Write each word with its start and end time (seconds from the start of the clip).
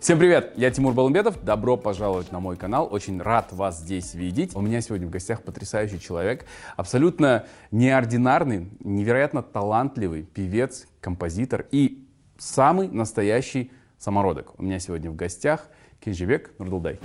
Всем 0.00 0.18
привет, 0.18 0.54
я 0.56 0.70
Тимур 0.70 0.94
Балумбетов, 0.94 1.44
добро 1.44 1.76
пожаловать 1.76 2.32
на 2.32 2.40
мой 2.40 2.56
канал, 2.56 2.88
очень 2.90 3.20
рад 3.20 3.52
вас 3.52 3.80
здесь 3.80 4.14
видеть. 4.14 4.56
У 4.56 4.62
меня 4.62 4.80
сегодня 4.80 5.06
в 5.06 5.10
гостях 5.10 5.42
потрясающий 5.42 6.00
человек, 6.00 6.46
абсолютно 6.78 7.44
неординарный, 7.70 8.70
невероятно 8.82 9.42
талантливый 9.42 10.22
певец, 10.22 10.86
композитор 11.02 11.66
и 11.70 12.08
самый 12.38 12.88
настоящий 12.88 13.72
самородок. 13.98 14.58
У 14.58 14.62
меня 14.62 14.78
сегодня 14.78 15.10
в 15.10 15.16
гостях 15.16 15.68
Кенжибек 16.02 16.50
Нурдулдай. 16.58 16.98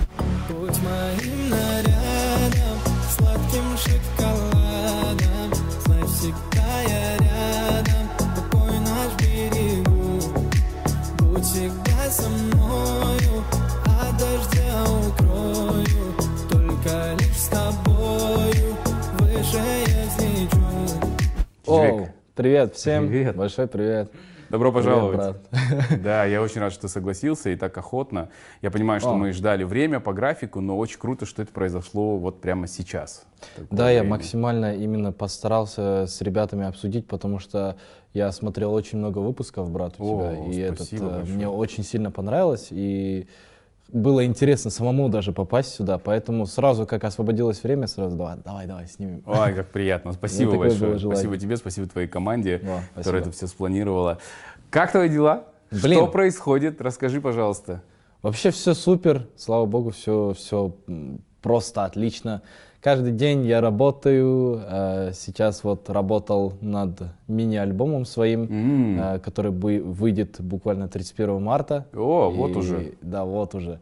Будь 0.47 0.81
моим 0.81 1.49
нарядом, 1.49 2.79
сладким 3.09 3.77
шоколадом, 3.77 4.14
Оу, 21.75 22.07
привет 22.35 22.75
всем, 22.75 23.07
Привет. 23.09 23.35
большой 23.35 23.67
привет. 23.67 24.09
Добро 24.49 24.71
пожаловать. 24.71 25.35
Привет, 25.51 26.01
Да, 26.03 26.23
я 26.23 26.41
очень 26.41 26.61
рад, 26.61 26.71
что 26.71 26.83
ты 26.83 26.87
согласился 26.87 27.49
и 27.49 27.55
так 27.55 27.77
охотно. 27.77 28.29
Я 28.61 28.71
понимаю, 28.71 29.01
что 29.01 29.09
О. 29.11 29.15
мы 29.15 29.33
ждали 29.33 29.63
время 29.63 29.99
по 29.99 30.13
графику, 30.13 30.61
но 30.61 30.77
очень 30.77 30.99
круто, 30.99 31.25
что 31.25 31.41
это 31.41 31.51
произошло 31.51 32.17
вот 32.17 32.39
прямо 32.39 32.67
сейчас. 32.67 33.25
Да, 33.71 33.89
я 33.89 34.01
время. 34.01 34.11
максимально 34.15 34.75
именно 34.75 35.11
постарался 35.11 36.05
с 36.07 36.21
ребятами 36.21 36.65
обсудить, 36.65 37.07
потому 37.07 37.39
что 37.39 37.75
я 38.13 38.31
смотрел 38.31 38.73
очень 38.73 38.99
много 38.99 39.17
выпусков, 39.19 39.69
брат, 39.69 39.95
у 39.97 40.19
О, 40.19 40.31
тебя, 40.31 40.51
и 40.51 40.59
этот, 40.59 40.93
э, 40.93 40.97
большое. 40.99 41.35
мне 41.35 41.49
очень 41.49 41.83
сильно 41.83 42.11
понравилось, 42.11 42.67
и 42.71 43.27
было 43.91 44.25
интересно 44.25 44.71
самому 44.71 45.09
даже 45.09 45.31
попасть 45.31 45.73
сюда, 45.73 45.97
поэтому 45.97 46.45
сразу, 46.45 46.85
как 46.85 47.03
освободилось 47.03 47.63
время, 47.63 47.87
сразу 47.87 48.15
давай, 48.15 48.37
давай, 48.43 48.67
давай, 48.67 48.87
снимем. 48.87 49.23
Ой, 49.25 49.53
как 49.53 49.69
приятно. 49.69 50.13
Спасибо 50.13 50.51
такое 50.51 50.69
большое. 50.69 50.99
Спасибо 50.99 51.37
тебе, 51.37 51.57
спасибо 51.57 51.87
твоей 51.87 52.07
команде, 52.07 52.55
О, 52.55 52.59
которая 52.59 52.81
спасибо. 52.93 53.17
это 53.19 53.31
все 53.31 53.47
спланировала. 53.47 54.17
Как 54.69 54.91
твои 54.91 55.09
дела? 55.09 55.45
Блин. 55.71 55.97
Что 55.97 56.07
происходит? 56.07 56.81
Расскажи, 56.81 57.21
пожалуйста. 57.21 57.81
Вообще 58.21 58.49
все 58.51 58.73
супер, 58.73 59.27
слава 59.37 59.65
богу, 59.65 59.91
все, 59.91 60.33
все 60.35 60.75
просто 61.41 61.85
отлично. 61.85 62.41
Каждый 62.85 63.13
день 63.13 63.43
я 63.47 63.61
работаю. 63.61 64.61
э, 64.63 65.11
Сейчас 65.15 65.63
вот 65.63 65.89
работал 65.89 66.53
над 66.61 67.01
мини-альбомом 67.27 68.05
своим, 68.05 68.47
э, 69.01 69.17
который 69.25 69.49
выйдет 69.49 70.35
буквально 70.39 70.87
31 70.87 71.41
марта. 71.41 71.87
О, 71.95 72.29
вот 72.29 72.51
И- 72.51 72.59
уже. 72.59 72.93
Да, 73.01 73.25
вот 73.25 73.55
уже. 73.55 73.79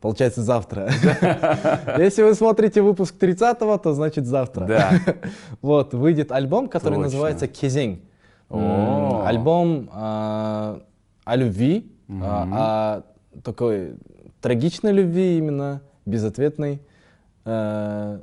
Получается 0.00 0.40
завтра. 0.42 0.88
Если 1.98 2.22
вы 2.22 2.32
смотрите 2.32 2.80
выпуск 2.80 3.14
30 3.18 3.58
то 3.58 3.92
значит 3.92 4.24
завтра. 4.24 4.64
Да. 4.64 4.90
Вот, 5.60 5.92
выйдет 5.92 6.32
альбом, 6.32 6.68
который 6.68 6.94
Точно. 6.94 7.02
называется 7.02 7.48
«Кезень». 7.48 8.06
О. 8.48 8.56
М, 8.58 9.26
Альбом 9.26 9.90
а, 9.92 10.80
о 11.26 11.36
любви, 11.36 11.92
а, 12.08 13.02
о 13.34 13.40
такой 13.42 13.96
трагичной 14.40 14.92
любви 14.92 15.36
именно, 15.36 15.82
безответной. 16.06 16.80
Э, 17.44 18.20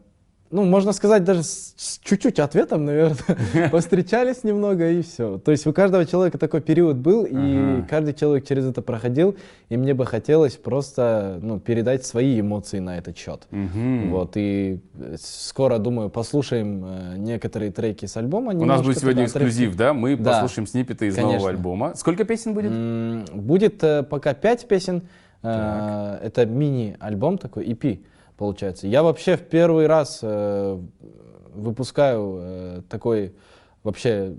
ну, 0.53 0.63
можно 0.65 0.93
сказать, 0.93 1.23
даже 1.23 1.41
с, 1.43 1.99
чуть-чуть 2.03 2.39
ответом, 2.39 2.85
наверное. 2.85 3.69
Повстречались 3.71 4.43
немного 4.43 4.91
и 4.91 5.01
все. 5.01 5.39
То 5.39 5.51
есть 5.51 5.65
у 5.65 5.73
каждого 5.73 6.05
человека 6.05 6.37
такой 6.37 6.61
период 6.61 6.97
был, 6.97 7.25
и 7.27 7.83
каждый 7.89 8.13
человек 8.13 8.47
через 8.47 8.65
это 8.65 8.83
проходил, 8.83 9.35
и 9.69 9.77
мне 9.77 9.95
бы 9.95 10.05
хотелось 10.05 10.55
просто 10.55 11.39
ну, 11.41 11.59
передать 11.59 12.05
свои 12.05 12.39
эмоции 12.39 12.77
на 12.79 12.99
этот 12.99 13.17
счет. 13.17 13.47
Вот, 14.09 14.33
и 14.35 14.79
э, 14.99 15.15
скоро, 15.19 15.79
думаю, 15.79 16.09
послушаем 16.09 16.83
э, 16.85 17.17
некоторые 17.17 17.71
треки 17.71 18.05
с 18.05 18.15
альбома. 18.15 18.53
У 18.53 18.65
нас 18.65 18.83
будет 18.83 18.99
сегодня 18.99 19.25
эксклюзив, 19.25 19.75
да? 19.75 19.93
Мы 19.93 20.17
послушаем 20.17 20.67
сниппеты 20.67 21.07
из 21.07 21.17
нового 21.17 21.49
альбома. 21.49 21.93
Сколько 21.95 22.25
песен 22.25 22.53
будет? 22.53 23.33
Будет 23.33 23.83
э, 23.83 24.03
пока 24.03 24.33
пять 24.33 24.67
песен. 24.67 25.03
Это 25.41 26.45
мини-альбом 26.45 27.37
такой, 27.37 27.65
EP, 27.65 27.99
получается. 28.37 28.87
Я 28.87 29.03
вообще 29.03 29.37
в 29.37 29.41
первый 29.47 29.87
раз 29.87 30.19
э, 30.21 30.79
выпускаю 31.53 32.37
э, 32.39 32.81
такой 32.89 33.35
вообще 33.83 34.35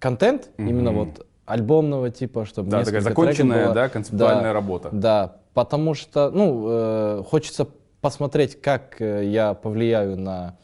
контент, 0.00 0.50
именно 0.58 0.90
Мгм. 0.92 0.98
вот 1.04 1.26
альбомного 1.44 2.10
типа, 2.10 2.44
чтобы 2.44 2.70
Да, 2.70 2.84
такая 2.84 3.00
законченная, 3.00 3.66
было. 3.66 3.74
да, 3.74 3.88
концептуальная 3.88 4.42
Да, 4.44 4.52
работа. 4.52 4.88
Да, 4.92 5.36
потому 5.54 5.94
что, 5.94 6.30
ну, 6.30 6.64
э, 6.68 7.22
хочется 7.28 7.68
посмотреть, 8.00 8.60
как 8.60 9.00
э, 9.00 9.24
я 9.26 9.54
повлияю 9.54 10.18
на 10.18 10.56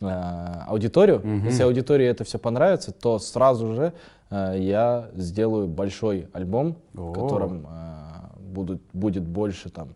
э, 0.00 0.06
аудиторию. 0.66 1.20
Мгм. 1.22 1.44
Если 1.46 1.62
аудитории 1.62 2.06
это 2.06 2.24
все 2.24 2.38
понравится, 2.38 2.90
то 2.92 3.18
сразу 3.18 3.74
же 3.74 3.92
э, 4.30 4.54
я 4.58 5.10
сделаю 5.14 5.66
большой 5.68 6.28
альбом, 6.32 6.76
О. 6.96 7.10
в 7.10 7.12
котором 7.12 7.66
э, 7.68 8.40
будут, 8.40 8.80
будет 8.94 9.22
больше 9.24 9.68
там, 9.68 9.94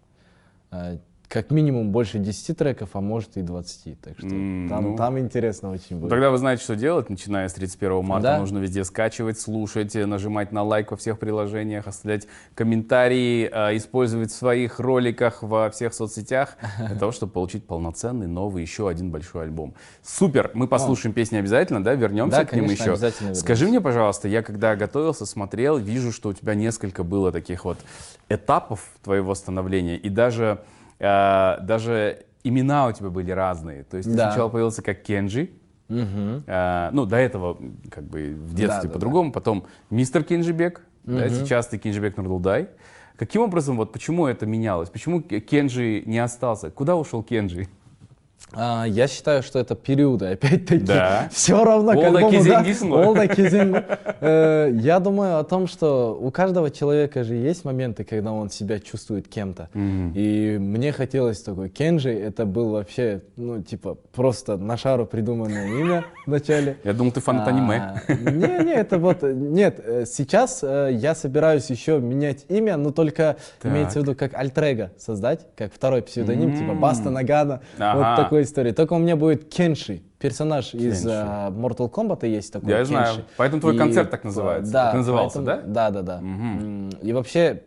э, 0.73 0.99
как 1.29 1.51
минимум 1.51 1.91
больше 1.91 2.19
10 2.19 2.57
треков, 2.57 2.91
а 2.93 3.01
может 3.01 3.37
и 3.37 3.43
20. 3.43 4.01
Так 4.01 4.19
что 4.19 4.27
М, 4.29 4.69
там, 4.69 4.85
ну. 4.85 4.97
там 4.97 5.19
интересно 5.19 5.71
очень 5.71 5.97
будет. 5.99 6.11
Тогда 6.11 6.31
вы 6.31 6.39
знаете, 6.39 6.63
что 6.63 6.77
делать, 6.77 7.11
начиная 7.11 7.49
с 7.49 7.55
31 7.55 8.05
марта. 8.05 8.23
Да. 8.25 8.39
Нужно 8.39 8.59
везде 8.59 8.85
скачивать, 8.85 9.41
слушать, 9.41 9.95
нажимать 9.95 10.53
на 10.53 10.63
лайк 10.63 10.91
во 10.91 10.97
всех 10.97 11.19
приложениях, 11.19 11.87
оставлять 11.89 12.29
комментарии, 12.55 13.51
э, 13.53 13.77
использовать 13.77 14.31
в 14.31 14.35
своих 14.35 14.79
роликах 14.81 15.43
во 15.43 15.71
всех 15.71 15.95
соцсетях 15.95 16.57
для 16.79 16.97
того, 16.97 17.13
чтобы 17.13 17.33
получить 17.33 17.67
полноценный 17.67 18.27
новый 18.27 18.63
еще 18.63 18.89
один 18.89 19.11
большой 19.11 19.45
альбом. 19.45 19.75
Супер! 20.03 20.51
Мы 20.55 20.69
послушаем 20.69 21.15
песни 21.15 21.37
обязательно, 21.37 21.83
да? 21.83 21.95
Вернемся 21.95 22.39
Да, 22.39 22.45
к 22.45 22.53
ним 22.53 22.65
конечно, 22.65 22.83
еще. 22.83 22.93
обязательно. 22.93 23.35
Скажи 23.35 23.67
мне, 23.67 23.81
пожалуйста, 23.81 24.29
я 24.29 24.43
когда 24.43 24.77
готовился, 24.77 25.27
смотрел, 25.27 25.79
вижу, 25.79 26.13
что 26.13 26.29
у 26.29 26.33
тебя 26.33 26.55
несколько 26.55 27.03
было 27.05 27.33
таких 27.33 27.65
вот 27.65 27.79
этапов 28.29 28.81
твоего 29.03 29.35
становления, 29.35 29.97
и 29.97 30.09
даже, 30.09 30.61
э, 30.99 31.57
даже 31.63 32.25
имена 32.43 32.87
у 32.89 32.93
тебя 32.93 33.11
были 33.11 33.31
разные. 33.31 33.85
То 33.85 33.97
есть 33.97 34.09
ты 34.11 34.17
Да. 34.17 34.31
сначала 34.31 34.49
появился 34.49 34.83
как 34.83 35.03
Кенджи, 35.03 35.51
Мгм. 35.89 36.45
а, 36.47 36.91
ну, 36.93 37.07
до 37.07 37.17
этого, 37.17 37.59
как 37.91 38.05
бы, 38.05 38.35
в 38.35 38.55
детстве 38.55 38.83
Да, 38.83 38.89
да, 38.89 38.93
по-другому, 38.93 39.33
потом 39.33 39.65
мистер 39.91 40.25
Кенджибек, 40.25 40.83
да, 41.05 41.29
сейчас 41.29 41.69
ты 41.69 41.79
Кенджибек 41.79 42.17
Нурдулдай. 42.17 42.69
Каким 43.17 43.43
образом, 43.43 43.77
вот 43.77 43.93
почему 43.93 44.27
это 44.27 44.45
менялось? 44.45 44.91
Почему 44.91 45.23
Кенджи 45.23 46.03
не 46.05 46.19
остался? 46.19 46.71
Куда 46.71 46.97
ушел 46.97 47.23
Кенджи? 47.23 47.69
А, 48.53 48.85
я 48.85 49.09
считаю, 49.09 49.43
что 49.43 49.59
это 49.59 49.75
периоды, 49.75 50.27
опять-таки. 50.33 50.85
Да. 50.85 51.29
Все 51.33 51.65
равно 51.65 51.93
к 51.93 52.05
альбому, 52.05 53.15
да. 53.15 53.27
кезең. 53.27 53.85
Э, 54.21 54.71
Я 54.73 55.01
думаю 55.01 55.39
о 55.39 55.45
том, 55.45 55.67
что 55.67 56.17
у 56.19 56.31
каждого 56.31 56.71
человека 56.71 57.25
же 57.25 57.35
есть 57.35 57.65
моменты, 57.65 58.05
когда 58.05 58.33
он 58.33 58.49
себя 58.51 58.79
чувствует 58.79 59.29
кем-то. 59.29 59.69
И 59.75 60.57
мне 60.59 60.93
хотелось 60.93 61.43
такой. 61.43 61.69
Кенджи, 61.69 62.11
это 62.11 62.47
был 62.47 62.71
вообще, 62.71 63.21
ну, 63.37 63.61
типа, 63.63 63.97
просто 64.15 64.57
на 64.57 64.77
шару 64.77 65.05
придуманное 65.07 65.69
имя 65.69 66.05
вначале. 66.27 66.77
Я 66.85 66.93
думал, 66.93 67.13
ты 67.13 67.21
фанат 67.21 67.49
аниме. 67.49 68.01
А, 68.09 68.13
Не, 68.15 68.65
не, 68.65 68.73
это 68.73 68.99
вот, 68.99 69.23
нет, 69.23 69.81
э, 69.85 70.05
сейчас 70.07 70.61
э, 70.63 70.91
я 70.93 71.15
собираюсь 71.15 71.69
еще 71.71 71.99
менять 71.99 72.45
имя, 72.49 72.77
но 72.77 72.91
только 72.93 73.37
имеется 73.63 73.99
в 73.99 74.03
виду 74.03 74.15
как 74.15 74.35
альтрега 74.35 74.91
создать, 74.99 75.47
как 75.57 75.73
второй 75.75 76.01
псевдоним, 76.03 76.57
типа 76.57 76.75
Баста 76.75 77.11
Нагана, 77.11 77.61
Ага. 77.79 77.99
вот 77.99 78.17
такой 78.25 78.44
истории. 78.45 78.73
Только 78.73 78.93
у 78.95 78.99
меня 78.99 79.17
будет 79.17 79.49
Кенши, 79.53 80.03
персонаж 80.19 80.73
из 80.75 81.03
Кенши. 81.03 81.09
а, 81.11 81.51
Mortal 81.51 81.91
Kombat 81.91 82.27
есть 82.29 82.53
такой. 82.53 82.71
Я 82.71 82.77
Кенши. 82.79 82.91
знаю. 82.91 83.15
Поэтому 83.37 83.61
твой 83.61 83.75
И, 83.75 83.79
концерт 83.79 84.11
так 84.11 84.25
э, 84.25 84.29
называется. 84.29 84.73
Да, 84.73 84.85
Так 84.87 84.95
назывался, 84.95 85.39
поэтому- 85.43 85.63
да? 85.75 85.91
Да, 85.91 86.03
да, 86.03 86.03
да. 86.03 86.19
М, 86.21 86.91
И 87.03 87.13
вообще 87.13 87.63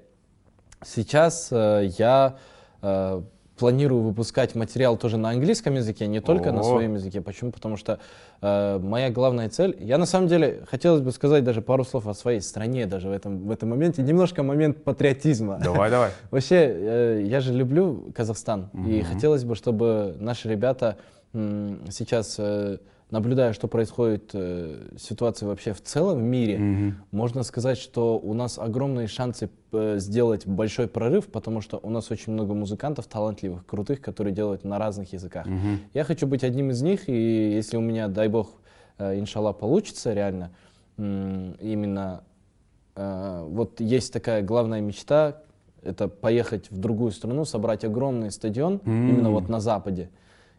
сейчас 0.84 1.50
э, 1.52 1.90
я 1.98 2.36
э, 2.82 3.22
планирую 3.58 4.02
выпускать 4.02 4.56
материал 4.56 4.98
тоже 4.98 5.18
на 5.18 5.30
английском 5.30 5.76
языке, 5.76 6.08
не 6.08 6.22
только 6.22 6.52
на 6.52 6.62
О. 6.62 6.64
своем 6.64 6.94
языке. 6.96 7.22
Почему? 7.22 7.52
Потому 7.52 7.78
что 7.78 8.00
э, 8.42 8.80
моя 8.80 9.10
главная 9.10 9.50
цель, 9.50 9.76
я 9.80 9.98
на 9.98 10.06
самом 10.06 10.28
деле 10.28 10.64
хотелось 10.70 11.02
бы 11.02 11.12
сказать 11.12 11.44
даже 11.44 11.62
пару 11.62 11.84
слов 11.84 12.08
о 12.08 12.14
своей 12.14 12.42
стране 12.42 12.86
даже 12.86 13.10
в 13.10 13.12
этом, 13.12 13.48
в 13.48 13.52
этом 13.52 13.70
моменте, 13.70 14.02
немножко 14.02 14.44
момент 14.44 14.84
патриотизма. 14.84 15.60
Давай, 15.64 15.90
давай. 15.90 16.12
Вообще, 16.32 16.56
э, 16.56 17.24
я 17.26 17.40
же 17.40 17.54
люблю 17.54 18.12
Казахстан, 18.16 18.70
и 18.88 19.02
хотелось 19.02 19.44
бы, 19.44 19.56
чтобы 19.56 20.16
наши 20.20 20.50
ребята 20.50 20.98
м, 21.34 21.80
сейчас, 21.90 22.36
э, 22.40 22.78
наблюдая, 23.12 23.54
что 23.54 23.68
происходит, 23.68 24.32
э, 24.34 24.90
ситуация 24.98 25.48
вообще 25.48 25.74
в 25.74 25.82
целом 25.82 26.20
в 26.20 26.24
мире, 26.24 26.58
можно 27.12 27.44
сказать, 27.44 27.78
что 27.78 28.20
у 28.20 28.34
нас 28.34 28.60
огромные 28.60 29.08
шансы 29.08 29.50
э, 29.72 29.96
сделать 30.00 30.46
большой 30.46 30.88
прорыв, 30.88 31.28
потому 31.28 31.62
что 31.62 31.80
у 31.84 31.90
нас 31.90 32.12
очень 32.12 32.34
много 32.34 32.54
музыкантов 32.54 33.08
талантливых, 33.08 33.66
крутых, 33.66 34.02
которые 34.02 34.34
делают 34.34 34.64
на 34.64 34.78
разных 34.78 35.14
языках. 35.14 35.46
Я 35.94 36.04
хочу 36.04 36.28
быть 36.28 36.44
одним 36.44 36.72
из 36.72 36.82
них, 36.82 37.08
и 37.10 37.52
если 37.54 37.78
у 37.78 37.82
меня, 37.82 38.08
дай 38.08 38.28
бог, 38.28 38.50
э, 38.98 39.20
иншаллах, 39.20 39.58
получится 39.58 40.14
реально, 40.14 40.52
м, 40.98 41.54
именно 41.62 42.24
э, 42.96 43.46
вот 43.50 43.80
есть 43.80 44.12
такая 44.14 44.42
главная 44.42 44.82
мечта 44.82 45.42
Это 45.84 46.08
поехать 46.10 46.72
в 46.72 46.78
другую 46.80 47.12
страну, 47.12 47.46
собрать 47.46 47.86
огромный 47.86 48.32
стадион, 48.32 48.82
именно 48.84 49.30
вот 49.32 49.48
на 49.48 49.60
Западе, 49.60 50.10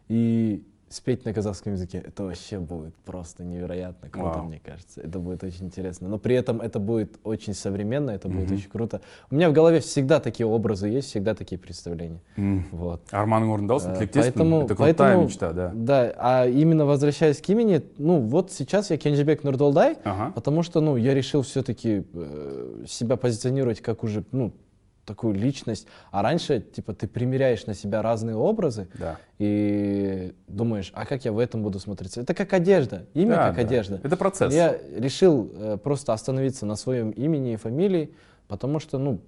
и 0.07 0.63
спеть 0.89 1.25
на 1.25 1.33
казахском 1.33 1.73
языке. 1.73 2.03
Это 2.05 2.23
вообще 2.23 2.59
будет 2.59 2.95
просто 3.05 3.43
невероятно 3.43 4.09
круто, 4.09 4.39
Вау. 4.39 4.45
мне 4.45 4.59
кажется. 4.63 5.01
Это 5.01 5.19
будет 5.19 5.43
очень 5.43 5.65
интересно. 5.65 6.09
Но 6.09 6.17
при 6.17 6.35
этом 6.35 6.61
это 6.61 6.79
будет 6.79 7.19
очень 7.23 7.53
современно, 7.53 8.11
это 8.11 8.27
будет 8.27 8.51
очень 8.51 8.69
круто. 8.69 9.01
У 9.31 9.35
меня 9.35 9.49
в 9.49 9.53
голове 9.53 9.79
всегда 9.79 10.19
такие 10.19 10.47
образы 10.47 10.87
есть, 10.87 11.09
всегда 11.09 11.35
такие 11.35 11.57
представления. 11.59 12.19
Вот. 12.71 13.01
арманың 13.11 13.51
орындалсын 13.53 13.91
Э, 13.91 13.97
тілектеспін 13.99 14.33
Поэтому, 14.33 14.61
это 14.63 14.75
крутая 14.75 14.93
поэтому, 14.95 15.23
мечта 15.25 15.53
да 15.53 15.71
Да, 15.75 16.13
а 16.17 16.47
именно 16.47 16.85
возвращаясь 16.85 17.41
к 17.41 17.49
имени, 17.49 17.81
ну 17.97 18.19
вот 18.19 18.51
сейчас 18.51 18.89
я 18.91 18.97
Кенжебек 18.97 19.43
Нурдолдай, 19.43 19.97
Ага. 20.03 20.31
потому 20.35 20.63
что, 20.63 20.81
ну, 20.81 20.97
я 20.97 21.13
решил 21.13 21.41
все-таки 21.41 22.03
себя 22.87 23.15
позиционировать 23.15 23.81
как 23.81 24.03
уже, 24.03 24.23
ну, 24.31 24.51
такую 25.09 25.33
личность. 25.33 25.87
А 26.11 26.21
раньше, 26.21 26.61
типа, 26.61 26.93
ты 26.93 27.07
примеряешь 27.07 27.65
на 27.65 27.73
себя 27.73 28.01
разные 28.01 28.35
образы 28.35 28.87
Да. 28.97 29.17
и 29.39 30.33
думаешь, 30.47 30.91
а 30.95 31.05
как 31.05 31.25
я 31.25 31.31
в 31.31 31.39
этом 31.39 31.63
буду 31.63 31.79
смотреться? 31.79 32.21
Это 32.21 32.33
как 32.33 32.53
одежда, 32.53 33.05
имя 33.15 33.35
Да, 33.35 33.47
как 33.47 33.55
да. 33.55 33.61
одежда. 33.63 33.99
Это 34.03 34.15
процесс. 34.17 34.53
Я 34.53 34.77
решил 34.95 35.51
э, 35.53 35.77
просто 35.83 36.13
остановиться 36.13 36.65
на 36.65 36.75
своем 36.75 37.09
имени 37.11 37.53
и 37.53 37.55
фамилии, 37.55 38.13
потому 38.47 38.79
что, 38.79 38.97
ну, 38.99 39.19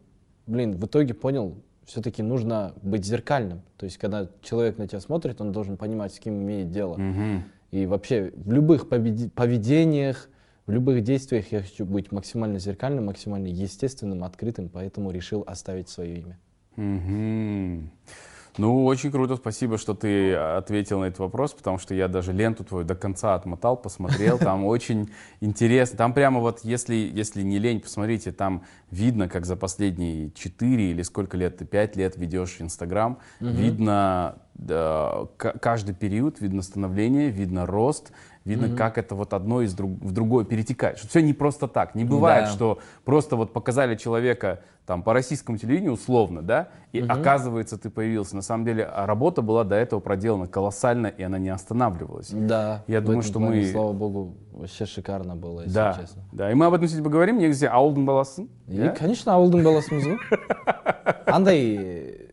блин, 0.48 0.76
в 0.78 0.86
итоге 0.86 1.14
понял, 1.14 1.56
все-таки 1.86 2.22
нужно 2.24 2.74
быть 2.84 3.04
зеркальным. 3.06 3.62
То 3.78 3.86
есть, 3.86 3.98
когда 3.98 4.28
человек 4.42 4.78
на 4.78 4.88
тебя 4.88 5.00
смотрит, 5.00 5.42
он 5.42 5.52
должен 5.52 5.78
понимать, 5.78 6.14
с 6.14 6.20
кем 6.20 6.36
имеет 6.36 6.72
дело. 6.72 6.96
Мгм. 6.98 7.44
И 7.72 7.86
вообще 7.88 8.32
в 8.36 8.52
любых 8.52 8.88
поведениях, 8.90 10.30
в 10.72 10.74
любых 10.74 11.04
действиях 11.04 11.52
я 11.52 11.62
хочу 11.62 11.86
быть 11.86 12.14
максимально 12.14 12.58
зеркальным, 12.58 13.08
максимально 13.08 13.48
естественным, 13.48 14.24
открытым, 14.24 14.70
поэтому 14.70 15.12
решил 15.12 15.44
оставить 15.46 15.90
свое 15.90 16.20
имя. 16.20 16.40
Мгм. 16.78 17.92
Ну, 18.58 18.86
очень 18.86 19.12
круто, 19.12 19.36
спасибо, 19.36 19.78
что 19.78 19.94
ты 19.94 20.34
ответил 20.34 21.02
на 21.02 21.06
этот 21.06 21.20
вопрос, 21.20 21.54
потому 21.54 21.78
что 21.78 21.94
я 21.94 22.08
даже 22.08 22.32
ленту 22.32 22.64
твою 22.64 22.86
до 22.86 22.96
конца 22.96 23.36
отмотал, 23.36 23.76
посмотрел, 23.76 24.38
там 24.40 24.66
очень 24.66 25.10
интересно. 25.42 25.98
Там 25.98 26.14
прямо 26.14 26.40
вот, 26.40 26.62
если, 26.64 26.96
если 26.96 27.42
не 27.44 27.60
лень, 27.60 27.82
посмотрите, 27.82 28.32
там 28.32 28.64
видно, 28.92 29.28
как 29.28 29.46
за 29.46 29.58
последние 29.58 30.32
4 30.32 30.92
или 30.92 31.02
сколько 31.02 31.36
лет 31.36 31.58
ты, 31.58 31.66
5 31.66 31.98
лет 31.98 32.16
ведешь 32.16 32.58
Инстаграм, 32.60 33.20
видно 33.40 34.38
да, 34.54 35.28
каждый 35.38 35.96
период, 35.96 36.40
видно 36.40 36.62
становление, 36.62 37.30
видно 37.30 37.66
рост, 37.66 38.12
видно, 38.45 38.75
как 38.77 38.99
это 38.99 39.15
вот 39.15 39.33
одно 39.33 39.63
из 39.63 39.75
друг, 39.75 39.91
в 40.01 40.13
другое 40.13 40.45
перетекает. 40.45 40.99
Что 40.99 41.09
все 41.09 41.21
не 41.23 41.33
просто 41.33 41.67
так. 41.69 41.95
Не 41.95 42.05
бывает, 42.05 42.45
Да. 42.47 42.51
что 42.53 42.79
просто 43.05 43.37
вот 43.37 43.53
показали 43.53 43.97
человека 43.97 44.61
там 44.87 45.03
по 45.03 45.13
российскому 45.13 45.59
телевидению 45.59 45.95
условно, 45.95 46.43
да, 46.43 46.69
и 46.93 47.01
оказывается 47.01 47.77
ты 47.77 47.91
появился. 47.91 48.37
На 48.37 48.43
самом 48.43 48.65
деле 48.65 48.85
а 48.85 49.05
работа 49.07 49.43
была 49.43 49.65
до 49.65 49.75
этого 49.75 49.99
проделана 49.99 50.47
колоссально, 50.47 51.09
и 51.09 51.25
она 51.25 51.39
не 51.39 51.49
останавливалась. 51.49 52.29
Да, 52.31 52.85
Я 52.87 53.01
в 53.01 53.05
думаю, 53.05 53.19
этом 53.21 53.31
что 53.31 53.41
плане, 53.41 53.61
мы- 53.63 53.73
слава 53.73 53.93
богу, 53.93 54.35
вообще 54.53 54.87
шикарно 54.87 55.35
было, 55.35 55.63
если 55.63 55.75
да, 55.75 55.97
честно. 56.01 56.23
да. 56.31 56.53
И 56.53 56.55
мы 56.55 56.67
об 56.67 56.75
этом 56.75 56.87
сегодня 56.87 57.05
поговорим. 57.05 57.39
Негізі 57.39 57.67
ауылдың 57.67 58.05
баласысың. 58.07 58.47
И, 58.69 58.79
иә? 58.79 58.97
конечно, 58.97 59.35
ауылдың 59.35 59.63
баласымыз 59.65 60.05
ғой 60.07 60.19
андай 61.27 61.77
э, 61.77 62.27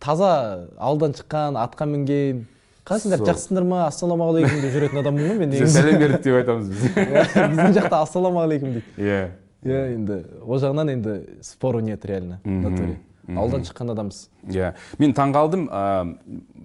таза 0.00 0.68
ауылдан 0.78 1.12
шыққан 1.12 1.58
атқа 1.60 1.86
мінген 1.86 2.46
қалайсыңдар 2.87 3.23
жақсысыңдар 3.29 3.65
ма 3.67 3.85
ассалаумағалейкум 3.87 4.59
деп 4.63 4.73
жүретін 4.75 4.99
адаммын 5.03 5.29
ғой 5.29 5.39
мен 5.39 5.53
негізі 5.53 5.77
сәлем 5.77 6.01
бердік 6.01 6.25
деп 6.25 6.35
айтамыз 6.41 6.67
біз. 6.67 6.83
біздің 6.97 7.77
жақта 7.79 8.01
ассалаумағалейкум 8.03 8.73
дейді 8.75 9.07
Иә. 9.07 9.21
иә 9.63 9.81
енді 9.93 10.17
ол 10.43 10.59
жағынан 10.59 10.91
енді 10.97 11.15
спору 11.47 11.79
нет 11.79 12.03
реально 12.05 12.41
в 12.43 12.49
натуре 12.49 12.97
ауылдан 13.29 13.63
шыққан 13.63 13.93
адамбыз 13.95 14.25
Иә. 14.51 14.73
Мен 14.99 15.13
таңғалдым, 15.15 15.69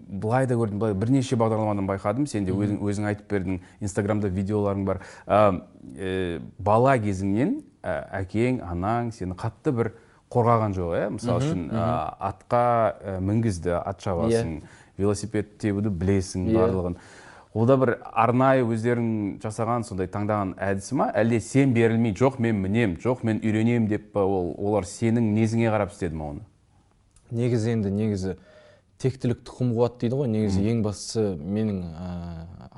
былай 0.08 0.48
да 0.50 0.56
көрдім, 0.58 0.80
былай 0.82 0.94
бірнеше 0.98 1.36
бағдарламадан 1.38 1.86
байқадым, 1.86 2.26
сен 2.26 2.48
де 2.48 2.50
өзің, 2.50 2.80
өзің 2.82 3.06
айтып 3.12 3.30
бердің, 3.30 3.60
инстаграмда 3.78 4.26
видеоларың 4.34 4.82
бар. 4.88 5.00
Ә, 5.28 5.60
бала 6.58 6.96
кезіңнен 6.98 7.60
әкең, 7.86 8.58
анаң 8.66 9.12
сені 9.14 9.36
қатты 9.38 9.70
бір 9.70 9.92
қорғаған 10.34 10.74
жоқ, 10.74 10.96
иә? 10.98 11.06
Мысалы 11.14 11.44
үшін 11.46 11.68
атқа 11.70 12.64
ә, 12.98 13.14
мінгізді, 13.22 13.76
ат 13.78 14.02
шабасың, 14.02 14.58
велосипед 14.98 15.58
тебуді 15.58 15.88
білесің, 15.94 16.48
Иә. 16.50 16.58
барлығын. 16.58 16.96
Ол 17.54 17.66
да 17.66 17.76
бір 17.80 17.94
арнайы 18.12 18.62
өздерің 18.66 19.38
жасаған 19.42 19.86
сондай 19.88 20.06
таңдаған 20.12 20.52
әдісі 20.60 20.98
ма? 21.00 21.08
Әлде 21.16 21.40
сен 21.40 21.72
берілмей 21.74 22.12
жоқ 22.14 22.36
мен 22.38 22.60
мінем 22.60 22.98
жоқ 23.02 23.24
мен 23.24 23.40
үйренемін 23.40 23.88
деп 23.88 24.12
па 24.12 24.20
ол 24.20 24.52
олар 24.58 24.84
сенің 24.84 25.30
мінезіңе 25.32 25.70
қарап 25.72 25.94
істеді 25.94 26.14
ма 26.14 26.28
оны? 26.34 26.44
Негізі 27.30 27.72
енді 27.72 27.90
негізі 27.90 28.36
тектілік 28.98 29.40
тұқым 29.48 29.72
қуат 29.74 29.98
дейді 30.02 30.20
ғой. 30.20 30.28
Негізі 30.28 30.62
ең 30.70 30.82
бастысы 30.84 31.24
менің 31.38 31.80
ә, 31.88 32.10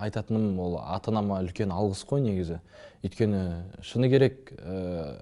айтатыным 0.06 0.58
ол 0.60 0.78
ата 0.80 1.10
анама 1.10 1.40
үлкен 1.42 1.72
алғыс 1.74 2.04
қой 2.06 2.22
негізі. 2.24 2.60
Өйткені 3.02 3.42
шыны 3.82 4.10
керек 4.12 4.52
ә, 4.60 5.16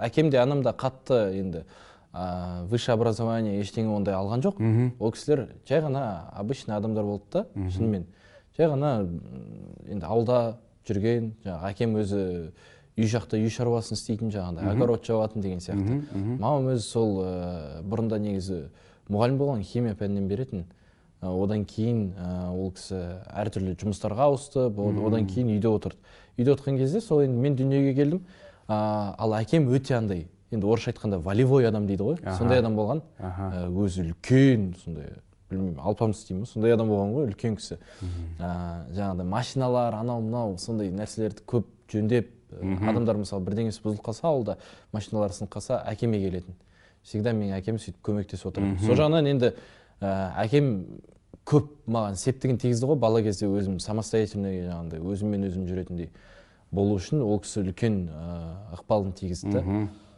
әкем 0.00 0.30
де 0.30 0.38
анам 0.42 0.62
да 0.62 0.72
қатты 0.72 1.38
енді 1.38 1.64
ә, 2.12 2.66
высшее 2.66 2.94
образование 2.94 3.60
ештеңе 3.60 3.94
ондай 3.94 4.14
алған 4.14 4.42
жоқ. 4.42 4.58
Ол 4.98 5.12
кісілер 5.12 5.48
жай 5.68 5.80
ғана 5.80 6.30
обычный 6.32 6.76
адамдар 6.76 7.04
болды 7.04 7.24
да 7.32 7.46
шынымен. 7.70 8.06
Жай 8.56 8.66
ғана 8.66 9.06
енді 9.88 10.06
ауылда 10.06 10.58
жүрген 10.88 11.32
жаңағы 11.44 11.70
әкем 11.70 11.96
өзі 12.00 12.24
үй 12.98 13.06
жақта 13.06 13.38
үй 13.38 13.48
шаруасын 13.48 13.96
істейтін 13.96 14.32
жаңағыдай 14.34 14.74
огород 14.74 15.06
жабатын 15.06 15.42
деген 15.42 15.60
сияқты. 15.60 16.02
Мамам 16.40 16.72
өзі 16.74 16.82
сол 16.82 17.22
ә, 17.22 17.82
бұрында 17.86 18.18
негізі 18.18 18.68
мұғалім 19.08 19.38
болған 19.38 19.62
химия 19.62 19.94
пәнінен 19.94 20.26
беретін. 20.28 20.66
Ә, 21.22 21.30
одан 21.30 21.64
кейін 21.64 22.12
ә, 22.18 22.50
ол 22.50 22.72
кісі 22.74 22.98
әртүрлі 23.30 23.76
жұмыстарға 23.78 24.26
ауысты. 24.26 24.66
Одан 25.06 25.26
кейін 25.30 25.54
үйде 25.54 25.68
отырды. 25.70 25.96
Үйде 26.36 26.54
отырған 26.56 26.78
кезде 26.80 27.00
сол 27.00 27.22
енді 27.22 27.38
мен 27.40 27.56
дүниеге 27.56 27.94
келдім. 27.94 28.24
Ә, 28.66 29.14
ал 29.16 29.34
әкем 29.38 29.70
өте 29.70 29.94
андай 29.96 30.26
енді 30.50 30.66
орысша 30.66 30.90
айтқанда 30.92 31.18
волевой 31.18 31.66
адам 31.68 31.86
дейді 31.86 32.02
ғой. 32.02 32.16
Сондай 32.38 32.58
адам 32.60 32.76
болған. 32.76 33.02
Ә, 33.18 33.68
өзі 33.70 34.04
үлкен 34.06 34.74
сондай 34.82 35.12
білмеймін 35.50 35.80
алпамыс 35.82 36.24
деймін 36.28 36.46
сондай 36.46 36.74
адам 36.74 36.90
болған 36.90 37.14
ғой 37.14 37.30
үлкен 37.30 37.56
кісі. 37.58 37.78
Ә, 38.38 38.50
жаңағыдай 38.94 39.26
машиналар 39.26 39.94
анау 39.98 40.22
мынау 40.22 40.56
сондай 40.58 40.90
нәрселерді 40.94 41.42
көп 41.46 41.66
жөндеп 41.90 42.30
ә, 42.54 42.90
адамдар 42.90 43.18
мысалы 43.18 43.44
бірдеңесі 43.46 43.82
бұзылып 43.82 44.04
қалса 44.06 44.28
ауылда 44.30 44.58
машиналары 44.92 45.34
сынып 45.34 45.54
қалса 45.54 45.82
әкеме 45.90 46.20
келетін. 46.22 46.54
Всегда 47.02 47.32
менің 47.32 47.58
әкем 47.58 47.78
сөйтіп 47.80 48.02
көмектесіп 48.04 48.50
отырды 48.52 48.78
сол 48.84 48.98
жағынан 48.98 49.30
енді 49.30 49.54
ә, 50.00 50.10
әкем 50.44 50.74
көп 51.50 51.70
маған 51.90 52.18
септігін 52.20 52.58
тигізді 52.60 52.86
ғой. 52.90 52.98
Бала 53.00 53.22
кезде 53.24 53.48
өзім 53.48 53.80
самостоятельный 53.82 54.66
жаңағыдай 54.68 55.00
өзіммен 55.02 55.46
өзім 55.48 55.66
жүретіндей. 55.66 56.10
Болу 56.70 56.96
үшін 57.00 57.22
ол 57.24 57.40
кісі 57.42 57.64
үлкен 57.64 57.96
ә, 58.08 58.36
ықпалын 58.78 59.12
тигізді. 59.18 59.62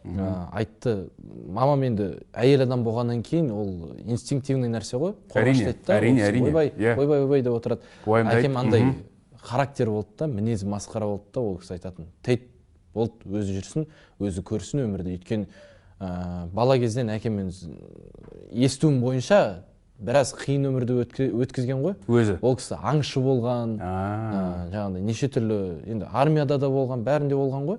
Ә, 0.02 0.28
айтты 0.58 1.08
мамам 1.46 1.84
енді 1.86 2.08
әйел 2.34 2.64
адам 2.64 2.82
болғаннан 2.84 3.22
кейін 3.22 3.50
ол 3.54 3.68
инстинктивный 4.02 4.68
нәрсе 4.72 4.98
ғой 4.98 5.14
Әрине, 5.38 5.76
әрине, 5.86 6.24
әрине, 6.26 6.48
ойбай 6.50 6.72
иә. 6.74 6.96
ойбай 6.98 7.22
ойбай 7.22 7.42
деп 7.46 7.54
отырады. 7.54 7.82
Әкем 8.04 8.58
андай 8.58 8.82
характер 9.40 9.90
болды 9.90 10.08
да 10.18 10.26
мінезі 10.26 10.66
масқара 10.66 11.06
болды 11.06 11.30
да 11.34 11.40
ол 11.40 11.58
кісі 11.62 11.76
айтатын. 11.76 12.08
Тейт 12.22 12.48
болды 12.94 13.14
өзі 13.30 13.60
жүрсін 13.60 13.86
өзі 14.18 14.42
көрсін 14.42 14.82
өмірді 14.88 15.14
өйткені 15.14 15.46
ә, 16.00 16.48
бала 16.52 16.78
кезден 16.82 17.08
әкеммен 17.14 17.52
естуім 18.50 19.00
бойынша 19.00 19.62
біраз 19.98 20.32
қиын 20.34 20.66
өмірді 20.70 20.96
өткізген 21.02 21.82
ғой. 21.82 21.94
Өзі. 22.08 22.38
Ол 22.42 22.56
кісі 22.58 22.78
аңшы 22.78 23.20
болған 23.22 23.76
ә, 23.78 23.92
жаңағыдай 24.72 25.04
неше 25.06 25.28
түрлі 25.32 25.58
енді 25.86 26.08
армияда 26.12 26.58
да 26.58 26.70
болған 26.72 27.04
бәрінде 27.06 27.36
болған 27.38 27.68
ғой. 27.68 27.78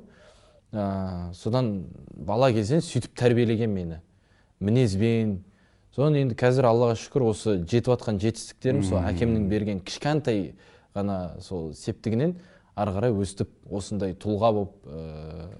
Ә, 0.74 1.34
содан 1.34 1.86
бала 2.15 2.51
кезден 2.53 2.82
сөйтіп 2.86 3.13
тәрбиелеген 3.20 3.74
мені. 3.74 4.00
Мінезбен. 4.63 5.41
Содан 5.93 6.15
енді 6.17 6.36
қазір 6.39 6.65
аллаға 6.72 6.96
шүкір 6.98 7.27
осы 7.29 7.58
жетіп 7.67 7.91
жатқан 7.91 8.17
жетістіктерім 8.24 8.82
сол 8.88 9.03
әкемнің 9.03 9.43
берген 9.51 9.84
кішкентай 9.86 10.53
ғана 10.96 11.36
сол 11.43 11.74
септігінен 11.77 12.38
ары 12.74 12.96
қарай 12.96 13.13
өстіп 13.13 13.51
осындай 13.70 14.15
тұлға 14.17 14.50
болып 14.55 14.88
ә, 14.89 15.51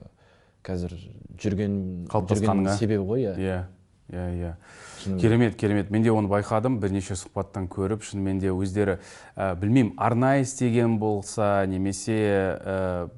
қазір 0.66 0.96
жүрген 1.38 2.08
Қалыптасқаныңа. 2.10 2.74
себебі 2.80 3.06
ғой 3.06 3.28
иә. 3.28 3.36
Иә. 3.38 3.60
Иә 4.12 4.28
иә. 4.36 4.54
Керемет 5.20 5.56
керемет. 5.56 5.90
Мен 5.90 6.04
де 6.04 6.12
оны 6.12 6.28
байқадым 6.28 6.80
бірнеше 6.80 7.16
сұхбаттан 7.20 7.68
көріп 7.72 8.04
шынымен 8.04 8.40
де 8.40 8.52
өздері 8.52 9.00
ә, 9.36 9.56
білмеймін 9.60 9.94
арнайы 9.98 10.44
істеген 10.44 10.98
болса 11.00 11.66
немесе 11.68 12.18
ә, 12.60 13.10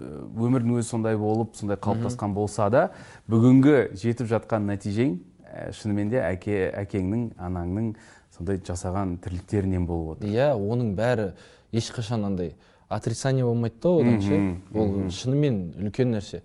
өмірдің 0.00 0.78
өзі 0.78 0.88
сондай 0.88 1.16
болып 1.16 1.54
сондай 1.56 1.78
қалыптасқан 1.78 2.34
болса 2.34 2.68
да 2.70 2.84
бүгінгі 3.30 3.94
жетіп 3.98 4.28
жатқан 4.30 4.66
нәтижең 4.70 5.16
ә, 5.46 5.72
шынымен 5.72 6.10
де 6.12 6.22
әке 6.22 6.68
әкеңнің 6.82 7.34
анаңның 7.38 7.94
сондай 8.34 8.58
жасаған 8.58 9.18
тірліктерінен 9.22 9.86
болып 9.86 10.18
отыр. 10.18 10.30
Иә 10.30 10.52
оның 10.54 10.94
бәрі 10.98 11.32
ешқашан 11.72 12.26
андай 12.26 12.54
отрицание 12.88 13.44
болмайды 13.44 13.80
да 13.82 13.94
одан 14.00 14.20
ше. 14.20 14.40
Ол 14.74 15.10
шынымен 15.10 15.60
үлкен 15.86 16.14
нәрсе. 16.14 16.42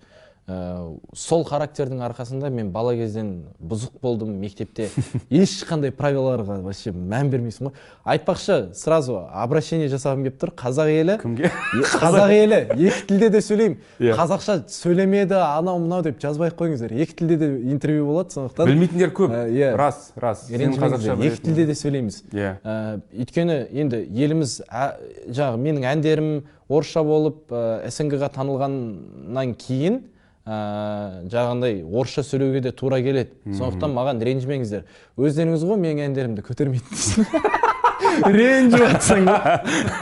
Э, 0.49 0.95
сол 1.13 1.43
характердің 1.45 1.99
арқасында 2.07 2.49
мен 2.49 2.71
бала 2.73 2.95
кезден 2.97 3.43
бұзық 3.61 3.99
болдым 4.01 4.31
мектепте. 4.41 4.87
Ешқандай 5.29 5.91
правилаларға 5.93 6.57
вообще 6.63 6.89
мән 6.89 7.29
бермейсің 7.29 7.69
ғой. 7.69 7.75
Айтпақшы 8.15 8.57
сразу 8.73 9.19
обращение 9.29 9.91
жасағым 9.93 10.25
келіп 10.25 10.39
тұр. 10.41 10.53
Қазақ 10.57 10.89
елі. 10.89 11.19
Кімге? 11.21 11.51
Қазақ 12.01 12.33
елі. 12.33 12.61
екі 12.73 13.05
тілде 13.11 13.29
де 13.29 13.43
сөйлеймін. 13.45 13.77
Иә. 13.99 14.17
қазақша 14.17 14.57
сөйлемеді 14.73 15.37
анау 15.37 15.77
мынау 15.83 16.01
деп 16.07 16.17
жазбай 16.23 16.49
ақ 16.49 16.57
қойыңыздар. 16.63 16.97
Екі 16.97 17.19
тілде 17.21 17.37
де 17.37 17.53
интервью 17.69 18.09
болады 18.09 18.33
сондықтан 18.33 18.73
білмейтіндер 18.73 19.13
көп. 19.13 19.29
Ә, 19.29 19.45
иә. 19.53 19.73
рас 19.77 20.13
рас. 20.17 20.47
Екі 20.49 21.43
тілде 21.45 21.67
де 21.69 21.77
сөйлейміз. 21.77 22.23
Иә. 22.33 22.55
Ә, 22.65 23.01
өйткені 23.13 23.63
енді 23.69 24.01
еліміз 24.01 24.63
ә, 24.65 24.95
жаңағы 25.29 25.61
менің 25.67 25.91
әндерім 25.93 26.37
орысша 26.69 27.05
болып 27.05 27.51
ә, 27.53 27.91
снг-ға 27.93 28.33
танылғаннан 28.33 29.53
кейін 29.59 30.07
ә, 30.47 31.25
жаңағындай 31.29 31.81
орысша 31.83 32.23
сөйлеуге 32.23 32.61
де 32.67 32.71
тура 32.71 33.01
келеді. 33.03 33.31
Сондықтан 33.45 33.93
маған 33.95 34.21
ренжімеңіздер 34.23 34.85
өздеріңіз 35.19 35.65
ғой 35.69 35.81
менің 35.83 36.05
әндерімді 36.09 36.45
көтермейтінсіз 36.47 37.25
ренжіп 38.33 38.79
жатсың 38.79 39.27
ғой 39.27 39.39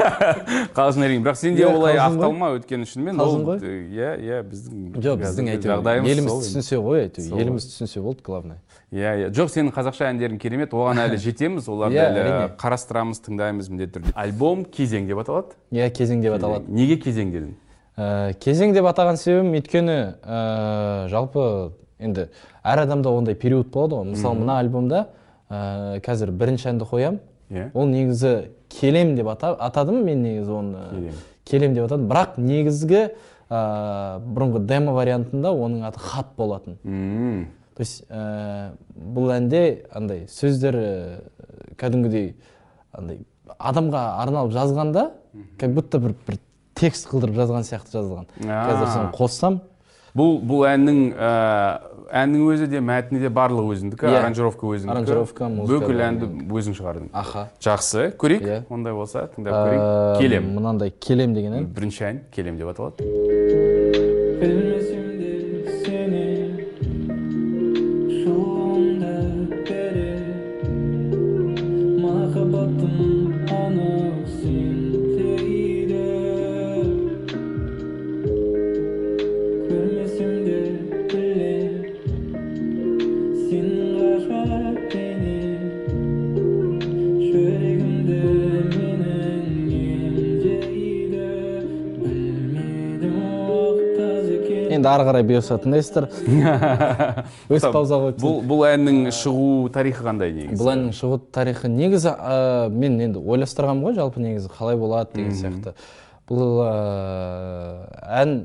қалжың 0.77 1.03
әрине 1.08 1.24
бірақ 1.25 1.38
сенде 1.39 1.63
Иә, 1.65 1.72
олай 1.74 1.98
ақталма 2.01 2.51
өйткені 2.56 2.88
шынымен. 2.89 3.17
Қалжың 3.20 3.41
ол 3.41 3.50
ғой. 3.50 3.60
иә 3.91 4.12
иә 4.22 4.39
біздің 4.48 5.01
жоқ 5.03 5.20
біздің 5.24 5.50
әйтеуір 5.53 5.74
жағдайымыз 5.74 6.12
еліміз 6.13 6.38
түсінсе 6.46 6.79
ғой 6.82 7.03
әйтеуір 7.08 7.41
еліміз 7.44 7.67
түсінсе 7.72 8.01
болды 8.06 8.24
главное. 8.25 8.58
Иә 8.94 9.13
иә. 9.25 9.29
Жоқ 9.36 9.51
сенің 9.51 9.74
қазақша 9.75 10.08
әндерің 10.13 10.39
керемет 10.39 10.72
оған 10.74 11.01
әлі 11.03 11.17
жетеміз. 11.20 11.67
Оларды 11.67 11.98
Иә, 12.00 12.08
әлі 12.13 12.50
қарастырамыз 12.62 13.20
тыңдаймыз 13.25 13.67
міндетті 13.74 14.00
түрде. 14.00 14.13
Альбом 14.15 14.63
кезең 14.63 15.10
деп 15.10 15.20
аталады? 15.25 15.58
Иә 15.75 15.89
кезең 15.91 16.22
деп 16.24 16.38
аталады. 16.38 16.72
Неге 16.72 16.96
кезең 17.03 17.34
дедің? 17.36 17.51
Ә, 17.98 18.34
кезең 18.38 18.75
деп 18.75 18.86
атаған 18.86 19.18
себебім 19.18 19.56
өйткені 19.58 19.96
ә, 20.22 20.42
жалпы 21.10 21.74
енді 21.98 22.27
әр 22.62 22.84
адамда 22.84 23.10
ондай 23.10 23.34
период 23.34 23.72
болады 23.74 23.98
ғой. 23.98 24.12
Мысалы 24.12 24.38
мына 24.44 24.60
альбомда 24.62 25.08
ә, 25.50 25.98
қазір 26.06 26.30
бірінші 26.38 26.70
әнді 26.75 26.86
қоямын 26.92 27.18
иә. 27.50 27.72
Ол 27.74 27.89
негізі 27.89 28.51
келем 28.70 29.16
деп 29.18 29.32
ата, 29.34 29.56
атадым 29.56 30.04
мен 30.06 30.22
негізі 30.22 30.51
оны. 30.60 30.84
Келем. 30.92 31.22
келем 31.44 31.74
деп 31.74 31.88
атадым. 31.88 32.08
Бірақ 32.12 32.38
негізгі 32.38 33.04
ә, 33.50 33.62
бұрынғы 34.22 34.62
демо 34.70 34.94
вариантында 34.94 35.56
оның 35.58 35.88
аты 35.89 36.00
хат 36.00 36.36
болатын. 36.38 36.77
М, 36.84 37.48
то 37.74 37.82
есть 37.82 38.06
ә, 38.10 38.74
бұл 38.94 39.32
әнде 39.34 39.88
андай 39.89 40.27
сөздер 40.30 40.77
кәдімгідей 41.77 42.36
андай 42.92 43.24
адамға 43.58 44.04
арналып 44.22 44.54
жазғанда 44.54 45.12
как 45.58 45.74
будто 45.74 46.00
бір, 46.00 46.13
бір 46.27 46.38
текст 46.77 47.07
қылдырып 47.10 47.36
жазған 47.41 47.65
сияқты 47.67 47.98
жазылған. 47.98 48.27
Қазір 48.46 48.88
соны 48.93 49.12
қоссам. 49.17 49.60
Бұл 50.17 50.39
бұл 50.50 50.63
әннің 50.65 51.00
ә, 51.13 51.31
әннің 52.24 52.46
өзі 52.50 52.65
де 52.72 52.79
мәтіні 52.81 53.19
де 53.22 53.29
барлығы 53.29 53.75
өзіңдікі 53.75 54.07
Иә. 54.07 54.15
аранжировка 54.22 54.65
өзіңдікі 54.65 54.93
Аранжировка, 54.96 55.50
музыка 55.51 55.84
бүкіл 55.86 56.01
әнді 56.07 56.29
өзің 56.57 56.77
шығардың. 56.79 57.12
Аха. 57.13 57.43
Жақсы. 57.62 58.07
Көрейік? 58.17 58.48
Иә. 58.48 58.57
ондай 58.74 58.93
болса 58.98 59.27
тыңдап 59.36 59.53
көрейік. 59.53 59.84
Ә, 59.84 60.17
келем. 60.17 60.50
мынандай 60.55 60.89
келем 60.89 61.36
деген 61.38 61.53
ән. 61.60 61.69
Бірінші 61.69 62.03
ән 62.10 62.24
келем 62.34 62.57
деп 62.57 62.74
аталады. 62.74 63.05
Қарай 95.17 95.25
бұйырса 95.25 95.57
тыңдайсыздар 95.63 96.07
өз 97.50 97.65
пауза 97.74 97.97
қойып 98.01 98.19
бұл 98.21 98.41
бұл 98.47 98.63
әннің 98.69 99.09
шығу 99.15 99.69
тарихы 99.74 100.05
қандай 100.05 100.33
негізі? 100.36 100.59
Бұл 100.62 100.71
әннің 100.74 100.93
шығу 100.97 101.19
тарихы 101.33 101.71
негізі 101.71 102.13
ә, 102.13 102.69
мен 102.69 103.00
енді 103.01 103.21
ойластырғанмын 103.24 103.88
ғой 103.88 103.97
жалпы 103.97 104.21
негізі 104.21 104.51
қалай 104.53 104.77
болады 104.77 105.17
деген 105.17 105.33
сияқты. 105.38 105.74
Бұл 106.29 106.62
ә, 106.65 106.71
ән 108.21 108.36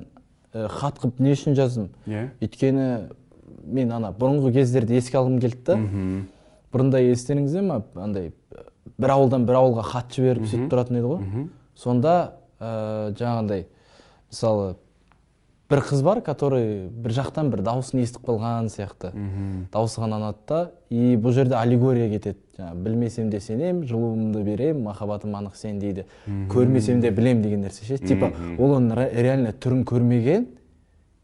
ә, 0.54 0.68
хат 0.72 1.00
қылып 1.02 1.20
не 1.22 1.34
үшін 1.36 1.56
жаздым? 1.58 1.90
Иә. 2.06 2.30
Өйткені 2.40 2.88
мен 3.64 3.92
ана 3.92 4.12
бұрынғы 4.16 4.54
кездерді 4.56 4.96
еске 5.00 5.20
алғым 5.20 5.40
келді 5.42 5.64
да. 5.66 5.78
Бұрында 6.72 7.02
естеріңізде 7.04 7.66
ма? 7.66 7.82
Андай 8.00 8.32
бір 8.98 9.16
ауылдан 9.18 9.44
бір 9.48 9.60
ауылға 9.60 9.84
хат 9.90 10.14
жіберіп 10.16 10.48
сөйтіп 10.48 10.70
тұратын 10.72 11.02
еді 11.02 11.10
ғой. 11.10 11.48
Сонда 11.76 12.14
ә, 12.60 13.12
жаңағындай 13.18 13.66
мысалы 14.32 14.76
бір 15.72 15.80
қыз 15.88 16.02
бар 16.04 16.20
который 16.20 16.88
бір 16.92 17.14
жақтан 17.16 17.48
бір 17.52 17.62
дауысын 17.64 18.02
естіп 18.04 18.26
қалған 18.28 18.68
сияқты. 18.72 19.10
Дауысы 19.72 20.00
ғана 20.04 20.18
ұнады 20.20 20.46
да 20.48 20.60
и 20.92 21.16
бұл 21.16 21.32
жерде 21.32 21.56
аллегория 21.56 22.10
кетеді. 22.12 22.38
Жаңағы 22.58 22.82
білмесем 22.84 23.30
де 23.32 23.40
сенем 23.40 23.82
жылуымды 23.88 24.42
берем 24.44 24.82
махаббатым 24.84 25.34
анық 25.38 25.56
сен 25.56 25.78
дейді. 25.80 26.04
Көрмесем 26.52 27.00
де 27.00 27.10
білем 27.10 27.40
деген 27.42 27.64
нәрсе 27.64 27.86
ше. 27.88 27.96
Типа 27.98 28.32
ол 28.58 28.76
оның 28.76 28.92
ре- 28.98 29.10
реально 29.22 29.52
түрін 29.56 29.84
көрмеген 29.88 30.46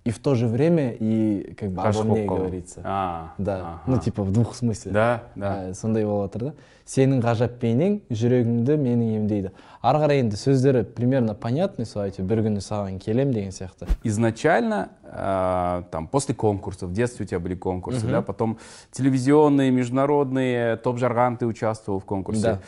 и 0.07 0.11
в 0.11 0.19
то 0.19 0.35
же 0.35 0.47
время 0.47 0.91
и 0.99 1.53
как 1.57 1.71
бы 1.71 1.81
обо 1.81 1.89
Ғашық 1.89 2.03
мне 2.03 2.25
болып 2.25 2.29
қалу. 2.29 2.37
говорится 2.39 2.81
А, 2.83 3.33
да 3.37 3.55
аха. 3.55 3.81
ну 3.87 3.97
типа 3.99 4.23
в 4.23 4.31
двух 4.33 4.53
смысле 4.55 4.91
да 4.91 5.23
да 5.35 5.69
Ә, 5.69 5.73
сондай 5.73 6.03
болып 6.05 6.33
жатыр 6.33 6.49
да 6.49 6.53
сенің 6.85 7.21
ғажап 7.23 7.53
бейнең 7.61 8.01
жүрегімді 8.11 8.75
менің 8.75 9.15
емдейді 9.15 9.51
ары 9.81 9.99
қарай 10.03 10.19
енді 10.19 10.35
сөздері 10.35 10.83
примерно 10.83 11.33
понятный 11.35 11.85
сол 11.85 12.03
әйтеуір 12.03 12.27
бір 12.27 12.41
күні 12.43 12.59
саған 12.59 12.99
келем 12.99 13.31
деген 13.31 13.51
сияқты 13.55 13.87
изначально 14.03 14.89
э, 15.05 15.83
там 15.89 16.07
после 16.09 16.35
конкурсов 16.35 16.89
в 16.89 16.93
детстве 16.93 17.23
у 17.23 17.27
тебя 17.27 17.39
были 17.39 17.55
конкурсы 17.55 18.05
да 18.05 18.21
потом 18.21 18.57
телевизионные 18.91 19.71
международные 19.71 20.75
топ 20.77 20.97
жарган 20.97 21.37
ты 21.37 21.45
участвовал 21.45 21.99
в 22.01 22.05
конкурсе 22.05 22.41
Да. 22.41 22.59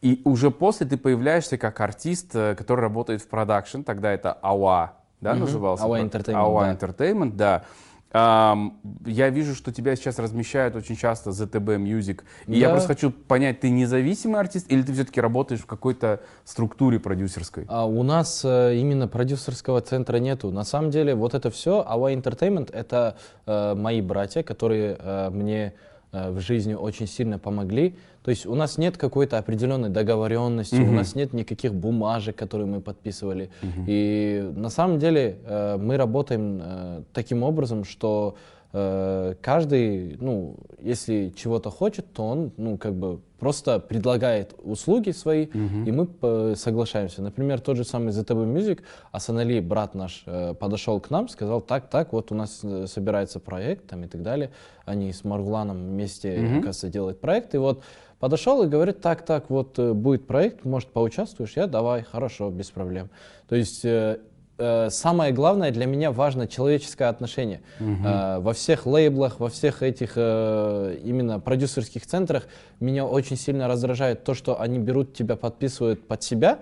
и 0.00 0.22
уже 0.24 0.52
после 0.52 0.86
ты 0.86 0.96
появляешься 0.96 1.58
как 1.58 1.80
артист 1.80 2.30
э, 2.36 2.54
который 2.54 2.82
работает 2.82 3.20
в 3.20 3.26
продакшн 3.28 3.82
тогда 3.82 4.12
это 4.12 4.32
АУА 4.32 4.92
да 5.21 5.35
назывался 5.35 5.85
AWA 5.85 6.09
Про- 6.09 6.19
Entertainment, 6.19 6.33
AWA 6.35 6.61
да. 6.79 6.87
Entertainment 6.87 7.31
да 7.35 7.63
Ам, 8.11 8.79
я 9.05 9.29
вижу, 9.29 9.53
что 9.53 9.71
тебя 9.71 9.95
сейчас 9.95 10.17
размещают 10.17 10.75
очень 10.75 10.95
часто 10.95 11.29
ZTB 11.29 11.77
Music. 11.77 12.21
И 12.47 12.57
я 12.57 12.67
Да. 12.69 12.73
просто 12.73 12.87
хочу 12.87 13.11
понять, 13.11 13.59
ты 13.59 13.69
независимый 13.69 14.39
артист 14.39 14.65
или 14.71 14.81
ты 14.81 14.93
все-таки 14.93 15.21
работаешь 15.21 15.61
в 15.61 15.67
какой-то 15.67 16.19
структуре 16.43 16.99
продюсерской? 16.99 17.65
А 17.67 17.85
у 17.85 18.01
нас 18.01 18.43
э, 18.43 18.77
именно 18.77 19.07
продюсерского 19.07 19.81
центра 19.81 20.17
нету. 20.17 20.49
На 20.49 20.63
самом 20.63 20.89
деле 20.89 21.13
вот 21.13 21.35
это 21.35 21.51
все, 21.51 21.85
AWA 21.87 22.19
Entertainment, 22.19 22.71
это 22.73 23.15
э, 23.45 23.75
мои 23.75 24.01
братья, 24.01 24.41
которые 24.41 24.97
э, 24.99 25.29
мне 25.29 25.73
э, 26.11 26.31
в 26.31 26.39
жизни 26.39 26.73
очень 26.73 27.05
сильно 27.05 27.37
помогли. 27.37 27.95
То 28.29 28.31
есть 28.31 28.45
у 28.45 28.53
нас 28.53 28.77
нет 28.77 28.95
какой-то 28.95 29.39
определенной 29.39 29.89
договоренности, 29.89 30.75
у 30.75 30.91
нас 30.91 31.15
нет 31.15 31.33
никаких 31.33 31.73
бумажек, 31.73 32.35
которые 32.35 32.67
мы 32.67 32.79
подписывали. 32.79 33.49
И 33.87 34.51
на 34.55 34.69
самом 34.69 34.99
деле 34.99 35.39
э, 35.45 35.77
мы 35.77 35.97
работаем 35.97 36.59
э, 36.61 37.01
таким 37.11 37.41
образом, 37.41 37.83
что 37.83 38.35
э, 38.71 39.33
каждый, 39.41 40.15
ну, 40.21 40.57
если 40.79 41.33
чего-то 41.35 41.71
хочет, 41.71 42.13
то 42.13 42.23
он, 42.23 42.51
ну, 42.57 42.77
как 42.77 42.93
бы 42.93 43.19
просто 43.39 43.79
предлагает 43.79 44.53
услуги 44.63 45.11
свои, 45.11 45.45
и 45.87 45.91
мы 45.91 46.07
э, 46.21 46.53
соглашаемся. 46.55 47.21
Например, 47.21 47.59
тот 47.59 47.77
же 47.77 47.83
самый 47.83 48.09
ZTB 48.09 48.53
Music, 48.53 48.81
Асанали, 49.11 49.59
брат 49.59 49.95
наш, 49.95 50.23
э, 50.25 50.53
подошел 50.53 50.99
к 50.99 51.09
нам, 51.09 51.29
сказал, 51.29 51.61
так, 51.61 51.89
так, 51.89 52.13
вот 52.13 52.31
у 52.31 52.35
нас 52.35 52.59
э, 52.63 52.85
собирается 52.87 53.39
проект, 53.39 53.87
там 53.87 54.03
и 54.03 54.07
так 54.07 54.21
далее. 54.21 54.51
Они 54.85 55.11
с 55.13 55.23
Маргуланом 55.23 55.77
вместе, 55.77 56.33
оказывается, 56.33 56.89
делают 56.89 57.21
проект, 57.21 57.55
и 57.55 57.57
вот 57.57 57.81
подошел 58.19 58.63
и 58.63 58.67
говорит, 58.67 59.01
так, 59.01 59.23
так, 59.25 59.49
вот 59.49 59.79
э, 59.79 59.93
будет 59.93 60.27
проект, 60.27 60.65
может, 60.65 60.89
поучаствуешь? 60.89 61.53
Я, 61.55 61.67
давай, 61.67 62.03
хорошо, 62.03 62.49
без 62.49 62.69
проблем. 62.69 63.09
То 63.47 63.55
есть 63.55 63.83
э, 63.85 64.19
э, 64.57 64.89
самое 64.89 65.31
главное 65.31 65.71
для 65.71 65.85
меня 65.85 66.11
важно 66.11 66.47
человеческое 66.47 67.09
отношение. 67.09 67.61
Э, 67.79 68.39
во 68.39 68.53
всех 68.53 68.85
лейблах, 68.85 69.39
во 69.39 69.49
всех 69.49 69.81
этих 69.81 70.13
э, 70.15 70.97
именно 71.03 71.39
продюсерских 71.39 72.05
центрах 72.05 72.47
меня 72.79 73.05
очень 73.05 73.37
сильно 73.37 73.67
раздражает 73.67 74.23
то, 74.23 74.33
что 74.33 74.59
они 74.59 74.79
берут 74.79 75.13
тебя, 75.13 75.35
подписывают 75.35 76.07
под 76.07 76.21
себя, 76.21 76.59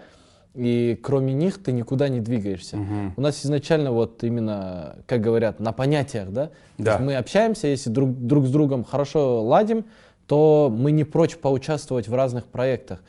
и 0.53 0.99
кроме 1.03 1.33
них 1.33 1.61
ты 1.61 1.71
никуда 1.71 2.09
не 2.09 2.19
двигаешься. 2.19 2.77
У 3.15 3.21
нас 3.21 3.45
изначально 3.45 3.91
вот 3.91 4.23
именно, 4.23 4.95
как 5.05 5.21
говорят, 5.21 5.59
на 5.59 5.71
понятиях, 5.71 6.31
да? 6.31 6.49
Да. 6.79 6.97
мы 6.99 7.15
общаемся, 7.15 7.67
если 7.67 7.91
друг, 7.91 8.11
друг 8.11 8.45
с 8.47 8.49
другом 8.49 8.83
хорошо 8.83 9.43
ладим, 9.43 9.85
то 10.27 10.71
мы 10.75 10.91
не 10.91 11.03
прочь 11.03 11.37
поучаствовать 11.37 12.07
в 12.07 12.13
разных 12.13 12.45
проектах. 12.45 12.99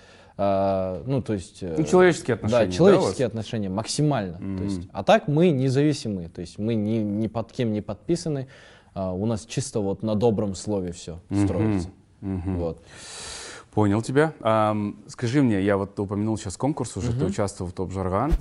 а, 0.41 1.03
ну, 1.05 1.21
то 1.21 1.33
есть... 1.33 1.63
Ну, 1.63 1.83
человеческие 1.83 2.35
отношения, 2.37 2.61
Да, 2.61 2.71
да, 2.71 2.73
человеческие 2.73 3.27
вас? 3.27 3.31
отношения, 3.33 3.69
максимально. 3.69 4.35
То 4.35 4.45
Мгм. 4.45 4.65
есть, 4.65 4.89
а 4.93 5.03
так 5.03 5.27
мы 5.27 5.51
независимые, 5.51 6.29
то 6.29 6.41
есть 6.41 6.61
мы 6.61 6.77
ни, 6.77 6.99
ни 6.99 7.27
под 7.27 7.51
кем 7.51 7.73
не 7.73 7.81
подписаны, 7.81 8.47
а, 8.95 9.13
у 9.13 9.27
нас 9.27 9.45
чисто 9.47 9.81
вот 9.81 10.05
на 10.05 10.15
добром 10.15 10.55
слове 10.55 10.93
все 10.93 11.19
строится. 11.45 11.89
Мгм. 12.21 12.57
Вот. 12.57 12.81
Понял 13.75 14.01
тебя. 14.01 14.33
Ам, 14.41 14.97
скажи 15.09 15.43
мне, 15.43 15.61
я 15.61 15.77
вот 15.77 15.99
упомянул 15.99 16.39
сейчас 16.39 16.57
конкурс 16.57 16.97
уже, 16.97 17.13
ты 17.13 17.25
участвовал 17.25 17.71
в 17.73 17.75
Топ 17.75 17.91
Жарган. 17.93 18.33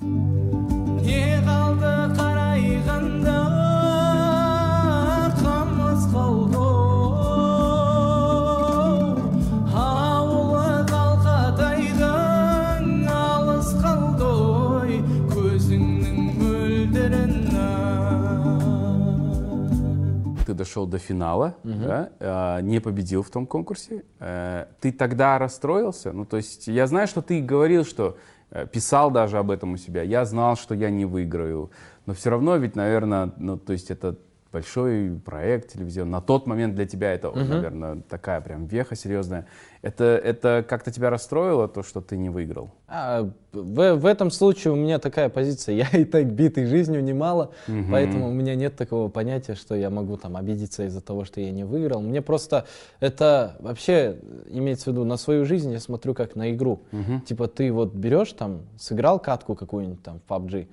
Дошел 20.58 20.86
до 20.86 20.98
финала, 20.98 21.54
да, 21.86 22.10
а, 22.20 22.60
не 22.60 22.80
победил 22.80 23.22
в 23.22 23.30
том 23.30 23.46
конкурсе. 23.46 24.02
Э, 24.20 24.66
Ты 24.80 24.92
тогда 24.92 25.38
расстроился? 25.38 26.12
Ну, 26.12 26.24
то 26.24 26.36
есть 26.36 26.68
я 26.68 26.86
знаю, 26.86 27.06
что 27.08 27.22
ты 27.22 27.40
говорил, 27.40 27.84
что 27.84 28.16
э, 28.50 28.66
писал 28.66 29.10
даже 29.10 29.38
об 29.38 29.50
этом 29.50 29.72
у 29.72 29.76
себя. 29.78 30.02
Я 30.02 30.24
знал, 30.24 30.56
что 30.56 30.74
я 30.74 30.90
не 30.90 31.06
выиграю. 31.06 31.70
Но 32.06 32.12
все 32.12 32.30
равно 32.30 32.56
ведь, 32.56 32.76
наверное, 32.76 33.32
ну, 33.38 33.56
то 33.56 33.72
есть 33.72 33.90
это 33.90 34.16
большой 34.52 35.20
проект 35.24 35.72
телевизионный. 35.72 36.12
На 36.12 36.20
тот 36.20 36.46
момент 36.46 36.74
для 36.74 36.86
тебя 36.86 37.12
это, 37.12 37.30
наверное, 37.30 38.02
такая 38.08 38.40
прям 38.40 38.66
веха 38.66 38.96
серьезная. 38.96 39.46
Это, 39.80 40.04
это 40.04 40.64
как-то 40.68 40.90
тебя 40.90 41.08
расстроило, 41.08 41.68
то, 41.68 41.82
что 41.82 42.00
ты 42.00 42.16
не 42.16 42.30
выиграл? 42.30 42.72
А, 42.88 43.30
в, 43.52 43.94
в 43.94 44.06
этом 44.06 44.30
случае 44.30 44.72
у 44.72 44.76
меня 44.76 44.98
такая 44.98 45.28
позиция, 45.28 45.74
я 45.76 45.88
и 46.00 46.04
так 46.04 46.26
битый 46.26 46.66
жизнью 46.66 47.02
немало, 47.02 47.52
поэтому 47.90 48.28
у 48.28 48.32
меня 48.32 48.56
нет 48.56 48.76
такого 48.76 49.08
понятия, 49.08 49.54
что 49.54 49.76
я 49.76 49.90
могу 49.90 50.16
там 50.16 50.36
обидеться 50.36 50.84
из-за 50.84 51.00
того, 51.00 51.24
что 51.24 51.40
я 51.40 51.52
не 51.52 51.64
выиграл. 51.64 52.00
Мне 52.00 52.22
просто 52.22 52.66
это 52.98 53.56
вообще 53.60 54.16
имеется 54.48 54.90
в 54.90 54.92
виду 54.92 55.04
на 55.04 55.16
свою 55.16 55.44
жизнь 55.44 55.70
я 55.70 55.80
смотрю 55.80 56.14
как 56.14 56.34
на 56.34 56.52
игру. 56.52 56.82
Типа 57.26 57.46
ты 57.46 57.72
вот 57.72 57.94
берешь 57.94 58.32
там, 58.32 58.62
сыграл 58.78 59.20
катку 59.20 59.54
какую-нибудь 59.54 60.02
там 60.02 60.20
в 60.26 60.30
PUBG, 60.30 60.68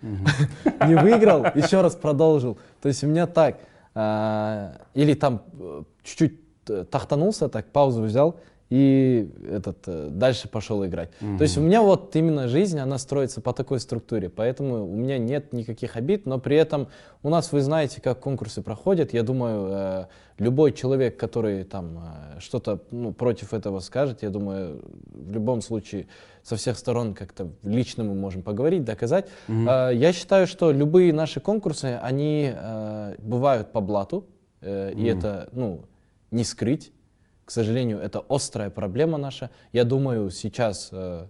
не 0.88 0.96
выиграл, 0.96 1.46
еще 1.54 1.82
раз 1.82 1.96
продолжил. 1.96 2.58
То 2.82 2.88
есть 2.88 3.04
у 3.04 3.08
меня 3.08 3.28
так. 3.28 3.60
а, 3.94 4.82
Или 4.94 5.14
там 5.14 5.44
э, 5.60 5.84
чуть-чуть 6.04 6.40
э, 6.70 6.86
тахтанулся, 6.90 7.50
так 7.50 7.68
паузу 7.68 8.02
взял 8.04 8.36
и 8.72 9.30
этот, 9.48 9.78
э, 9.86 10.10
дальше 10.10 10.48
пошел 10.48 10.84
играть. 10.86 11.12
То 11.38 11.44
есть 11.44 11.56
у 11.58 11.62
меня 11.62 11.82
вот 11.84 12.16
именно 12.16 12.48
жизнь, 12.48 12.80
она 12.80 12.98
строится 12.98 13.40
по 13.40 13.54
такой 13.54 13.80
структуре, 13.80 14.28
поэтому 14.30 14.86
у 14.92 14.96
меня 14.96 15.20
нет 15.20 15.54
никаких 15.54 15.96
обид, 15.98 16.26
но 16.26 16.40
при 16.40 16.58
этом 16.58 16.88
у 17.22 17.30
нас, 17.30 17.52
вы 17.52 17.62
знаете, 17.62 18.02
как 18.02 18.20
конкурсы 18.20 18.64
проходят, 18.64 19.14
я 19.14 19.22
думаю, 19.22 19.68
э, 19.70 20.06
любой 20.40 20.72
человек, 20.72 21.16
который 21.16 21.64
там 21.64 22.00
э, 22.36 22.40
что-то 22.40 22.80
ну, 22.90 23.14
против 23.14 23.54
этого 23.54 23.80
скажет, 23.82 24.24
я 24.24 24.32
думаю, 24.32 24.82
в 25.14 25.32
любом 25.32 25.62
случае 25.62 26.08
со 26.42 26.56
всех 26.56 26.78
сторон 26.78 27.14
как-то 27.14 27.50
лично 27.64 28.04
мы 28.04 28.16
можем 28.16 28.42
поговорить, 28.42 28.84
доказать. 28.84 29.28
Э, 29.48 29.92
Я 29.94 30.12
считаю, 30.12 30.48
что 30.48 30.72
любые 30.72 31.14
наши 31.14 31.40
конкурсы, 31.40 32.00
они 32.02 32.52
бывают 33.20 33.72
по 33.72 33.80
блату, 33.82 34.26
и 34.62 35.06
это, 35.06 35.50
ну, 35.52 35.82
не 36.32 36.44
скрыть. 36.44 36.92
К 37.45 37.51
сожалению, 37.51 37.99
это 37.99 38.25
острая 38.29 38.71
проблема 38.71 39.19
наша. 39.19 39.51
Я 39.73 39.85
думаю, 39.85 40.31
сейчас 40.31 40.89
э, 40.93 41.27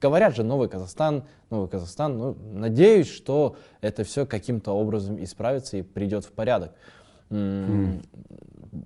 говорят 0.00 0.34
же 0.34 0.42
Новый 0.42 0.68
Казахстан, 0.68 1.24
Новый 1.50 1.68
Казахстан. 1.68 2.16
Ну, 2.18 2.36
надеюсь, 2.52 3.08
что 3.10 3.56
это 3.82 4.02
все 4.04 4.24
каким-то 4.24 4.72
образом 4.72 5.22
исправится 5.22 5.76
и 5.76 5.82
придет 5.82 6.24
в 6.24 6.32
порядок. 6.32 6.72
М, 7.30 8.00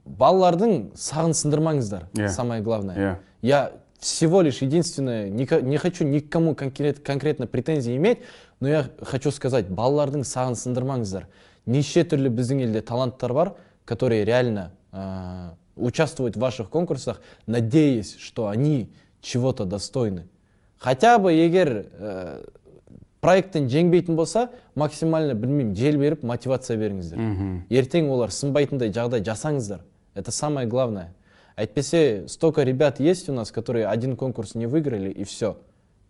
балалардың 0.06 0.92
сағын 0.94 1.34
сындырмаңыздар 1.34 2.08
Yeah. 2.14 2.28
самое 2.28 2.62
главное 2.62 2.96
Yeah. 2.96 3.16
я 3.42 3.72
всего 3.98 4.40
лишь 4.42 4.62
единственное 4.62 5.28
не, 5.30 5.46
ко- 5.46 5.60
не 5.60 5.76
хочу 5.76 6.04
никому 6.04 6.54
конкрет- 6.54 7.00
конкретно 7.00 7.46
претензий 7.46 7.96
иметь 7.96 8.18
но 8.60 8.68
я 8.68 8.86
хочу 9.00 9.30
сказать 9.30 9.66
балалардың 9.68 10.22
сағын 10.22 10.54
сындырмаңыздар 10.54 11.24
неше 11.66 12.02
түрлі 12.04 12.28
біздің 12.30 12.62
елде 12.62 12.80
таланттар 12.82 13.32
бар 13.32 13.54
которые 13.84 14.24
реально 14.24 14.72
э, 14.92 15.50
участвуют 15.76 16.36
в 16.36 16.40
ваших 16.40 16.68
конкурсах 16.70 17.20
надеясь 17.46 18.16
что 18.18 18.48
они 18.48 18.90
чего-то 19.20 19.64
достойны 19.64 20.26
хотя 20.78 21.18
бы 21.18 21.32
егер 21.32 21.86
э, 21.92 22.44
проекттен 23.20 23.68
жеңбейтін 23.70 24.16
болса 24.18 24.48
максимально 24.74 25.34
білмеймін 25.34 25.76
жел 25.78 25.96
беріп 26.00 26.24
мотивация 26.26 26.76
беріңіздер 26.76 27.18
ертең 27.70 28.10
олар 28.10 28.30
сынбайтындай 28.34 28.90
жағдай 28.90 29.22
жасаңыздар 29.22 29.80
это 30.14 30.30
самое 30.32 30.66
главное 30.66 31.14
әйтпесе 31.56 32.26
столько 32.28 32.62
ребят 32.64 32.98
есть 33.00 33.28
у 33.28 33.32
нас 33.32 33.52
которые 33.52 33.86
один 33.86 34.16
конкурс 34.16 34.54
не 34.54 34.66
выиграли 34.66 35.10
и 35.10 35.24
все 35.24 35.56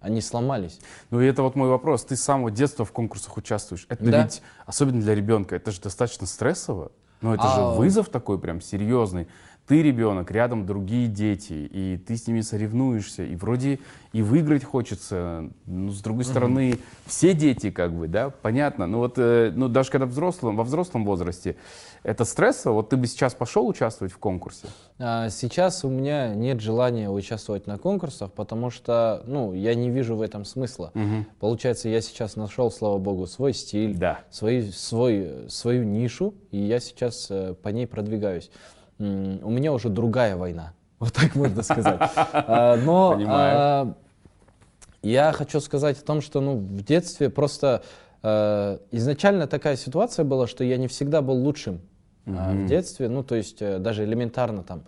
они 0.01 0.21
сломались 0.21 0.81
Ну 1.11 1.21
и 1.21 1.27
это 1.27 1.43
вот 1.45 1.55
мой 1.55 1.69
вопрос. 1.69 2.05
Ты 2.05 2.17
с 2.17 2.23
самого 2.23 2.51
детства 2.51 2.85
в 2.85 2.91
конкурсах 2.91 3.37
участвуешь. 3.37 3.87
Это 3.89 4.05
Да. 4.05 4.23
ведь, 4.25 4.43
особенно 4.67 5.01
для 5.01 5.15
ребенка, 5.15 5.55
это 5.55 5.71
же 5.71 5.81
достаточно 5.81 6.27
стрессово. 6.27 6.91
Ну 7.21 7.33
это 7.35 7.45
А- 7.45 7.55
же 7.55 7.79
вызов 7.79 8.09
такой 8.09 8.41
прям 8.41 8.61
серьезный. 8.61 9.29
Ты 9.68 9.84
ребенок, 9.84 10.32
рядом 10.32 10.66
другие 10.66 11.08
дети, 11.08 11.52
и 11.54 11.98
ты 11.98 12.16
с 12.16 12.26
ними 12.26 12.40
соревнуешься, 12.40 13.24
и 13.24 13.36
вроде 13.36 13.80
и 14.14 14.22
выиграть 14.22 14.64
хочется. 14.64 15.50
Ну, 15.66 15.92
с 15.92 16.02
другой 16.02 16.24
стороны, 16.24 16.80
все 17.06 17.34
дети 17.34 17.70
как 17.70 17.94
бы, 17.94 18.08
да, 18.08 18.30
понятно. 18.30 18.88
Ну 18.88 19.00
вот, 19.00 19.16
э, 19.18 19.52
ну 19.54 19.68
даже 19.68 19.92
когда 19.92 20.06
взрослым, 20.06 20.56
во 20.56 20.64
взрослом 20.64 21.04
возрасте, 21.04 21.58
это 22.04 22.24
стрессово. 22.24 22.76
Вот 22.76 22.90
ты 22.90 22.96
бы 22.96 23.08
сейчас 23.08 23.34
пошел 23.34 23.68
участвовать 23.68 24.14
в 24.14 24.18
конкурсе? 24.18 24.68
А, 25.00 25.30
Сейчас 25.30 25.84
у 25.84 25.90
меня 25.90 26.34
нет 26.34 26.62
желания 26.62 27.10
участвовать 27.10 27.68
на 27.68 27.78
конкурсах, 27.78 28.32
потому 28.32 28.70
что, 28.70 29.22
ну, 29.28 29.54
я 29.54 29.76
не 29.76 29.90
вижу 29.90 30.16
в 30.16 30.22
этом 30.22 30.46
смысла. 30.46 30.94
Получается, 31.42 31.90
я 31.90 32.00
сейчас 32.00 32.38
нашел, 32.38 32.72
слава 32.72 32.98
богу, 33.00 33.28
свой 33.28 33.54
стиль, 33.54 33.96
Да. 33.98 34.22
свой, 34.32 34.64
свой, 34.72 35.50
свою 35.50 35.84
нишу, 35.84 36.34
и 36.52 36.58
я 36.58 36.80
сейчас 36.80 37.28
э, 37.30 37.54
по 37.62 37.68
ней 37.70 37.86
продвигаюсь. 37.86 38.50
У 39.00 39.50
меня 39.50 39.74
уже 39.74 39.90
другая 39.90 40.36
война, 40.36 40.74
вот 41.00 41.14
так 41.14 41.36
можно 41.36 41.64
сказать. 41.64 42.00
А, 42.16 42.78
Но 42.78 43.12
Понимаю. 43.16 43.56
а, 43.58 43.94
я 45.04 45.32
хочу 45.32 45.60
сказать 45.60 46.00
о 46.00 46.06
том, 46.06 46.22
что 46.22 46.42
ну, 46.42 46.58
в 46.58 46.84
детстве 46.84 47.30
просто 47.30 47.84
э, 48.24 48.78
изначально 48.92 49.48
такая 49.48 49.76
ситуация 49.76 50.26
была, 50.26 50.48
что 50.48 50.64
я 50.64 50.78
не 50.78 50.88
всегда 50.88 51.22
был 51.22 51.36
лучшим 51.36 51.82
а, 52.26 52.54
в 52.54 52.66
детстве. 52.66 53.08
Ну, 53.08 53.24
то 53.24 53.36
есть 53.36 53.62
э, 53.62 53.78
даже 53.80 54.04
элементарно 54.04 54.64
там 54.64 54.84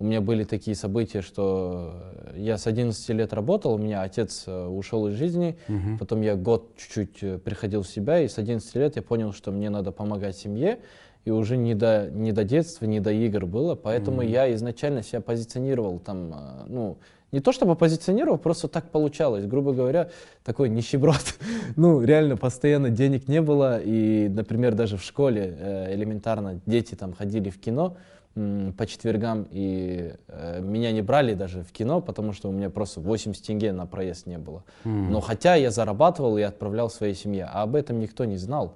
у 0.00 0.04
меня 0.04 0.20
были 0.20 0.44
такие 0.44 0.76
события, 0.76 1.22
что 1.22 2.14
я 2.36 2.56
с 2.56 2.66
11 2.68 3.08
лет 3.10 3.32
работал, 3.32 3.74
у 3.74 3.78
меня 3.78 4.02
отец 4.02 4.44
э, 4.46 4.66
ушел 4.66 5.08
из 5.08 5.14
жизни, 5.14 5.58
потом 5.98 6.20
я 6.20 6.36
год 6.36 6.76
чуть-чуть 6.76 7.22
э, 7.22 7.38
приходил 7.38 7.82
в 7.82 7.88
себя, 7.88 8.20
и 8.20 8.28
с 8.28 8.38
11 8.38 8.74
лет 8.76 8.94
я 8.94 9.02
понял, 9.02 9.32
что 9.32 9.50
мне 9.50 9.70
надо 9.70 9.90
помогать 9.90 10.36
семье, 10.36 10.78
и 11.24 11.30
уже 11.30 11.56
не 11.56 11.74
до, 11.74 12.08
не 12.10 12.32
до 12.32 12.44
детства, 12.44 12.86
не 12.86 13.00
до 13.00 13.10
игр 13.10 13.46
было, 13.46 13.74
поэтому 13.74 14.22
я 14.22 14.54
изначально 14.54 15.02
себя 15.02 15.20
позиционировал 15.20 15.98
там, 15.98 16.32
э, 16.32 16.64
ну, 16.68 16.98
не 17.30 17.40
то 17.40 17.52
чтобы 17.52 17.76
позиционировал, 17.76 18.38
просто 18.38 18.68
так 18.68 18.90
получалось. 18.90 19.44
Грубо 19.44 19.72
говоря, 19.72 20.08
такой 20.44 20.70
нищеброд. 20.70 21.34
ну, 21.76 22.02
реально, 22.02 22.36
постоянно 22.36 22.88
денег 22.90 23.28
не 23.28 23.42
было. 23.42 23.80
И, 23.80 24.28
например, 24.28 24.74
даже 24.74 24.96
в 24.96 25.02
школе 25.02 25.54
э, 25.58 25.94
элементарно 25.94 26.60
дети 26.64 26.94
там 26.94 27.12
ходили 27.12 27.50
в 27.50 27.60
кино 27.60 27.98
м, 28.34 28.72
по 28.72 28.86
четвергам, 28.86 29.46
и 29.50 30.14
э, 30.28 30.60
меня 30.62 30.90
не 30.92 31.02
брали 31.02 31.34
даже 31.34 31.62
в 31.62 31.72
кино, 31.72 32.00
потому 32.00 32.32
что 32.32 32.48
у 32.48 32.52
меня 32.52 32.70
просто 32.70 33.00
80 33.00 33.44
тенге 33.44 33.72
на 33.72 33.86
проезд 33.86 34.26
не 34.26 34.38
было. 34.38 34.64
Но 34.84 35.20
хотя 35.20 35.54
я 35.54 35.70
зарабатывал 35.70 36.38
и 36.38 36.42
отправлял 36.42 36.88
своей 36.88 37.14
семье, 37.14 37.46
а 37.52 37.62
об 37.62 37.74
этом 37.74 37.98
никто 37.98 38.24
не 38.24 38.38
знал. 38.38 38.74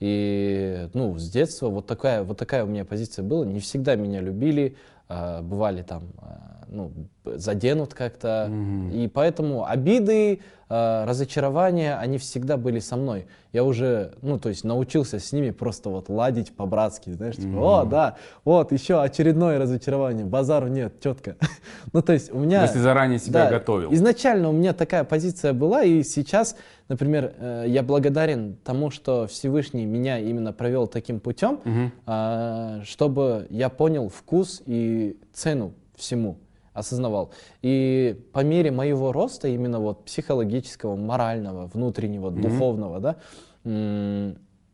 И 0.00 0.88
ну, 0.92 1.18
с 1.18 1.30
детства 1.30 1.68
вот 1.68 1.86
такая, 1.86 2.22
вот 2.22 2.36
такая 2.36 2.64
у 2.64 2.66
меня 2.66 2.84
позиция 2.84 3.22
была. 3.22 3.44
Не 3.44 3.60
всегда 3.60 3.94
меня 3.94 4.20
любили, 4.20 4.76
а, 5.08 5.42
бывали 5.42 5.82
там, 5.82 6.08
а, 6.18 6.63
ну, 6.74 6.92
заденут 7.24 7.94
как-то. 7.94 8.50
И 8.92 9.08
поэтому 9.08 9.66
обиды, 9.66 10.40
а, 10.76 11.04
разочарования, 11.06 11.96
они 11.96 12.18
всегда 12.18 12.56
были 12.56 12.78
со 12.78 12.96
мной. 12.96 13.26
Я 13.52 13.64
уже, 13.64 14.14
ну, 14.22 14.38
то 14.38 14.48
есть 14.48 14.64
научился 14.64 15.18
с 15.18 15.30
ними 15.32 15.50
просто 15.50 15.90
вот 15.90 16.08
ладить 16.08 16.52
по-братски, 16.56 17.10
знаешь, 17.10 17.36
типа, 17.36 17.82
о, 17.82 17.84
да, 17.84 18.16
вот 18.44 18.72
еще 18.72 19.00
очередное 19.02 19.58
разочарование, 19.58 20.24
базару 20.24 20.68
нет, 20.68 21.00
четко. 21.00 21.36
ну, 21.92 22.02
то 22.02 22.12
есть 22.12 22.32
у 22.32 22.38
меня... 22.38 22.66
Ты 22.66 22.80
заранее 22.80 23.18
себя 23.18 23.44
Да, 23.44 23.58
готовил? 23.58 23.92
Изначально 23.92 24.48
у 24.48 24.52
меня 24.52 24.72
такая 24.72 25.04
позиция 25.04 25.52
была, 25.52 25.84
и 25.84 26.02
сейчас, 26.02 26.56
например, 26.88 27.34
э, 27.38 27.64
я 27.68 27.82
благодарен 27.82 28.56
тому, 28.64 28.90
что 28.90 29.26
Всевышний 29.26 29.84
меня 29.84 30.18
именно 30.18 30.52
провел 30.52 30.86
таким 30.86 31.20
путем, 31.20 31.60
а, 32.06 32.80
чтобы 32.84 33.46
я 33.50 33.68
понял 33.68 34.08
вкус 34.08 34.62
и 34.64 35.16
цену 35.32 35.74
всему. 35.94 36.38
Осознавал. 36.74 37.32
И 37.62 38.20
по 38.32 38.40
мере 38.40 38.70
моего 38.70 39.12
роста, 39.12 39.48
именно 39.48 39.80
вот 39.80 40.04
психологического, 40.04 40.96
морального, 40.96 41.66
внутреннего, 41.72 42.30
духовного, 42.30 43.00
да, 43.00 43.16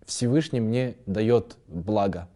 Всевышний 0.05 0.61
мне 0.61 0.97
дает 1.07 1.57
благо. 1.69 2.27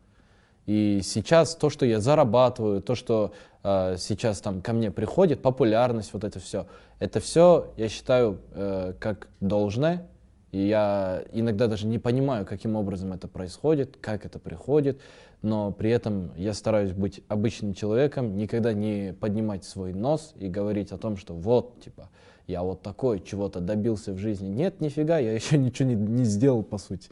И 0.66 1.00
сейчас 1.02 1.56
то, 1.56 1.68
что 1.68 1.84
я 1.84 2.00
зарабатываю, 2.00 2.80
то, 2.80 2.94
что 2.94 3.32
э, 3.62 3.96
сейчас 3.98 4.40
там 4.40 4.62
ко 4.62 4.72
мне 4.72 4.90
приходит, 4.90 5.42
популярность, 5.42 6.12
вот 6.12 6.24
это 6.24 6.38
все, 6.38 6.66
это 7.00 7.20
все, 7.20 7.72
я 7.76 7.88
считаю, 7.88 8.38
э, 8.52 8.94
как 8.98 9.28
должное. 9.40 10.06
И 10.52 10.68
я 10.68 11.24
иногда 11.32 11.66
даже 11.66 11.86
не 11.86 11.98
понимаю, 11.98 12.46
каким 12.46 12.76
образом 12.76 13.12
это 13.12 13.26
происходит, 13.26 13.98
как 14.00 14.24
это 14.24 14.38
приходит, 14.38 15.00
но 15.44 15.70
при 15.72 15.90
этом 15.90 16.32
я 16.36 16.54
стараюсь 16.54 16.92
быть 16.92 17.22
обычным 17.28 17.74
человеком, 17.74 18.36
никогда 18.36 18.72
не 18.72 19.12
поднимать 19.12 19.64
свой 19.64 19.92
нос 19.92 20.32
и 20.36 20.48
говорить 20.48 20.90
о 20.90 20.96
том, 20.96 21.18
что 21.18 21.34
вот, 21.34 21.80
типа, 21.82 22.08
я 22.46 22.62
вот 22.62 22.80
такой, 22.82 23.20
чего-то 23.20 23.60
добился 23.60 24.12
в 24.12 24.18
жизни. 24.18 24.48
Нет, 24.48 24.80
нифига, 24.80 25.18
я 25.18 25.32
еще 25.34 25.58
ничего 25.58 25.88
не, 25.90 25.94
не 25.94 26.24
сделал, 26.24 26.62
по 26.62 26.78
сути. 26.78 27.10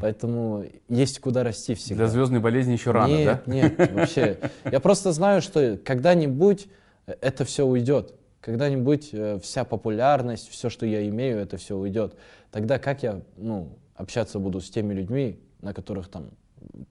Поэтому 0.00 0.64
есть 0.88 1.20
куда 1.20 1.44
расти 1.44 1.74
всегда. 1.74 2.04
Для 2.04 2.08
звездной 2.08 2.40
болезни 2.40 2.72
еще 2.72 2.90
рано, 2.90 3.12
нет, 3.12 3.42
да? 3.46 3.52
Нет, 3.52 3.92
вообще. 3.92 4.38
Я 4.70 4.80
просто 4.80 5.12
знаю, 5.12 5.40
что 5.40 5.78
когда-нибудь 5.84 6.66
э, 7.06 7.14
это 7.20 7.44
все 7.44 7.64
уйдет. 7.64 8.14
Когда-нибудь 8.40 9.10
э, 9.12 9.38
вся 9.40 9.64
популярность, 9.64 10.48
все, 10.48 10.68
что 10.68 10.84
я 10.84 11.08
имею, 11.08 11.38
это 11.38 11.56
все 11.58 11.76
уйдет. 11.76 12.16
Тогда 12.50 12.78
как 12.78 13.04
я 13.04 13.20
ну, 13.36 13.78
общаться 13.94 14.40
буду 14.40 14.60
с 14.60 14.68
теми 14.68 14.94
людьми, 14.94 15.38
на 15.60 15.72
которых 15.72 16.08
там 16.08 16.30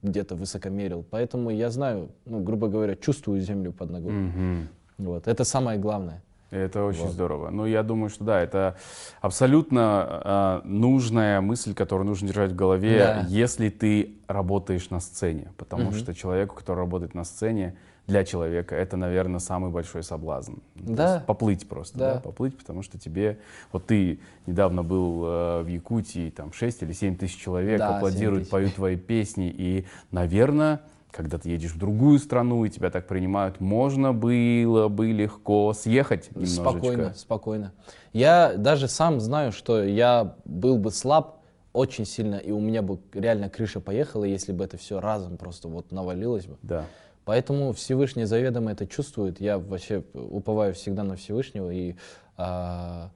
где-то 0.02 0.34
высокомерил. 0.34 1.04
Поэтому 1.10 1.50
я 1.50 1.70
знаю, 1.70 2.08
ну, 2.26 2.40
грубо 2.40 2.68
говоря, 2.68 2.94
чувствую 2.96 3.40
землю 3.40 3.72
под 3.72 3.90
ногой. 3.90 4.12
Мгм. 4.12 4.68
Вот. 4.98 5.28
Это 5.28 5.44
самое 5.44 5.78
главное. 5.78 6.22
Это 6.50 6.82
очень 6.84 7.02
Вот. 7.02 7.12
здорово. 7.12 7.50
Ну, 7.50 7.66
я 7.66 7.82
думаю, 7.82 8.08
что 8.08 8.24
да, 8.24 8.40
это 8.40 8.76
абсолютно 9.20 10.60
э, 10.64 10.66
нужная 10.68 11.40
мысль, 11.40 11.74
которую 11.74 12.06
нужно 12.06 12.28
держать 12.28 12.52
в 12.52 12.56
голове, 12.56 12.98
Да. 12.98 13.26
если 13.28 13.68
ты 13.68 14.14
работаешь 14.28 14.88
на 14.90 15.00
сцене. 15.00 15.52
Потому 15.56 15.84
Мгм. 15.84 15.92
что 15.94 16.14
человеку, 16.14 16.54
который 16.56 16.78
работает 16.78 17.14
на 17.14 17.24
сцене, 17.24 17.76
для 18.08 18.24
человека 18.24 18.74
это, 18.74 18.96
наверное, 18.96 19.38
самый 19.38 19.70
большой 19.70 20.02
соблазн. 20.02 20.54
Ну, 20.74 20.94
Да. 20.96 21.22
Поплыть 21.26 21.68
просто, 21.68 21.98
да. 21.98 22.14
Да. 22.14 22.20
поплыть, 22.20 22.56
потому 22.56 22.82
что 22.82 22.98
тебе... 22.98 23.38
Вот 23.70 23.86
ты 23.86 24.18
недавно 24.46 24.82
был 24.82 25.24
э, 25.24 25.62
в 25.62 25.66
Якутии, 25.66 26.30
там 26.30 26.52
6 26.52 26.82
или 26.82 26.92
7 26.92 27.16
тысяч 27.16 27.36
человек 27.36 27.78
Да, 27.78 27.88
7 27.88 27.96
аплодируют, 27.98 28.42
тысяч. 28.44 28.50
поют 28.50 28.74
твои 28.74 28.96
песни, 28.96 29.54
и, 29.54 29.86
наверное, 30.10 30.80
когда 31.10 31.36
ты 31.36 31.50
едешь 31.50 31.72
в 31.72 31.78
другую 31.78 32.18
страну 32.18 32.64
и 32.64 32.70
тебя 32.70 32.90
так 32.90 33.06
принимают, 33.06 33.60
можно 33.60 34.14
было 34.14 34.88
бы 34.88 35.12
легко 35.12 35.74
съехать 35.74 36.30
немножечко. 36.30 36.62
Спокойно, 36.62 37.14
спокойно. 37.14 37.72
Я 38.14 38.54
даже 38.56 38.88
сам 38.88 39.20
знаю, 39.20 39.52
что 39.52 39.82
я 39.84 40.34
был 40.46 40.78
бы 40.78 40.90
слаб 40.90 41.42
очень 41.74 42.06
сильно, 42.06 42.36
и 42.36 42.50
у 42.52 42.60
меня 42.60 42.80
бы 42.80 42.98
реально 43.12 43.50
крыша 43.50 43.80
поехала, 43.80 44.24
если 44.24 44.52
бы 44.52 44.64
это 44.64 44.78
все 44.78 44.98
разом 44.98 45.36
просто 45.36 45.68
вот 45.68 45.92
навалилось 45.92 46.46
бы. 46.46 46.56
Да. 46.62 46.86
Поэтому 47.28 47.74
Всевышний 47.74 48.24
заведомо 48.24 48.72
это 48.72 48.86
чувствует. 48.86 49.38
Я 49.38 49.58
вообще 49.58 50.02
уповаю 50.14 50.72
всегда 50.72 51.04
на 51.04 51.14
Всевышнего, 51.14 51.70
и 51.70 51.94
а, 52.38 53.10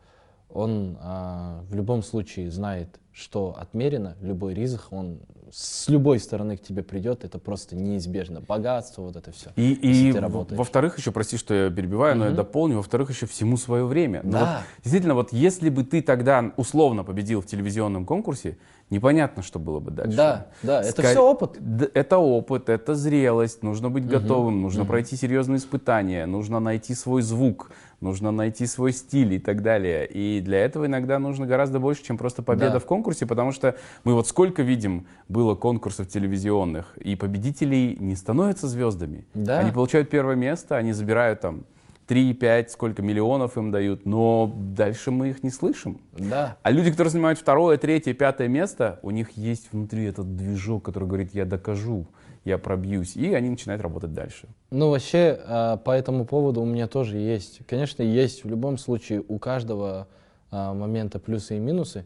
он 0.51 0.99
а, 1.01 1.65
в 1.71 1.75
любом 1.75 2.03
случае 2.03 2.51
знает, 2.51 3.01
что 3.11 3.57
отмерено, 3.59 4.15
любой 4.21 4.53
ризах, 4.53 4.89
он 4.93 5.21
с 5.53 5.87
любой 5.91 6.19
стороны 6.19 6.57
к 6.57 6.63
тебе 6.63 6.83
придет, 6.83 7.25
это 7.25 7.39
просто 7.39 7.77
неизбежно. 7.77 8.41
Богатство, 8.41 9.03
вот 9.03 9.17
это 9.17 9.33
все. 9.33 9.51
И, 9.57 9.75
и 9.75 10.11
во-вторых, 10.57 10.97
еще, 10.97 11.13
прости, 11.13 11.37
что 11.37 11.53
я 11.53 11.71
перебиваю, 11.71 12.17
но 12.17 12.25
я 12.27 12.31
дополню, 12.31 12.79
во-вторых, 12.79 13.11
еще 13.11 13.27
всему 13.27 13.59
свое 13.59 13.85
время. 13.85 14.23
Да. 14.25 14.39
вот 14.41 14.49
действительно, 14.83 15.15
вот 15.15 15.31
если 15.31 15.69
бы 15.69 15.85
ты 15.85 16.01
тогда 16.01 16.53
условно 16.57 17.05
победил 17.05 17.43
в 17.43 17.47
телевизионном 17.47 18.07
конкурсе, 18.07 18.57
непонятно, 18.89 19.43
что 19.43 19.59
было 19.59 19.79
бы 19.79 19.91
дальше. 19.91 20.17
Да, 20.17 20.47
да, 20.63 20.81
это 20.81 21.03
Ска- 21.03 21.11
все 21.11 21.21
опыт. 21.21 21.61
Это 21.93 22.17
опыт, 22.17 22.71
это 22.71 22.95
зрелость, 22.95 23.63
нужно 23.63 23.91
быть 23.91 24.07
готовым, 24.07 24.63
нужно 24.63 24.85
мгм. 24.85 24.89
пройти 24.89 25.17
серьезные 25.17 25.59
испытания, 25.59 26.25
нужно 26.25 26.61
найти 26.61 26.95
свой 26.95 27.21
звук, 27.21 27.71
нужно 28.03 28.31
найти 28.33 28.67
свой 28.67 28.93
стиль 28.93 29.35
и 29.35 29.39
так 29.39 29.63
далее. 29.63 30.07
И 30.07 30.41
для 30.41 30.59
этого 30.59 30.87
иногда 30.87 31.19
нужно 31.19 31.47
гораздо 31.47 31.79
больше, 31.79 32.05
чем 32.05 32.19
просто 32.19 32.43
победа 32.43 32.73
Да. 32.73 32.79
в 32.79 32.85
конкурсе, 32.85 33.27
потому 33.27 33.53
что 33.53 33.77
мы 34.05 34.15
вот 34.15 34.27
сколько 34.27 34.63
видим 34.63 35.07
было 35.29 35.55
конкурсов 35.55 36.09
телевизионных, 36.09 36.97
и 36.99 37.17
победителей 37.17 37.97
не 37.99 38.17
становятся 38.17 38.69
звездами. 38.69 39.25
Да. 39.35 39.61
Они 39.61 39.71
получают 39.71 40.11
первое 40.11 40.35
место, 40.37 40.77
они 40.77 40.93
забирают 40.93 41.41
там 41.41 41.65
3-5, 42.09 42.69
сколько 42.71 43.01
миллионов 43.01 43.57
им 43.57 43.71
дают, 43.71 44.05
но 44.05 44.53
дальше 44.55 45.11
мы 45.11 45.31
их 45.31 45.43
не 45.43 45.51
слышим. 45.51 46.01
Да. 46.13 46.59
А 46.63 46.71
люди, 46.71 46.91
которые 46.91 47.13
занимают 47.13 47.39
второе, 47.39 47.79
третье, 47.79 48.13
пятое 48.13 48.49
место, 48.49 48.99
у 49.03 49.11
них 49.11 49.31
есть 49.37 49.69
внутри 49.73 50.05
этот 50.05 50.37
движок, 50.37 50.85
который 50.85 51.07
говорит, 51.09 51.31
я 51.33 51.45
докажу, 51.45 52.07
я 52.45 52.59
пробьюсь, 52.59 53.17
и 53.17 53.33
они 53.35 53.51
начинают 53.51 53.83
работать 53.83 54.13
дальше. 54.13 54.49
Ну, 54.71 54.91
вообще, 54.91 55.39
а, 55.47 55.77
по 55.77 55.93
этому 55.93 56.25
поводу 56.25 56.61
у 56.63 56.65
меня 56.65 56.89
тоже 56.89 57.19
есть. 57.19 57.65
Конечно, 57.67 58.03
есть 58.03 58.45
в 58.45 58.49
любом 58.49 58.79
случае 58.79 59.23
у 59.27 59.39
каждого 59.39 60.09
а, 60.51 60.75
момента 60.75 61.19
плюсы 61.19 61.57
и 61.57 61.61
минусы. 61.61 62.05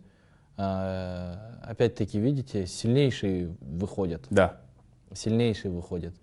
А, 0.57 1.57
Опять-таки, 1.63 2.19
видите, 2.21 2.67
сильнейшие 2.67 3.57
выходят. 3.61 4.25
Да. 4.31 4.61
Сильнейшие 5.13 5.73
выходят. 5.73 6.15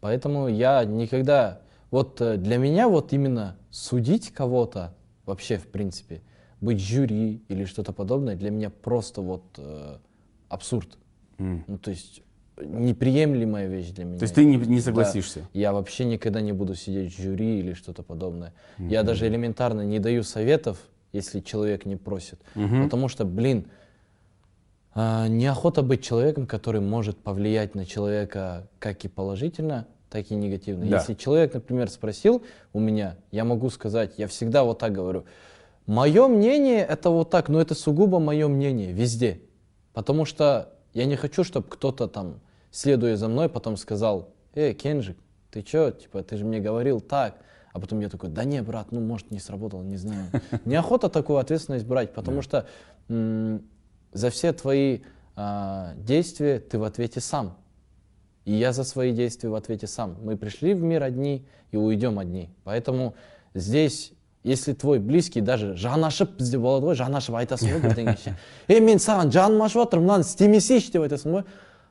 Поэтому 0.00 0.48
я 0.48 0.84
никогда... 0.84 1.60
Вот 1.90 2.20
э, 2.20 2.36
для 2.36 2.58
меня 2.58 2.88
вот 2.88 3.12
именно 3.12 3.56
судить 3.70 4.32
кого-то, 4.32 4.94
вообще, 5.26 5.58
в 5.58 5.68
принципе, 5.68 6.22
быть 6.60 6.80
жюри 6.80 7.42
или 7.48 7.64
что-то 7.64 7.92
подобное, 7.92 8.34
для 8.36 8.50
меня 8.50 8.70
просто 8.70 9.20
вот 9.20 9.44
э, 9.58 9.98
абсурд. 10.48 10.98
М. 11.38 11.64
Ну, 11.66 11.78
то 11.78 11.90
есть 11.90 12.22
неприемлемая 12.56 13.66
вещь 13.66 13.90
для 13.90 14.04
меня. 14.04 14.18
То 14.18 14.24
есть 14.24 14.34
ты 14.34 14.44
не, 14.44 14.56
не 14.56 14.76
Да. 14.76 14.82
согласишься? 14.82 15.48
Я 15.52 15.72
вообще 15.72 16.04
никогда 16.04 16.40
не 16.40 16.52
буду 16.52 16.74
сидеть 16.74 17.14
в 17.14 17.20
жюри 17.22 17.58
или 17.58 17.74
что-то 17.74 18.02
подобное. 18.02 18.52
Я 18.78 19.02
даже 19.02 19.26
элементарно 19.26 19.82
не 19.82 19.98
даю 19.98 20.22
советов, 20.22 20.78
если 21.12 21.40
человек 21.40 21.86
не 21.86 21.96
просит. 21.96 22.40
Мгм. 22.54 22.84
Потому 22.84 23.08
что, 23.08 23.24
блин, 23.24 23.66
а, 24.94 25.26
неохота 25.28 25.82
быть 25.82 26.02
человеком, 26.04 26.46
который 26.46 26.80
может 26.80 27.18
повлиять 27.18 27.74
на 27.74 27.84
человека 27.84 28.68
как 28.78 29.04
и 29.04 29.08
положительно, 29.08 29.86
так 30.08 30.30
и 30.30 30.34
негативно. 30.36 30.86
Да. 30.86 30.98
Если 30.98 31.14
человек, 31.14 31.54
например, 31.54 31.90
спросил 31.90 32.44
у 32.72 32.78
меня, 32.78 33.16
я 33.32 33.44
могу 33.44 33.70
сказать, 33.70 34.14
я 34.18 34.28
всегда 34.28 34.62
вот 34.62 34.78
так 34.78 34.92
говорю, 34.92 35.24
мое 35.86 36.28
мнение 36.28 36.84
это 36.84 37.10
вот 37.10 37.30
так, 37.30 37.48
но 37.48 37.60
это 37.60 37.74
сугубо 37.74 38.20
мое 38.20 38.46
мнение 38.46 38.92
везде. 38.92 39.40
Потому 39.92 40.24
что 40.24 40.72
я 40.92 41.06
не 41.06 41.16
хочу, 41.16 41.42
чтобы 41.42 41.66
кто-то 41.68 42.06
там, 42.06 42.40
следуя 42.73 43.15
за 43.15 43.27
мной, 43.27 43.49
потом 43.49 43.77
сказал, 43.77 44.29
эй, 44.55 44.73
Кенжик, 44.73 45.17
ты 45.51 45.61
чё, 45.61 45.91
типа, 45.91 46.23
ты 46.23 46.37
же 46.37 46.45
мне 46.45 46.59
говорил 46.59 47.01
так. 47.01 47.35
А 47.71 47.79
потом 47.79 47.99
я 47.99 48.09
такой, 48.09 48.29
да 48.29 48.43
не, 48.43 48.61
брат, 48.61 48.91
ну, 48.91 48.99
может, 48.99 49.31
не 49.31 49.39
сработало, 49.39 49.83
не 49.83 49.97
знаю. 49.97 50.25
Неохота 50.65 51.09
такую 51.09 51.37
ответственность 51.37 51.85
брать, 51.85 52.13
потому 52.13 52.41
что 52.41 52.67
м, 53.09 53.61
за 54.11 54.29
все 54.31 54.53
твои 54.53 55.01
а, 55.35 55.93
действия 55.95 56.59
ты 56.59 56.79
в 56.79 56.83
ответе 56.83 57.21
сам. 57.21 57.57
И 58.45 58.53
я 58.53 58.73
за 58.73 58.83
свои 58.83 59.13
действия 59.13 59.49
в 59.49 59.55
ответе 59.55 59.85
сам. 59.85 60.17
Мы 60.21 60.35
пришли 60.35 60.73
в 60.73 60.81
мир 60.81 61.03
одни 61.03 61.45
и 61.71 61.77
уйдем 61.77 62.17
одни. 62.17 62.49
Поэтому 62.63 63.13
здесь, 63.53 64.13
если 64.43 64.73
твой 64.73 64.99
близкий 64.99 65.41
даже 65.41 65.75
жаны 65.75 66.07
ашып 66.07 66.37
бізде 66.39 66.57
болады 66.57 66.87
ғой 66.87 66.95
жаны 66.95 67.19
ашып 67.19 67.35
айтасың 67.35 67.75
ғой 67.75 67.81
бірдеңеше 67.83 68.35
ей 68.71 68.79
мен 68.79 68.97
саған 68.97 69.33
жаным 69.35 69.61
ашып 69.65 69.83
жатыр 69.83 69.99
мынаны 69.99 70.23
істемесейші 70.23 70.93
деп 70.95 71.03
айтасың 71.05 71.33
ғой 71.35 71.43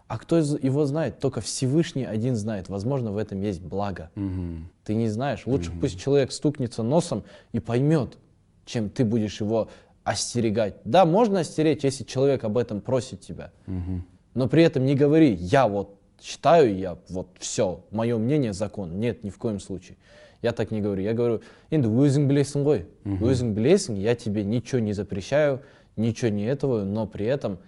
а 0.06 0.18
кто 0.18 0.38
из 0.38 0.52
его 0.62 0.86
знает 0.86 1.18
только 1.20 1.40
всевышний 1.40 2.04
один 2.04 2.34
знает 2.36 2.68
возможно 2.68 3.12
в 3.12 3.16
этом 3.18 3.40
есть 3.42 3.60
благо 3.62 4.10
Мгм. 4.14 4.68
ты 4.84 4.94
не 4.94 5.08
знаешь 5.08 5.46
лучше 5.46 5.70
пусть 5.80 6.00
человек 6.00 6.32
стукнется 6.32 6.82
носом 6.82 7.24
и 7.52 7.60
поймет 7.60 8.16
чем 8.64 8.88
ты 8.90 9.04
будешь 9.04 9.40
его 9.40 9.68
остерегать 10.04 10.76
да 10.84 11.04
можно 11.04 11.40
остеречь 11.40 11.84
если 11.84 12.04
человек 12.04 12.44
об 12.44 12.56
этом 12.56 12.80
просит 12.80 13.20
тебя 13.20 13.50
Мгм. 13.66 14.04
но 14.34 14.48
при 14.48 14.62
этом 14.62 14.84
не 14.86 14.94
говори, 14.94 15.34
я 15.34 15.66
вот 15.68 15.94
считаю, 16.20 16.76
я 16.76 16.96
вот 17.08 17.28
все, 17.38 17.84
мое 17.92 18.18
мнение 18.18 18.52
закон. 18.52 18.98
Нет, 18.98 19.22
ни 19.22 19.30
в 19.30 19.38
коем 19.38 19.60
случае. 19.60 19.96
Я 20.42 20.52
так 20.52 20.72
не 20.72 20.80
говорю. 20.80 21.00
Я 21.02 21.12
говорю, 21.14 21.42
енді 21.70 21.86
өзің 21.88 22.26
білесің 22.26 22.64
ғой. 22.64 22.86
Өзің 23.04 23.54
білесің, 23.54 23.96
я 23.98 24.14
тебе 24.16 24.42
ничего 24.42 24.80
не 24.80 24.92
запрещаю, 24.94 25.60
ничего 25.96 26.30
не 26.30 26.44
этого, 26.44 26.82
но 26.84 27.06
при 27.06 27.26
этом, 27.26 27.58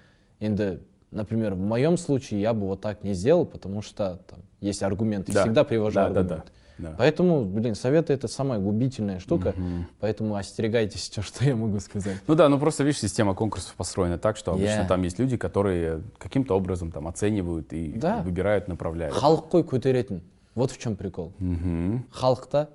енді, 0.41 0.81
например, 1.11 1.55
в 1.55 1.61
моем 1.61 1.97
случае 1.97 2.41
я 2.41 2.53
бы 2.55 2.67
вот 2.67 2.81
так 2.81 3.03
не 3.05 3.15
сделал, 3.15 3.45
потому 3.47 3.83
что 3.83 4.21
там 4.29 4.41
есть 4.61 4.83
аргументы. 4.83 5.33
Да. 5.33 5.43
Всегда 5.43 5.65
привожу 5.65 5.95
Да, 5.95 6.09
да, 6.09 6.21
аргументы. 6.21 6.35
да, 6.79 6.91
да. 6.91 6.95
Поэтому, 6.99 7.45
блин, 7.45 7.75
советы 7.75 8.13
это 8.15 8.27
самая 8.29 8.59
губительная 8.59 9.19
штука, 9.19 9.55
поэтому 10.01 10.35
остерегайтесь, 10.37 11.09
все, 11.11 11.21
что 11.23 11.45
я 11.45 11.55
могу 11.57 11.79
сказать. 11.81 12.17
Ну 12.27 12.35
да, 12.35 12.49
ну 12.49 12.59
просто 12.59 12.85
видишь, 12.85 13.01
система 13.01 13.35
конкурсов 13.35 13.75
построена 13.75 14.19
так, 14.19 14.37
что 14.37 14.53
обычно 14.53 14.83
Yeah. 14.83 14.89
там 14.89 15.03
есть 15.03 15.19
люди, 15.19 15.37
которые 15.37 16.01
каким-то 16.19 16.57
образом 16.57 16.91
там 16.93 17.07
оценивают 17.09 17.73
и 17.73 17.93
Да. 17.93 18.23
выбирают, 18.23 18.69
направляют. 18.69 19.15
халық 19.15 19.51
қой 19.51 19.63
көтеретін 19.65 20.21
вот 20.55 20.71
в 20.71 20.79
чем 20.79 20.97
прикол 20.97 21.33
Мгм. 21.39 22.05
халықта 22.13 22.67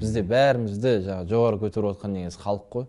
бізде 0.00 0.22
бәрімізді 0.22 1.04
жаңағы 1.04 1.28
жоғары 1.28 1.58
көтеріп 1.60 1.90
отқан 1.94 2.08
негізі 2.12 2.38
халық 2.40 2.62
қой 2.72 2.86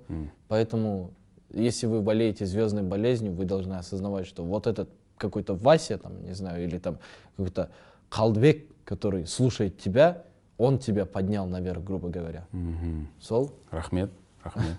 поэтому 0.47 1.11
если 1.52 1.86
вы 1.86 2.00
болеете 2.00 2.46
звездной 2.46 2.82
болезнью 2.82 3.32
вы 3.32 3.44
должны 3.44 3.74
осознавать 3.74 4.26
что 4.26 4.44
вот 4.44 4.66
этот 4.66 4.90
какой-то 5.16 5.54
Вася 5.54 5.98
там 5.98 6.22
не 6.24 6.34
знаю 6.34 6.64
или 6.64 6.78
там 6.78 6.98
какой-то 7.36 7.70
Қалдыбек 8.10 8.66
который 8.84 9.26
слушает 9.26 9.78
тебя 9.78 10.24
он 10.58 10.78
тебя 10.78 11.06
поднял 11.06 11.46
наверх 11.46 11.82
грубо 11.82 12.08
говоря 12.08 12.46
сол 13.20 13.52
Рахмет, 13.70 14.10
рахмет. 14.42 14.76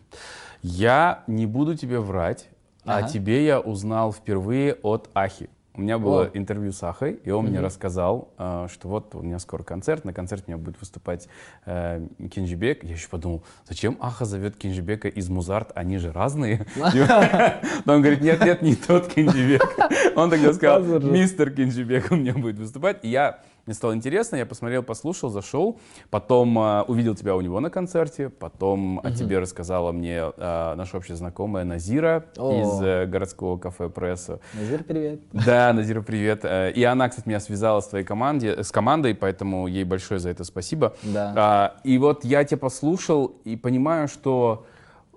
Я 0.62 1.24
не 1.28 1.46
буду 1.46 1.76
тебе 1.76 2.00
врать, 2.00 2.48
а 2.86 3.04
тебе 3.04 3.46
я 3.46 3.60
узнал 3.60 4.12
впервые 4.14 4.76
от 4.76 5.10
Ахи. 5.14 5.50
У 5.76 5.82
меня 5.82 5.98
было 5.98 6.26
О. 6.26 6.30
интервью 6.38 6.72
с 6.72 6.84
Ахой, 6.84 7.20
и 7.24 7.32
он 7.32 7.48
мне 7.48 7.60
рассказал, 7.60 8.30
э, 8.38 8.68
что 8.72 8.88
вот 8.90 9.16
у 9.16 9.24
меня 9.24 9.40
скоро 9.40 9.64
концерт, 9.64 10.06
на 10.06 10.14
концерте 10.14 10.46
у 10.48 10.52
меня 10.52 10.64
будет 10.64 10.80
выступать 10.80 11.28
э, 11.66 12.06
Кенжибек. 12.32 12.84
Я 12.84 12.92
еще 12.92 13.08
подумал, 13.10 13.44
зачем 13.68 13.98
Аха 14.00 14.26
зовет 14.26 14.56
Кенжибека 14.56 15.08
из 15.08 15.30
Музарт, 15.30 15.72
они 15.74 15.98
же 15.98 16.12
разные. 16.12 16.68
Он 16.78 18.02
говорит, 18.02 18.22
нет, 18.22 18.46
нет, 18.46 18.62
не 18.62 18.76
тот 18.76 19.08
Кенжибек. 19.08 19.64
Он 20.16 20.30
тогда 20.30 20.54
сказал, 20.54 21.00
мистер 21.02 21.50
Кенжибек 21.50 22.12
у 22.12 22.16
меня 22.16 22.34
будет 22.34 22.60
выступать. 22.60 23.00
И 23.02 23.10
я, 23.10 23.40
мне 23.66 23.74
стало 23.74 23.94
интересно, 23.96 24.36
я 24.36 24.46
посмотрел, 24.46 24.84
послушал, 24.84 25.30
зашел, 25.30 25.80
потом 26.10 26.60
э, 26.60 26.82
увидел 26.82 27.16
тебя 27.16 27.34
у 27.34 27.40
него 27.40 27.62
на 27.62 27.70
концерте, 27.70 28.28
потом 28.28 29.00
о 29.02 29.12
тебе 29.12 29.40
рассказала 29.40 29.94
мне 29.94 30.18
э, 30.36 30.74
наша 30.76 30.98
общая 30.98 31.16
знакомая 31.16 31.64
Назира 31.64 32.26
О. 32.38 32.60
из 32.62 32.82
э, 32.84 33.06
городского 33.06 33.58
кафе 33.58 33.88
«Пресса». 33.88 34.42
Назир 34.54 34.84
привет 34.84 35.22
Да, 35.32 35.72
Назира, 35.72 36.02
привет. 36.02 36.42
Э, 36.44 36.74
И 36.76 36.84
она, 36.84 37.08
кстати, 37.08 37.26
меня 37.26 37.40
связала 37.40 37.80
с 37.80 37.88
твоей 37.88 38.04
команде, 38.04 38.64
с 38.64 38.70
командой, 38.72 39.16
поэтому 39.16 39.68
ей 39.68 39.86
большое 39.86 40.20
за 40.20 40.30
это 40.30 40.44
спасибо. 40.44 40.96
Да. 41.02 41.34
А, 41.38 41.76
И 41.86 41.98
вот 41.98 42.26
я 42.26 42.44
тебя 42.44 42.58
послушал 42.58 43.28
и 43.46 43.56
понимаю, 43.56 44.10
что 44.10 44.66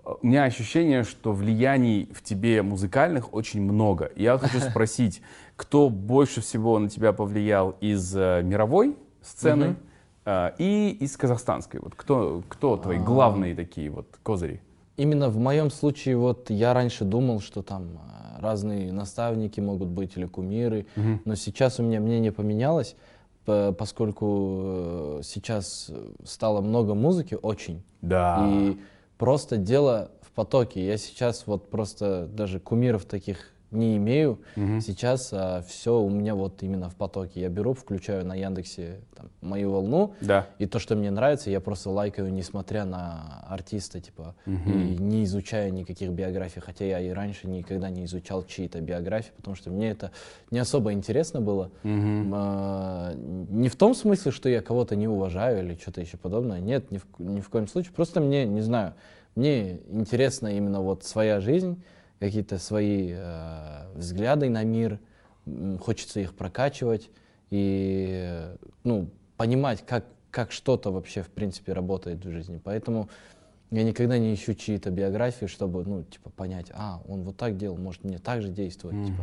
э, 0.05 0.11
у 0.23 0.25
меня 0.25 0.45
ощущение, 0.45 1.03
что 1.03 1.33
влияний 1.33 2.09
в 2.15 2.23
тебе 2.23 2.63
музыкальных 2.63 3.35
очень 3.35 3.61
много. 3.61 4.13
Я 4.15 4.39
хочу 4.39 4.61
спросить, 4.71 5.21
кто 5.57 5.89
больше 5.89 6.41
всего 6.41 6.79
на 6.79 6.89
тебя 6.89 7.13
повлиял 7.13 7.75
из 7.81 8.15
э, 8.17 8.43
мировой 8.43 8.97
сцены 9.23 9.77
э, 10.25 10.51
и 10.59 10.91
из 11.01 11.17
казахстанской? 11.17 11.81
Вот 11.81 11.95
кто, 11.95 12.43
кто 12.49 12.77
твои 12.77 12.99
главные 12.99 13.55
такие 13.55 13.91
вот 13.91 14.07
козыри? 14.23 14.61
Именно 14.97 15.29
в 15.29 15.39
моем 15.39 15.71
случае, 15.71 16.17
вот 16.17 16.51
я 16.51 16.73
раньше 16.73 17.05
думал, 17.05 17.41
что 17.41 17.63
там 17.63 17.85
э, 17.85 18.41
разные 18.41 18.93
наставники 18.93 19.61
могут 19.61 19.89
быть 19.89 20.17
или 20.17 20.27
кумиры, 20.27 20.87
но 21.25 21.35
сейчас 21.35 21.81
у 21.81 21.83
меня 21.83 22.01
мнение 22.01 22.33
поменялось, 22.33 22.95
по- 23.45 23.73
поскольку 23.73 24.61
э, 24.63 25.21
сейчас 25.25 25.91
стало 26.25 26.61
много 26.61 26.95
музыки, 26.95 27.37
очень. 27.41 27.83
Да. 28.03 28.47
И 28.47 28.79
просто 29.19 29.57
дело 29.57 30.11
в 30.21 30.31
потоке. 30.33 30.87
Я 30.87 30.99
сейчас 30.99 31.47
вот 31.47 31.71
просто 31.71 32.27
даже 32.31 32.61
кумиров 32.61 33.05
таких 33.07 33.53
не 33.71 33.97
имею. 33.97 34.39
Сейчас 34.81 35.33
все 35.67 36.01
у 36.01 36.09
меня 36.09 36.35
вот 36.35 36.63
именно 36.63 36.89
в 36.89 36.95
потоке. 36.95 37.41
Я 37.41 37.49
беру, 37.49 37.75
включаю 37.75 38.25
на 38.25 38.35
Яндексе 38.35 39.01
там, 39.15 39.29
мою 39.41 39.71
волну, 39.73 40.15
Да. 40.21 40.47
и 40.59 40.67
то, 40.67 40.79
что 40.79 40.95
мне 40.97 41.11
нравится, 41.11 41.51
я 41.51 41.61
просто 41.61 41.91
лайкаю, 41.91 42.33
несмотря 42.33 42.85
на 42.85 43.45
артиста, 43.49 44.01
типа, 44.01 44.35
и 44.47 44.51
не 44.51 45.25
изучая 45.25 45.71
никаких 45.71 46.11
биографий. 46.11 46.61
Хотя 46.61 46.85
я 46.85 47.01
и 47.01 47.11
раньше 47.11 47.49
никогда 47.49 47.91
не 47.91 48.05
изучал 48.05 48.45
чьи-то 48.45 48.81
биографии, 48.81 49.33
потому 49.37 49.57
что 49.57 49.71
мне 49.71 49.91
это 49.91 50.11
не 50.51 50.59
особо 50.59 50.93
интересно 50.93 51.41
было. 51.41 51.71
М, 51.83 52.31
а, 52.35 53.13
Не 53.15 53.69
в 53.69 53.77
том 53.77 53.95
смысле, 53.95 54.31
что 54.33 54.49
я 54.49 54.61
кого-то 54.63 54.97
не 54.97 55.09
уважаю 55.09 55.65
или 55.65 55.75
что-то 55.77 56.01
еще 56.01 56.17
подобное. 56.17 56.61
Нет, 56.61 56.91
ни 56.91 56.99
в, 56.99 57.07
ни 57.19 57.41
в 57.41 57.49
коем 57.49 57.67
случае. 57.69 57.93
Просто 57.95 58.21
мне, 58.21 58.45
не 58.45 58.61
знаю, 58.61 58.95
мне 59.35 59.81
интересна 59.91 60.49
именно 60.57 60.81
вот 60.81 61.05
своя 61.05 61.41
жизнь, 61.41 61.83
какие-то 62.19 62.59
свои 62.59 63.13
э, 63.15 63.93
взгляды 63.95 64.49
на 64.49 64.65
мир. 64.65 64.99
Хочется 65.81 66.21
их 66.21 66.35
прокачивать 66.35 67.11
и, 67.51 68.41
ну, 68.85 69.09
понимать, 69.37 69.85
как, 69.87 70.05
как 70.31 70.51
что-то 70.51 70.91
вообще, 70.91 71.23
в 71.23 71.29
принципе, 71.29 71.73
работает 71.73 72.25
в 72.25 72.31
жизни. 72.31 72.61
Поэтому 72.63 73.09
я 73.71 73.85
никогда 73.85 74.19
не 74.19 74.35
ищу 74.35 74.55
чьи-то 74.55 74.91
биографии, 74.91 75.47
чтобы, 75.47 75.85
ну, 75.85 76.03
типа, 76.03 76.31
понять, 76.31 76.71
а, 76.75 77.01
он 77.07 77.23
вот 77.23 77.37
так 77.37 77.57
делал, 77.57 77.77
может, 77.77 78.05
мне 78.05 78.19
так 78.19 78.43
же 78.43 78.49
действовать, 78.49 79.07
типа. 79.07 79.23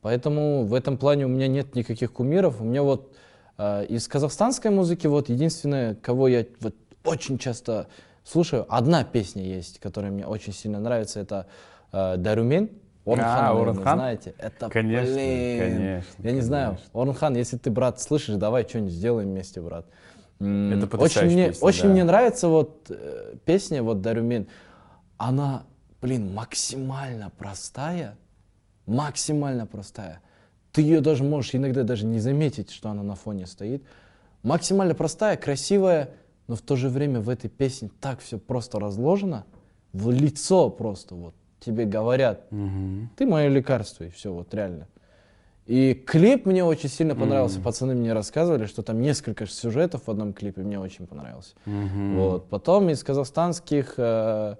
Поэтому 0.00 0.64
в 0.64 0.74
этом 0.74 0.96
плане 0.96 1.26
у 1.26 1.28
меня 1.28 1.48
нет 1.48 1.74
никаких 1.74 2.12
кумиров. 2.12 2.60
У 2.60 2.64
меня 2.64 2.82
вот 2.82 3.14
э, 3.58 3.86
из 3.86 4.06
казахстанской 4.06 4.70
музыки 4.70 5.06
вот 5.06 5.28
единственное, 5.28 5.94
кого 5.96 6.28
я 6.28 6.46
вот 6.60 6.74
очень 7.04 7.38
часто 7.38 7.88
слушаю, 8.24 8.66
одна 8.68 9.04
песня 9.04 9.42
есть, 9.42 9.80
которая 9.80 10.12
мне 10.12 10.26
очень 10.26 10.52
сильно 10.52 10.78
нравится, 10.78 11.20
это 11.20 11.46
э. 11.92 12.68
Орнхан, 13.08 13.44
А, 13.44 13.50
Орнхан? 13.58 13.98
знаете. 13.98 14.34
Это, 14.38 14.68
Конечно, 14.68 15.14
блин, 15.14 15.58
конечно, 15.58 16.22
Я 16.22 16.32
не 16.32 16.40
знаю, 16.42 16.68
конечно. 16.74 17.00
Орнхан, 17.00 17.36
если 17.36 17.56
ты, 17.56 17.70
брат, 17.70 18.00
слышишь, 18.00 18.36
давай 18.36 18.68
что-нибудь 18.68 18.92
сделаем 18.92 19.28
вместе, 19.30 19.60
брат. 19.62 19.86
Это 20.38 20.96
очень 20.98 21.24
мне, 21.26 21.48
песня, 21.48 21.66
очень 21.66 21.82
да. 21.84 21.88
мне 21.88 22.04
нравится 22.04 22.48
вот 22.48 22.86
э, 22.90 23.34
песня 23.44 23.82
вот 23.82 24.02
Дарумен. 24.02 24.46
Она, 25.16 25.64
блин, 26.00 26.32
максимально 26.32 27.32
простая, 27.36 28.16
максимально 28.86 29.66
простая. 29.66 30.20
Ты 30.72 30.82
ее 30.82 31.00
даже 31.00 31.24
можешь 31.24 31.54
иногда 31.54 31.82
даже 31.82 32.04
не 32.06 32.20
заметить, 32.20 32.70
что 32.70 32.90
она 32.90 33.02
на 33.02 33.16
фоне 33.16 33.46
стоит. 33.46 33.82
Максимально 34.44 34.94
простая, 34.94 35.36
красивая, 35.36 36.10
но 36.46 36.54
в 36.54 36.60
то 36.60 36.76
же 36.76 36.88
время 36.88 37.20
в 37.20 37.30
этой 37.30 37.50
песне 37.50 37.90
так 38.00 38.20
все 38.20 38.38
просто 38.38 38.78
разложено, 38.78 39.44
в 39.92 40.10
лицо 40.10 40.70
просто 40.70 41.16
вот 41.16 41.34
тебе 41.60 41.84
говорят, 41.84 42.48
ты 43.16 43.26
мое 43.26 43.48
лекарство, 43.48 44.04
и 44.04 44.10
все, 44.10 44.32
вот 44.32 44.52
реально. 44.54 44.86
И 45.66 45.92
клип 45.92 46.46
мне 46.46 46.64
очень 46.64 46.88
сильно 46.88 47.14
понравился. 47.14 47.60
Пацаны 47.60 47.94
мне 47.94 48.14
рассказывали, 48.14 48.64
что 48.64 48.82
там 48.82 49.02
несколько 49.02 49.46
сюжетов 49.46 50.06
в 50.06 50.10
одном 50.10 50.32
клипе, 50.32 50.62
мне 50.62 50.80
очень 50.80 51.06
понравился. 51.06 51.54
Вот. 51.66 52.48
Потом 52.48 52.88
из 52.88 53.04
казахстанских, 53.04 53.94
э, 53.98 54.54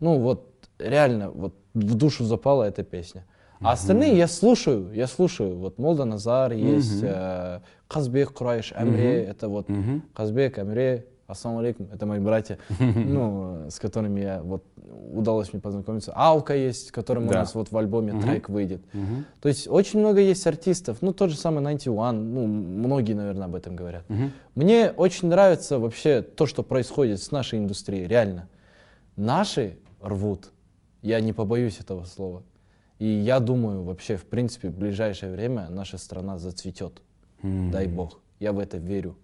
ну 0.00 0.18
вот 0.18 0.52
реально 0.80 1.30
вот 1.30 1.54
в 1.74 1.94
душу 1.94 2.24
запала 2.24 2.64
эта 2.64 2.82
песня. 2.82 3.24
А 3.60 3.72
остальные 3.72 4.16
я 4.16 4.26
слушаю, 4.26 4.92
я 4.92 5.06
слушаю. 5.06 5.56
Вот 5.56 5.78
Молда 5.78 6.04
Назар 6.04 6.52
есть, 6.52 7.00
э, 7.02 7.60
Казбек 7.86 8.32
Курайш, 8.32 8.72
Амре, 8.74 9.22
это 9.22 9.48
вот 9.48 9.68
Казбек, 10.12 10.58
Амре, 10.58 11.06
Ассаламу 11.32 11.60
алейкум, 11.60 11.88
это 11.92 12.06
мои 12.06 12.20
братья, 12.20 12.58
ну, 12.78 13.66
с 13.68 13.78
которыми 13.78 14.20
я 14.20 14.42
вот 14.42 14.64
удалось 15.12 15.52
мне 15.52 15.60
познакомиться. 15.60 16.12
Аука 16.14 16.54
есть, 16.54 16.88
с 16.88 16.90
которым 16.92 17.26
у 17.26 17.30
Да. 17.30 17.40
нас 17.40 17.54
вот 17.54 17.70
в 17.72 17.76
альбоме 17.76 18.18
трек 18.20 18.48
выйдет. 18.48 18.82
То 19.40 19.48
есть 19.48 19.68
очень 19.68 19.98
много 20.00 20.20
есть 20.20 20.46
артистов, 20.46 20.98
ну 21.02 21.12
тот 21.12 21.30
же 21.30 21.36
самый 21.36 21.60
91, 21.60 22.34
ну 22.34 22.46
многие, 22.46 23.14
наверное, 23.14 23.46
об 23.46 23.54
этом 23.54 23.76
говорят. 23.76 24.04
Мне 24.54 24.90
очень 24.90 25.28
нравится 25.28 25.78
вообще 25.78 26.22
то, 26.22 26.46
что 26.46 26.62
происходит 26.62 27.20
с 27.20 27.30
нашей 27.30 27.58
индустрией, 27.58 28.06
реально. 28.06 28.48
Наши 29.16 29.76
рвут, 30.00 30.50
я 31.02 31.20
не 31.20 31.32
побоюсь 31.32 31.80
этого 31.80 32.04
слова. 32.04 32.42
И 32.98 33.06
я 33.06 33.40
думаю, 33.40 33.82
вообще, 33.82 34.16
в 34.16 34.24
принципе, 34.24 34.68
в 34.68 34.76
ближайшее 34.78 35.32
время 35.32 35.68
наша 35.70 35.98
страна 35.98 36.38
зацветет. 36.38 37.02
Дай 37.42 37.86
бог. 37.88 38.20
Я 38.38 38.52
в 38.52 38.58
это 38.60 38.76
верю. 38.78 39.16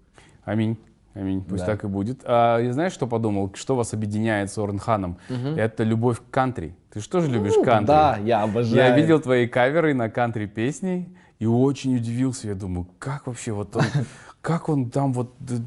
Аминь. 0.44 0.77
Аминь. 1.14 1.42
Пусть 1.42 1.64
Да. 1.64 1.73
так 1.73 1.85
и 1.85 1.87
будет. 1.88 2.21
А, 2.25 2.59
я 2.59 2.73
знаешь, 2.73 2.92
что 2.92 3.07
подумал? 3.07 3.51
Что 3.55 3.75
вас 3.75 3.92
объединяет 3.94 4.53
с 4.53 4.59
Орнханом? 4.59 5.18
Это 5.57 5.83
любовь 5.85 6.18
к 6.21 6.31
кантри. 6.31 6.75
Ты 6.92 7.01
же 7.01 7.29
любишь 7.29 7.55
кантри? 7.64 7.87
Да, 7.87 8.18
я 8.25 8.42
обожаю. 8.42 8.77
Я 8.77 8.97
видел 8.97 9.21
твои 9.21 9.47
каверы 9.47 9.94
на 9.94 10.11
кантри 10.11 10.47
песни 10.47 11.09
и 11.38 11.47
очень 11.47 11.97
удивился. 11.97 12.49
Я 12.49 12.55
думаю, 12.55 12.87
как 12.99 13.27
вообще 13.27 13.53
вот 13.53 13.75
он, 13.77 13.83
как 14.40 14.68
он 14.68 14.90
там 14.90 15.12
вот, 15.12 15.33
д- 15.40 15.62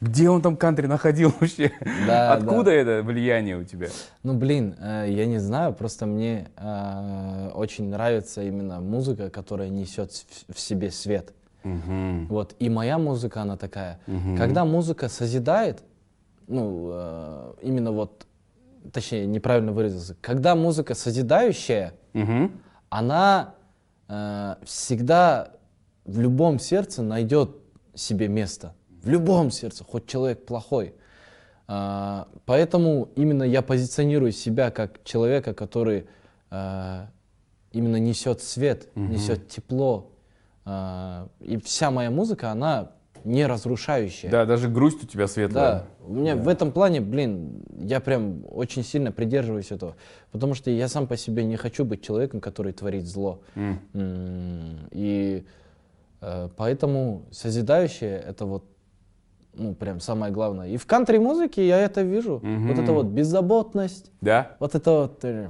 где 0.00 0.30
он 0.30 0.42
там 0.42 0.56
кантри 0.56 0.86
находил 0.86 1.32
вообще? 1.40 1.72
Да, 2.06 2.32
Откуда 2.34 2.70
это 2.70 3.02
влияние 3.02 3.56
у 3.58 3.64
тебя? 3.64 3.88
Ну, 4.22 4.34
блин, 4.34 4.76
э, 4.78 5.06
я 5.08 5.26
не 5.26 5.38
знаю, 5.38 5.72
просто 5.72 6.06
мне 6.06 6.48
э, 6.56 7.50
очень 7.54 7.88
нравится 7.88 8.42
именно 8.42 8.80
музыка, 8.80 9.28
которая 9.30 9.68
несет 9.70 10.12
в 10.52 10.58
себе 10.60 10.90
свет. 10.92 11.32
Вот, 12.28 12.54
и 12.58 12.68
моя 12.70 12.98
музыка, 12.98 13.42
она 13.42 13.56
такая. 13.56 14.00
Когда 14.36 14.64
музыка 14.64 15.08
созидает, 15.08 15.82
ну, 16.46 16.90
э, 16.92 17.52
именно 17.62 17.92
вот, 17.92 18.26
точнее, 18.92 19.26
неправильно 19.26 19.72
выразился, 19.72 20.16
когда 20.20 20.54
музыка 20.54 20.94
созидающая, 20.94 21.92
Мгм. 22.14 22.52
она 22.90 23.54
э, 24.08 24.54
всегда 24.64 25.50
в 26.06 26.18
любом 26.20 26.58
сердце 26.58 27.02
найдет 27.02 27.50
себе 27.94 28.28
место. 28.28 28.72
В 29.02 29.08
любом 29.08 29.50
сердце, 29.50 29.84
хоть 29.84 30.06
человек 30.06 30.46
плохой. 30.46 30.94
А, 31.66 32.26
поэтому 32.46 33.08
именно 33.16 33.42
я 33.42 33.60
позиционирую 33.60 34.32
себя 34.32 34.70
как 34.70 35.04
человека, 35.04 35.52
который 35.52 36.06
э, 36.50 37.06
именно 37.72 37.96
несет 37.96 38.40
свет, 38.40 38.88
несет 38.94 39.48
тепло. 39.48 40.10
А, 40.70 41.28
и 41.40 41.56
вся 41.56 41.90
моя 41.90 42.10
музыка, 42.10 42.50
она 42.50 42.90
не 43.24 43.46
разрушающее. 43.46 44.30
Да, 44.30 44.44
даже 44.44 44.68
грусть 44.68 45.02
у 45.02 45.06
тебя 45.06 45.26
светлая. 45.26 45.64
Да, 45.72 45.84
у 46.06 46.12
меня 46.12 46.36
в 46.36 46.46
этом 46.46 46.72
плане, 46.72 47.00
блин, 47.00 47.62
я 47.78 48.00
прям 48.00 48.44
очень 48.50 48.84
сильно 48.84 49.10
придерживаюсь 49.10 49.70
этого, 49.72 49.96
потому 50.30 50.52
что 50.54 50.70
я 50.70 50.88
сам 50.88 51.06
по 51.06 51.16
себе 51.16 51.44
не 51.44 51.56
хочу 51.56 51.84
быть 51.86 52.02
человеком, 52.02 52.40
который 52.40 52.72
творит 52.74 53.06
зло. 53.06 53.40
М, 53.54 53.78
И 54.92 55.44
э, 56.20 56.48
поэтому 56.56 57.22
созидающее 57.30 58.18
это 58.18 58.44
вот, 58.44 58.64
ну, 59.54 59.74
прям 59.74 60.00
самое 60.00 60.30
главное. 60.32 60.68
И 60.68 60.76
в 60.76 60.84
кантри-музыке 60.86 61.66
я 61.66 61.78
это 61.80 62.02
вижу. 62.02 62.40
Вот 62.42 62.78
это 62.78 62.92
вот 62.92 63.06
беззаботность, 63.06 64.10
Да? 64.20 64.56
вот 64.60 64.74
это 64.74 64.90
вот, 64.90 65.24
э, 65.24 65.48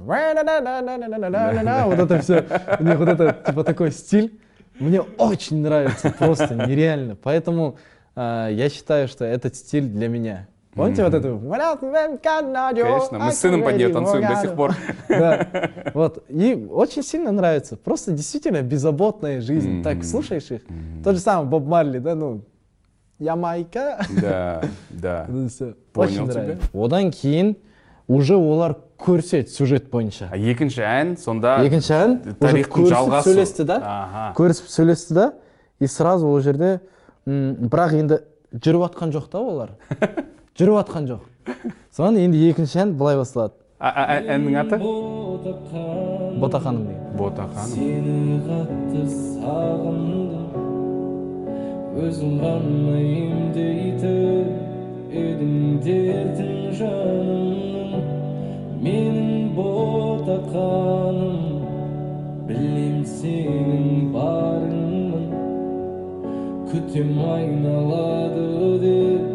вот 1.87 1.99
это 1.99 2.19
все, 2.21 2.45
у 2.79 2.83
них 2.83 2.97
вот 2.97 3.07
это, 3.09 3.43
типа, 3.47 3.63
такой 3.63 3.91
стиль, 3.91 4.39
мне 4.79 5.01
очень 5.01 5.61
нравится, 5.61 6.13
просто 6.17 6.55
нереально. 6.55 7.15
Поэтому 7.15 7.77
а, 8.15 8.49
я 8.49 8.69
считаю, 8.69 9.07
что 9.07 9.25
этот 9.25 9.55
стиль 9.55 9.87
для 9.87 10.07
меня. 10.07 10.47
Помните 10.73 11.03
вот 11.03 11.13
эту? 11.13 11.41
Конечно, 12.83 13.19
мы 13.19 13.31
с 13.31 13.39
сыном 13.39 13.63
под 13.63 13.75
нее 13.77 13.89
танцуем 13.89 14.27
до 14.27 14.41
сих 14.41 14.55
пор. 14.55 14.75
Да, 15.09 15.47
вот, 15.93 16.23
и 16.29 16.67
очень 16.69 17.03
сильно 17.03 17.31
нравится. 17.31 17.75
Просто 17.75 18.11
действительно 18.11 18.61
беззаботная 18.61 19.41
жизнь. 19.41 19.83
Так, 19.83 20.03
слушаешь 20.03 20.51
их? 20.51 20.61
Тот 21.03 21.15
же 21.15 21.21
самый 21.21 21.49
Боб 21.49 21.65
Марли, 21.65 21.99
да, 21.99 22.15
ну, 22.15 22.41
Ямайка. 23.17 24.05
Да, 24.21 24.61
да. 24.89 25.27
Понял 25.93 26.29
тебя. 26.29 26.57
Одан 26.73 27.11
кейін 27.11 27.55
уже 28.09 28.35
олар 28.35 28.75
көрсет 28.99 29.47
сюжет 29.53 29.89
бойынша. 29.93 30.27
Екінші 30.35 30.81
ән 30.83 31.13
сонда 31.21 31.59
екінші 31.63 31.93
ән? 31.95 32.17
Уже 32.25 32.33
тарихтың 32.41 32.73
көрісіп 32.73 32.95
жалғасы. 32.95 33.29
сөйлесті 33.29 33.63
да? 33.69 33.77
Көрісіп 34.35 34.67
сөйлесті 34.73 35.13
да? 35.13 35.27
И 35.79 35.87
сразу 35.87 36.27
ол 36.27 36.41
жерде 36.43 36.79
м, 37.27 37.55
бірақ 37.69 37.93
енді 38.01 38.17
жүріп 38.51 38.81
жатқан 38.89 39.13
жоқ 39.15 39.29
та 39.31 39.39
олар. 39.39 39.69
Жүріп 40.59 40.75
жатқан 40.81 41.07
жоқ. 41.07 41.21
Содан 41.95 42.17
енді 42.19 42.41
екінші 42.49 42.79
ән 42.83 42.97
былай 42.99 43.15
басталады. 43.15 43.53
Әннің 43.79 44.57
аты? 44.59 44.75
Ботақан 44.83 46.39
бота 46.41 46.59
ханым 46.59 46.83
деген. 46.89 47.03
Бота 47.15 47.45
ханым 47.53 47.71
сені 47.71 48.41
қатты 48.43 49.05
сағындым 49.07 50.49
өзің 51.99 52.33
ғана 52.43 52.97
емдейтін 52.99 54.49
едің 55.15 55.55
дертін 55.85 56.75
жанымның 56.75 57.68
менің 58.83 59.49
ботақаным 59.57 61.39
білем 62.47 63.01
сенің 63.05 63.87
барыңмын 64.13 65.25
күтем 66.69 67.11
айналады 67.33 68.45
деп 68.85 69.25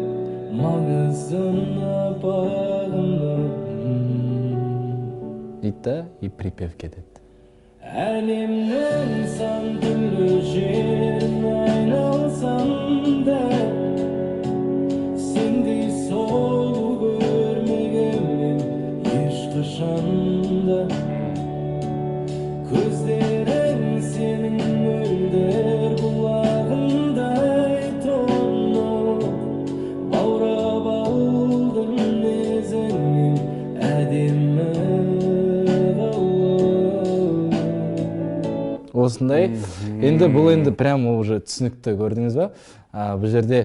маңызына 0.61 1.99
бағынып 2.23 3.53
дейді 5.61 5.81
да 5.89 5.97
и 6.25 6.31
припев 6.41 6.73
кетеді 6.81 7.21
әлемнің 7.85 9.13
сан 9.37 9.65
түрлі 9.83 10.41
жерін 10.49 11.45
айналсам 11.53 12.69
да 13.29 13.64
осындай. 39.07 39.49
Енді 40.01 40.29
бұл 40.33 40.51
енді 40.53 40.73
прямо 40.75 41.17
уже 41.19 41.39
түсінікті 41.43 41.95
көрдіңіз 41.99 42.37
ба? 42.39 42.51
А, 42.91 43.15
бұл 43.19 43.31
жерде 43.33 43.61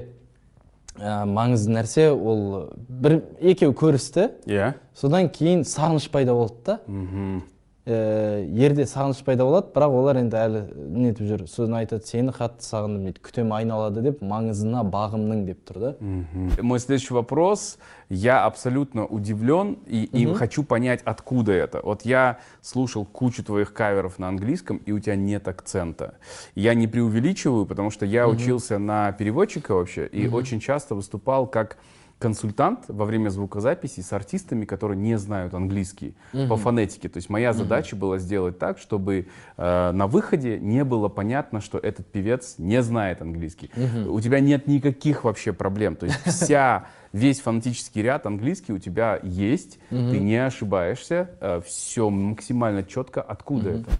а, 0.97 1.25
маңызды 1.29 1.75
нәрсе 1.77 2.11
ол 2.15 2.73
бір 2.89 3.21
екеуі 3.41 3.77
көрісті. 3.77 4.31
Иә. 4.51 4.75
Содан 4.97 5.31
кейін 5.33 5.65
сағыныш 5.69 6.11
пайда 6.13 6.37
болды 6.37 6.61
да. 6.67 6.79
Мхм 6.87 7.41
ә, 7.41 7.60
ерде 7.90 8.88
сағыныш 8.90 9.20
пайда 9.22 9.46
болады 9.46 9.68
бірақ 9.76 9.94
олар 9.94 10.18
енді 10.18 10.38
әлі 10.42 10.62
нетіп 10.74 11.28
жүр 11.30 11.44
сосын 11.46 11.76
айтады 11.78 12.08
сені 12.10 12.34
қатты 12.34 12.66
сағындым 12.66 13.04
дейді 13.06 13.22
күтем 13.22 13.52
айналады 13.54 14.02
деп 14.02 14.24
маңызына 14.26 14.82
бағымның 14.90 15.44
деп 15.46 15.60
тұр 15.70 15.80
да 15.84 15.92
Мгм. 16.00 16.64
Мой 16.64 16.80
следующий 16.80 17.14
вопрос. 17.14 17.78
Я 18.10 18.44
абсолютно 18.46 19.06
удивлен 19.06 19.78
и, 19.86 20.04
и 20.06 20.26
хочу 20.34 20.64
понять, 20.64 21.02
откуда 21.06 21.52
это. 21.52 21.80
Вот 21.84 22.04
я 22.06 22.40
слушал 22.62 23.06
кучу 23.06 23.44
твоих 23.44 23.72
каверов 23.74 24.18
на 24.18 24.30
английском, 24.30 24.78
и 24.78 24.92
у 24.92 25.00
тебя 25.00 25.16
нет 25.16 25.48
акцента. 25.48 26.16
Я 26.56 26.74
не 26.74 26.88
преувеличиваю, 26.88 27.66
потому 27.68 27.92
что 27.92 28.06
я 28.06 28.28
учился 28.28 28.80
на 28.80 29.12
переводчика 29.12 29.76
вообще, 29.76 30.08
и 30.08 30.28
очень 30.28 30.60
часто 30.60 30.96
выступал 30.96 31.46
как 31.48 31.78
консультант 32.21 32.85
во 32.89 33.07
время 33.07 33.31
звукозаписи 33.31 34.01
с 34.01 34.13
артистами, 34.13 34.67
которые 34.67 34.99
не 34.99 35.19
знают 35.19 35.55
английский 35.55 36.15
по 36.49 36.57
фонетике. 36.57 37.09
То 37.09 37.17
есть 37.17 37.31
моя 37.31 37.53
задача 37.53 37.97
была 37.97 38.19
сделать 38.19 38.59
так, 38.59 38.79
чтобы 38.79 39.27
э, 39.57 39.91
на 39.93 40.07
выходе 40.07 40.59
не 40.61 40.85
было 40.85 41.09
понятно, 41.09 41.61
что 41.61 41.79
этот 41.79 42.07
певец 42.07 42.55
не 42.59 42.83
знает 42.83 43.23
английский. 43.23 43.71
У 44.07 44.21
тебя 44.21 44.41
нет 44.41 44.67
никаких 44.67 45.25
вообще 45.25 45.53
проблем. 45.53 45.97
То 45.97 46.07
есть 46.07 46.21
вся 46.25 46.87
весь 47.13 47.41
фонетический 47.41 48.03
ряд 48.03 48.27
английский 48.27 48.75
у 48.75 48.79
тебя 48.79 49.19
есть, 49.23 49.79
ты 49.89 50.21
не 50.21 50.37
ошибаешься, 50.37 51.31
все 51.67 52.11
максимально 52.11 52.85
четко. 52.85 53.23
Откуда 53.23 53.71
это? 53.71 53.91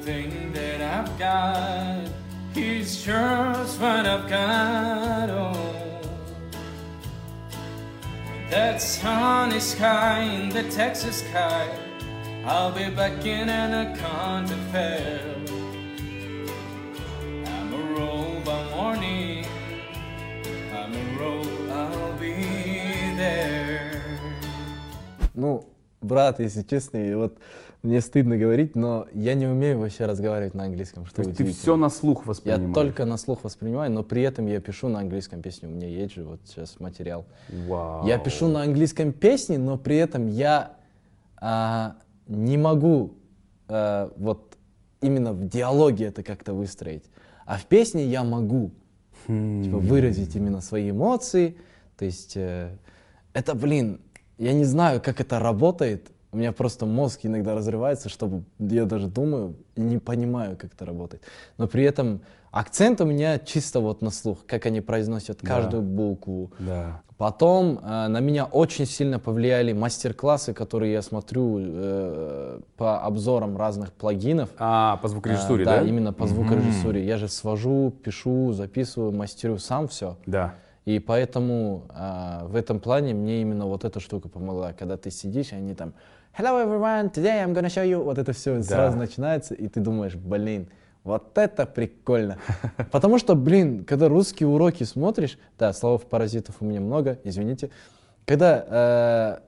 Everything 0.00 0.52
that 0.52 0.80
I've 0.80 1.18
got 1.18 2.08
is 2.54 3.04
just 3.04 3.78
what 3.78 4.06
I've 4.06 4.28
got. 4.28 5.28
Oh, 5.28 6.00
that 8.50 8.80
sunny 8.80 9.60
sky 9.60 10.20
in 10.22 10.48
the 10.48 10.62
Texas 10.70 11.18
sky. 11.18 11.68
I'll 12.46 12.72
be 12.72 12.88
back 12.88 13.26
in 13.26 13.50
Anaconda 13.50 14.56
Fair. 14.72 15.20
I'm 17.46 17.74
a 17.74 17.82
roll 17.98 18.40
by 18.44 18.70
morning. 18.70 19.44
I'm 20.72 20.94
a 20.94 21.18
roll, 21.20 21.72
I'll 21.72 22.12
be 22.18 23.14
there. 23.16 24.02
Ну, 25.34 25.68
брат, 26.00 26.40
если 26.40 26.62
честно, 26.62 26.96
и 26.96 27.14
вот 27.14 27.36
мне 27.83 27.99
стыдно 28.01 28.37
говорить, 28.37 28.75
но 28.75 29.07
я 29.13 29.33
не 29.33 29.47
умею 29.47 29.79
вообще 29.79 30.05
разговаривать 30.05 30.53
на 30.53 30.65
английском. 30.65 31.05
Что 31.05 31.23
То 31.23 31.29
есть 31.29 31.37
ты 31.37 31.45
все 31.51 31.75
на 31.75 31.89
слух 31.89 32.21
Я 32.25 32.29
воспринимаешь? 32.29 32.73
только 32.75 33.05
на 33.05 33.17
слух 33.17 33.43
воспринимаю, 33.43 33.91
но 33.91 34.03
при 34.03 34.21
этом 34.21 34.45
я 34.45 34.59
пишу 34.59 34.87
на 34.87 34.99
английском 34.99 35.41
песню. 35.41 35.69
У 35.69 35.71
меня 35.71 35.87
есть 35.87 36.13
же 36.13 36.23
вот 36.23 36.39
сейчас 36.45 36.79
материал. 36.79 37.25
Вау. 37.67 38.05
Я 38.05 38.19
пишу 38.19 38.47
на 38.47 38.63
английском 38.63 39.11
песни, 39.13 39.57
но 39.57 39.77
при 39.77 39.97
этом 39.97 40.27
я 40.27 40.73
а, 41.37 41.95
не 42.27 42.57
могу 42.57 43.13
а, 43.67 44.11
вот 44.15 44.57
именно 45.01 45.33
в 45.33 45.47
диалоге 45.47 46.05
это 46.05 46.21
как-то 46.21 46.53
выстроить. 46.53 47.05
А 47.45 47.57
в 47.57 47.65
песне 47.65 48.05
я 48.05 48.23
могу 48.23 48.71
типа, 49.27 49.77
выразить 49.77 50.35
именно 50.35 50.61
свои 50.61 50.91
эмоции. 50.91 51.57
То 51.97 52.05
есть 52.05 52.33
э, 52.35 52.77
это, 53.33 53.55
блин, 53.55 54.01
я 54.37 54.53
не 54.53 54.63
знаю, 54.63 55.01
как 55.01 55.19
это 55.19 55.39
работает. 55.39 56.11
У 56.33 56.37
меня 56.37 56.51
просто 56.53 56.85
мозг 56.85 57.19
иногда 57.23 57.53
разрывается, 57.55 58.07
чтобы 58.07 58.43
я 58.59 58.85
даже 58.85 59.07
думаю 59.07 59.55
и 59.75 59.81
не 59.81 59.97
понимаю, 59.97 60.55
как 60.57 60.73
это 60.73 60.85
работает. 60.85 61.23
Но 61.57 61.67
при 61.67 61.83
этом 61.83 62.21
акцент 62.51 63.01
у 63.01 63.05
меня 63.05 63.37
чисто 63.37 63.81
вот 63.81 64.01
на 64.01 64.11
слух, 64.11 64.45
как 64.45 64.65
они 64.65 64.79
произносят 64.79 65.39
Да. 65.41 65.47
каждую 65.55 65.83
букву. 65.83 66.51
Да. 66.59 67.01
Потом 67.17 67.79
э, 67.83 68.07
на 68.07 68.19
меня 68.21 68.45
очень 68.45 68.85
сильно 68.85 69.19
повлияли 69.19 69.73
мастер-классы, 69.73 70.53
которые 70.53 70.93
я 70.93 71.01
смотрю 71.01 71.57
э, 71.59 72.59
по 72.77 73.01
обзорам 73.03 73.57
разных 73.57 73.91
плагинов. 73.91 74.49
А, 74.57 74.97
по 74.97 75.07
звукорежиссуре, 75.09 75.63
Э, 75.63 75.65
да? 75.65 75.79
да? 75.81 75.87
именно 75.87 76.13
по 76.13 76.27
звукорежиссуре. 76.27 77.05
Я 77.05 77.17
же 77.17 77.27
свожу, 77.27 77.91
пишу, 78.03 78.53
записываю, 78.53 79.11
мастерю 79.11 79.57
сам 79.59 79.87
все. 79.89 80.15
Да. 80.25 80.55
И 80.85 80.97
поэтому 80.97 81.83
а, 81.89 82.45
в 82.47 82.55
этом 82.55 82.79
плане 82.79 83.13
мне 83.13 83.41
именно 83.41 83.65
вот 83.67 83.83
эта 83.85 83.99
штука 83.99 84.29
помогла. 84.29 84.73
Когда 84.73 84.95
ты 84.97 85.11
сидишь, 85.11 85.51
и 85.51 85.55
они 85.55 85.75
там 85.75 85.93
Hello 86.33 86.57
everyone, 86.63 87.09
today 87.11 87.43
I'm 87.43 87.53
gonna 87.53 87.69
show 87.69 87.83
you. 87.83 88.03
Вот 88.03 88.17
это 88.17 88.31
все 88.33 88.61
сразу 88.63 88.97
начинается, 88.97 89.53
и 89.53 89.67
ты 89.67 89.79
думаешь, 89.81 90.15
блин, 90.15 90.67
вот 91.03 91.37
это 91.37 91.65
прикольно. 91.65 92.37
Потому 92.91 93.17
что, 93.19 93.35
блин, 93.35 93.83
когда 93.83 94.07
русские 94.07 94.47
уроки 94.47 94.83
смотришь, 94.83 95.37
да, 95.59 95.73
слов 95.73 96.05
паразитов 96.05 96.55
у 96.61 96.65
меня 96.65 96.79
много, 96.79 97.19
извините. 97.25 97.69
Когда 98.25 99.41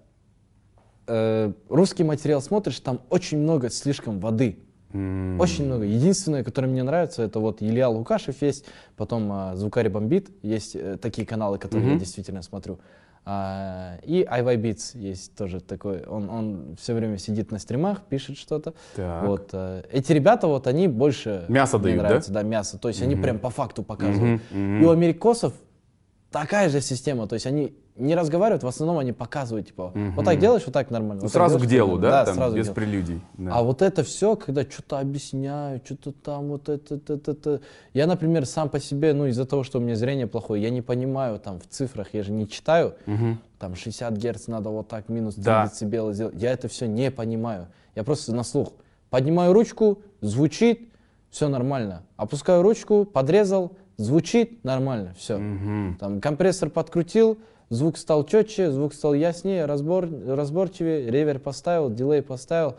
э, 1.08 1.08
э, 1.08 1.54
русский 1.70 2.04
материал 2.04 2.42
смотришь, 2.42 2.80
там 2.80 3.00
очень 3.10 3.38
много 3.38 3.70
слишком 3.70 4.20
воды. 4.20 4.60
М, 4.92 5.40
Очень 5.40 5.66
много. 5.66 5.86
Единственное, 5.86 6.44
которое 6.44 6.68
мне 6.68 6.84
нравится, 6.84 7.24
это 7.24 7.40
вот 7.40 7.62
Илья 7.62 7.88
Лукашев 7.90 8.42
есть, 8.42 8.66
потом 8.98 9.32
а, 9.32 9.56
Звукари 9.56 9.88
Бомбит, 9.88 10.30
есть 10.44 10.76
э, 10.76 10.98
такие 10.98 11.26
каналы, 11.26 11.58
которые 11.58 11.88
я 11.88 11.94
Мгм. 11.94 12.00
действительно 12.00 12.42
смотрю. 12.44 12.80
А, 13.26 14.00
и 14.04 14.24
IY 14.24 14.62
Beats 14.62 14.98
есть 14.98 15.34
тоже 15.36 15.62
такой, 15.62 16.04
он, 16.04 16.30
он 16.30 16.76
все 16.78 16.94
время 16.94 17.18
сидит 17.18 17.52
на 17.52 17.60
стримах, 17.60 18.02
пишет 18.02 18.38
что-то. 18.38 18.74
Вот, 19.26 19.50
э, 19.54 19.84
эти 19.92 20.12
ребята, 20.12 20.48
вот 20.48 20.68
они 20.68 20.90
больше 20.90 21.46
Мясо 21.48 21.80
дают, 21.80 21.98
да? 22.02 22.04
нравятся, 22.04 22.32
да? 22.34 22.44
мясо. 22.44 22.78
То 22.78 22.90
есть 22.90 23.02
они 23.02 23.16
прям 23.16 23.40
по 23.40 23.50
факту 23.50 23.82
показывают. 23.82 24.42
Мгм, 24.52 24.82
И 24.82 24.86
у 24.86 24.90
америкосов 24.92 25.54
такая 26.34 26.68
же 26.70 26.82
система, 26.82 27.28
то 27.28 27.36
есть 27.36 27.46
они 27.46 27.74
не 27.96 28.16
разговаривают, 28.16 28.64
в 28.64 28.68
основном 28.68 28.98
они 28.98 29.12
показывают, 29.14 29.68
типа, 29.68 29.92
Мгм. 29.94 30.16
вот 30.16 30.26
так 30.26 30.40
делаешь, 30.40 30.64
вот 30.66 30.74
так 30.74 30.90
нормально. 30.90 31.22
Ну, 31.22 31.22
вот 31.22 31.32
сразу 31.32 31.54
делаешь, 31.56 31.68
к 31.68 31.72
делу, 31.72 31.92
нормально. 31.92 32.12
да? 32.18 32.26
Там, 32.26 32.36
сразу 32.36 32.58
без 32.58 32.68
прелюдий. 32.70 33.22
да. 33.38 33.52
А 33.54 33.62
вот 33.64 33.82
это 33.84 34.04
все, 34.04 34.36
когда 34.36 34.64
что-то 34.64 34.98
объясняю, 35.00 35.80
что-то 35.86 36.12
там, 36.12 36.50
вот 36.50 36.68
это, 36.70 36.96
это, 36.96 37.14
это, 37.14 37.32
это. 37.32 37.62
Я, 37.94 38.08
например, 38.08 38.46
сам 38.48 38.68
по 38.70 38.80
себе, 38.80 39.14
ну, 39.14 39.28
из-за 39.28 39.46
того, 39.46 39.64
что 39.64 39.78
у 39.78 39.82
меня 39.82 39.96
зрение 39.96 40.26
плохое, 40.28 40.62
я 40.64 40.72
не 40.72 40.82
понимаю 40.82 41.40
там 41.40 41.60
в 41.60 41.68
цифрах, 41.68 42.08
я 42.14 42.24
же 42.24 42.32
не 42.32 42.50
читаю, 42.50 42.96
Мгм. 43.06 43.40
там 43.60 43.76
60 43.76 44.14
герц 44.18 44.48
надо 44.48 44.70
вот 44.70 44.88
так, 44.88 45.08
минус 45.10 45.36
3 45.36 45.44
Да. 45.44 45.66
децибела 45.68 46.12
сделать. 46.14 46.34
Я 46.36 46.52
это 46.52 46.68
все 46.68 46.88
не 46.88 47.12
понимаю. 47.12 47.68
Я 47.96 48.04
просто 48.04 48.34
на 48.34 48.44
слух. 48.44 48.74
Поднимаю 49.12 49.54
ручку, 49.54 50.02
звучит, 50.22 50.90
все 51.30 51.48
нормально. 51.48 52.02
Опускаю 52.18 52.64
ручку, 52.64 53.06
подрезал, 53.06 53.74
звучит 53.98 54.64
нормально, 54.64 55.14
все. 55.18 55.38
Мгм. 55.38 55.98
Там 56.00 56.22
компрессор 56.22 56.70
подкрутил, 56.70 57.38
звук 57.70 57.98
стал 57.98 58.26
четче, 58.26 58.72
звук 58.72 58.94
стал 58.94 59.14
яснее, 59.14 59.66
разбор, 59.66 60.08
разборчивее, 60.28 61.10
ревер 61.10 61.40
поставил, 61.40 61.90
дилей 61.90 62.22
поставил, 62.22 62.76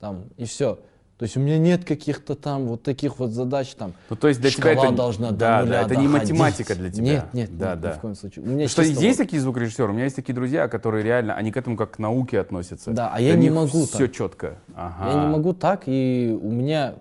там, 0.00 0.24
и 0.36 0.44
все. 0.44 0.78
То 1.18 1.22
есть 1.22 1.34
у 1.38 1.40
меня 1.40 1.56
нет 1.56 1.86
каких-то 1.86 2.34
там 2.34 2.66
вот 2.66 2.82
таких 2.82 3.18
вот 3.18 3.30
задач 3.30 3.70
там. 3.74 3.94
Ну, 4.10 4.16
то 4.16 4.28
есть 4.28 4.38
для 4.38 4.50
тебя 4.50 4.72
шкала 4.74 4.88
это... 4.88 4.96
должна 4.96 5.30
до 5.30 5.36
да, 5.36 5.60
нуля 5.60 5.70
да, 5.70 5.86
это 5.86 5.96
не 5.96 6.08
математика 6.08 6.74
для 6.74 6.90
тебя. 6.90 7.04
Нет, 7.04 7.24
нет, 7.32 7.58
да, 7.58 7.70
нет, 7.70 7.80
да. 7.80 7.88
ни 7.88 7.92
в 7.94 8.00
коем 8.00 8.14
случае. 8.14 8.44
У 8.44 8.48
меня 8.48 8.68
Что 8.68 8.82
есть 8.82 9.00
вот- 9.00 9.16
такие 9.16 9.40
звукорежиссеры? 9.40 9.92
У 9.92 9.94
меня 9.94 10.04
есть 10.04 10.16
такие 10.16 10.34
друзья, 10.34 10.68
которые 10.68 11.02
реально, 11.02 11.34
они 11.34 11.52
к 11.52 11.56
этому 11.56 11.78
как 11.78 11.92
к 11.92 11.98
науке 11.98 12.38
относятся. 12.38 12.90
Да, 12.90 13.10
а 13.14 13.20
я 13.20 13.34
не 13.34 13.48
могу 13.48 13.86
Все 13.86 14.06
так. 14.06 14.12
четко. 14.12 14.58
Ага. 14.74 15.10
Я 15.10 15.24
не 15.24 15.32
могу 15.32 15.54
так, 15.54 15.84
и 15.86 16.38
у 16.38 16.50
меня 16.50 16.96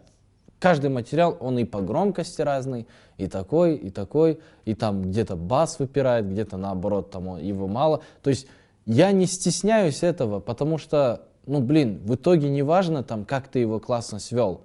каждый 0.65 0.89
материал, 0.89 1.37
он 1.41 1.59
и 1.59 1.63
по 1.63 1.79
громкости 1.79 2.41
разный, 2.41 2.87
и 3.19 3.27
такой, 3.27 3.75
и 3.75 3.91
такой, 3.91 4.39
и 4.65 4.73
там 4.73 5.03
где-то 5.03 5.35
бас 5.35 5.77
выпирает, 5.77 6.27
где-то 6.27 6.57
наоборот, 6.57 7.11
там 7.11 7.37
его 7.37 7.67
мало. 7.67 8.01
То 8.23 8.31
есть 8.31 8.47
я 8.87 9.11
не 9.11 9.27
стесняюсь 9.27 10.01
этого, 10.01 10.39
потому 10.39 10.79
что, 10.79 11.21
ну 11.45 11.59
блин, 11.59 12.01
в 12.03 12.15
итоге 12.15 12.49
не 12.49 12.63
важно 12.63 13.03
там, 13.03 13.25
как 13.25 13.47
ты 13.47 13.59
его 13.59 13.79
классно 13.79 14.17
свел. 14.17 14.61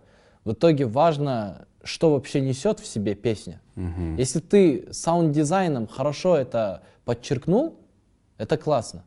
В 0.46 0.52
итоге 0.52 0.86
важно, 0.86 1.66
что 1.84 2.12
вообще 2.12 2.40
несет 2.40 2.80
в 2.80 2.86
себе 2.86 3.14
песня. 3.14 3.60
Мгм. 3.74 4.16
Если 4.16 4.40
ты 4.40 4.88
саунд-дизайном 4.92 5.86
хорошо 5.86 6.34
это 6.34 6.80
подчеркнул, 7.04 7.74
это 8.38 8.56
классно. 8.56 9.04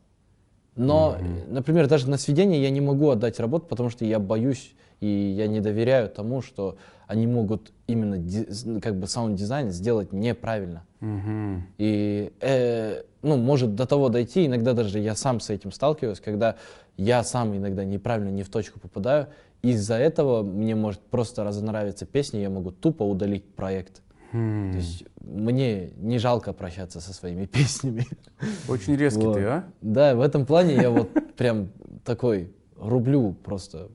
Но, 0.76 1.16
э, 1.18 1.24
например, 1.48 1.88
даже 1.88 2.08
на 2.08 2.18
сведение 2.18 2.62
я 2.62 2.70
не 2.70 2.80
могу 2.80 3.10
отдать 3.10 3.40
работу, 3.40 3.66
потому 3.66 3.90
что 3.90 4.04
я 4.04 4.20
боюсь 4.20 4.74
и 5.00 5.06
я 5.06 5.46
не 5.48 5.60
доверяю 5.60 6.08
тому, 6.08 6.42
что 6.42 6.76
они 7.06 7.26
могут 7.26 7.72
именно 7.86 8.16
з- 8.16 8.80
как 8.80 8.98
бы 8.98 9.06
саунд-дизайн 9.06 9.70
сделать 9.70 10.12
неправильно. 10.12 10.84
Мгм. 11.00 11.66
И 11.78 12.32
э, 12.40 13.02
ну, 13.22 13.36
может 13.36 13.74
до 13.74 13.86
того 13.86 14.08
дойти, 14.08 14.46
иногда 14.46 14.72
даже 14.72 14.98
я 14.98 15.14
сам 15.14 15.40
с 15.40 15.50
этим 15.50 15.70
сталкиваюсь, 15.72 16.20
когда 16.20 16.56
я 16.96 17.22
сам 17.24 17.56
иногда 17.56 17.84
неправильно, 17.84 18.30
не 18.30 18.42
в 18.42 18.48
точку 18.48 18.80
попадаю. 18.80 19.26
Из-за 19.62 19.94
этого 19.96 20.42
мне 20.42 20.74
может 20.74 21.00
просто 21.00 21.44
разонравиться 21.44 22.06
песня, 22.06 22.40
я 22.40 22.50
могу 22.50 22.70
тупо 22.70 23.02
удалить 23.02 23.44
проект. 23.54 24.02
Хм. 24.32 24.72
То 24.72 24.78
есть 24.78 25.04
мне 25.20 25.90
не 25.96 26.18
жалко 26.18 26.52
прощаться 26.52 27.00
со 27.00 27.12
своими 27.12 27.44
песнями. 27.54 28.06
Очень 28.68 28.96
резкий 28.96 29.24
Вот. 29.26 29.34
ты, 29.36 29.44
а? 29.44 29.64
Да, 29.80 30.14
в 30.14 30.20
этом 30.20 30.44
плане 30.46 30.74
я 30.74 30.90
вот 30.90 31.10
прям 31.36 31.68
такой 32.04 32.50
рублю 32.76 33.32
просто 33.44 33.88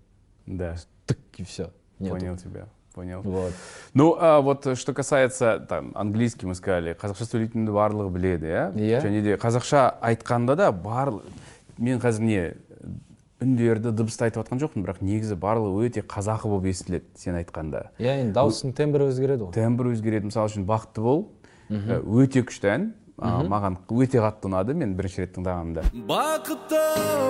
Да, 0.49 0.75
тык 1.05 1.19
и 1.37 1.43
все. 1.43 1.69
понял 1.99 2.35
тебя. 2.37 2.67
Понял. 2.93 3.21
Вот. 3.21 3.53
Ну, 3.93 4.17
а 4.19 4.41
вот 4.41 4.65
э, 4.65 4.75
что 4.75 4.93
касается, 4.93 5.65
там, 5.69 5.91
английский 5.93 6.47
мы 6.47 6.55
сказали, 6.55 6.95
қазақша 6.97 7.27
сөйлейтінді 7.29 7.71
барлығы 7.71 8.09
біледі, 8.09 8.49
иә? 8.49 8.63
Иә. 8.73 9.01
Және 9.05 9.21
де 9.21 9.35
қазақша 9.37 9.83
айтқанда 10.01 10.55
да 10.57 10.71
барлық, 10.73 11.21
мен 11.77 12.01
қазір 12.01 12.25
не, 12.25 12.41
үндерді, 13.39 13.93
дыбысты 13.93 14.25
айтып 14.25 14.41
жатқан 14.41 14.59
жоқпын, 14.63 14.83
бірақ 14.83 15.03
негізі 15.05 15.37
барлығы 15.39 15.85
өте 15.87 16.01
қазақы 16.01 16.49
болып 16.49 16.65
естіледі 16.73 17.05
сен 17.15 17.37
айтқанда. 17.39 17.85
Я 18.01 18.17
енді 18.19 18.33
дауыстың 18.35 18.73
тембрі 18.75 19.07
өзгереді 19.13 19.47
ғой. 19.47 19.53
тембр 19.53 19.93
өзгереді 19.93 20.31
мысалы 20.31 20.49
үшін 20.49 20.65
бақытты 20.67 21.05
бол 21.05 21.27
ә, 21.69 22.01
өте 22.01 22.41
күшті 22.43 22.73
ән 22.73 22.89
Маған 23.19 23.75
өте 23.91 24.21
қатты 24.23 24.47
ұнады 24.47 24.73
мен 24.77 24.95
бірінші 24.95 25.25
рет 25.25 25.33
тыңдағанымда. 25.35 25.83
Бақытты 26.07 26.83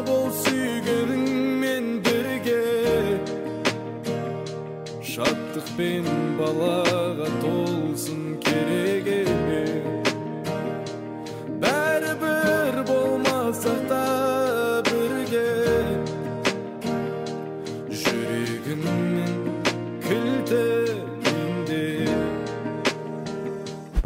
бол 0.05 0.29
сүйгеніңмен 0.43 1.87
бірге. 2.05 2.59
Шаттықпен 5.01 6.05
балаға 6.37 7.29
толсын 7.41 8.37
кереге 8.45 9.23
бәрібір 11.63 12.83
болмасақ 12.87 13.81
та 13.89 14.18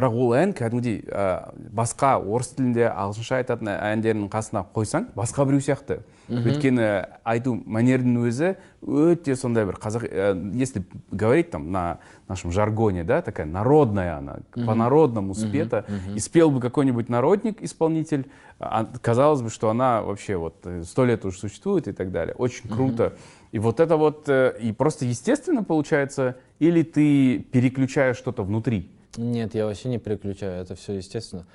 бірақ 0.02 0.14
ол 0.14 0.32
ән 0.38 0.52
кәдімгідей 0.54 1.00
ә, 1.10 1.50
басқа 1.74 2.16
орыс 2.22 2.52
тілінде 2.54 2.86
ағылшынша 2.86 3.40
айтатын 3.40 3.72
әндердің 3.74 4.28
қасына 4.30 4.62
қойсаң 4.74 5.08
басқа 5.16 5.46
біреу 5.48 5.62
сияқты 5.64 5.98
өйткені 6.28 6.86
айту 7.26 7.56
мәнердің 7.66 8.20
өзі 8.28 8.52
өте 8.84 9.34
сондай 9.36 9.66
бір 9.66 9.80
қазақ 9.82 10.06
ә, 10.06 10.28
если 10.54 10.84
говорить 11.10 11.50
там 11.50 11.72
на 11.72 11.98
нашем 12.28 12.52
жаргоне 12.52 13.02
да 13.02 13.22
такая 13.22 13.46
народная 13.46 14.18
она 14.18 14.36
по-народному 14.54 15.34
спета 15.34 15.84
и 16.14 16.18
спел 16.20 16.50
бы 16.50 16.60
какой-нибудь 16.60 17.08
народник 17.08 17.60
исполнитель 17.62 18.28
а, 18.60 18.86
казалось 19.02 19.42
бы 19.42 19.50
что 19.50 19.70
она 19.70 20.02
вообще 20.02 20.36
вот 20.36 20.56
э, 20.64 20.82
сто 20.84 21.04
лет 21.04 21.24
уже 21.24 21.38
существует 21.38 21.88
и 21.88 21.92
так 21.92 22.12
далее 22.12 22.34
очень 22.36 22.68
круто 22.68 23.14
и 23.50 23.58
вот 23.58 23.80
это 23.80 23.96
вот 23.96 24.28
э, 24.28 24.54
и 24.60 24.72
просто 24.72 25.06
естественно 25.06 25.64
получается 25.64 26.36
или 26.58 26.82
ты 26.82 27.40
переключаешь 27.50 28.16
что-то 28.16 28.42
внутри 28.42 28.90
Нет, 29.17 29.53
я 29.55 29.65
вообще 29.65 29.89
не 29.89 29.99
переключаю, 29.99 30.61
это 30.61 30.75
все 30.75 30.93
естественно. 30.93 31.45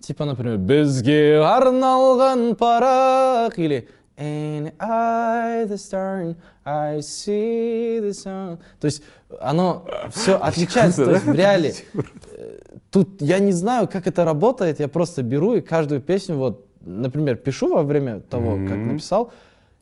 Типа, 0.00 0.24
например, 0.26 0.58
«Бізге 0.58 1.40
арналған 1.40 2.54
парақ» 2.56 3.54
или 3.56 3.88
«And 4.18 4.72
I 4.78 5.64
the 5.66 5.76
star, 5.76 6.34
I 6.64 6.98
see 6.98 8.00
the 8.00 8.10
sun». 8.10 8.58
То 8.80 8.86
есть 8.86 9.02
оно 9.40 9.86
все 10.14 10.36
отличается, 10.42 11.04
то 11.04 11.12
есть 11.12 11.24
в 11.24 11.34
реале. 11.34 11.74
э, 11.94 12.58
Тут 12.90 13.20
я 13.22 13.38
не 13.38 13.52
знаю, 13.52 13.88
как 13.88 14.06
это 14.06 14.24
работает, 14.24 14.80
я 14.80 14.88
просто 14.88 15.22
беру 15.22 15.54
и 15.54 15.60
каждую 15.60 16.00
песню, 16.00 16.36
вот, 16.36 16.66
например, 16.80 17.36
пишу 17.36 17.74
во 17.74 17.82
время 17.82 18.20
того, 18.20 18.56
как 18.68 18.76
написал, 18.76 19.32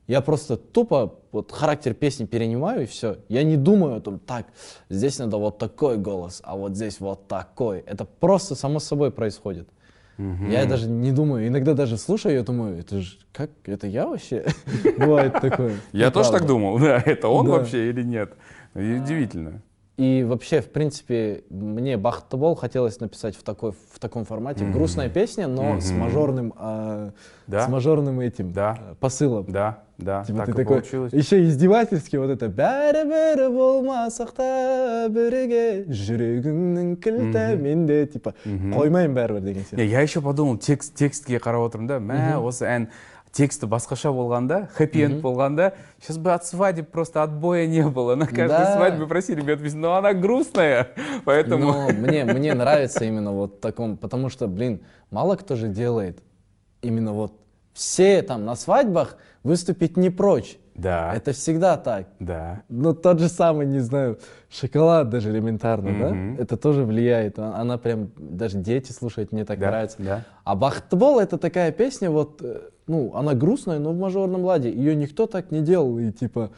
я 0.07 0.20
просто 0.20 0.57
тупо 0.57 1.14
вот 1.35 1.51
характер 1.53 1.95
песни 1.95 2.24
перенимаю 2.24 2.85
и 2.85 2.87
все. 2.87 3.16
Я 3.28 3.43
не 3.43 3.57
думаю 3.57 3.97
о 3.97 4.01
том, 4.01 4.18
так, 4.18 4.47
здесь 4.89 5.18
надо 5.18 5.37
вот 5.37 5.59
такой 5.59 5.99
голос, 5.99 6.41
а 6.45 6.57
вот 6.57 6.76
здесь 6.76 7.01
вот 7.01 7.26
такой. 7.26 7.80
Это 7.80 8.05
просто 8.05 8.55
само 8.55 8.78
собой 8.78 9.11
происходит. 9.11 9.68
Я 10.16 10.64
даже 10.66 10.89
не 10.89 11.11
думаю, 11.11 11.49
иногда 11.49 11.74
даже 11.74 11.99
слушаю, 11.99 12.37
я 12.37 12.45
думаю, 12.45 12.78
это 12.78 13.01
же 13.01 13.18
как, 13.32 13.51
это 13.64 13.89
я 13.89 14.07
вообще? 14.07 14.47
Бывает 14.99 15.32
такое. 15.41 15.80
Я 15.93 16.12
тоже 16.12 16.30
так 16.30 16.47
думал, 16.47 16.78
да, 16.80 17.03
это 17.05 17.26
он 17.26 17.49
вообще 17.49 17.91
или 17.91 18.05
нет. 18.05 18.32
Удивительно. 18.74 19.61
И 19.97 20.24
вообще, 20.24 20.62
в 20.62 20.70
принципе, 20.70 21.43
мне 21.50 21.97
Бахта 21.97 22.38
Бол 22.38 22.56
хотелось 22.56 23.02
написать 23.02 23.36
в, 23.36 23.43
такой, 23.43 23.74
в 23.74 24.00
таком 24.00 24.24
формате. 24.24 24.64
Грустная 24.64 25.10
песня, 25.10 25.47
но 25.47 25.82
с 25.82 25.91
мажорным, 25.91 26.54
а, 26.56 27.12
Да. 27.47 27.66
с 27.66 27.70
мажорным 27.70 28.22
этим 28.22 28.54
Да. 28.54 28.78
а, 28.80 28.95
посылом. 28.95 29.45
Да, 29.50 29.80
да, 29.97 30.24
Типа 30.24 30.38
так 30.38 30.45
ты 30.45 30.52
и 30.52 30.56
такой, 30.56 30.76
получилось. 30.78 31.12
еще 31.12 31.43
издевательски 31.43 32.16
вот 32.16 32.30
это 32.30 32.47
бәрі-бәрі 32.47 33.50
болмасақ 33.52 34.32
та 34.38 35.10
бірге 35.12 35.84
жүрегіңнің 35.91 36.95
кілті 37.04 37.43
менде 37.60 38.06
типа 38.08 38.34
қоймаймын 38.45 39.14
бәрібір 39.18 39.41
деген 39.41 39.66
Не, 39.74 39.84
сияқты 39.84 39.89
я 39.91 40.00
еще 40.02 40.22
подумал, 40.22 40.58
текст, 40.58 40.95
текстке 40.95 41.39
қарап 41.39 41.66
отырмын 41.68 41.88
да, 41.88 42.00
мә, 42.00 42.38
осы 42.39 42.64
ән 42.66 42.88
тексті 43.35 43.66
басқаша 43.66 44.12
болғанда, 44.14 44.68
хэппи-энд 44.78 45.20
болғанда, 45.20 45.72
сейчас 46.01 46.18
бы 46.18 46.32
от 46.32 46.47
свадеб 46.47 46.91
просто 46.91 47.22
отбоя 47.22 47.66
не 47.66 47.82
было. 47.82 48.14
На 48.14 48.26
каждой 48.26 48.49
Да. 48.49 48.76
свадьбе 48.76 49.07
просили 49.07 49.41
бы 49.41 49.53
отвезти, 49.53 49.76
но 49.76 49.97
она 49.97 50.12
грустная, 50.14 50.93
поэтому... 51.24 51.72
Но 51.72 51.89
мне, 51.91 52.24
мне 52.24 52.55
нравится 52.55 53.05
именно 53.05 53.32
вот 53.32 53.61
таком, 53.61 53.97
потому 53.97 54.28
что, 54.28 54.47
блин, 54.47 54.80
мало 55.11 55.37
кто 55.37 55.57
же 55.57 55.68
делает 55.68 56.22
именно 56.82 57.12
вот 57.12 57.32
все 57.72 58.22
там 58.22 58.45
на 58.45 58.55
свадьбах 58.55 59.16
выступить 59.43 59.97
не 59.97 60.11
прочь. 60.11 60.59
Да. 60.75 61.14
Это 61.14 61.33
всегда 61.33 61.77
так. 61.77 62.07
Да. 62.18 62.62
Ну, 62.68 62.95
тот 62.95 63.20
же 63.20 63.29
самый, 63.29 63.66
не 63.66 63.79
знаю, 63.81 64.18
шоколад 64.51 65.09
даже 65.09 65.31
элементарно, 65.31 65.91
Мгм. 65.91 66.37
да? 66.37 66.43
Это 66.43 66.57
тоже 66.57 66.85
влияет. 66.85 67.39
А- 67.39 67.55
Она 67.61 67.79
прям, 67.79 68.11
даже 68.16 68.59
дети 68.59 68.91
слушают, 68.93 69.31
мне 69.33 69.45
так 69.45 69.59
Да, 69.59 69.66
нравится. 69.68 69.97
да. 70.01 70.25
А 70.45 70.57
Бахтыбол 70.57 71.20
это 71.20 71.39
такая 71.39 71.70
песня, 71.72 72.11
вот, 72.11 72.41
э, 72.43 72.61
ну, 72.87 73.12
она 73.14 73.35
грустная, 73.35 73.79
но 73.79 73.93
в 73.93 73.99
мажорном 73.99 74.43
ладе. 74.45 74.70
Ее 74.70 74.97
никто 74.97 75.27
так 75.27 75.51
не 75.53 75.61
делал. 75.61 75.99
И 75.99 76.11
типа, 76.11 76.51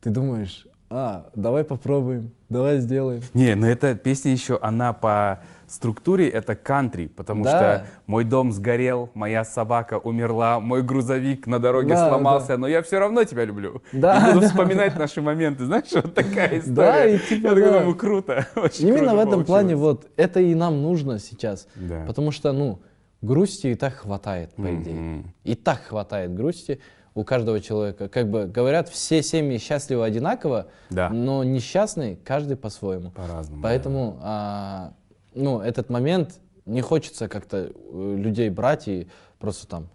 ты 0.00 0.10
думаешь, 0.10 0.66
а, 0.88 1.26
давай 1.34 1.64
попробуем, 1.64 2.30
давай 2.48 2.78
сделаем. 2.78 3.20
Не, 3.34 3.56
но 3.56 3.66
эта 3.66 3.96
песня 3.96 4.30
еще, 4.30 4.58
она 4.62 4.92
по 4.92 5.40
структуре 5.68 6.28
это 6.28 6.54
кантри, 6.54 7.06
потому 7.06 7.44
Да. 7.44 7.50
что 7.50 7.86
мой 8.06 8.24
дом 8.24 8.52
сгорел, 8.52 9.10
моя 9.14 9.44
собака 9.44 9.98
умерла, 9.98 10.60
мой 10.60 10.82
грузовик 10.82 11.46
на 11.46 11.58
дороге 11.58 11.90
Да, 11.94 12.08
сломался, 12.08 12.56
но 12.56 12.66
я 12.68 12.82
все 12.82 12.98
равно 12.98 13.24
тебя 13.24 13.44
люблю. 13.44 13.82
Да, 13.92 14.16
и 14.30 14.34
буду 14.34 14.40
да. 14.42 14.48
вспоминать 14.48 14.96
наши 14.98 15.20
моменты, 15.22 15.64
знаешь, 15.66 15.90
вот 15.92 16.14
такая 16.14 16.58
история. 16.58 16.74
Да, 16.74 17.04
и 17.06 17.18
типа, 17.18 17.46
я 17.48 17.54
да. 17.54 17.78
думаю, 17.80 17.94
круто. 17.96 18.46
очень 18.56 18.88
Именно 18.88 19.08
круто 19.10 19.16
в 19.16 19.28
этом 19.28 19.44
плане 19.44 19.74
получилось. 19.76 20.04
вот 20.04 20.10
это 20.16 20.40
и 20.40 20.54
нам 20.54 20.82
нужно 20.82 21.18
сейчас. 21.18 21.66
Да. 21.74 22.04
Потому 22.06 22.30
что, 22.30 22.52
ну, 22.52 22.80
грусти 23.22 23.68
и 23.68 23.74
так 23.74 23.94
хватает, 23.94 24.54
по 24.54 24.62
идее. 24.74 24.94
Мгм. 24.94 25.32
И 25.44 25.54
так 25.54 25.82
хватает 25.82 26.34
грусти 26.34 26.80
у 27.14 27.24
каждого 27.24 27.60
человека. 27.60 28.08
Как 28.10 28.30
бы 28.30 28.44
говорят, 28.44 28.88
все 28.90 29.22
семьи 29.22 29.56
счастливы 29.58 30.04
одинаково, 30.04 30.66
Да. 30.90 31.08
но 31.08 31.42
несчастный 31.44 32.16
каждый 32.22 32.56
по-своему. 32.58 33.10
По-разному. 33.10 33.62
Поэтому, 33.62 34.18
а, 34.20 34.92
ну, 35.36 35.60
этот 35.60 35.90
момент 35.90 36.40
не 36.64 36.80
хочется 36.80 37.28
как-то 37.28 37.70
э, 37.72 38.14
людей 38.18 38.48
брать 38.50 38.88
и 38.88 39.06
просто 39.38 39.66
там 39.68 39.88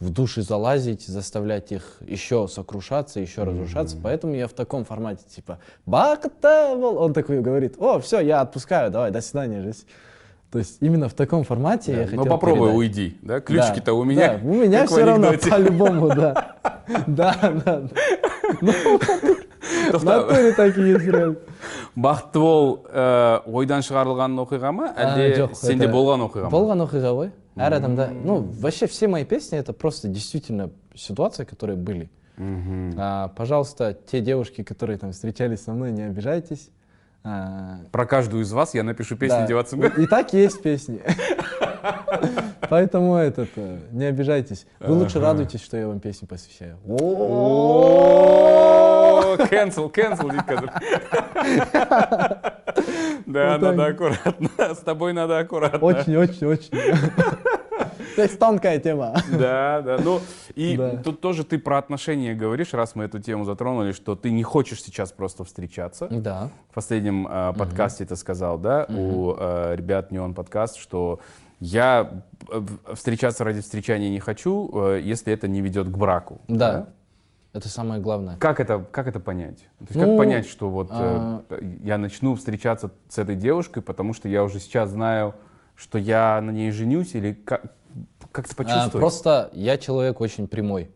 в 0.00 0.10
души 0.10 0.42
залазить, 0.42 1.06
заставлять 1.06 1.72
их 1.72 1.98
еще 2.00 2.48
сокрушаться, 2.48 3.20
еще 3.20 3.42
разрушаться. 3.44 3.96
Поэтому 4.02 4.34
я 4.34 4.46
в 4.48 4.52
таком 4.52 4.84
формате, 4.84 5.24
типа, 5.28 5.58
«Бактавол!» 5.86 6.98
Он 6.98 7.12
такой 7.12 7.40
говорит, 7.40 7.74
о, 7.78 7.98
все, 8.00 8.20
я 8.20 8.40
отпускаю, 8.40 8.90
давай, 8.90 9.10
до 9.10 9.20
свидания, 9.20 9.62
жизнь. 9.62 9.84
То 10.50 10.58
есть 10.58 10.78
именно 10.80 11.08
в 11.08 11.14
таком 11.14 11.44
формате 11.44 11.92
я 11.92 11.98
Да, 11.98 12.04
хотел 12.06 12.24
Ну 12.24 12.30
попробуй 12.30 12.58
передать. 12.70 12.76
уйди, 12.78 13.18
да? 13.22 13.40
Ключики-то 13.40 13.84
Да, 13.86 13.94
у 13.94 14.04
меня. 14.04 14.38
да, 14.38 14.40
у 14.42 14.54
меня 14.54 14.86
все 14.86 15.04
равно 15.04 15.32
по-любому, 15.32 16.08
да. 16.08 16.56
Да, 17.06 17.36
да, 17.64 17.82
да. 17.82 17.90
В 19.98 20.04
натуре 20.04 20.52
так 20.52 20.78
и 20.78 20.82
есть 20.82 21.04
реально. 21.04 21.36
бақыттыбол 21.96 22.86
ойдан 23.46 23.82
шығарылған 23.82 24.38
оқиға 24.44 24.72
ма 24.72 24.92
А, 24.94 25.10
әлде 25.10 25.36
жоқ, 25.36 25.54
сенде 25.58 25.86
это 25.86 25.94
болған 25.94 26.24
оқиға 26.28 26.48
ма 26.48 26.50
Болған 26.50 26.84
оқиға 26.86 27.12
ғой. 27.16 27.30
Әр 27.56 27.74
адамда, 27.74 28.10
ну, 28.24 28.38
вообще 28.60 28.86
все 28.86 29.08
мои 29.08 29.24
песни 29.24 29.58
это 29.58 29.72
просто 29.72 30.08
действительно 30.08 30.70
ситуации, 30.94 31.44
которые 31.44 31.76
были. 31.76 32.08
А, 32.96 33.28
пожалуйста, 33.36 33.96
те 34.10 34.20
девушки, 34.20 34.62
которые 34.62 34.98
там 34.98 35.12
встречались 35.12 35.62
со 35.62 35.72
мной, 35.72 35.92
не 35.92 36.02
обижайтесь. 36.02 36.70
А, 37.22 37.80
про 37.92 38.06
каждую 38.06 38.44
из 38.44 38.52
вас 38.52 38.72
я 38.72 38.82
напишу 38.82 39.16
песню 39.16 39.40
да, 39.40 39.46
деваться 39.46 39.76
И 39.76 40.06
так 40.06 40.32
есть 40.32 40.62
песни. 40.62 41.02
Поэтому 42.70 43.16
этот, 43.16 43.50
э, 43.56 43.78
не 43.90 44.04
обижайтесь. 44.06 44.66
Вы 44.78 44.94
лучше 44.94 45.20
радуйтесь, 45.20 45.62
что 45.62 45.76
я 45.76 45.88
вам 45.88 46.00
песню 46.00 46.28
посвящаю. 46.28 46.78
О, 49.10 49.36
cancel, 49.36 49.90
cancel 49.92 50.30
қазір 50.46 50.70
да 53.26 53.52
Вот 53.52 53.62
надо 53.62 53.86
аккуратно 53.86 54.48
с 54.74 54.78
тобой 54.78 55.12
надо 55.12 55.38
аккуратно 55.38 55.78
Очень, 55.78 56.16
очень, 56.16 56.46
очень. 56.46 56.70
То 58.16 58.22
есть 58.22 58.38
тонкая 58.38 58.78
тема. 58.78 59.14
Да, 59.30 59.80
да. 59.82 59.98
Ну, 60.02 60.20
и 60.54 60.76
Да. 60.76 60.96
тут 60.96 61.20
тоже 61.20 61.44
ты 61.44 61.58
про 61.58 61.78
отношения 61.78 62.34
говоришь, 62.34 62.74
раз 62.74 62.94
мы 62.94 63.04
эту 63.04 63.20
тему 63.20 63.44
затронули, 63.44 63.92
что 63.92 64.16
ты 64.16 64.30
не 64.30 64.42
хочешь 64.42 64.82
сейчас 64.82 65.12
просто 65.12 65.44
встречаться. 65.44 66.08
Да. 66.10 66.50
В 66.70 66.74
последнем 66.74 67.26
э, 67.30 67.52
подкасте 67.56 68.04
ты 68.04 68.16
сказал, 68.16 68.58
да, 68.58 68.86
у 68.88 69.34
э, 69.38 69.74
ребят 69.76 70.10
Неон 70.10 70.34
подкаст, 70.34 70.76
что 70.76 71.20
я 71.60 72.10
э, 72.50 72.60
встречаться 72.94 73.44
ради 73.44 73.60
встречания 73.60 74.10
не 74.10 74.20
хочу, 74.20 74.70
э, 74.74 75.00
если 75.02 75.32
это 75.32 75.46
не 75.48 75.60
ведет 75.60 75.86
к 75.88 75.96
браку. 75.96 76.40
Да. 76.48 76.88
Это 77.52 77.68
самое 77.68 78.00
главное. 78.00 78.36
Как 78.36 78.60
это, 78.60 78.84
как 78.92 79.08
это 79.08 79.18
понять? 79.18 79.58
То 79.78 79.84
есть 79.88 79.94
как 79.94 80.08
Ну, 80.08 80.16
понять, 80.16 80.46
что 80.46 80.70
вот 80.70 80.88
э, 80.90 80.92
а- 80.92 81.42
я 81.82 81.98
начну 81.98 82.36
встречаться 82.36 82.92
с 83.08 83.18
этой 83.18 83.34
девушкой, 83.34 83.82
потому 83.82 84.14
что 84.14 84.28
я 84.28 84.44
уже 84.44 84.60
сейчас 84.60 84.90
знаю, 84.90 85.34
что 85.74 85.98
я 85.98 86.40
на 86.40 86.50
ней 86.52 86.70
женюсь, 86.70 87.14
или 87.14 87.32
как, 87.32 87.74
как 88.30 88.44
это 88.46 88.54
А, 88.54 88.56
почувствовать? 88.56 88.92
просто 88.92 89.50
я 89.52 89.78
человек 89.78 90.20
очень 90.20 90.46
прямой. 90.46 90.90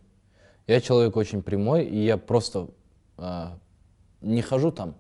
Я 0.68 0.80
человек 0.80 1.16
очень 1.16 1.42
прямой, 1.42 1.84
и 1.84 2.04
я 2.04 2.16
просто 2.18 2.68
а, 3.18 3.58
не 4.20 4.40
хожу 4.40 4.70
там 4.70 4.94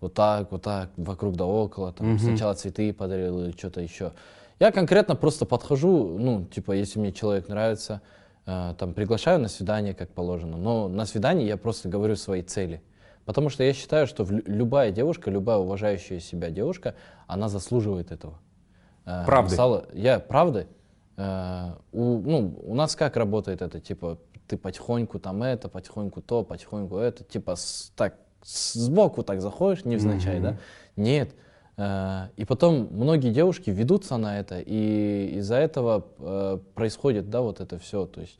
вот 0.00 0.14
так, 0.14 0.52
вот 0.52 0.62
так, 0.62 0.90
вокруг 0.96 1.34
да 1.34 1.44
около, 1.44 1.92
там 1.92 2.18
сначала 2.20 2.54
цветы 2.54 2.92
подарил 2.92 3.42
или 3.42 3.50
что-то 3.52 3.80
еще. 3.80 4.12
Я 4.60 4.70
конкретно 4.70 5.16
просто 5.16 5.44
подхожу, 5.44 6.18
ну, 6.18 6.44
типа, 6.44 6.72
если 6.72 7.00
мне 7.00 7.10
человек 7.12 7.48
нравится, 7.48 7.94
а, 7.94 8.23
там, 8.44 8.94
приглашаю 8.94 9.40
на 9.40 9.48
свидание, 9.48 9.94
как 9.94 10.10
положено. 10.10 10.56
Но 10.56 10.88
на 10.88 11.06
свидании 11.06 11.46
я 11.46 11.56
просто 11.56 11.88
говорю 11.88 12.16
свои 12.16 12.42
цели. 12.42 12.82
Потому 13.24 13.48
что 13.48 13.64
я 13.64 13.72
считаю, 13.72 14.06
что 14.06 14.26
любая 14.28 14.90
девушка, 14.90 15.30
любая 15.30 15.56
уважающая 15.56 16.20
себя 16.20 16.50
девушка, 16.50 16.94
она 17.26 17.48
заслуживает 17.48 18.12
этого. 18.12 18.38
Э, 19.06 19.24
Правды. 19.24 19.56
Сало- 19.56 19.88
я 19.94 20.18
правды. 20.20 20.66
Э, 21.16 21.72
у, 21.92 22.18
ну, 22.18 22.58
у 22.64 22.74
нас 22.74 22.96
как 22.96 23.16
работает 23.16 23.62
это, 23.62 23.80
типа, 23.80 24.18
ты 24.46 24.58
потихоньку 24.58 25.18
там 25.18 25.42
это, 25.42 25.68
потихоньку 25.70 26.20
то, 26.20 26.42
потихоньку 26.44 26.98
это, 26.98 27.24
типа, 27.24 27.56
с- 27.56 27.92
так, 27.96 28.16
сбоку 28.44 29.22
так 29.22 29.40
заходишь, 29.40 29.86
невзначай, 29.86 30.38
да? 30.40 30.56
Нет. 30.96 31.30
Э, 31.77 32.27
и 32.35 32.45
потом 32.45 32.89
многие 32.91 33.31
девушки 33.31 33.69
ведутся 33.69 34.17
на 34.17 34.39
это, 34.39 34.59
и 34.59 35.35
из-за 35.37 35.55
этого 35.55 36.05
э, 36.19 36.59
происходит, 36.75 37.29
да, 37.29 37.41
вот 37.41 37.61
это 37.61 37.77
все, 37.79 38.05
то 38.05 38.21
есть 38.21 38.37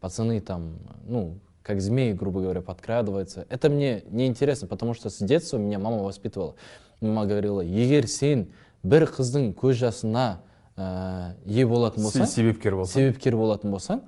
пацаны 0.00 0.40
там, 0.40 0.78
ну, 1.06 1.38
как 1.62 1.80
змеи, 1.80 2.12
грубо 2.12 2.40
говоря, 2.40 2.60
подкрадываются. 2.60 3.46
Это 3.48 3.70
мне 3.70 4.02
неинтересно, 4.10 4.66
потому 4.66 4.94
что 4.94 5.10
с 5.10 5.18
детства 5.18 5.58
меня 5.58 5.78
мама 5.78 5.98
воспитывала. 6.02 6.54
Мама 7.00 7.26
говорила, 7.26 7.60
егер 7.60 8.06
сен 8.08 8.48
бір 8.82 9.06
қыздың 9.06 9.52
көз 9.54 9.78
жасына 9.78 10.40
ә, 10.76 11.34
ие 11.46 11.64
болатын 11.66 12.02
Се- 12.02 12.08
болсаң 12.08 12.26
себепкер 12.26 12.74
болсаң. 12.74 12.92
себепкер 12.98 13.36
болатын 13.36 13.70
болсаң 13.70 14.00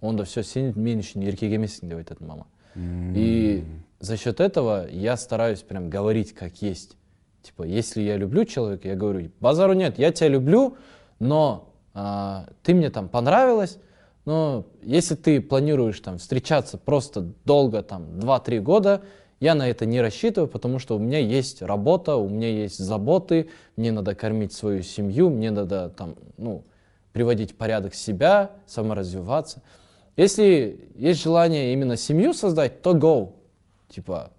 онда 0.00 0.24
все 0.24 0.42
сен 0.42 0.72
мен 0.76 0.98
үшін 0.98 1.22
еркек 1.26 1.52
емессің 1.52 1.88
деп 1.88 1.98
айтатын 1.98 2.26
мама 2.26 2.46
и 2.76 3.64
за 4.00 4.16
счет 4.16 4.40
этого 4.40 4.88
я 4.90 5.16
стараюсь 5.16 5.62
прям 5.62 5.90
говорить 5.90 6.32
как 6.34 6.60
есть 6.62 6.96
типа 7.41 7.63
если 7.63 8.01
я 8.01 8.17
люблю 8.17 8.45
человека 8.45 8.87
я 8.87 8.95
говорю 8.95 9.31
базару 9.39 9.73
нет 9.73 9.97
я 9.99 10.11
тебя 10.11 10.29
люблю 10.29 10.77
но 11.19 11.69
а, 11.93 12.47
ты 12.63 12.73
мне 12.73 12.89
там 12.89 13.09
понравилась 13.09 13.77
но 14.25 14.65
если 14.83 15.15
ты 15.15 15.41
планируешь 15.41 15.99
там 15.99 16.17
встречаться 16.17 16.77
просто 16.77 17.33
долго 17.45 17.83
там 17.83 18.03
2-3 18.19 18.59
года 18.59 19.01
я 19.41 19.55
на 19.55 19.67
это 19.67 19.87
не 19.87 19.99
рассчитываю, 20.01 20.47
потому 20.47 20.77
что 20.77 20.95
у 20.95 20.99
меня 20.99 21.17
есть 21.17 21.63
работа, 21.63 22.15
у 22.15 22.29
меня 22.29 22.47
есть 22.47 22.77
заботы, 22.77 23.49
мне 23.75 23.91
надо 23.91 24.13
кормить 24.13 24.53
свою 24.53 24.83
семью, 24.83 25.31
мне 25.31 25.49
надо 25.49 25.89
там, 25.89 26.15
ну, 26.37 26.63
приводить 27.11 27.57
порядок 27.57 27.95
себя, 27.95 28.51
саморазвиваться. 28.67 29.63
Если 30.15 30.91
есть 30.95 31.23
желание 31.23 31.73
именно 31.73 31.97
семью 31.97 32.35
создать, 32.35 32.83
то 32.83 32.95
go. 32.95 33.33
Типа, 33.89 34.31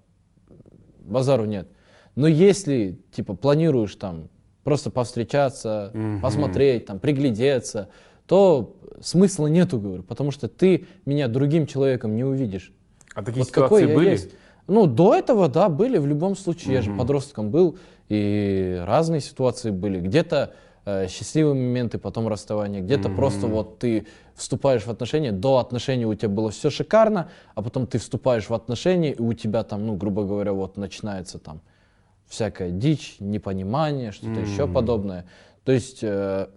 базару 1.00 1.46
нет. 1.46 1.66
Но 2.14 2.26
если, 2.26 2.98
типа, 3.12 3.34
планируешь 3.34 3.94
там 3.96 4.28
просто 4.64 4.90
повстречаться, 4.90 5.92
посмотреть, 6.22 6.86
там, 6.86 6.98
приглядеться, 6.98 7.88
то 8.26 8.76
смысла 9.00 9.46
нету, 9.46 9.80
говорю, 9.80 10.02
потому 10.02 10.30
что 10.30 10.48
ты 10.48 10.86
меня 11.04 11.28
другим 11.28 11.66
человеком 11.66 12.14
не 12.14 12.24
увидишь. 12.24 12.72
А 13.14 13.22
такие 13.22 13.42
Вот 13.42 13.52
какой 13.52 13.82
ситуации 13.82 13.88
я 13.88 13.94
были? 13.94 14.10
есть. 14.10 14.30
Ну, 14.68 14.86
до 14.86 15.14
этого, 15.14 15.48
да, 15.48 15.68
были 15.68 15.98
в 15.98 16.06
любом 16.06 16.36
случае. 16.36 16.74
Я 16.74 16.82
же 16.82 16.94
подростком 16.94 17.50
был, 17.50 17.78
и 18.08 18.80
разные 18.86 19.20
ситуации 19.20 19.70
были. 19.70 20.00
Где-то 20.00 20.54
э, 20.84 21.08
счастливые 21.08 21.54
моменты, 21.54 21.98
потом 21.98 22.28
расставание, 22.28 22.80
где-то 22.80 23.08
просто 23.08 23.48
вот 23.48 23.80
ты 23.80 24.06
вступаешь 24.34 24.86
в 24.86 24.90
отношения, 24.90 25.32
до 25.32 25.58
отношений 25.58 26.06
у 26.06 26.14
тебя 26.14 26.28
было 26.28 26.50
все 26.50 26.70
шикарно, 26.70 27.28
а 27.54 27.62
потом 27.62 27.86
ты 27.86 27.98
вступаешь 27.98 28.48
в 28.48 28.54
отношения, 28.54 29.12
и 29.12 29.20
у 29.20 29.32
тебя 29.32 29.62
там, 29.64 29.86
ну, 29.86 29.96
грубо 29.96 30.24
говоря, 30.24 30.52
вот 30.52 30.76
начинается 30.76 31.38
там 31.38 31.60
всякая 32.26 32.70
дичь, 32.70 33.16
непонимание, 33.20 34.12
что-то 34.12 34.40
еще 34.40 34.66
подобное. 34.66 35.26
То 35.64 35.72
есть, 35.72 36.00
э, 36.02 36.48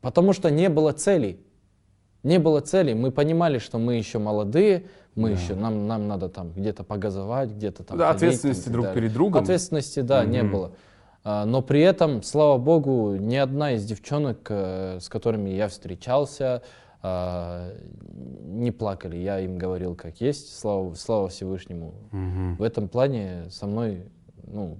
потому 0.00 0.32
что 0.32 0.50
не 0.50 0.68
было 0.68 0.92
целей. 0.92 1.40
Не 2.22 2.38
было 2.38 2.60
целей. 2.60 2.94
Мы 2.94 3.10
понимали, 3.10 3.58
что 3.58 3.78
мы 3.78 3.96
еще 3.96 4.18
молодые, 4.18 4.84
мы 5.14 5.30
еще, 5.30 5.54
нам, 5.54 5.86
нам 5.86 6.06
надо 6.08 6.28
там 6.28 6.52
где-то 6.52 6.84
погазовать, 6.84 7.50
где-то 7.50 7.82
там. 7.84 7.98
Да, 7.98 8.08
ходить, 8.12 8.20
там, 8.20 8.28
ответственности 8.28 8.60
и 8.60 8.64
так 8.64 8.72
друг 8.72 8.84
далее. 8.86 9.00
перед 9.02 9.12
другом. 9.12 9.42
Ответственности, 9.42 10.00
да, 10.00 10.24
не 10.24 10.42
Мгм. 10.42 10.52
было. 10.52 10.72
А, 11.24 11.44
Но 11.46 11.62
при 11.62 11.80
этом, 11.80 12.22
слава 12.22 12.58
богу, 12.58 13.14
ни 13.16 13.36
одна 13.36 13.72
из 13.72 13.84
девчонок, 13.84 14.46
э, 14.50 14.98
с 15.00 15.08
которыми 15.08 15.50
я 15.50 15.68
встречался, 15.68 16.62
а, 17.02 17.72
не 18.44 18.70
плакали. 18.70 19.16
Я 19.16 19.40
им 19.40 19.58
говорил, 19.58 19.94
как 19.96 20.20
есть, 20.20 20.56
слава, 20.58 20.94
слава 20.94 21.28
Всевышнему. 21.28 21.94
Мгм. 22.12 22.56
В 22.56 22.62
этом 22.62 22.88
плане 22.88 23.50
со 23.50 23.66
мной, 23.66 24.04
ну, 24.52 24.78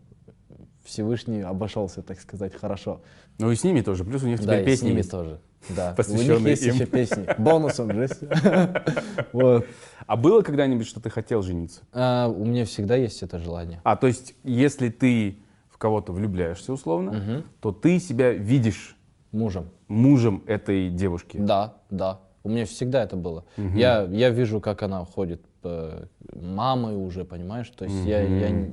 Всевышний 0.85 1.41
обошелся, 1.43 2.03
так 2.03 2.21
сказать, 2.21 2.55
хорошо. 2.55 3.01
Ну 3.39 3.51
и 3.51 3.57
с 3.57 3.65
ними 3.65 3.81
тоже. 3.81 4.05
Плюс 4.05 4.23
у 4.23 4.27
них 4.27 4.39
Да, 4.41 4.45
теперь 4.45 4.61
и 4.63 4.65
песни 4.67 4.87
с 4.87 4.91
ними 4.91 5.03
тоже. 5.03 5.41
Да. 5.69 5.95
У 6.09 6.13
них 6.13 6.41
есть 6.41 6.67
им. 6.67 6.75
еще 6.75 6.87
песни. 6.87 7.27
Бонусом 7.39 7.93
же. 7.93 8.09
Вот. 9.33 9.65
А 10.07 10.17
было 10.17 10.43
когда-нибудь, 10.43 10.87
что 10.87 11.01
ты 11.01 11.09
хотел 11.09 11.43
жениться? 11.43 11.83
А, 11.93 12.29
У 12.29 12.45
меня 12.45 12.65
всегда 12.65 12.97
есть 12.97 13.23
это 13.23 13.39
желание. 13.39 13.81
А, 13.85 13.97
то 13.97 14.09
есть, 14.09 14.35
если 14.43 14.89
ты 14.89 15.39
в 15.69 15.79
кого-то 15.79 16.13
влюбляешься 16.13 16.73
условно, 16.73 17.45
то 17.61 17.71
ты 17.73 18.01
себя 18.01 18.33
видишь 18.33 18.97
Мужем. 19.31 19.71
мужем 19.89 20.43
этой 20.47 20.91
девушки. 20.91 21.37
Да, 21.39 21.75
да. 21.91 22.21
У 22.43 22.49
меня 22.49 22.67
всегда 22.67 23.05
это 23.05 23.17
было. 23.17 23.45
Я, 23.57 24.03
я 24.03 24.31
вижу, 24.31 24.61
как 24.61 24.83
она 24.83 25.05
ходит 25.05 25.43
мамой 26.35 26.97
уже, 26.97 27.25
понимаешь? 27.25 27.69
То 27.71 27.85
есть 27.85 28.05
я, 28.05 28.21
я, 28.21 28.69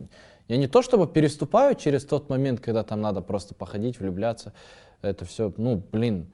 я 0.49 0.57
не 0.57 0.67
то 0.67 0.81
чтобы 0.81 1.07
переступаю 1.07 1.75
через 1.75 2.03
тот 2.03 2.27
момент, 2.29 2.59
когда 2.59 2.83
там 2.83 2.99
надо 3.01 3.21
просто 3.21 3.53
походить, 3.53 3.99
влюбляться. 3.99 4.51
Это 5.01 5.23
все, 5.23 5.53
ну, 5.57 5.81
блин. 5.91 6.33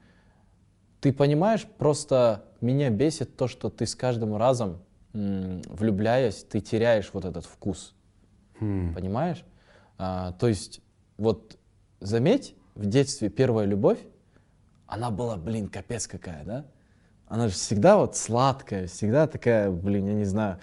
Ты 1.00 1.12
понимаешь, 1.12 1.66
просто 1.78 2.44
меня 2.62 2.88
бесит 2.88 3.36
то, 3.36 3.46
что 3.46 3.68
ты 3.68 3.86
с 3.86 3.94
каждым 3.94 4.34
разом, 4.36 4.78
м, 5.12 5.60
влюбляясь, 5.68 6.42
ты 6.44 6.60
теряешь 6.60 7.10
вот 7.12 7.26
этот 7.26 7.44
вкус. 7.44 7.94
Хм. 8.58 8.94
Понимаешь? 8.94 9.44
А, 9.98 10.32
то 10.32 10.48
есть, 10.48 10.80
вот 11.18 11.58
заметь, 12.00 12.56
в 12.74 12.86
детстве 12.86 13.28
первая 13.28 13.66
любовь, 13.66 13.98
она 14.86 15.10
была, 15.10 15.36
блин, 15.36 15.68
капец 15.68 16.06
какая, 16.06 16.42
да? 16.44 16.64
Она 17.28 17.48
же 17.48 17.54
всегда 17.54 17.98
вот 17.98 18.16
сладкая, 18.16 18.86
всегда 18.86 19.26
такая, 19.26 19.70
блин, 19.70 20.06
я 20.06 20.14
не 20.14 20.24
знаю, 20.24 20.58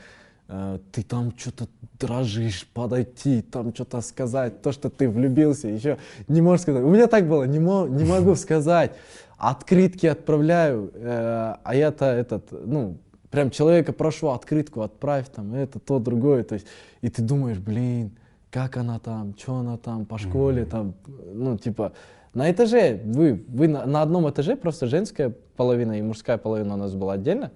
ты 0.47 1.03
там 1.03 1.33
что-то 1.37 1.67
дрожишь, 1.99 2.67
подойти, 2.73 3.41
там 3.41 3.73
что-то 3.73 4.01
сказать, 4.01 4.61
то, 4.61 4.71
что 4.71 4.89
ты 4.89 5.09
влюбился, 5.09 5.67
еще 5.67 5.97
не 6.27 6.41
можешь 6.41 6.63
сказать. 6.63 6.83
У 6.83 6.89
меня 6.89 7.07
так 7.07 7.27
было, 7.27 7.43
не, 7.43 7.59
мо- 7.59 7.87
не 7.87 8.03
могу 8.03 8.35
сказать. 8.35 8.91
Открытки 9.37 10.05
отправляю, 10.05 10.91
э, 10.93 11.55
а 11.63 11.75
я-то 11.75 12.05
этот, 12.05 12.51
ну, 12.51 12.97
прям 13.29 13.49
человека 13.49 13.93
прошу, 13.93 14.29
открытку 14.29 14.81
отправь, 14.81 15.29
там, 15.29 15.53
это, 15.53 15.79
то, 15.79 15.99
другое, 15.99 16.43
то 16.43 16.55
есть, 16.55 16.67
и 17.01 17.09
ты 17.09 17.21
думаешь, 17.21 17.57
блин, 17.57 18.11
как 18.51 18.77
она 18.77 18.99
там, 18.99 19.33
что 19.37 19.55
она 19.55 19.77
там, 19.77 20.05
по 20.05 20.17
школе, 20.17 20.65
там, 20.65 20.93
ну, 21.33 21.57
типа, 21.57 21.93
на 22.33 22.51
этаже, 22.51 23.01
вы, 23.03 23.43
вы 23.47 23.67
на, 23.67 23.85
на 23.85 24.01
одном 24.01 24.29
этаже, 24.29 24.55
просто 24.55 24.87
женская 24.87 25.33
половина 25.55 25.97
и 25.97 26.01
мужская 26.01 26.37
половина 26.37 26.75
у 26.75 26.77
нас 26.77 26.93
была 26.93 27.13
отдельно, 27.13 27.51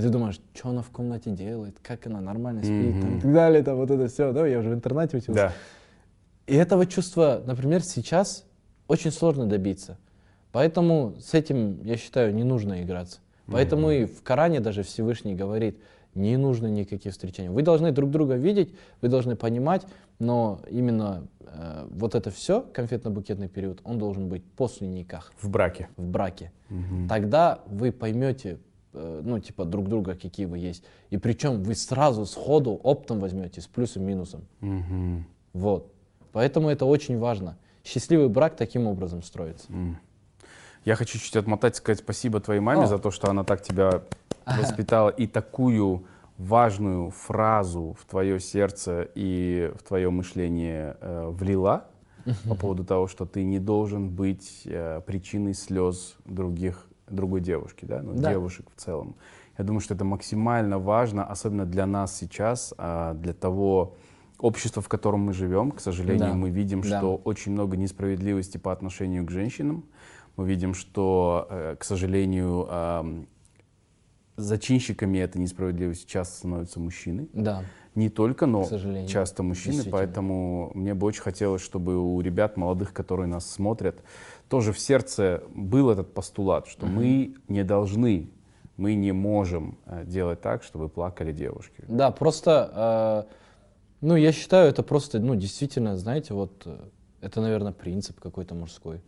и 0.00 0.02
ты 0.02 0.08
думаешь, 0.08 0.40
что 0.54 0.70
она 0.70 0.82
в 0.82 0.90
комнате 0.90 1.30
делает, 1.30 1.76
как 1.82 2.06
она 2.06 2.20
нормально 2.20 2.62
спит, 2.62 3.00
там, 3.00 3.18
и 3.18 3.20
так 3.20 3.32
далее, 3.32 3.62
там, 3.62 3.76
вот 3.76 3.90
это 3.90 4.08
все, 4.08 4.32
да, 4.32 4.46
я 4.46 4.58
уже 4.58 4.70
в 4.70 4.74
интернете 4.74 5.18
учился. 5.18 5.32
Да. 5.34 5.52
И 6.46 6.54
этого 6.56 6.86
чувства, 6.86 7.42
например, 7.46 7.82
сейчас 7.82 8.44
очень 8.88 9.10
сложно 9.12 9.46
добиться. 9.46 9.98
Поэтому 10.52 11.14
с 11.20 11.34
этим, 11.34 11.82
я 11.84 11.96
считаю, 11.96 12.34
не 12.34 12.44
нужно 12.44 12.82
играться. 12.82 13.20
Поэтому 13.46 13.90
и 13.90 14.04
в 14.06 14.22
Коране 14.22 14.60
даже 14.60 14.82
Всевышний 14.82 15.34
говорит, 15.34 15.78
не 16.14 16.36
нужно 16.36 16.66
никаких 16.68 17.12
встречаний. 17.12 17.50
Вы 17.50 17.62
должны 17.62 17.92
друг 17.92 18.10
друга 18.10 18.34
видеть, 18.34 18.74
вы 19.00 19.08
должны 19.08 19.36
понимать, 19.36 19.82
но 20.18 20.60
именно 20.70 21.26
э, 21.40 21.86
вот 21.90 22.14
это 22.14 22.30
все, 22.30 22.64
конфетно-букетный 22.72 23.48
период, 23.48 23.80
он 23.84 23.98
должен 23.98 24.28
быть 24.28 24.42
после 24.56 24.88
никах, 24.88 25.32
В 25.40 25.48
браке. 25.50 25.88
в 25.96 26.04
браке. 26.04 26.52
Тогда 27.08 27.60
вы 27.66 27.92
поймете, 27.92 28.58
ну, 28.92 29.38
типа, 29.38 29.64
друг 29.64 29.88
друга, 29.88 30.14
какие 30.14 30.46
вы 30.46 30.58
есть. 30.58 30.84
И 31.10 31.16
причем 31.16 31.62
вы 31.62 31.74
сразу 31.74 32.26
сходу 32.26 32.72
оптом 32.72 33.20
возьмете 33.20 33.60
с 33.60 33.66
плюсом 33.66 34.04
минусом. 34.04 34.42
Мгм. 34.60 35.26
Вот. 35.52 35.92
Поэтому 36.32 36.68
это 36.68 36.84
очень 36.84 37.18
важно. 37.18 37.56
Счастливый 37.84 38.28
брак 38.28 38.56
таким 38.56 38.86
образом 38.86 39.22
строится. 39.22 39.68
Я 40.84 40.96
хочу 40.96 41.18
чуть 41.18 41.36
отмотать, 41.36 41.76
сказать 41.76 41.98
спасибо 41.98 42.40
твоей 42.40 42.60
маме 42.60 42.84
О. 42.84 42.86
за 42.86 42.98
то, 42.98 43.10
что 43.10 43.28
она 43.28 43.44
так 43.44 43.62
тебя 43.62 44.02
воспитала 44.46 45.10
и 45.10 45.26
такую 45.26 46.06
важную 46.38 47.10
фразу 47.10 47.96
в 48.00 48.06
твое 48.06 48.40
сердце 48.40 49.06
и 49.14 49.72
в 49.78 49.82
твое 49.82 50.10
мышление 50.10 50.96
э, 51.00 51.28
влила 51.28 51.84
по 52.48 52.54
поводу 52.54 52.84
того, 52.84 53.08
что 53.08 53.26
ты 53.26 53.44
не 53.44 53.58
должен 53.58 54.08
быть 54.08 54.62
э, 54.64 55.02
причиной 55.06 55.52
слез 55.52 56.16
других, 56.24 56.86
другой 57.10 57.40
девушки, 57.40 57.84
да, 57.84 58.02
ну, 58.02 58.14
Да. 58.14 58.30
девушек 58.30 58.66
в 58.74 58.80
целом. 58.80 59.14
Я 59.58 59.64
думаю, 59.64 59.80
что 59.80 59.94
это 59.94 60.04
максимально 60.04 60.78
важно, 60.78 61.24
особенно 61.24 61.66
для 61.66 61.86
нас 61.86 62.16
сейчас, 62.16 62.72
а, 62.78 63.14
для 63.14 63.32
того 63.34 63.94
общества, 64.38 64.80
в 64.80 64.88
котором 64.88 65.20
мы 65.20 65.32
живем. 65.34 65.70
К 65.70 65.80
сожалению, 65.80 66.28
Да. 66.30 66.34
мы 66.34 66.50
видим, 66.50 66.80
Да. 66.80 66.98
что 66.98 67.16
очень 67.16 67.52
много 67.52 67.76
несправедливости 67.76 68.56
по 68.56 68.72
отношению 68.72 69.26
к 69.26 69.30
женщинам. 69.30 69.84
Мы 70.36 70.46
видим, 70.48 70.72
что, 70.72 71.46
э, 71.50 71.76
к 71.78 71.84
сожалению, 71.84 72.66
ам, 72.70 73.26
зачинщиками 74.36 75.18
этой 75.18 75.38
несправедливости 75.38 76.06
часто 76.06 76.36
становятся 76.38 76.80
мужчины. 76.80 77.28
Да. 77.34 77.62
Не 77.94 78.08
только, 78.08 78.46
но 78.46 78.66
часто 79.06 79.42
мужчины. 79.42 79.82
Поэтому 79.90 80.70
мне 80.74 80.94
бы 80.94 81.06
очень 81.06 81.22
хотелось, 81.22 81.60
чтобы 81.60 81.98
у 81.98 82.20
ребят 82.20 82.56
молодых, 82.56 82.92
которые 82.94 83.26
нас 83.26 83.50
смотрят, 83.50 84.02
тоже 84.50 84.72
в 84.72 84.80
сердце 84.80 85.44
был 85.54 85.90
этот 85.90 86.12
постулат, 86.12 86.66
что 86.66 86.84
мы 86.84 87.34
не 87.46 87.62
должны, 87.62 88.28
мы 88.76 88.96
не 88.96 89.12
можем 89.12 89.78
э, 89.86 90.04
делать 90.04 90.40
так, 90.40 90.64
чтобы 90.64 90.88
плакали 90.88 91.32
девушки. 91.32 91.84
Да, 91.86 92.10
просто, 92.10 93.26
э, 93.30 93.32
ну, 94.00 94.16
я 94.16 94.32
считаю, 94.32 94.68
это 94.68 94.82
просто, 94.82 95.20
ну, 95.20 95.36
действительно, 95.36 95.96
знаете, 95.96 96.34
вот, 96.34 96.50
э, 96.66 96.76
это, 97.20 97.40
наверное, 97.40 97.72
принцип 97.72 98.18
какой-то 98.18 98.56
мужской, 98.56 99.00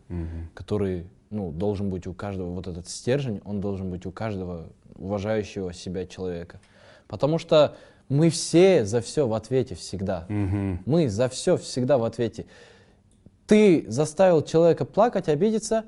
который, 0.55 1.07
ну, 1.31 1.51
должен 1.51 1.91
быть 1.91 2.07
у 2.07 2.15
каждого, 2.15 2.51
вот 2.55 2.69
этот 2.69 2.89
стержень, 2.89 3.41
он 3.45 3.61
должен 3.61 3.91
быть 3.91 4.07
у 4.07 4.13
каждого 4.13 4.69
уважающего 4.95 5.73
себя 5.73 6.07
человека. 6.07 6.61
Потому 7.09 7.39
что 7.39 7.75
мы 8.09 8.31
все 8.31 8.85
за 8.85 9.01
все 9.01 9.27
в 9.27 9.35
ответе 9.35 9.75
всегда. 9.75 10.27
Мгм. 10.29 10.83
Мы 10.87 11.09
за 11.09 11.29
все 11.29 11.57
всегда 11.57 11.99
в 11.99 12.05
ответе. 12.05 12.47
Ты 13.53 13.85
заставил 13.87 14.41
человека 14.41 14.87
плакать, 14.87 15.29
обидеться, 15.29 15.85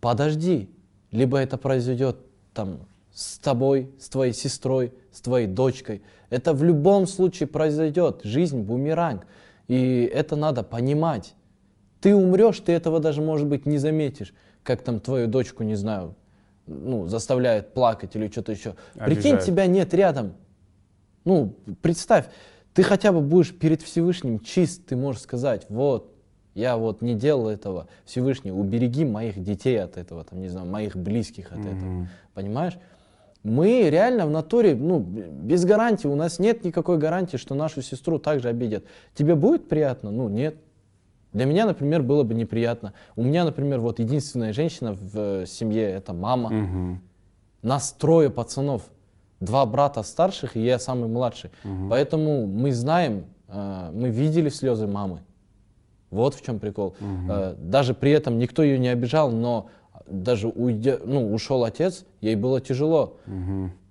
подожди. 0.00 0.70
Либо 1.10 1.38
это 1.38 1.58
произойдет 1.58 2.18
там 2.54 2.86
с 3.12 3.38
тобой, 3.38 3.90
с 3.98 4.08
твоей 4.08 4.32
сестрой, 4.32 4.94
с 5.10 5.20
твоей 5.20 5.48
дочкой. 5.48 6.02
Это 6.30 6.52
в 6.52 6.62
любом 6.62 7.08
случае 7.08 7.48
произойдет. 7.48 8.20
Жизнь 8.22 8.60
бумеранг. 8.60 9.26
И 9.66 10.08
это 10.14 10.36
надо 10.36 10.62
понимать. 10.62 11.34
Ты 12.00 12.14
умрешь, 12.14 12.60
ты 12.60 12.70
этого 12.70 13.00
даже, 13.00 13.20
может 13.20 13.48
быть, 13.48 13.66
не 13.66 13.78
заметишь. 13.78 14.32
Как 14.62 14.82
там 14.82 15.00
твою 15.00 15.26
дочку, 15.26 15.64
не 15.64 15.74
знаю, 15.74 16.14
ну, 16.68 17.08
заставляет 17.08 17.74
плакать 17.74 18.14
или 18.14 18.28
что-то 18.28 18.52
еще. 18.52 18.76
Прикинь, 18.94 19.32
Обижает. 19.32 19.44
тебя 19.44 19.66
нет 19.66 19.92
рядом. 19.92 20.34
Ну, 21.24 21.56
представь, 21.82 22.26
ты 22.74 22.84
хотя 22.84 23.10
бы 23.10 23.20
будешь 23.22 23.52
перед 23.52 23.82
Всевышним 23.82 24.38
чист, 24.38 24.86
ты 24.86 24.94
можешь 24.94 25.22
сказать, 25.22 25.66
вот, 25.68 26.14
я 26.58 26.76
вот 26.76 27.02
не 27.02 27.14
делал 27.14 27.48
этого, 27.48 27.86
Всевышний, 28.04 28.50
убереги 28.50 29.04
моих 29.04 29.40
детей 29.40 29.80
от 29.80 29.96
этого, 29.96 30.24
там, 30.24 30.40
не 30.40 30.48
знаю, 30.48 30.66
моих 30.66 30.96
близких 30.96 31.52
от 31.52 31.60
этого, 31.60 32.08
понимаешь? 32.34 32.76
Мы 33.44 33.88
реально 33.88 34.26
в 34.26 34.30
натуре, 34.30 34.74
ну, 34.74 34.98
без 34.98 35.64
гарантии, 35.64 36.08
у 36.08 36.16
нас 36.16 36.40
нет 36.40 36.64
никакой 36.64 36.98
гарантии, 36.98 37.36
что 37.36 37.54
нашу 37.54 37.80
сестру 37.80 38.18
также 38.18 38.48
обидят. 38.48 38.84
Тебе 39.14 39.36
будет 39.36 39.68
приятно? 39.68 40.10
Ну, 40.10 40.28
нет. 40.28 40.56
Для 41.32 41.44
меня, 41.44 41.64
например, 41.64 42.02
было 42.02 42.24
бы 42.24 42.34
неприятно. 42.34 42.92
У 43.14 43.22
меня, 43.22 43.44
например, 43.44 43.78
вот 43.78 44.00
единственная 44.00 44.52
женщина 44.52 44.94
в 44.94 45.42
э, 45.42 45.46
семье, 45.46 45.84
это 45.84 46.12
мама. 46.12 46.50
Мгм. 46.50 47.02
Нас 47.62 47.92
трое 47.92 48.30
пацанов, 48.30 48.82
два 49.38 49.64
брата 49.64 50.02
старших, 50.02 50.56
и 50.56 50.60
я 50.60 50.80
самый 50.80 51.08
младший. 51.08 51.50
Поэтому 51.88 52.46
мы 52.46 52.72
знаем, 52.72 53.26
э, 53.46 53.90
мы 53.94 54.08
видели 54.08 54.48
слезы 54.48 54.88
мамы. 54.88 55.20
Вот 56.10 56.34
в 56.34 56.42
чем 56.42 56.58
прикол. 56.58 56.94
Э, 57.00 57.54
Даже 57.58 57.94
при 57.94 58.10
этом 58.12 58.38
никто 58.38 58.62
ее 58.62 58.78
не 58.78 58.88
обижал, 58.88 59.30
но 59.30 59.68
даже 60.06 60.48
уйдя, 60.48 60.98
ну, 61.04 61.32
ушел 61.34 61.64
отец, 61.64 62.04
ей 62.20 62.34
было 62.34 62.60
тяжело. 62.60 63.16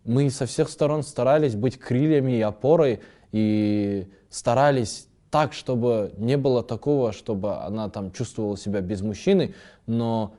Мы 0.03 0.30
со 0.30 0.45
всех 0.45 0.70
сторон 0.70 1.03
старались 1.03 1.55
быть 1.55 1.78
крыльями 1.78 2.32
и 2.34 2.41
опорой, 2.41 3.01
и 3.34 4.07
старались 4.30 5.07
так, 5.30 5.53
чтобы 5.53 6.13
не 6.18 6.38
было 6.38 6.63
такого, 6.63 7.11
чтобы 7.11 7.57
она 7.57 7.89
там 7.89 8.11
чувствовала 8.11 8.57
себя 8.57 8.82
без 8.82 9.01
мужчины, 9.01 9.53
но 9.86 10.34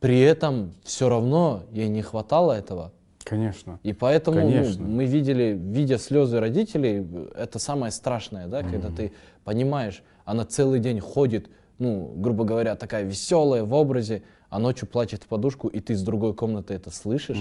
при 0.00 0.20
этом 0.20 0.74
все 0.82 1.08
равно 1.08 1.62
ей 1.70 1.88
не 1.88 2.02
хватало 2.02 2.52
этого. 2.52 2.92
Конечно. 3.24 3.78
И 3.82 3.92
поэтому 3.92 4.40
ну, 4.40 4.50
Конечно. 4.50 4.84
мы 4.84 5.04
видели, 5.04 5.56
видя 5.60 5.98
слезы 5.98 6.40
родителей, 6.40 7.06
это 7.34 7.58
самое 7.58 7.92
страшное, 7.92 8.46
да, 8.46 8.62
когда 8.62 8.88
ты 8.88 9.12
понимаешь, 9.44 10.02
она 10.24 10.44
целый 10.44 10.80
день 10.80 11.00
ходит, 11.00 11.50
ну, 11.78 12.12
грубо 12.16 12.44
говоря, 12.44 12.76
такая 12.76 13.04
веселая 13.04 13.64
в 13.64 13.74
образе, 13.74 14.22
а 14.48 14.58
ночью 14.58 14.88
плачет 14.88 15.22
в 15.22 15.26
подушку, 15.26 15.68
и 15.68 15.80
ты 15.80 15.94
с 15.94 16.02
другой 16.02 16.34
комнаты 16.34 16.74
это 16.74 16.90
слышишь, 16.90 17.38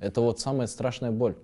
это 0.00 0.20
вот 0.20 0.40
самая 0.40 0.66
страшная 0.66 1.10
боль. 1.10 1.34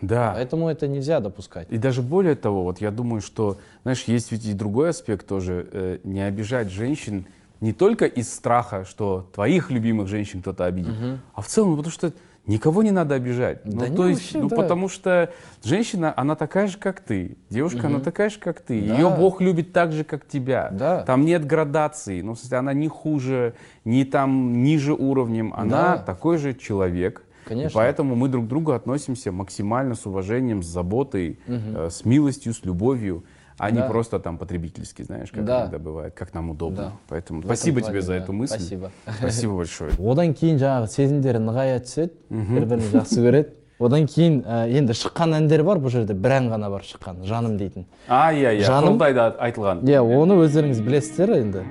Да. 0.00 0.32
Поэтому 0.34 0.68
это 0.68 0.88
нельзя 0.88 1.20
допускать. 1.20 1.70
И 1.70 1.76
даже 1.76 2.00
более 2.00 2.34
того, 2.34 2.64
вот 2.64 2.80
я 2.80 2.90
думаю, 2.90 3.20
что, 3.20 3.58
знаешь, 3.82 4.04
есть 4.04 4.32
ведь 4.32 4.46
и 4.46 4.54
другой 4.54 4.90
аспект 4.90 5.26
тоже, 5.26 5.68
э, 5.70 5.98
не 6.04 6.22
обижать 6.22 6.70
женщин 6.70 7.26
не 7.60 7.74
только 7.74 8.06
из 8.06 8.32
страха, 8.32 8.86
что 8.86 9.28
твоих 9.34 9.70
любимых 9.70 10.08
женщин 10.08 10.40
кто-то 10.40 10.64
обидит, 10.64 10.94
а 11.34 11.42
в 11.42 11.46
целом, 11.46 11.76
потому 11.76 11.92
что 11.92 12.12
никого 12.50 12.82
не 12.82 12.90
надо 12.90 13.14
обижать. 13.14 13.60
Да 13.64 13.86
ну, 13.86 13.90
не, 13.90 13.96
то 13.96 14.08
есть, 14.08 14.20
вообще, 14.22 14.38
ну, 14.40 14.48
да. 14.48 14.56
потому 14.56 14.88
что 14.88 15.32
женщина, 15.62 16.12
она 16.16 16.34
такая 16.34 16.66
же, 16.66 16.78
как 16.78 17.00
ты. 17.00 17.36
Девушка, 17.48 17.86
она 17.86 18.00
такая 18.00 18.28
же, 18.28 18.38
как 18.38 18.60
ты. 18.60 18.80
Да. 18.82 18.94
Ее 18.94 19.08
Бог 19.08 19.40
любит 19.40 19.72
так 19.72 19.92
же, 19.92 20.04
как 20.04 20.26
тебя. 20.26 20.68
Да. 20.72 21.02
Там 21.02 21.24
нет 21.24 21.46
градации. 21.46 22.20
Ну, 22.22 22.34
в 22.34 22.38
смысле, 22.38 22.58
она 22.58 22.72
не 22.72 22.88
хуже, 22.88 23.54
не 23.84 24.04
там 24.04 24.62
ниже 24.62 24.94
уровнем. 24.94 25.54
Она 25.56 25.96
Да. 25.96 26.02
такой 26.02 26.38
же 26.38 26.54
человек. 26.54 27.22
Конечно. 27.44 27.68
И 27.68 27.72
поэтому 27.72 28.16
мы 28.16 28.28
друг 28.28 28.44
к 28.46 28.48
другу 28.48 28.72
относимся 28.72 29.32
максимально 29.32 29.94
с 29.94 30.06
уважением, 30.06 30.62
с 30.62 30.66
заботой, 30.66 31.38
э, 31.46 31.88
с 31.90 32.04
милостью, 32.04 32.52
с 32.52 32.64
любовью, 32.64 33.24
а 33.60 33.70
не 33.70 33.80
Да. 33.80 33.88
просто 33.88 34.18
там 34.18 34.38
потребительски, 34.38 35.02
знаешь, 35.02 35.30
как 35.30 35.44
Да. 35.44 35.60
иногда 35.62 35.78
бывает, 35.78 36.14
как 36.14 36.32
нам 36.34 36.50
удобно. 36.50 36.76
Да. 36.82 36.92
Поэтому 37.08 37.42
спасибо 37.42 37.80
тебе 37.82 38.00
за 38.00 38.14
эту 38.14 38.32
мысль. 38.32 38.54
Спасибо. 38.58 38.90
Спасибо 39.18 39.56
большое. 39.56 39.90
одан 40.12 40.32
кейін 40.34 40.56
жаңағы 40.58 40.86
сезімдері 40.88 41.38
нығая 41.44 41.80
түседі 41.84 42.10
бір 42.30 42.64
бірін 42.66 42.84
жақсы 42.92 43.20
көреді 43.20 43.48
одан 43.80 44.06
кейін 44.06 44.44
енді 44.48 44.92
шыққан 44.92 45.36
әндер 45.40 45.62
бар 45.64 45.78
бұл 45.78 45.90
жерде 45.92 46.14
бір 46.14 46.30
ән 46.40 46.48
ғана 46.52 46.70
бар 46.70 46.80
шыққан 46.82 47.22
жаным 47.24 47.56
дейтін 47.58 47.84
А, 48.08 48.32
иә, 48.32 48.56
иә, 48.56 48.64
Жаным- 48.64 48.98
айтылған. 49.00 49.84
иә 49.84 50.00
оны 50.00 50.36
өздеріңіз 50.40 50.80
білесіздер 50.80 51.30
енді 51.36 51.62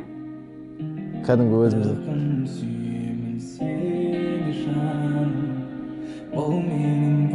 кәдімгі 1.26 1.56
өзіміз 1.66 1.90
сүйемін 2.50 3.40
сені 3.42 4.54
жаным 4.66 5.32
бұл 6.34 6.54
менің 6.58 7.29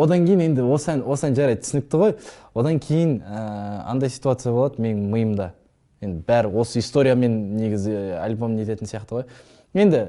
одан 0.00 0.24
кейін 0.26 0.40
енді 0.40 0.62
осы 0.62 0.92
ән 0.94 1.02
осы 1.06 1.26
ән 1.28 1.36
жарайды 1.36 1.62
түсінікті 1.64 2.00
ғой. 2.00 2.14
Одан 2.54 2.78
кейін 2.82 3.18
ә, 3.22 3.84
андай 3.90 4.08
ситуация 4.10 4.52
болады 4.52 4.80
менің 4.82 5.10
миымда. 5.12 5.52
Енді 6.02 6.24
бәрі 6.26 6.50
осы 6.62 6.78
историямен 6.80 7.56
негізі 7.56 7.94
альбом 8.22 8.56
нететін 8.56 8.88
сияқты 8.90 9.20
ғой. 9.20 9.24
Енді 9.74 10.06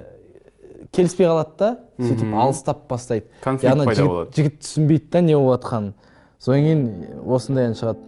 келіспей 0.92 1.28
қалады 1.28 1.58
да 1.60 1.70
сөйтіп 2.00 2.34
алыстап 2.34 2.88
бастайды. 2.90 3.26
Конфликт 3.44 3.76
пайда 3.86 3.94
жігіт- 4.02 4.08
болады. 4.10 4.36
жігіт 4.36 4.60
түсінбейді 4.62 5.10
да 5.12 5.22
не 5.22 5.36
болып 5.36 5.62
жатқанын. 5.62 5.94
Содан 6.40 6.62
кейін 6.64 6.84
осындай 7.26 7.70
ән 7.70 7.78
шығады. 7.80 8.00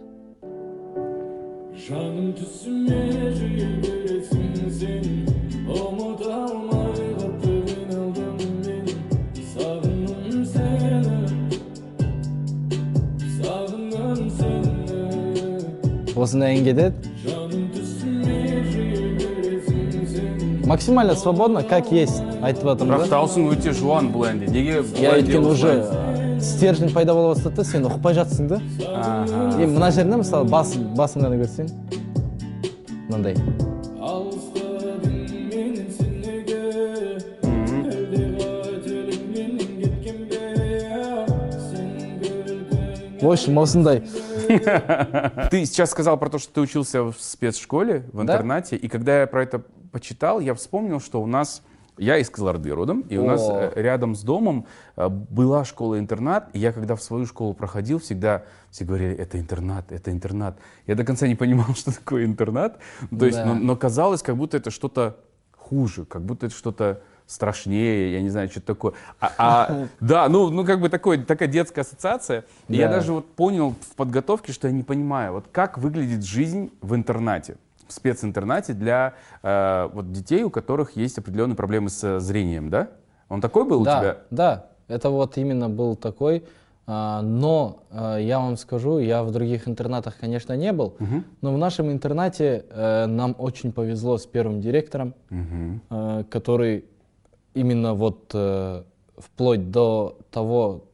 Жаным 1.76 2.32
түсіме 2.36 3.32
жиі 3.36 3.66
келесің 3.84 4.70
сен 4.72 5.26
осындай 16.16 16.56
ән 16.56 16.64
кетеді 16.64 16.92
максимально 20.66 21.14
свободно 21.14 21.62
как 21.62 21.92
есть 21.92 22.22
айтып 22.42 22.64
жатырмын 22.66 22.98
бірақ 22.98 23.10
дауысың 23.12 23.46
өте 23.54 23.72
жуан 23.72 24.10
бұл 24.10 24.26
әнде. 24.32 24.48
Неге 24.50 24.80
иә 24.98 25.14
өйткені 25.20 25.46
уже 25.46 25.74
э, 25.78 26.40
стержень 26.42 26.92
пайда 26.92 27.14
бола 27.14 27.34
бастады 27.34 27.56
да 27.56 27.64
сен 27.64 27.86
ұқпай 27.86 28.18
жатсың 28.18 28.48
да. 28.50 28.60
Енді 29.60 29.72
мына 29.76 29.92
жерінде 29.94 30.18
мысалы 30.24 30.50
бас 30.50 30.74
ғана 31.16 31.38
көрсең 31.38 31.70
мынандай. 33.08 33.38
В 43.22 43.30
общем 43.30 43.58
осындай. 43.58 44.02
Ты 44.46 45.64
сейчас 45.66 45.90
сказал 45.90 46.16
про 46.18 46.30
то, 46.30 46.38
что 46.38 46.52
ты 46.52 46.60
учился 46.60 47.02
в 47.02 47.14
спецшколе, 47.18 48.04
в 48.12 48.22
интернате, 48.22 48.76
и 48.76 48.88
когда 48.88 49.20
я 49.20 49.26
про 49.26 49.42
это 49.42 49.62
почитал, 49.92 50.40
я 50.40 50.54
вспомнил, 50.54 51.00
что 51.00 51.22
у 51.22 51.26
нас 51.26 51.62
я 51.98 52.18
из 52.18 52.28
Кызылорды 52.28 52.70
родом, 52.74 53.00
и 53.00 53.16
у 53.16 53.24
нас 53.24 53.40
О. 53.48 53.70
э, 53.74 53.82
рядом 53.82 54.14
с 54.14 54.22
домом 54.22 54.66
э, 54.96 55.08
была 55.08 55.64
школа-интернат, 55.64 56.50
и 56.52 56.58
я 56.58 56.72
когда 56.72 56.94
в 56.94 57.02
свою 57.02 57.24
школу 57.26 57.54
проходил, 57.54 57.98
всегда 57.98 58.44
все 58.70 58.84
говорили, 58.84 59.14
это 59.14 59.38
интернат, 59.38 59.90
это 59.92 60.10
интернат. 60.10 60.58
Я 60.86 60.94
до 60.94 61.04
конца 61.04 61.26
не 61.26 61.34
понимал, 61.34 61.68
что 61.74 61.94
такое 61.94 62.26
интернат, 62.26 62.78
то 63.18 63.24
есть, 63.24 63.38
Да. 63.38 63.46
но, 63.46 63.54
но 63.54 63.76
казалось, 63.76 64.22
как 64.22 64.36
будто 64.36 64.56
это 64.58 64.70
что-то 64.70 65.16
хуже, 65.56 66.04
как 66.04 66.22
будто 66.22 66.46
это 66.46 66.54
что-то 66.54 67.00
страшнее, 67.26 68.12
я 68.12 68.22
не 68.22 68.30
знаю, 68.30 68.48
что 68.48 68.60
такое. 68.60 68.92
А, 69.20 69.32
а, 69.38 69.86
да, 70.00 70.28
ну, 70.28 70.50
ну 70.50 70.64
как 70.64 70.80
бы 70.80 70.88
такой, 70.88 71.18
такая 71.18 71.48
детская 71.48 71.80
ассоциация. 71.82 72.44
И 72.68 72.76
я 72.76 72.88
Да. 72.88 72.94
даже 72.94 73.12
вот 73.12 73.26
понял 73.34 73.74
в 73.80 73.96
подготовке, 73.96 74.52
что 74.52 74.68
я 74.68 74.72
не 74.74 74.82
понимаю, 74.82 75.32
вот 75.32 75.46
как 75.50 75.78
выглядит 75.78 76.24
жизнь 76.24 76.70
в 76.80 76.94
интернате, 76.94 77.56
в 77.88 77.92
специнтернате 77.92 78.72
для 78.72 79.14
э, 79.42 79.88
вот 79.92 80.12
детей, 80.12 80.42
у 80.44 80.50
которых 80.50 80.96
есть 80.96 81.18
определенные 81.18 81.56
проблемы 81.56 81.88
с 81.88 82.20
зрением, 82.20 82.70
да? 82.70 82.88
Он 83.28 83.40
такой 83.40 83.64
был 83.64 83.82
да, 83.82 83.96
у 83.96 84.00
тебя? 84.00 84.16
Да, 84.30 84.66
это 84.88 85.10
вот 85.10 85.36
именно 85.36 85.68
был 85.68 85.96
такой. 85.96 86.44
а, 86.88 87.22
но 87.22 87.82
а, 87.90 88.16
я 88.18 88.38
вам 88.38 88.56
скажу, 88.56 88.98
я 88.98 89.24
в 89.24 89.32
других 89.32 89.66
интернатах, 89.66 90.16
конечно, 90.20 90.52
не 90.56 90.72
был, 90.72 90.94
но 91.42 91.52
в 91.52 91.58
нашем 91.58 91.90
интернате 91.90 92.64
э, 92.70 93.06
нам 93.06 93.34
очень 93.38 93.72
повезло 93.72 94.16
с 94.18 94.26
первым 94.26 94.60
директором, 94.60 95.12
э, 95.30 96.24
который 96.30 96.84
именно 97.56 97.94
вот 97.94 98.30
э, 98.34 98.82
вплоть 99.16 99.70
до 99.70 100.18
того, 100.30 100.84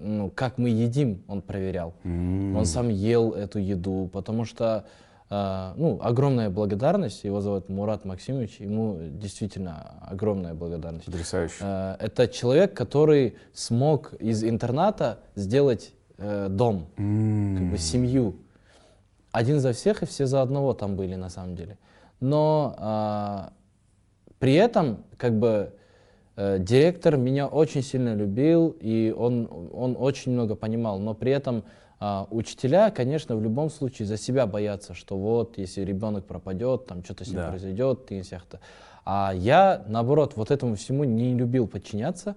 ну, 0.00 0.30
как 0.34 0.58
мы 0.58 0.70
едим, 0.70 1.22
он 1.28 1.42
проверял. 1.42 1.92
М. 2.04 2.56
Он 2.56 2.64
сам 2.64 2.88
ел 2.88 3.32
эту 3.32 3.58
еду, 3.58 4.08
потому 4.12 4.44
что, 4.44 4.84
э, 5.30 5.72
ну, 5.76 5.98
огромная 6.02 6.50
благодарность, 6.50 7.24
его 7.24 7.40
зовут 7.40 7.68
Мурат 7.68 8.04
Максимович, 8.04 8.60
ему 8.60 8.98
действительно 9.00 9.98
огромная 10.00 10.54
благодарность. 10.54 11.06
Потрясающе. 11.06 11.56
Э, 11.60 11.96
Это 12.00 12.26
человек, 12.28 12.74
который 12.74 13.36
смог 13.52 14.14
из 14.14 14.44
интерната 14.44 15.18
сделать 15.34 15.92
э, 16.16 16.48
дом, 16.48 16.86
как 16.96 17.70
бы 17.70 17.78
семью. 17.78 18.36
Один 19.30 19.60
за 19.60 19.72
всех 19.72 20.02
и 20.02 20.06
все 20.06 20.26
за 20.26 20.40
одного 20.40 20.72
там 20.72 20.96
были 20.96 21.16
на 21.16 21.28
самом 21.28 21.54
деле. 21.54 21.76
Но 22.20 22.74
а, 22.78 23.52
при 24.38 24.54
этом, 24.54 25.04
как 25.16 25.38
бы, 25.38 25.48
э, 25.48 25.77
директор 26.58 27.16
меня 27.16 27.46
очень 27.46 27.82
сильно 27.82 28.14
любил, 28.14 28.76
и 28.80 29.14
он, 29.16 29.48
он 29.72 29.96
очень 29.98 30.32
много 30.32 30.54
понимал. 30.54 30.98
Но 30.98 31.14
при 31.14 31.32
этом 31.32 31.64
а, 32.00 32.28
учителя, 32.30 32.90
конечно, 32.90 33.36
в 33.36 33.42
любом 33.42 33.70
случае 33.70 34.06
за 34.06 34.16
себя 34.16 34.46
боятся, 34.46 34.94
что 34.94 35.16
вот, 35.16 35.58
если 35.58 35.82
ребенок 35.82 36.26
пропадет, 36.26 36.86
там 36.86 37.02
что-то 37.02 37.24
с 37.24 37.28
ним 37.28 37.38
Да. 37.38 37.48
произойдет, 37.48 38.06
ты 38.06 38.20
сияқты. 38.22 38.60
А 39.04 39.32
я, 39.34 39.82
наоборот, 39.88 40.34
вот 40.36 40.50
этому 40.50 40.76
всему 40.76 41.04
не 41.04 41.34
любил 41.34 41.66
подчиняться. 41.66 42.36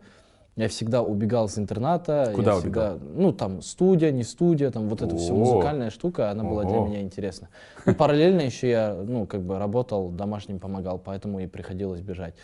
Я 0.55 0.67
всегда 0.67 1.01
убегал 1.01 1.47
с 1.47 1.57
интерната. 1.57 2.31
Куда 2.35 2.53
я 2.53 2.59
всегда, 2.59 2.97
ну, 3.01 3.31
там, 3.31 3.61
студия, 3.61 4.11
не 4.11 4.23
студия, 4.23 4.71
там, 4.71 4.89
вот 4.89 5.01
эта 5.01 5.15
вся 5.15 5.33
музыкальная 5.33 5.89
штука, 5.89 6.31
она 6.31 6.43
была 6.43 6.63
для 6.63 6.79
меня 6.79 7.01
интересна. 7.01 7.49
И 7.85 7.91
параллельно 7.91 8.41
еще 8.41 8.69
я, 8.69 8.93
ну, 8.93 9.27
как 9.27 9.43
бы 9.43 9.59
работал, 9.59 10.09
домашним 10.09 10.59
помогал, 10.59 10.97
поэтому 10.97 11.39
и 11.39 11.47
приходилось 11.47 12.01
бежать. 12.01 12.35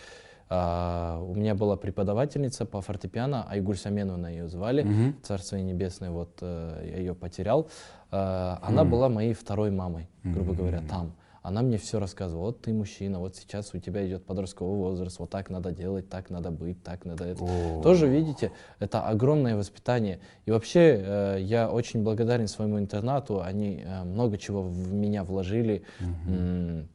А, 0.50 1.22
у 1.22 1.36
меня 1.36 1.56
была 1.56 1.76
преподавательница 1.76 2.66
по 2.66 2.82
фортепиано, 2.82 3.46
Айгуль 3.50 3.78
Саменовна 3.78 4.28
ее 4.28 4.48
звали, 4.48 5.14
Царство 5.24 5.58
ей 5.58 5.64
небесное, 5.64 6.10
вот 6.12 6.38
э, 6.42 6.90
я 6.92 6.98
ее 6.98 7.14
потерял. 7.16 7.68
А, 8.12 8.60
она 8.62 8.84
была 8.86 9.10
моей 9.10 9.34
второй 9.34 9.72
мамой, 9.72 10.08
грубо 10.24 10.54
говоря, 10.54 10.82
там. 10.90 11.14
Она 11.44 11.62
мне 11.62 11.78
все 11.78 11.98
рассказывала. 11.98 12.48
Вот 12.48 12.62
ты 12.62 12.74
мужчина, 12.74 13.20
вот 13.20 13.38
сейчас 13.38 13.74
у 13.74 13.80
тебя 13.80 14.06
идет 14.06 14.26
подростковый 14.26 14.78
возраст, 14.78 15.18
вот 15.18 15.30
так 15.30 15.50
надо 15.50 15.72
делать, 15.72 16.10
так 16.10 16.30
надо 16.30 16.52
быть, 16.52 16.84
так 16.84 17.06
надо 17.06 17.24
это. 17.24 17.42
О. 17.42 17.82
Тоже, 17.82 18.06
видите, 18.10 18.52
это 18.80 19.02
огромное 19.02 19.56
воспитание. 19.56 20.20
И 20.46 20.52
вообще 20.52 20.98
э, 21.00 21.38
я 21.40 21.70
очень 21.70 22.04
благодарен 22.04 22.50
своему 22.50 22.80
интернату. 22.80 23.42
Они 23.42 23.82
э, 23.86 24.04
много 24.04 24.38
чего 24.38 24.62
в 24.62 24.92
меня 24.94 25.24
вложили. 25.24 25.84
М, 26.28 26.90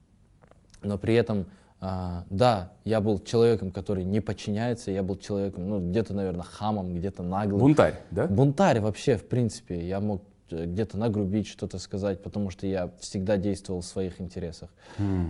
Но 0.82 0.98
при 0.98 1.14
этом, 1.14 1.46
а, 1.84 2.24
да, 2.30 2.70
я 2.84 3.00
был 3.00 3.18
человеком, 3.18 3.72
который 3.72 4.04
не 4.04 4.20
подчиняется, 4.20 4.92
я 4.92 5.02
был 5.02 5.16
человеком, 5.16 5.68
ну, 5.68 5.80
где-то, 5.80 6.14
наверное, 6.14 6.44
хамом, 6.44 6.94
где-то 6.94 7.24
наглым. 7.24 7.58
Бунтарь, 7.58 7.96
да? 8.12 8.28
Бунтарь 8.28 8.78
вообще, 8.78 9.16
в 9.16 9.26
принципе. 9.26 9.84
Я 9.88 9.98
мог 9.98 10.22
э, 10.52 10.64
где-то 10.64 10.96
нагрубить, 10.96 11.48
что-то 11.48 11.80
сказать, 11.80 12.22
потому 12.22 12.50
что 12.50 12.68
я 12.68 12.92
всегда 13.00 13.36
действовал 13.36 13.80
в 13.80 13.84
своих 13.84 14.20
интересах. 14.20 14.70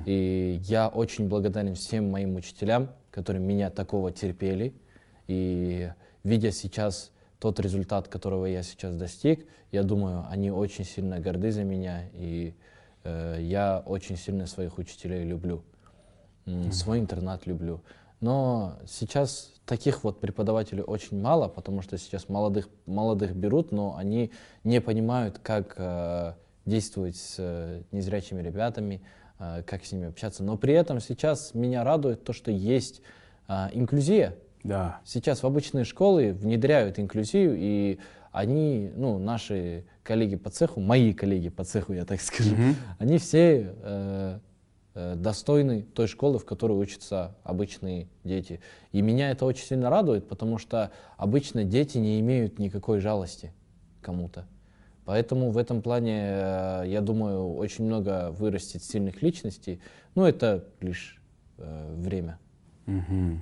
И 0.05 0.61
я 0.65 0.89
очень 0.89 1.27
благодарен 1.27 1.75
всем 1.75 2.11
моим 2.11 2.37
учителям, 2.37 2.91
которые 3.11 3.43
меня 3.43 3.71
такого 3.71 4.13
терпели. 4.13 4.75
И 5.29 5.91
видя 6.23 6.53
сейчас 6.53 7.13
тот 7.39 7.61
результат, 7.61 8.09
которого 8.09 8.45
я 8.45 8.63
сейчас 8.63 8.95
достиг, 8.95 9.47
я 9.71 9.85
думаю, 9.85 10.27
они 10.29 10.51
очень 10.51 10.85
сильно 10.85 11.19
горды 11.19 11.51
за 11.51 11.65
меня, 11.65 12.03
и 12.13 12.53
э, 13.05 13.39
я 13.41 13.83
очень 13.87 14.19
сильно 14.19 14.47
своих 14.47 14.77
учителей 14.77 15.25
люблю, 15.25 15.63
mm-hmm. 16.47 16.73
свой 16.73 16.99
интернат 16.99 17.47
люблю. 17.47 17.81
Но 18.21 18.79
сейчас 18.87 19.53
таких 19.67 20.05
вот 20.05 20.21
преподавателей 20.21 20.83
очень 20.83 21.21
мало, 21.21 21.49
потому 21.49 21.83
что 21.83 21.99
сейчас 21.99 22.29
молодых, 22.29 22.69
молодых 22.87 23.35
берут, 23.35 23.73
но 23.73 23.97
они 23.97 24.31
не 24.63 24.81
понимают, 24.81 25.41
как 25.41 25.75
э, 25.77 26.35
действовать 26.65 27.17
с 27.17 27.37
э, 27.39 27.83
незрячими 27.91 28.41
ребятами, 28.41 29.03
э, 29.39 29.63
как 29.67 29.85
с 29.85 29.93
ними 29.93 30.09
общаться. 30.09 30.45
Но 30.45 30.57
при 30.57 30.75
этом 30.75 31.01
сейчас 31.01 31.55
меня 31.55 31.83
радует 31.83 32.23
то, 32.23 32.33
что 32.33 32.51
есть 32.53 33.03
э, 33.49 33.69
инклюзия. 33.73 34.37
Да. 34.63 35.01
Сейчас 35.05 35.43
в 35.43 35.47
обычные 35.47 35.85
школы 35.85 36.33
внедряют 36.33 37.01
инклюзию, 37.01 37.57
и 37.59 37.99
они, 38.31 38.93
ну, 38.95 39.19
наши 39.19 39.85
коллеги 40.05 40.37
по 40.37 40.51
цеху, 40.51 40.81
мои 40.81 41.13
коллеги 41.13 41.49
по 41.49 41.65
цеху, 41.65 41.93
я 41.93 42.05
так 42.05 42.21
скажу, 42.21 42.55
mm-hmm. 42.55 42.75
они 42.99 43.19
все 43.19 43.75
э, 43.83 44.39
э, 44.95 45.15
достойны 45.17 45.83
той 45.83 46.07
школы, 46.07 46.39
в 46.39 46.45
которой 46.45 46.73
учатся 46.73 47.37
обычные 47.45 48.09
дети. 48.25 48.61
И 48.93 49.03
меня 49.03 49.31
это 49.31 49.45
очень 49.45 49.65
сильно 49.65 49.91
радует, 49.91 50.29
потому 50.29 50.59
что 50.59 50.91
обычно 51.17 51.65
дети 51.65 51.99
не 51.99 52.21
имеют 52.21 52.59
никакой 52.59 53.01
жалости 53.01 53.53
кому-то. 54.01 54.47
Поэтому 55.05 55.51
в 55.51 55.59
этом 55.59 55.83
плане, 55.83 56.23
э, 56.23 56.85
я 56.87 57.01
думаю, 57.01 57.55
очень 57.55 57.85
много 57.85 58.31
вырастет 58.31 58.85
сильных 58.85 59.23
личностей. 59.23 59.81
Но 60.15 60.29
это 60.29 60.65
лишь 60.81 61.21
э, 61.59 61.95
время. 61.97 62.39
Угу. 62.87 63.41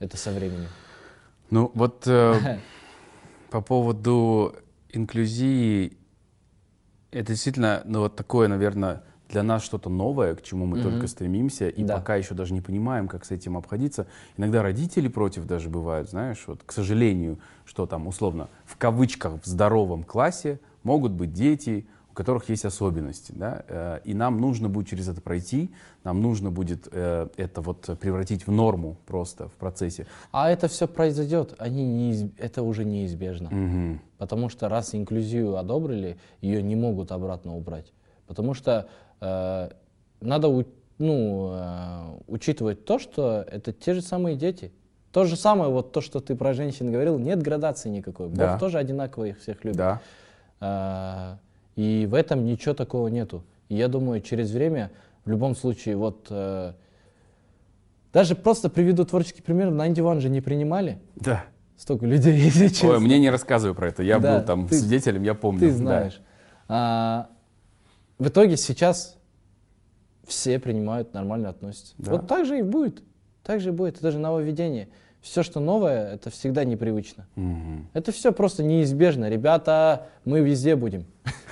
Это 0.00 0.16
со 0.16 0.32
временем. 0.32 0.68
Ну 1.50 1.70
вот 1.74 2.06
э, 2.06 2.58
по 3.50 3.60
поводу 3.60 4.56
инклюзии, 4.90 5.96
это 7.10 7.32
действительно, 7.32 7.82
ну 7.84 8.00
вот 8.00 8.16
такое, 8.16 8.48
наверное, 8.48 9.04
для 9.28 9.42
нас 9.42 9.62
что-то 9.62 9.90
новое, 9.90 10.34
к 10.34 10.42
чему 10.42 10.66
мы 10.66 10.78
mm 10.78 10.82
только 10.82 11.06
стремимся, 11.06 11.68
и 11.68 11.84
да. 11.84 11.96
пока 11.96 12.16
еще 12.16 12.34
даже 12.34 12.54
не 12.54 12.60
понимаем, 12.60 13.08
как 13.08 13.24
с 13.24 13.30
этим 13.30 13.56
обходиться. 13.56 14.06
Иногда 14.36 14.62
родители 14.62 15.08
против 15.08 15.46
даже 15.46 15.68
бывают, 15.68 16.08
знаешь, 16.08 16.44
вот, 16.46 16.62
к 16.64 16.72
сожалению, 16.72 17.38
что 17.64 17.86
там 17.86 18.06
условно 18.06 18.48
в 18.64 18.76
кавычках 18.76 19.42
в 19.42 19.46
здоровом 19.46 20.04
классе 20.04 20.60
могут 20.82 21.12
быть 21.12 21.32
дети, 21.32 21.86
которых 22.18 22.50
есть 22.50 22.64
особенности, 22.64 23.30
да, 23.30 23.62
э, 23.68 24.00
и 24.02 24.12
нам 24.12 24.40
нужно 24.40 24.68
будет 24.68 24.88
через 24.88 25.06
это 25.06 25.20
пройти, 25.20 25.70
нам 26.02 26.20
нужно 26.20 26.50
будет 26.50 26.88
э, 26.90 27.28
это 27.36 27.60
вот 27.60 27.96
превратить 28.00 28.44
в 28.44 28.50
норму 28.50 28.96
просто 29.06 29.46
в 29.46 29.52
процессе. 29.52 30.04
А 30.32 30.50
это 30.50 30.66
все 30.66 30.88
произойдет, 30.88 31.54
они 31.58 31.86
не, 31.86 32.32
это 32.36 32.64
уже 32.64 32.84
неизбежно, 32.84 33.46
угу. 33.50 34.00
потому 34.18 34.48
что 34.48 34.68
раз 34.68 34.96
инклюзию 34.96 35.58
одобрили, 35.58 36.18
ее 36.40 36.60
не 36.60 36.74
могут 36.74 37.12
обратно 37.12 37.56
убрать, 37.56 37.92
потому 38.26 38.52
что 38.52 38.88
надо 39.20 40.48
ну, 40.98 41.50
э, 41.52 42.18
учитывать 42.26 42.84
то, 42.84 42.98
что 42.98 43.44
это 43.50 43.72
те 43.72 43.94
же 43.94 44.02
самые 44.02 44.36
дети. 44.36 44.72
То 45.12 45.24
же 45.24 45.36
самое, 45.36 45.70
вот 45.70 45.92
то, 45.92 46.00
что 46.00 46.20
ты 46.20 46.34
про 46.34 46.52
женщин 46.52 46.92
говорил, 46.92 47.18
нет 47.18 47.40
градации 47.40 47.88
никакой. 47.88 48.28
Бог 48.28 48.36
да. 48.36 48.58
тоже 48.58 48.78
одинаково 48.78 49.26
их 49.26 49.38
всех 49.38 49.64
любит. 49.64 49.78
Да. 49.78 50.00
Э, 50.60 51.36
и 51.76 52.06
в 52.06 52.14
этом 52.14 52.44
ничего 52.44 52.74
такого 52.74 53.08
нету. 53.08 53.44
И 53.68 53.76
я 53.76 53.88
думаю, 53.88 54.20
через 54.20 54.50
время, 54.50 54.90
в 55.24 55.30
любом 55.30 55.54
случае, 55.54 55.96
вот 55.96 56.26
э, 56.30 56.72
даже 58.12 58.34
просто 58.34 58.68
приведу 58.68 59.04
творческий 59.04 59.42
пример. 59.42 59.70
На 59.70 59.88
One 59.88 60.20
же 60.20 60.28
не 60.28 60.40
принимали. 60.40 60.98
Да. 61.16 61.44
Столько 61.76 62.06
людей, 62.06 62.36
если 62.38 62.68
честно. 62.68 62.90
Ой, 62.90 63.00
мне 63.00 63.18
не 63.18 63.30
рассказывай 63.30 63.74
про 63.74 63.88
это. 63.88 64.02
Я 64.02 64.18
да, 64.18 64.38
был 64.38 64.46
там 64.46 64.68
ты, 64.68 64.74
свидетелем, 64.74 65.22
я 65.22 65.34
помню. 65.34 65.60
Ты 65.60 65.70
знаешь. 65.70 66.20
Да. 66.68 66.74
А, 66.74 67.28
в 68.18 68.28
итоге 68.28 68.56
сейчас 68.56 69.16
все 70.26 70.58
принимают, 70.58 71.14
нормально 71.14 71.48
относятся. 71.48 71.94
Да. 71.98 72.12
Вот 72.12 72.26
так 72.26 72.46
же 72.46 72.58
и 72.58 72.62
будет. 72.62 73.02
Так 73.42 73.60
же 73.60 73.70
и 73.70 73.72
будет. 73.72 73.98
Это 73.98 74.10
же 74.10 74.18
нововведение 74.18 74.88
все, 75.20 75.42
что 75.42 75.60
новое, 75.60 76.14
это 76.14 76.30
всегда 76.30 76.64
непривычно. 76.64 77.26
Угу. 77.36 77.86
Это 77.92 78.12
все 78.12 78.32
просто 78.32 78.62
неизбежно. 78.62 79.28
Ребята, 79.28 80.06
мы 80.24 80.40
везде 80.40 80.76
будем. 80.76 81.06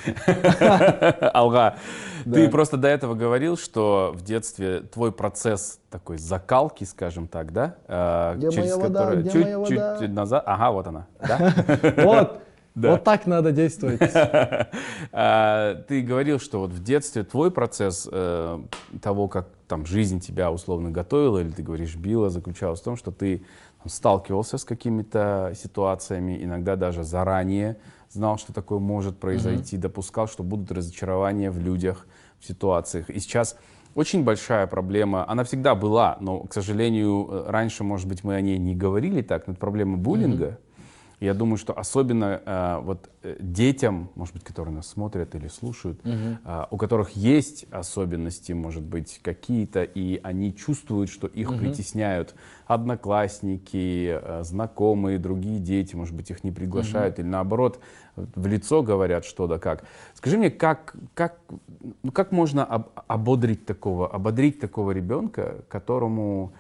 Алга, 1.35 1.77
ты 2.25 2.49
просто 2.49 2.77
до 2.77 2.89
этого 2.89 3.15
говорил, 3.15 3.57
что 3.57 4.13
в 4.15 4.23
детстве 4.23 4.81
твой 4.81 5.13
процесс 5.13 5.81
такой 5.91 6.19
закалки, 6.19 6.85
скажем 6.85 7.27
так, 7.29 7.53
да? 7.53 7.77
А, 7.89 8.37
где 8.37 8.51
моя 8.51 8.77
вода? 8.77 9.23
Чуть-чуть 9.23 10.13
назад. 10.13 10.45
Ага, 10.47 10.71
вот 10.71 10.87
она. 10.87 11.07
Вот. 11.97 12.41
Да. 12.77 12.93
Вот 12.93 13.05
так 13.05 13.27
надо 13.27 13.53
действовать. 13.53 14.01
А, 15.13 15.75
ты 15.89 16.03
говорил, 16.03 16.39
что 16.39 16.61
вот 16.61 16.71
в 16.71 16.83
детстве 16.83 17.25
твой 17.25 17.51
процесс 17.51 18.07
э, 18.11 18.61
того, 19.01 19.29
как 19.29 19.49
там 19.67 19.87
жизнь 19.87 20.21
тебя 20.21 20.51
условно 20.51 20.91
готовила, 20.91 21.39
или 21.39 21.51
ты 21.51 21.63
говоришь 21.63 21.97
била, 21.97 22.29
заключалась 22.29 22.81
в 22.81 22.85
том, 22.85 22.97
что 22.97 23.13
ты 23.13 23.43
сталкивался 23.87 24.59
с 24.59 24.65
какими-то 24.65 25.53
ситуациями, 25.57 26.43
иногда 26.43 26.77
даже 26.77 27.03
заранее 27.03 27.79
знал, 28.11 28.37
что 28.37 28.53
такое 28.53 28.79
может 28.79 29.19
произойти, 29.19 29.79
допускал, 29.79 30.29
что 30.29 30.43
будут 30.43 30.71
разочарования 30.71 31.51
в 31.51 31.59
людях, 31.59 32.07
в 32.41 32.47
ситуациях. 32.47 33.09
И 33.09 33.19
сейчас 33.21 33.57
очень 33.95 34.23
большая 34.23 34.67
проблема, 34.67 35.29
она 35.29 35.45
всегда 35.45 35.75
была, 35.75 36.19
но, 36.21 36.41
к 36.41 36.53
сожалению, 36.53 37.27
э, 37.31 37.51
раньше, 37.51 37.85
может 37.85 38.07
быть, 38.07 38.23
мы 38.23 38.35
о 38.35 38.41
ней 38.43 38.59
не 38.59 38.75
говорили 38.75 39.23
так, 39.23 39.47
но 39.47 39.55
это 39.55 39.61
проблема 39.61 39.97
буллинга. 39.97 40.47
Mm-hmm 40.47 40.66
я 41.19 41.33
думаю, 41.33 41.57
что 41.57 41.73
особенно 41.73 42.43
э, 42.45 42.81
вот 42.83 43.09
э, 43.23 43.37
детям, 43.41 44.11
может 44.17 44.35
быть, 44.35 44.45
которые 44.45 44.75
нас 44.75 44.87
смотрят 44.87 45.35
или 45.35 45.49
слушают, 45.49 45.99
угу. 46.05 46.13
э, 46.45 46.65
у 46.71 46.77
которых 46.77 47.11
есть 47.13 47.65
особенности, 47.71 48.53
может 48.53 48.83
быть, 48.83 49.21
какие-то, 49.23 49.83
и 49.83 50.21
они 50.23 50.55
чувствуют, 50.55 51.09
что 51.09 51.27
их 51.27 51.51
угу. 51.51 51.59
притесняют 51.59 52.35
одноклассники, 52.67 54.19
э, 54.21 54.43
знакомые, 54.45 55.19
другие 55.19 55.59
дети, 55.59 55.97
может 55.97 56.15
быть, 56.15 56.31
их 56.31 56.45
не 56.45 56.53
приглашают, 56.53 57.15
угу. 57.15 57.23
или 57.23 57.29
наоборот, 57.29 57.81
в 58.15 58.47
лицо 58.47 58.83
говорят 58.83 59.25
что 59.25 59.47
да 59.47 59.59
как. 59.59 59.85
Скажи 60.15 60.37
мне, 60.37 60.51
как, 60.51 60.97
как, 61.15 61.39
ну, 62.03 62.13
как 62.13 62.31
можно 62.31 62.63
об, 62.63 62.89
ободрить 63.07 63.65
такого, 63.65 64.07
ободрить 64.11 64.61
такого 64.61 64.91
ребенка, 64.91 65.65
которому 65.69 66.53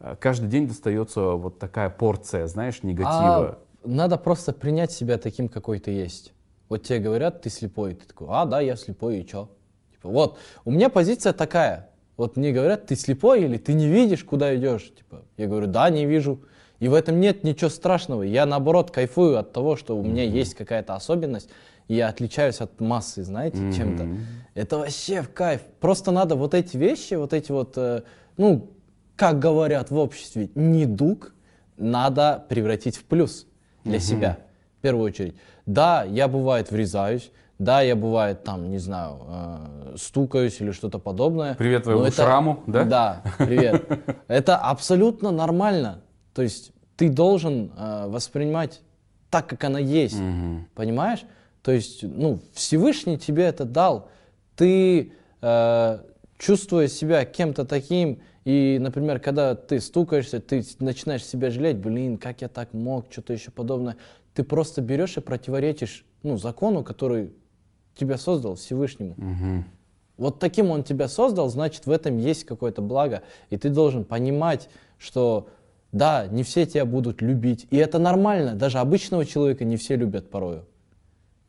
э, 0.00 0.16
каждый 0.18 0.48
день 0.48 0.66
достается 0.66 1.32
вот 1.32 1.58
такая 1.58 1.90
порция, 1.90 2.46
знаешь, 2.46 2.82
негатива? 2.82 3.48
А 3.48 3.58
надо 3.84 4.16
просто 4.16 4.52
принять 4.52 4.92
себя 4.92 5.18
таким, 5.18 5.48
какой 5.48 5.78
ты 5.78 5.90
есть. 5.90 6.32
Вот 6.68 6.82
тебе 6.82 6.98
говорят, 6.98 7.42
ты 7.42 7.50
слепой, 7.50 7.94
ты 7.94 8.06
такой, 8.06 8.28
а, 8.30 8.44
да, 8.44 8.60
я 8.60 8.76
слепой, 8.76 9.20
и 9.20 9.26
чё? 9.26 9.48
Типа, 9.92 10.08
вот, 10.08 10.38
у 10.64 10.70
меня 10.70 10.88
позиция 10.90 11.32
такая. 11.32 11.90
Вот 12.16 12.36
мне 12.36 12.52
говорят, 12.52 12.86
ты 12.86 12.96
слепой 12.96 13.44
или 13.44 13.58
ты 13.58 13.72
не 13.72 13.88
видишь, 13.88 14.24
куда 14.24 14.54
идешь? 14.54 14.92
Типа, 14.94 15.22
я 15.36 15.46
говорю, 15.46 15.66
да, 15.66 15.88
не 15.88 16.04
вижу. 16.04 16.42
И 16.78 16.88
в 16.88 16.94
этом 16.94 17.20
нет 17.20 17.42
ничего 17.44 17.70
страшного. 17.70 18.22
Я, 18.22 18.44
наоборот, 18.44 18.90
кайфую 18.90 19.38
от 19.38 19.52
того, 19.52 19.76
что 19.76 19.96
у 19.96 20.02
меня 20.02 20.24
mm-hmm. 20.24 20.38
есть 20.38 20.54
какая-то 20.54 20.94
особенность, 20.94 21.48
и 21.88 21.94
я 21.94 22.08
отличаюсь 22.08 22.60
от 22.60 22.80
массы, 22.80 23.22
знаете, 23.24 23.58
mm-hmm. 23.58 23.72
чем-то. 23.72 24.08
Это 24.54 24.78
вообще 24.78 25.22
в 25.22 25.32
кайф. 25.32 25.62
Просто 25.80 26.10
надо 26.10 26.34
вот 26.34 26.54
эти 26.54 26.76
вещи, 26.76 27.14
вот 27.14 27.32
эти 27.32 27.50
вот, 27.50 27.74
э, 27.76 28.02
ну, 28.36 28.70
как 29.16 29.38
говорят 29.38 29.90
в 29.90 29.96
обществе, 29.96 30.50
недуг, 30.54 31.34
надо 31.76 32.44
превратить 32.48 32.96
в 32.96 33.04
плюс 33.04 33.46
для 33.88 33.98
угу. 33.98 34.04
себя, 34.04 34.38
в 34.78 34.82
первую 34.82 35.04
очередь. 35.04 35.34
Да, 35.66 36.04
я 36.04 36.28
бывает 36.28 36.70
врезаюсь, 36.70 37.30
да, 37.58 37.80
я 37.80 37.96
бывает 37.96 38.44
там, 38.44 38.70
не 38.70 38.78
знаю, 38.78 39.18
э, 39.26 39.94
стукаюсь 39.96 40.60
или 40.60 40.70
что-то 40.70 41.00
подобное. 41.00 41.54
Привет 41.54 41.82
твоему 41.82 42.04
это, 42.04 42.22
шраму, 42.22 42.62
да? 42.68 42.84
Да, 42.84 43.22
привет. 43.38 43.84
Это 44.28 44.56
абсолютно 44.56 45.32
нормально. 45.32 46.02
То 46.34 46.42
есть 46.42 46.70
ты 46.96 47.08
должен 47.08 47.72
э, 47.76 48.06
воспринимать 48.06 48.80
так, 49.28 49.48
как 49.48 49.64
она 49.64 49.80
есть, 49.80 50.20
угу. 50.20 50.66
понимаешь? 50.74 51.24
То 51.62 51.72
есть, 51.72 52.04
ну, 52.04 52.40
Всевышний 52.54 53.18
тебе 53.18 53.44
это 53.44 53.64
дал. 53.64 54.08
Ты, 54.54 55.12
э, 55.42 55.98
чувствуя 56.38 56.86
себя 56.86 57.24
кем-то 57.24 57.64
таким, 57.64 58.20
и, 58.48 58.78
например, 58.78 59.20
когда 59.20 59.54
ты 59.54 59.78
стукаешься, 59.78 60.40
ты 60.40 60.64
начинаешь 60.78 61.22
себя 61.22 61.50
жалеть, 61.50 61.76
блин, 61.76 62.16
как 62.16 62.40
я 62.40 62.48
так 62.48 62.72
мог, 62.72 63.04
что-то 63.10 63.34
еще 63.34 63.50
подобное. 63.50 63.98
Ты 64.32 64.42
просто 64.42 64.80
берешь 64.80 65.18
и 65.18 65.20
противоречишь 65.20 66.06
ну, 66.22 66.38
закону, 66.38 66.82
который 66.82 67.34
тебя 67.94 68.16
создал 68.16 68.54
Всевышнему. 68.54 69.10
Угу. 69.18 69.64
Вот 70.16 70.38
таким 70.38 70.70
он 70.70 70.82
тебя 70.82 71.08
создал, 71.08 71.50
значит, 71.50 71.84
в 71.84 71.90
этом 71.90 72.16
есть 72.16 72.44
какое-то 72.44 72.80
благо. 72.80 73.22
И 73.50 73.58
ты 73.58 73.68
должен 73.68 74.06
понимать, 74.06 74.70
что 74.96 75.50
да, 75.92 76.26
не 76.26 76.42
все 76.42 76.64
тебя 76.64 76.86
будут 76.86 77.20
любить. 77.20 77.66
И 77.68 77.76
это 77.76 77.98
нормально. 77.98 78.54
Даже 78.54 78.78
обычного 78.78 79.26
человека 79.26 79.66
не 79.66 79.76
все 79.76 79.94
любят 79.94 80.30
порою. 80.30 80.64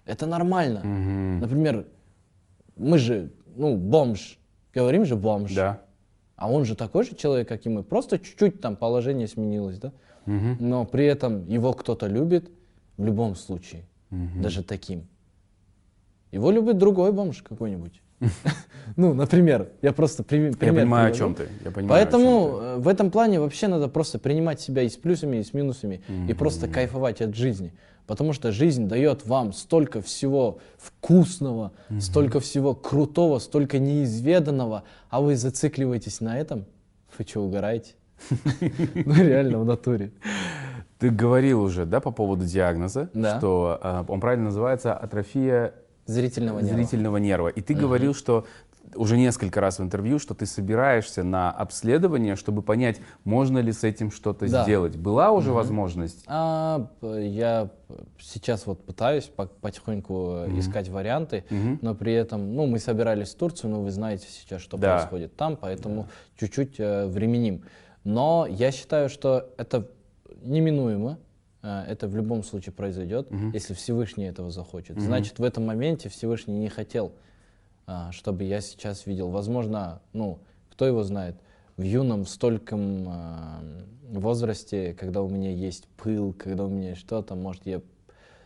Это 0.04 0.26
нормально. 0.26 0.80
Угу. 0.80 1.45
Например, 1.45 1.86
мы 2.76 2.97
же, 2.97 3.32
ну, 3.56 3.78
бомж. 3.78 4.38
Говорим 4.74 5.06
же 5.06 5.16
бомж. 5.16 5.56
Да. 5.56 5.80
А 6.39 6.49
он 6.49 6.63
же 6.63 6.73
такой 6.73 7.03
же 7.03 7.15
человек, 7.15 7.49
как 7.49 7.65
и 7.65 7.69
мы. 7.69 7.83
Просто 7.83 8.17
чуть-чуть 8.17 8.61
там 8.61 8.77
положение 8.77 9.27
сменилось, 9.27 9.77
да? 9.77 9.91
Угу. 10.25 10.55
Но 10.61 10.85
при 10.85 11.05
этом 11.05 11.45
его 11.49 11.73
кто-то 11.73 12.07
любит, 12.07 12.49
в 12.95 13.03
любом 13.03 13.35
случае, 13.35 13.83
даже 14.09 14.63
таким. 14.63 15.05
Его 16.31 16.49
любит 16.51 16.77
другой 16.77 17.11
бомж 17.11 17.41
какой-нибудь. 17.41 18.01
Ну, 18.95 19.13
например, 19.13 19.69
я 19.83 19.93
просто 19.93 20.23
при- 20.23 20.51
пример 20.51 20.75
Я 20.75 20.81
понимаю, 20.81 21.11
о 21.11 21.15
чем 21.15 21.35
ты. 21.35 21.47
Поэтому 21.87 22.57
э, 22.59 22.77
в 22.77 22.87
этом 22.87 23.11
плане 23.11 23.39
вообще 23.39 23.67
надо 23.67 23.87
просто 23.87 24.17
принимать 24.17 24.59
себя 24.59 24.81
и 24.81 24.89
с 24.89 24.97
плюсами, 24.97 25.37
и 25.37 25.43
с 25.43 25.53
минусами, 25.53 26.01
и 26.27 26.33
просто 26.33 26.67
кайфовать 26.67 27.21
от 27.21 27.35
жизни. 27.35 27.71
Потому 28.10 28.34
что 28.34 28.51
жизнь 28.51 28.88
дает 28.88 29.28
вам 29.28 29.53
столько 29.53 30.01
всего 30.01 30.57
вкусного, 30.80 31.74
столько 31.99 32.39
всего 32.39 32.74
крутого, 32.74 33.38
столько 33.38 33.78
неизведанного, 33.78 34.82
а 35.12 35.22
вы 35.22 35.36
зацикливаетесь 35.36 36.20
на 36.20 36.39
этом. 36.39 36.66
Вы 37.16 37.26
что, 37.28 37.41
угораете? 37.41 37.91
Ну 39.05 39.14
реально, 39.14 39.60
в 39.60 39.66
натуре. 39.66 40.10
Ты 40.97 41.12
говорил 41.12 41.62
уже, 41.62 41.86
да, 41.86 41.99
по 41.99 42.10
поводу 42.10 42.45
диагноза, 42.45 43.12
Да. 43.14 43.38
что 43.38 43.80
э, 43.80 44.03
он 44.07 44.20
правильно 44.20 44.45
называется 44.45 44.95
атрофия 44.95 45.76
Зрительного 46.07 46.62
нерва. 46.62 46.78
зрительного 46.78 47.18
нерва. 47.18 47.47
И 47.49 47.62
ты 47.62 47.76
говорил, 47.76 48.16
что 48.16 48.47
уже 48.95 49.17
несколько 49.17 49.61
раз 49.61 49.79
в 49.79 49.83
интервью, 49.83 50.19
что 50.19 50.33
ты 50.33 50.45
собираешься 50.45 51.23
на 51.23 51.51
обследование, 51.51 52.35
чтобы 52.35 52.61
понять, 52.61 52.99
можно 53.23 53.59
ли 53.59 53.71
с 53.71 53.83
этим 53.83 54.11
что-то 54.11 54.49
Да. 54.49 54.63
сделать. 54.63 54.95
Была 54.97 55.31
уже 55.31 55.51
возможность? 55.51 56.23
А, 56.27 56.87
я 57.01 57.69
сейчас 58.19 58.65
вот 58.65 58.83
пытаюсь 58.85 59.25
по- 59.25 59.45
потихоньку 59.47 60.45
э, 60.47 60.59
искать 60.59 60.89
варианты, 60.89 61.43
но 61.81 61.95
при 61.95 62.13
этом, 62.13 62.55
ну, 62.55 62.65
мы 62.67 62.79
собирались 62.79 63.29
в 63.33 63.37
Турцию, 63.37 63.71
но 63.71 63.81
вы 63.81 63.91
знаете 63.91 64.27
сейчас, 64.29 64.61
что 64.61 64.77
Да. 64.77 64.97
происходит 64.97 65.35
там, 65.35 65.55
поэтому 65.57 66.07
чуть-чуть 66.39 66.79
э, 66.79 67.05
временим. 67.07 67.63
Но 68.03 68.47
я 68.49 68.71
считаю, 68.71 69.09
что 69.09 69.49
это 69.57 69.87
неминуемо, 70.41 71.17
э, 71.61 71.83
это 71.87 72.07
в 72.07 72.15
любом 72.15 72.43
случае 72.43 72.73
произойдет, 72.73 73.27
если 73.53 73.73
Всевышний 73.73 74.25
этого 74.25 74.51
захочет. 74.51 74.99
Значит, 75.01 75.39
в 75.39 75.43
этом 75.43 75.65
моменте 75.65 76.09
Всевышний 76.09 76.57
не 76.57 76.69
хотел, 76.69 77.11
чтобы 78.11 78.43
я 78.43 78.61
сейчас 78.61 79.05
видел. 79.05 79.29
Возможно, 79.29 80.01
ну, 80.13 80.39
кто 80.71 80.85
его 80.85 81.03
знает, 81.03 81.35
в 81.77 81.81
юном 81.81 82.25
стольком 82.25 83.05
а, 83.07 83.61
возрасте, 84.09 84.93
когда 84.93 85.21
у 85.21 85.29
меня 85.29 85.51
есть 85.51 85.87
пыл, 85.97 86.33
когда 86.33 86.65
у 86.65 86.69
меня 86.69 86.95
что-то, 86.95 87.35
может, 87.35 87.65
я 87.65 87.81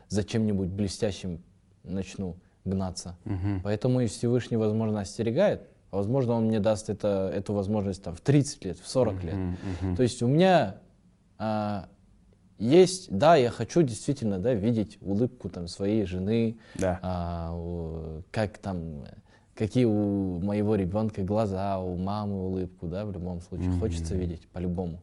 за 0.07 0.23
чем-нибудь 0.23 0.69
блестящим 0.69 1.41
начну 1.83 2.35
гнаться. 2.65 3.17
Поэтому 3.63 4.01
и 4.01 4.07
Всевышний, 4.07 4.57
возможно, 4.57 5.01
остерегает, 5.01 5.67
а 5.91 5.97
возможно, 5.97 6.33
он 6.33 6.45
мне 6.45 6.59
даст 6.59 6.89
это, 6.89 7.31
эту 7.33 7.53
возможность 7.53 8.03
там, 8.03 8.15
в 8.15 8.21
30 8.21 8.65
лет, 8.65 8.79
в 8.79 8.87
40 8.87 9.23
лет. 9.23 9.35
То 9.97 10.03
есть 10.03 10.21
у 10.21 10.27
меня 10.27 10.77
а, 11.39 11.87
есть, 12.59 13.11
да, 13.15 13.35
я 13.35 13.49
хочу 13.49 13.81
действительно 13.81 14.39
да, 14.39 14.53
видеть 14.53 14.97
улыбку 15.01 15.49
там, 15.49 15.67
своей 15.67 16.05
жены, 16.05 16.57
Да. 16.75 16.99
а, 17.01 17.51
у- 17.55 18.21
как 18.31 18.57
там, 18.59 19.03
э, 19.03 19.07
какие 19.56 19.86
у 19.86 20.39
моего 20.39 20.76
ребенка 20.76 21.22
глаза, 21.22 21.80
у 21.80 21.95
мамы 21.95 22.45
улыбку, 22.47 22.88
да, 22.88 23.06
в 23.06 23.12
любом 23.12 23.41
случае, 23.41 23.72
хочется 23.80 24.16
видеть 24.16 24.47
по-любому. 24.47 25.01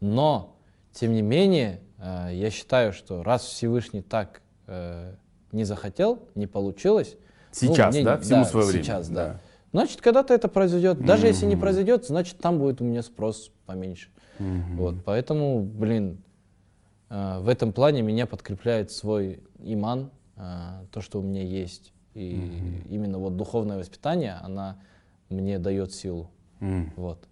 Но, 0.00 0.56
тем 0.92 1.12
не 1.12 1.22
менее, 1.22 1.80
э, 1.98 2.30
я 2.32 2.50
считаю, 2.50 2.92
что 2.92 3.22
раз 3.22 3.42
Всевышний 3.44 4.02
так 4.02 4.42
э, 4.66 5.14
не 5.52 5.64
захотел, 5.64 6.20
не 6.34 6.46
получилось. 6.46 7.16
ну, 7.60 7.74
Сейчас, 7.74 7.94
мне- 7.94 8.04
да? 8.04 8.18
Всему 8.18 8.44
свое 8.44 8.66
время, 8.66 8.84
Сейчас, 8.84 9.08
да. 9.08 9.14
да. 9.14 9.40
Значит, 9.72 10.00
когда-то 10.00 10.34
это 10.34 10.48
произойдет. 10.48 11.04
Даже 11.04 11.26
если 11.26 11.46
не 11.46 11.56
произойдет, 11.56 12.06
значит, 12.06 12.38
там 12.38 12.58
будет 12.58 12.80
у 12.80 12.84
меня 12.84 13.02
спрос 13.02 13.50
поменьше. 13.66 14.08
Вот, 14.38 14.96
поэтому, 15.04 15.62
блин, 15.62 16.22
э, 17.10 17.38
в 17.40 17.48
этом 17.48 17.72
плане 17.72 18.02
меня 18.02 18.26
подкрепляет 18.26 18.90
свой 18.90 19.40
иман, 19.58 20.10
э, 20.36 20.84
то, 20.90 21.00
что 21.00 21.20
у 21.20 21.22
меня 21.22 21.42
есть. 21.42 21.92
И 22.14 22.82
именно 22.90 23.18
вот 23.18 23.36
духовное 23.36 23.78
воспитание, 23.78 24.38
она 24.42 24.76
мне 25.30 25.58
дает 25.58 25.92
силу. 25.92 26.30
М. 26.60 26.92
Вот. 26.96 27.26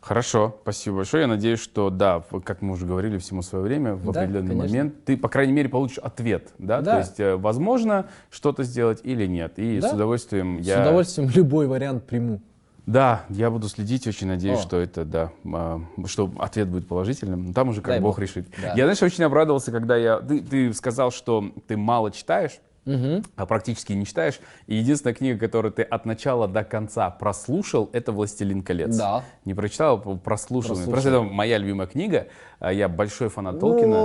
Хорошо, 0.00 0.56
спасибо 0.62 0.96
большое. 0.96 1.22
Я 1.22 1.26
надеюсь, 1.28 1.60
что 1.60 1.90
да, 1.90 2.22
как 2.44 2.62
мы 2.62 2.72
уже 2.72 2.84
говорили, 2.84 3.18
всему 3.18 3.42
свое 3.42 3.62
время, 3.64 3.94
в 3.94 4.10
Да, 4.10 4.22
определенный 4.22 4.48
конечно. 4.48 4.68
момент 4.68 5.04
ты, 5.04 5.16
по 5.16 5.28
крайней 5.28 5.52
мере, 5.52 5.68
получишь 5.68 5.98
ответ, 5.98 6.48
да? 6.58 6.80
Да. 6.80 6.92
То 6.92 6.98
есть, 6.98 7.20
э, 7.20 7.36
возможно 7.36 8.06
что-то 8.30 8.64
сделать 8.64 9.00
или 9.04 9.26
нет. 9.26 9.58
И 9.58 9.78
Да. 9.80 9.90
с 9.90 9.92
удовольствием 9.92 10.62
С 10.62 10.66
я... 10.66 10.80
удовольствием 10.82 11.30
любой 11.30 11.68
вариант 11.68 12.04
приму. 12.06 12.40
Да, 12.86 13.24
я 13.28 13.50
буду 13.50 13.68
следить, 13.68 14.06
очень 14.06 14.28
надеюсь, 14.28 14.60
О. 14.60 14.62
что 14.62 14.78
это, 14.80 15.04
да, 15.04 15.32
а, 15.52 15.80
что 16.06 16.30
ответ 16.38 16.68
будет 16.68 16.86
положительным. 16.86 17.52
Там 17.52 17.68
уже 17.68 17.80
как 17.80 17.94
Дай 17.94 18.00
Бог 18.00 18.16
Бог. 18.16 18.18
решит. 18.20 18.46
Да. 18.62 18.74
Я, 18.76 18.84
знаешь, 18.84 19.02
очень 19.02 19.24
обрадовался, 19.24 19.72
когда 19.72 19.96
я... 19.96 20.20
Ты, 20.20 20.40
ты 20.40 20.72
сказал, 20.72 21.10
что 21.10 21.52
ты 21.66 21.76
мало 21.76 22.12
читаешь, 22.12 22.60
а 22.86 23.46
практически 23.46 23.92
не 23.92 24.06
читаешь. 24.06 24.38
И 24.66 24.76
единственная 24.76 25.14
книга, 25.14 25.38
которую 25.38 25.72
ты 25.72 25.82
от 25.82 26.06
начала 26.06 26.46
до 26.46 26.62
конца 26.64 27.10
прослушал, 27.10 27.90
это 27.92 28.12
«Властелин 28.12 28.62
колец». 28.62 28.96
Да. 28.96 29.24
Не 29.44 29.54
прочитал, 29.54 29.96
а 30.04 30.16
прослушал. 30.16 30.76
Прослушал. 30.76 30.92
Просто 30.92 31.08
это 31.10 31.22
моя 31.22 31.58
любимая 31.58 31.88
книга. 31.88 32.28
А 32.58 32.72
Я 32.72 32.88
большой 32.88 33.28
фанат 33.28 33.58
Толкина. 33.60 33.96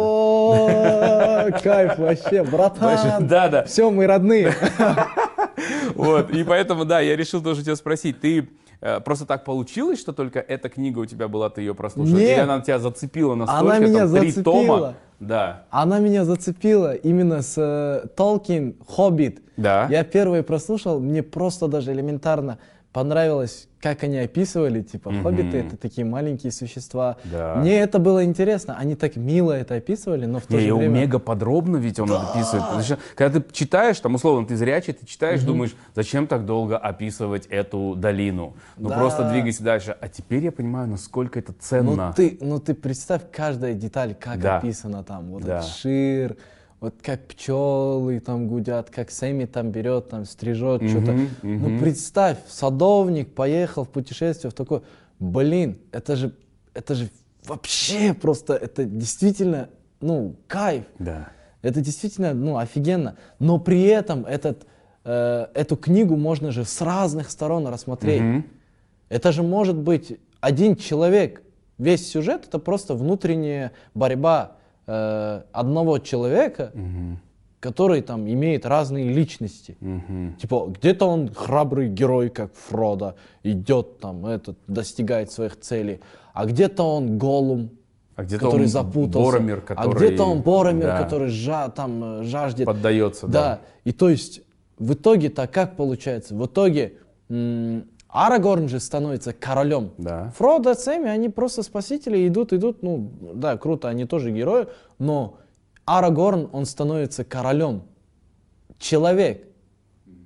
Кайф 1.64 1.98
вообще, 1.98 2.44
братан. 2.44 3.28
Да, 3.28 3.48
да. 3.50 3.64
Все, 3.66 3.90
мы 3.92 4.08
родные. 4.08 4.54
Вот, 5.94 6.32
и 6.32 6.44
поэтому, 6.44 6.86
да, 6.86 7.02
я 7.02 7.16
решил 7.16 7.42
тоже 7.44 7.62
тебя 7.64 7.76
спросить, 7.76 8.20
ты 8.20 8.50
просто 9.06 9.26
так 9.26 9.44
получилось, 9.46 10.00
что 10.00 10.12
только 10.12 10.40
эта 10.40 10.70
книга 10.70 11.00
у 11.00 11.06
тебя 11.06 11.28
была, 11.28 11.50
ты 11.50 11.62
ее 11.62 11.76
прослушал? 11.76 12.16
Нет. 12.16 12.32
Или 12.32 12.40
она 12.40 12.62
тебя 12.62 12.80
зацепила 12.80 13.36
настолько, 13.36 13.62
Она 13.62 13.80
меня 13.80 14.00
там, 14.08 14.20
три 14.20 14.32
зацепила. 14.32 14.44
тома? 14.44 14.94
Да. 15.20 15.64
Она 15.70 16.00
меня 16.00 16.26
зацепила 16.26 16.96
именно 16.96 17.44
с 17.44 17.54
э, 17.58 18.08
Толкин, 18.16 18.76
Хоббит. 18.88 19.42
Да. 19.56 19.88
Я 19.90 20.04
первый 20.04 20.42
прослушал, 20.42 21.00
мне 21.00 21.22
просто 21.22 21.68
даже 21.68 21.92
элементарно 21.92 22.58
понравилось, 22.94 23.68
как 23.80 24.04
они 24.04 24.18
описывали, 24.20 24.82
типа, 24.82 25.12
хоббиты 25.24 25.58
это 25.58 25.76
такие 25.78 26.06
маленькие 26.06 26.52
существа. 26.52 27.18
Да. 27.24 27.56
Мне 27.56 27.80
это 27.80 27.98
было 28.00 28.24
интересно, 28.24 28.76
они 28.78 28.96
так 28.96 29.16
мило 29.16 29.54
это 29.54 29.76
описывали, 29.76 30.26
но 30.26 30.40
в 30.40 30.46
то 30.46 30.54
Не, 30.54 30.60
же 30.60 30.68
и 30.68 30.72
время... 30.72 31.00
мега 31.02 31.18
подробно 31.20 31.78
ведь 31.78 32.00
он 32.00 32.12
описывает. 32.12 32.64
Потому 32.66 32.84
что, 32.84 33.00
Когда 33.16 33.40
ты 33.40 33.54
читаешь, 33.54 34.00
там 34.00 34.16
условно 34.16 34.46
ты 34.46 34.56
зрячий, 34.56 34.94
ты 34.94 35.06
читаешь, 35.06 35.42
думаешь, 35.42 35.74
зачем 35.96 36.28
так 36.28 36.46
долго 36.46 36.78
описывать 36.78 37.48
эту 37.48 37.96
долину? 37.96 38.56
Ну 38.78 38.90
Да. 38.90 38.98
просто 38.98 39.30
двигайся 39.32 39.64
дальше. 39.64 39.96
А 40.00 40.08
теперь 40.10 40.44
я 40.44 40.52
понимаю, 40.52 40.88
насколько 40.88 41.40
это 41.40 41.54
Ну 41.54 41.58
ценно. 41.60 42.14
ты, 42.16 42.38
ну 42.42 42.60
ты 42.60 42.74
представь 42.76 43.22
каждая 43.32 43.74
деталь, 43.74 44.14
как 44.14 44.40
Да. 44.40 44.58
описано 44.58 45.04
там. 45.04 45.32
Вот 45.32 45.44
Да. 45.44 45.60
этот 45.60 45.70
шир, 45.70 46.36
вот 46.82 46.96
как 47.04 47.28
пчелы 47.28 48.20
там 48.20 48.48
гудят, 48.48 48.90
как 48.90 49.12
Сэмми 49.12 49.46
там 49.46 49.70
берет, 49.72 50.10
там 50.10 50.26
стрижет 50.26 50.82
что-то. 50.90 51.16
Ну 51.44 51.80
представь, 51.80 52.40
садовник 52.50 53.34
поехал 53.34 53.86
в 53.86 53.90
путешествие 53.90 54.50
в 54.50 54.56
такое. 54.56 54.82
Блин, 55.20 55.78
это 55.92 56.16
же, 56.16 56.34
это 56.74 56.96
же 56.96 57.10
вообще 57.46 58.16
просто, 58.16 58.56
это 58.56 58.84
действительно, 58.84 59.70
ну, 60.02 60.36
кайф. 60.48 60.86
Да. 60.98 61.30
Это 61.62 61.82
действительно, 61.82 62.34
ну, 62.34 62.58
офигенно. 62.58 63.16
Но 63.38 63.60
при 63.60 63.84
этом 63.84 64.26
этот, 64.26 64.66
э, 65.06 65.46
эту 65.54 65.78
книгу 65.78 66.16
можно 66.16 66.50
же 66.52 66.66
с 66.66 66.82
разных 66.82 67.30
сторон 67.30 67.68
рассмотреть. 67.68 68.44
Это 69.10 69.32
же 69.32 69.44
может 69.44 69.78
быть 69.78 70.18
один 70.40 70.76
человек. 70.76 71.44
Весь 71.78 72.10
сюжет 72.10 72.46
это 72.48 72.58
просто 72.58 72.96
внутренняя 72.96 73.72
борьба 73.94 74.58
э, 74.88 75.42
одного 75.52 76.00
человека, 76.00 76.72
который 77.60 78.02
там 78.02 78.28
имеет 78.28 78.66
разные 78.66 79.12
личности. 79.14 79.78
Типа 80.40 80.68
где-то 80.68 81.06
он 81.06 81.30
храбрый 81.34 81.90
герой, 81.90 82.30
как 82.30 82.54
Фродо, 82.56 83.16
идет 83.44 84.00
там, 84.00 84.26
этот, 84.26 84.58
достигает 84.68 85.32
своих 85.32 85.60
целей, 85.60 86.00
а 86.34 86.46
где-то 86.46 86.84
он 86.84 87.18
Голум, 87.18 87.70
А 88.16 88.24
где-то 88.24 88.46
который 88.46 88.64
он 88.64 88.68
запутался, 88.68 89.32
Боромир, 89.32 89.62
который... 89.62 89.92
а 89.92 89.96
где-то 89.96 90.24
он 90.24 90.42
Боромир, 90.42 90.88
да, 90.88 91.04
который 91.04 91.30
жа, 91.30 91.70
там 91.70 92.22
э, 92.22 92.24
жаждет. 92.24 92.66
Поддается, 92.66 93.28
да. 93.28 93.32
Да. 93.32 93.60
И 93.84 93.92
то 93.92 94.10
есть 94.10 94.42
в 94.80 94.94
итоге-то 94.94 95.48
как 95.48 95.76
получается? 95.76 96.34
В 96.34 96.46
итоге 96.46 96.94
Арагорн 98.12 98.68
же 98.68 98.80
становится 98.80 99.34
королем. 99.34 99.92
Да. 99.98 100.32
Фродо, 100.38 100.74
Сэмми, 100.74 101.10
они 101.10 101.30
просто 101.30 101.64
спасители, 101.64 102.28
идут, 102.28 102.52
идут, 102.54 102.84
ну 102.84 103.10
да, 103.34 103.58
круто, 103.58 103.88
они 103.88 104.06
тоже 104.06 104.32
герои, 104.32 104.68
но 105.00 105.38
Арагорн, 105.86 106.50
он 106.52 106.66
становится 106.66 107.24
королем. 107.24 107.84
Человек. 108.78 109.48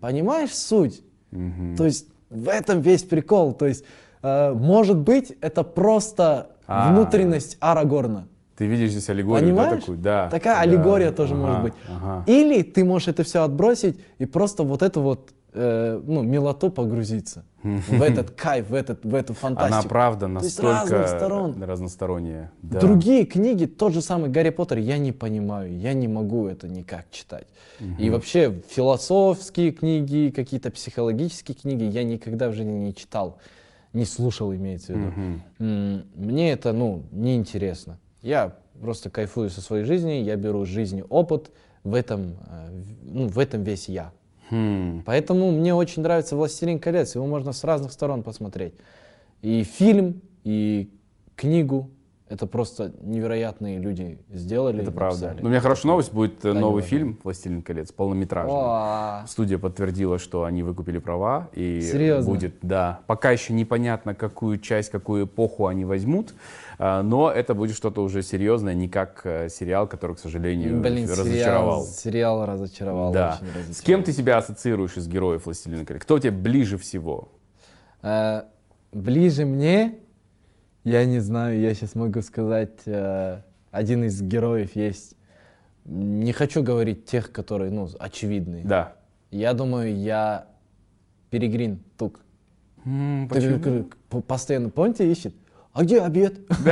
Понимаешь 0.01 0.53
суть? 0.53 1.03
То 1.77 1.85
есть 1.85 2.07
в 2.29 2.49
этом 2.49 2.81
весь 2.81 3.03
прикол. 3.03 3.53
То 3.53 3.65
есть, 3.67 3.83
э, 4.23 4.53
может 4.53 4.97
быть, 4.97 5.33
это 5.41 5.63
просто 5.63 6.51
А. 6.67 6.91
внутренность 6.91 7.57
Арагорна. 7.59 8.27
Ты 8.57 8.67
видишь 8.67 8.91
здесь 8.91 9.09
аллегорию, 9.09 9.49
Понимаешь? 9.49 9.71
да, 9.71 9.79
такую? 9.79 9.97
Да. 9.97 10.29
Такая 10.29 10.55
да. 10.55 10.61
аллегория 10.61 11.11
тоже 11.11 11.33
Ага, 11.33 11.41
может 11.45 11.61
быть. 11.63 11.73
ага. 11.89 12.23
Или 12.25 12.61
ты 12.63 12.85
можешь 12.85 13.09
это 13.09 13.23
все 13.23 13.43
отбросить 13.43 13.99
и 14.17 14.25
просто 14.25 14.63
вот 14.63 14.81
это 14.81 15.01
вот 15.01 15.31
э, 15.55 16.01
ну, 16.05 16.21
милоту 16.21 16.69
погрузиться. 16.69 17.45
В 17.63 18.01
этот 18.01 18.31
кайф, 18.31 18.69
в, 18.69 18.73
этот, 18.75 19.03
в 19.03 19.15
эту 19.15 19.33
фантастику. 19.33 19.79
Она 19.79 19.89
правда 19.89 20.27
То 20.27 20.33
есть 20.43 20.61
настолько 20.61 21.07
сторон. 21.07 21.63
разносторонняя. 21.63 22.51
Да. 22.61 22.79
Другие 22.79 23.25
книги, 23.25 23.65
тот 23.65 23.93
же 23.93 24.01
самый 24.01 24.29
Гарри 24.29 24.51
Поттер, 24.51 24.77
я 24.77 24.97
не 24.99 25.11
понимаю, 25.11 25.75
я 25.77 25.93
не 25.93 26.07
могу 26.07 26.47
это 26.47 26.67
никак 26.67 27.09
читать. 27.09 27.47
И 27.97 28.09
вообще 28.09 28.61
философские 28.69 29.71
книги, 29.71 30.31
какие-то 30.35 30.69
психологические 30.71 31.55
книги 31.55 31.83
я 31.83 32.03
никогда 32.03 32.49
в 32.49 32.53
жизни 32.53 32.73
не 32.73 32.93
читал, 32.93 33.37
не 33.93 34.05
слушал, 34.05 34.53
имеется 34.53 34.93
в 34.93 34.97
виду. 34.97 35.11
М, 35.59 36.05
Мне 36.15 36.51
это, 36.51 36.73
ну, 36.73 37.03
неинтересно. 37.11 37.97
Я 38.21 38.55
просто 38.81 39.09
кайфую 39.09 39.49
со 39.49 39.61
своей 39.61 39.85
жизни, 39.85 40.11
я 40.13 40.35
беру 40.35 40.65
жизни 40.65 41.03
опыт, 41.09 41.51
в 41.83 41.93
этом, 41.93 42.35
э, 42.47 42.83
ну, 43.03 43.27
в 43.27 43.37
этом 43.39 43.63
весь 43.63 43.87
я. 43.87 44.11
Хм. 44.49 45.03
Поэтому 45.05 45.51
мне 45.51 45.73
очень 45.73 46.01
нравится 46.01 46.35
«Властелин 46.35 46.79
колец». 46.79 47.15
Его 47.15 47.25
можно 47.25 47.51
с 47.51 47.63
разных 47.63 47.91
сторон 47.91 48.23
посмотреть. 48.23 48.73
И 49.41 49.63
фильм, 49.63 50.21
и 50.43 50.89
книгу. 51.35 51.89
Это 52.27 52.47
просто 52.47 52.91
невероятные 53.01 53.77
люди 53.77 54.17
сделали. 54.31 54.81
Это 54.81 54.91
правда. 54.91 55.19
написали. 55.27 55.41
Но 55.43 55.47
у 55.47 55.51
меня 55.51 55.61
хорошая 55.61 55.91
новость, 55.91 56.11
будет 56.11 56.43
э, 56.43 56.53
Да, 56.53 56.59
новый 56.59 56.81
фильм 56.81 57.19
«Властелин 57.23 57.61
колец», 57.61 57.91
полнометражный. 57.91 58.55
О, 58.55 59.25
Студия 59.27 59.59
подтвердила, 59.59 60.17
что 60.17 60.43
они 60.43 60.63
выкупили 60.63 60.97
права 60.97 61.49
и 61.53 61.81
Серьезно? 61.81 62.31
будет, 62.31 62.55
да. 62.63 63.01
Пока 63.05 63.29
еще 63.29 63.53
непонятно, 63.53 64.15
какую 64.15 64.57
часть, 64.57 64.89
какую 64.89 65.25
эпоху 65.25 65.67
они 65.67 65.85
возьмут, 65.85 66.33
но 66.79 67.31
это 67.31 67.53
будет 67.53 67.75
что-то 67.75 68.01
уже 68.03 68.21
серьезное, 68.21 68.73
не 68.73 68.87
как 68.89 69.21
э, 69.25 69.49
сериал, 69.49 69.87
который, 69.87 70.15
к 70.15 70.19
сожалению, 70.19 70.79
Блин, 70.81 71.09
разочаровал. 71.09 71.83
сериал, 71.83 71.85
сериал 71.85 72.45
разочаровал. 72.45 73.13
да. 73.13 73.31
разочаровал. 73.41 73.73
С 73.73 73.81
кем 73.81 74.03
ты 74.03 74.11
себя 74.13 74.37
ассоциируешь 74.37 74.97
из 74.97 75.07
героев 75.07 75.45
«Властелина 75.45 75.85
колец»? 75.85 76.01
Кто 76.03 76.19
тебе 76.19 76.31
ближе 76.31 76.77
всего? 76.77 77.29
Э, 78.01 78.43
ближе 78.91 79.45
мне, 79.45 79.95
я 80.83 81.05
не 81.05 81.19
знаю, 81.19 81.59
я 81.59 81.73
сейчас 81.73 81.95
могу 81.95 82.21
сказать, 82.21 82.79
э, 82.85 83.41
один 83.71 84.03
из 84.03 84.21
героев 84.21 84.75
есть. 84.75 85.15
Не 85.85 86.31
хочу 86.33 86.63
говорить 86.63 87.05
тех, 87.05 87.31
которые, 87.31 87.71
ну, 87.71 87.87
очевидные. 87.99 88.63
Да. 88.63 88.93
Я 89.31 89.53
думаю, 89.53 89.95
я 89.95 90.47
Перегрин 91.29 91.79
Тук. 91.97 92.21
М, 92.85 93.27
Ты 93.31 93.35
почему? 93.59 93.89
по- 94.09 94.21
постоянно, 94.21 94.69
помните, 94.69 95.09
ищет? 95.11 95.35
А 95.75 95.83
где 95.83 95.99
обед? 96.01 96.35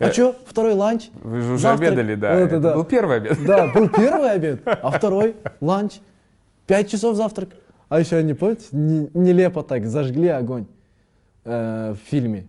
А 0.00 0.12
что, 0.12 0.34
второй 0.44 0.74
ланч? 0.74 1.10
Вы 1.22 1.40
же 1.40 1.52
уже 1.52 1.68
обедали, 1.68 2.16
да. 2.16 2.74
Был 2.74 2.84
первый 2.84 3.18
обед. 3.18 3.38
Да, 3.46 3.68
был 3.68 3.88
первый 3.96 4.32
обед, 4.32 4.62
а 4.64 4.90
второй 4.90 5.36
ланч. 5.60 5.94
Пять 6.66 6.90
часов 6.90 7.16
завтрак. 7.16 7.50
А 7.88 8.00
еще 8.00 8.16
они, 8.16 8.34
помните, 8.34 8.64
не- 8.72 9.08
нелепо 9.14 9.62
так 9.62 9.86
зажгли 9.86 10.28
огонь 10.28 10.66
э, 11.44 11.94
в 11.94 12.10
фильме. 12.10 12.48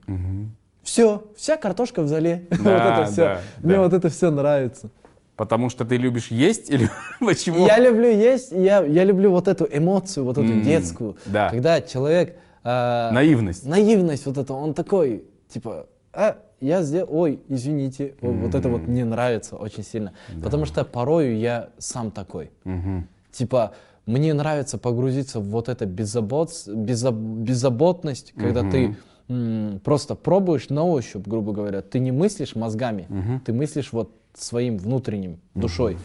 Все, 0.81 1.23
вся 1.37 1.57
картошка 1.57 2.01
в 2.01 2.07
зале. 2.07 2.45
Вот 2.49 2.65
это 2.67 3.05
все. 3.05 3.37
Мне 3.61 3.77
вот 3.79 3.93
это 3.93 4.09
все 4.09 4.31
нравится. 4.31 4.89
Потому 5.35 5.69
что 5.69 5.85
ты 5.85 5.97
любишь 5.97 6.29
есть 6.31 6.71
или 6.71 6.89
почему? 7.19 7.67
Я 7.67 7.77
люблю 7.77 8.09
есть, 8.09 8.51
я, 8.51 8.83
я 8.83 9.03
люблю 9.03 9.29
вот 9.29 9.47
эту 9.47 9.67
эмоцию, 9.71 10.23
вот 10.25 10.39
эту 10.39 10.61
детскую. 10.61 11.15
да. 11.27 11.49
Когда 11.51 11.79
человек... 11.81 12.37
э, 12.65 13.09
Наивность. 13.13 13.65
наивность 13.65 14.25
вот 14.25 14.37
это, 14.37 14.53
он 14.53 14.73
такой, 14.73 15.23
типа, 15.47 15.87
а, 16.13 16.37
я 16.59 16.81
сделал, 16.83 17.09
ой, 17.11 17.39
извините, 17.47 18.15
вот, 18.21 18.35
вот 18.35 18.55
это 18.55 18.69
вот 18.69 18.87
мне 18.87 19.05
нравится 19.05 19.55
очень 19.55 19.83
сильно. 19.83 20.13
Потому 20.43 20.65
что 20.65 20.83
порою 20.83 21.37
я 21.37 21.69
сам 21.77 22.11
такой. 22.11 22.51
Мгм. 22.63 23.07
Типа, 23.31 23.71
мне 24.05 24.33
нравится 24.33 24.77
погрузиться 24.77 25.39
в 25.39 25.45
вот 25.49 25.67
это 25.69 25.85
беззабот, 25.85 26.51
безза- 26.67 27.11
беззаботность, 27.43 28.33
когда 28.37 28.61
ты 28.69 28.95
м, 29.27 29.79
просто 29.83 30.13
пробуешь 30.15 30.69
на 30.69 30.83
ощупь, 30.85 31.27
грубо 31.27 31.51
говоря. 31.51 31.81
Ты 31.81 31.97
не 31.99 32.11
мыслишь 32.11 32.55
мозгами, 32.55 33.07
ты 33.45 33.53
мыслишь 33.53 33.91
вот 33.91 34.11
своим 34.35 34.77
внутренним, 34.77 35.39
душой. 35.55 35.97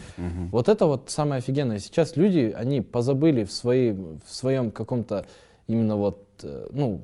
Вот 0.51 0.69
это 0.69 0.85
вот 0.87 1.09
самое 1.09 1.39
офигенное. 1.39 1.77
Сейчас 1.79 2.15
люди, 2.17 2.53
они 2.57 2.81
позабыли 2.81 3.43
в, 3.43 3.51
своей, 3.51 3.91
в 3.91 4.21
своем 4.25 4.71
каком-то 4.71 5.25
именно 5.71 5.95
вот, 5.95 6.27
э, 6.43 6.67
ну, 6.71 7.01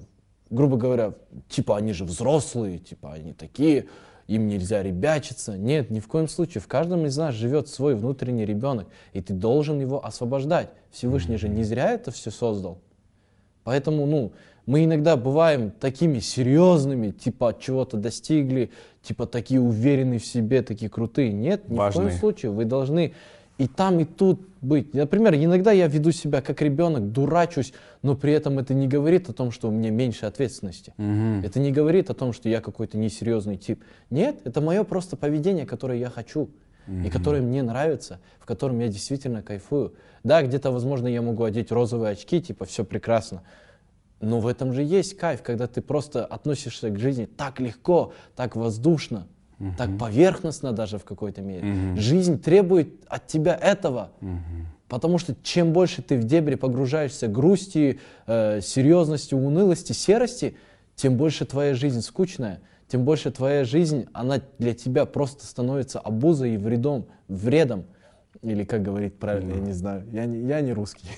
грубо 0.50 0.78
говоря, 0.78 1.14
типа 1.50 1.78
они 1.78 1.94
же 1.94 2.06
взрослые, 2.06 2.80
типа 2.80 3.14
они 3.14 3.34
такие, 3.34 3.88
им 4.28 4.48
нельзя 4.48 4.84
ребячиться. 4.84 5.58
Нет, 5.58 5.90
ни 5.90 6.00
в 6.00 6.08
коем 6.08 6.28
случае. 6.28 6.62
В 6.62 6.68
каждом 6.68 7.06
из 7.06 7.18
нас 7.18 7.34
живет 7.34 7.70
свой 7.70 7.96
внутренний 7.96 8.46
ребенок, 8.46 8.88
и 9.14 9.22
ты 9.22 9.34
должен 9.34 9.80
его 9.80 10.06
освобождать. 10.06 10.70
Всевышний 10.92 11.38
же 11.38 11.48
не 11.48 11.64
зря 11.64 11.92
это 11.92 12.12
все 12.12 12.30
создал. 12.30 12.80
Поэтому, 13.64 14.06
ну, 14.06 14.34
мы 14.66 14.84
иногда 14.84 15.16
бываем 15.16 15.72
такими 15.72 16.20
серьезными, 16.20 17.12
типа 17.12 17.56
чего-то 17.58 17.96
достигли, 17.96 18.72
типа 19.02 19.26
такие 19.26 19.62
уверенные 19.62 20.20
в 20.20 20.26
себе, 20.26 20.62
такие 20.62 20.90
крутые. 20.90 21.32
Нет, 21.32 21.70
ни 21.70 21.76
в 21.76 21.78
Важные. 21.78 22.08
коем 22.08 22.20
случае. 22.20 22.52
Вы 22.52 22.66
должны 22.66 23.14
и 23.58 23.68
там, 23.68 24.00
и 24.00 24.06
тут 24.06 24.48
быть. 24.62 24.94
Например, 24.94 25.34
иногда 25.36 25.72
я 25.72 25.88
веду 25.88 26.12
себя 26.12 26.42
как 26.42 26.62
ребенок, 26.62 27.12
дурачусь, 27.12 27.74
но 28.02 28.16
при 28.16 28.34
этом 28.34 28.60
это 28.60 28.74
не 28.74 28.88
говорит 28.88 29.30
о 29.30 29.34
том, 29.34 29.52
что 29.52 29.70
у 29.70 29.72
меня 29.72 29.90
меньше 29.90 30.26
ответственности. 30.26 30.94
Это 31.44 31.60
не 31.60 31.72
говорит 31.72 32.10
о 32.10 32.14
том, 32.14 32.34
что 32.34 32.50
я 32.50 32.62
какой-то 32.62 32.98
несерьезный 32.98 33.58
тип. 33.58 33.84
Нет, 34.10 34.42
это 34.44 34.62
мое 34.62 34.84
просто 34.84 35.16
поведение, 35.18 35.66
которое 35.66 35.98
я 35.98 36.10
хочу. 36.10 36.50
И 37.04 37.10
которое 37.10 37.42
мне 37.42 37.64
нравится, 37.64 38.22
в 38.40 38.46
котором 38.46 38.80
я 38.80 38.88
действительно 38.88 39.42
кайфую. 39.42 39.94
Да, 40.24 40.42
где-то, 40.42 40.72
возможно, 40.72 41.08
я 41.08 41.22
могу 41.22 41.44
одеть 41.44 41.70
розовые 41.70 42.14
очки, 42.14 42.42
типа, 42.42 42.64
все 42.64 42.86
прекрасно. 42.86 43.44
Но 44.22 44.40
в 44.40 44.48
этом 44.48 44.72
же 44.72 44.84
есть 44.84 45.18
кайф, 45.18 45.44
когда 45.44 45.68
ты 45.68 45.82
просто 45.82 46.26
относишься 46.26 46.90
к 46.90 46.98
жизни 46.98 47.26
так 47.26 47.60
легко, 47.60 48.14
так 48.36 48.56
воздушно, 48.56 49.28
так 49.78 49.98
поверхностно 49.98 50.72
даже 50.72 50.98
в 50.98 51.04
какой-то 51.04 51.42
мере. 51.42 51.96
Жизнь 51.98 52.40
требует 52.40 52.90
от 53.08 53.28
тебя 53.28 53.56
этого. 53.56 54.12
Потому 54.88 55.18
что 55.18 55.36
чем 55.44 55.74
больше 55.74 56.02
ты 56.02 56.18
в 56.18 56.24
дебри 56.24 56.56
погружаешься 56.56 57.28
грусти, 57.28 58.00
э, 58.26 58.62
серьезности, 58.62 59.34
унылости, 59.34 59.92
серости, 59.92 60.56
тем 60.96 61.18
больше 61.18 61.46
твоя 61.46 61.74
жизнь 61.74 62.02
скучная, 62.02 62.62
тем 62.88 63.04
больше 63.04 63.32
твоя 63.32 63.66
жизнь, 63.66 64.08
она 64.14 64.42
для 64.60 64.74
тебя 64.74 65.06
просто 65.06 65.46
становится 65.46 66.00
обузой 66.00 66.54
и 66.54 66.58
вредом, 66.58 67.06
вредом. 67.28 67.84
Или 68.42 68.64
как 68.64 68.82
говорить 68.82 69.16
правильно, 69.16 69.56
я 69.56 69.60
не 69.60 69.74
знаю. 69.74 70.06
Я 70.12 70.26
не, 70.26 70.48
я 70.48 70.62
не 70.62 70.72
русский. 70.72 71.10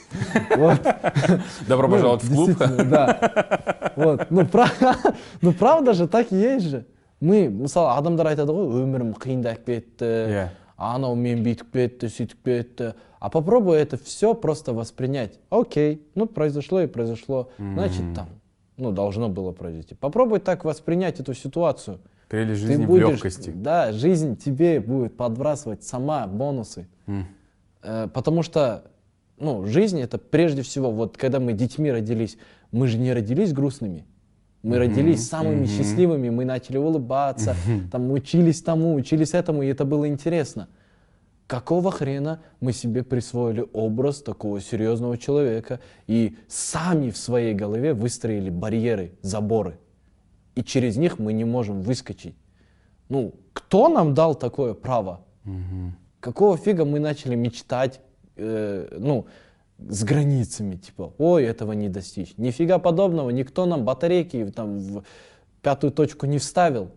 Добро 1.67 1.87
Ну, 1.87 1.93
пожаловать 1.93 2.23
в 2.23 2.33
клуб. 2.33 2.57
Да. 2.57 3.93
Вот. 3.95 4.31
Ну, 4.31 4.47
ну, 5.41 5.53
правда 5.53 5.93
же, 5.93 6.07
так 6.07 6.31
и 6.31 6.35
есть 6.35 6.65
же. 6.65 6.85
Мы, 7.20 7.48
мысалы, 7.48 7.96
адамдар 7.96 8.26
айтады 8.34 8.52
ғой, 8.52 8.82
өмірім 8.84 9.14
қиындап 9.16 9.64
кетті, 9.64 10.04
Иә. 10.04 10.48
анау 10.76 11.14
мен 11.14 11.42
бүйтіп 11.44 11.70
кетті, 11.72 12.06
сөйтіп 12.06 12.42
кетті. 12.44 12.92
А 13.20 13.30
попробуй 13.30 13.78
это 13.78 13.96
все 13.96 14.34
просто 14.34 14.74
воспринять. 14.74 15.38
Окей, 15.48 16.02
ну, 16.14 16.26
произошло 16.26 16.80
и 16.82 16.86
произошло. 16.86 17.48
Значит, 17.58 18.14
там, 18.14 18.28
ну, 18.76 18.92
должно 18.92 19.28
было 19.30 19.52
произойти. 19.52 19.94
Попробуй 19.94 20.40
так 20.40 20.64
воспринять 20.64 21.20
эту 21.20 21.32
ситуацию. 21.32 22.00
Прелесть 22.28 22.60
Ты 22.62 22.66
жизни 22.66 22.84
в 22.84 22.88
будешь- 22.88 23.08
легкости. 23.08 23.50
Да, 23.54 23.92
жизнь 23.92 24.36
тебе 24.36 24.80
будет 24.80 25.16
подбрасывать 25.16 25.82
сама 25.84 26.26
бонусы. 26.26 26.86
Э, 27.82 28.08
Потому 28.12 28.42
что, 28.42 28.84
ну, 29.38 29.66
жизнь 29.66 30.00
это 30.00 30.18
прежде 30.18 30.62
всего, 30.62 30.90
вот 30.90 31.16
когда 31.16 31.38
мы 31.40 31.52
детьми 31.52 31.90
родились, 31.92 32.36
мы 32.72 32.88
же 32.88 32.98
не 32.98 33.12
родились 33.12 33.52
грустными. 33.52 34.04
Мы 34.61 34.77
родились 34.77 35.27
самыми 35.27 35.65
счастливыми, 35.65 36.29
мы 36.29 36.43
начали 36.43 36.77
улыбаться, 36.77 37.55
там 37.91 38.11
учились 38.11 38.61
тому, 38.61 38.93
учились 38.93 39.33
этому, 39.33 39.63
и 39.63 39.67
это 39.67 39.85
было 39.85 40.07
интересно. 40.07 40.67
Какого 41.47 41.91
хрена 41.91 42.41
мы 42.59 42.73
себе 42.73 43.03
присвоили 43.03 43.65
образ 43.73 44.21
такого 44.21 44.61
серьезного 44.61 45.17
человека 45.17 45.79
и 46.07 46.37
сами 46.47 47.09
в 47.09 47.17
своей 47.17 47.55
голове 47.55 47.93
выстроили 47.93 48.49
барьеры, 48.49 49.13
заборы, 49.21 49.79
и 50.55 50.63
через 50.63 50.97
них 50.97 51.19
мы 51.19 51.33
не 51.33 51.45
можем 51.45 51.81
выскочить. 51.81 52.35
Ну, 53.07 53.33
кто 53.53 53.87
нам 53.87 54.13
дал 54.13 54.35
такое 54.35 54.73
право? 54.73 55.25
Какого 56.19 56.57
фига 56.57 56.85
мы 56.85 56.99
начали 56.99 57.33
мечтать, 57.33 58.01
э, 58.35 58.97
ну, 58.99 59.25
с 59.87 60.03
границами, 60.03 60.75
типа, 60.75 61.13
ой, 61.17 61.43
этого 61.45 61.71
не 61.73 61.89
достичь. 61.89 62.33
Нифига 62.37 62.79
подобного, 62.79 63.29
никто 63.29 63.65
нам 63.65 63.85
батарейки 63.85 64.51
там 64.55 64.79
в 64.79 65.03
пятую 65.61 65.91
точку 65.91 66.25
не 66.25 66.37
вставил. 66.37 66.91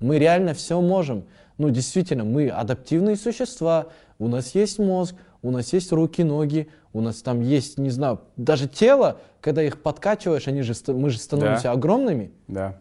Мы 0.00 0.18
реально 0.18 0.54
все 0.54 0.80
можем. 0.80 1.24
Ну, 1.56 1.70
действительно, 1.70 2.24
мы 2.24 2.48
адаптивные 2.48 3.16
существа, 3.16 3.86
у 4.18 4.28
нас 4.28 4.54
есть 4.54 4.78
мозг, 4.78 5.14
у 5.42 5.50
нас 5.50 5.72
есть 5.72 5.90
руки, 5.92 6.22
ноги, 6.22 6.68
у 6.92 7.00
нас 7.00 7.22
там 7.22 7.40
есть, 7.40 7.78
не 7.78 7.90
знаю, 7.90 8.20
даже 8.36 8.68
тело, 8.68 9.18
когда 9.40 9.62
их 9.62 9.82
подкачиваешь, 9.82 10.46
они 10.48 10.62
же, 10.62 10.74
мы 10.88 11.10
же 11.10 11.18
становимся 11.18 11.64
Да. 11.64 11.72
огромными. 11.72 12.30
Да. 12.46 12.78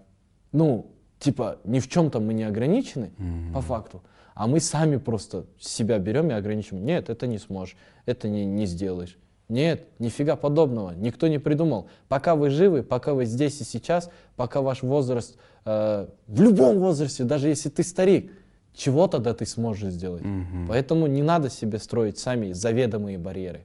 Ну, 0.51 0.91
типа, 1.19 1.57
ни 1.63 1.79
в 1.79 1.87
чем-то 1.87 2.19
мы 2.19 2.33
не 2.33 2.43
ограничены, 2.43 3.11
по 3.53 3.61
факту. 3.61 4.03
А 4.35 4.45
мы 4.45 4.59
сами 4.59 4.97
просто 4.97 5.45
себя 5.59 5.97
берем 5.97 6.29
и 6.29 6.33
ограничиваем. 6.33 6.85
Нет, 6.85 7.09
это 7.09 7.25
не 7.25 7.39
сможешь, 7.39 7.75
это 8.05 8.29
не, 8.29 8.45
не 8.45 8.67
сделаешь. 8.67 9.17
Нет, 9.49 9.87
нифига 9.99 10.35
подобного. 10.35 10.91
Никто 10.91 11.27
не 11.27 11.39
придумал. 11.39 11.87
Пока 12.09 12.35
вы 12.35 12.49
живы, 12.49 12.83
пока 12.83 13.13
вы 13.13 13.25
здесь 13.25 13.61
и 13.61 13.63
сейчас, 13.63 14.09
пока 14.35 14.61
ваш 14.61 14.83
возраст, 14.83 15.37
э, 15.65 16.07
в 16.27 16.41
любом 16.41 16.79
возрасте, 16.79 17.23
даже 17.23 17.47
если 17.47 17.69
ты 17.69 17.83
старик, 17.83 18.31
чего-то 18.73 19.19
да 19.19 19.33
ты 19.33 19.45
сможешь 19.45 19.93
сделать. 19.93 20.23
Поэтому 20.67 21.07
не 21.07 21.23
надо 21.23 21.49
себе 21.49 21.79
строить 21.79 22.17
сами 22.19 22.51
заведомые 22.51 23.17
барьеры. 23.17 23.61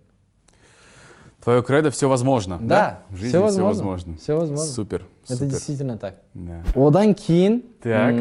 Твое 1.42 1.62
кредо 1.64 1.90
все 1.90 2.08
возможно. 2.08 2.58
Да, 2.62 3.02
В 3.10 3.16
жизни 3.16 3.28
все 3.30 3.38
все 3.38 3.42
возможно. 3.42 3.84
возможно. 3.84 4.16
Все 4.16 4.36
возможно. 4.38 4.64
Супер. 4.64 5.02
Это 5.24 5.34
супер. 5.36 5.50
действительно 5.50 5.98
так. 5.98 6.14
Да. 6.34 6.62
одан 6.76 7.14
кейін 7.14 7.62
Так. 7.82 8.14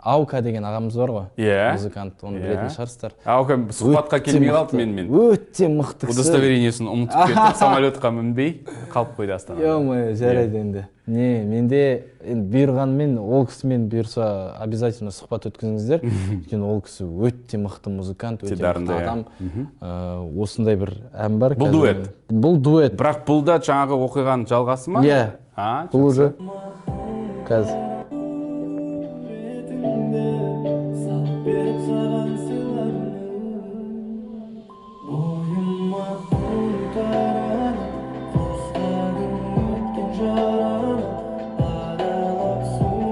аука 0.00 0.40
деген 0.40 0.64
ағамыз 0.64 0.96
бар 0.96 1.10
ғой 1.10 1.24
Иә. 1.36 1.72
музыкант 1.76 2.14
оны 2.22 2.38
Иә. 2.38 2.42
білетін 2.46 2.70
шығарсыздар 2.72 3.12
А 3.26 3.40
ока 3.42 3.54
сұхбатқа 3.56 4.20
келмей 4.24 4.48
қалды 4.50 4.76
менімен. 4.76 5.08
өте 5.10 5.68
мықты 5.68 6.06
кісі 6.08 6.16
Удостоверениесін 6.16 6.88
ұмытып 6.88 7.26
кетіп, 7.28 7.56
самолетқа 7.60 8.10
мінбей 8.10 8.62
қалып 8.94 9.16
қойды 9.18 9.32
астанада. 9.36 9.66
ё 9.66 10.14
жарайды 10.16 10.56
енді 10.60 10.84
не 11.06 11.44
менде 11.44 12.04
енді 12.24 12.48
бұйырғанмен 12.56 13.18
ол 13.20 13.44
кісімен 13.46 13.84
бұйырса 13.92 14.56
обязательно 14.58 15.10
сұхбат 15.14 15.44
өткізіңіздер 15.52 16.00
өйткені 16.02 16.64
ол 16.66 16.80
кісі 16.82 17.04
өте 17.06 17.60
мықты 17.62 17.90
музыкант 17.94 18.42
өте 18.42 18.56
дарынды, 18.56 18.90
мықты 18.92 18.96
иә. 18.96 19.02
адам 19.02 19.24
Э, 19.80 20.42
осындай 20.42 20.74
бір 20.76 20.94
ән 21.14 21.38
бар 21.38 21.54
Бұл 21.54 21.70
дуэт? 21.70 22.08
бұл 22.30 22.56
дуэт 22.58 22.96
Бірақ 22.96 23.22
бұл 23.28 23.44
да 23.44 23.58
жаңағы 23.60 24.00
оқиғаның 24.08 24.48
жалғасы 24.48 24.90
ма? 24.90 25.04
Иә. 25.04 25.30
А, 25.56 25.86
бұл 25.92 26.08
уже 26.10 26.32
қазір 27.46 27.95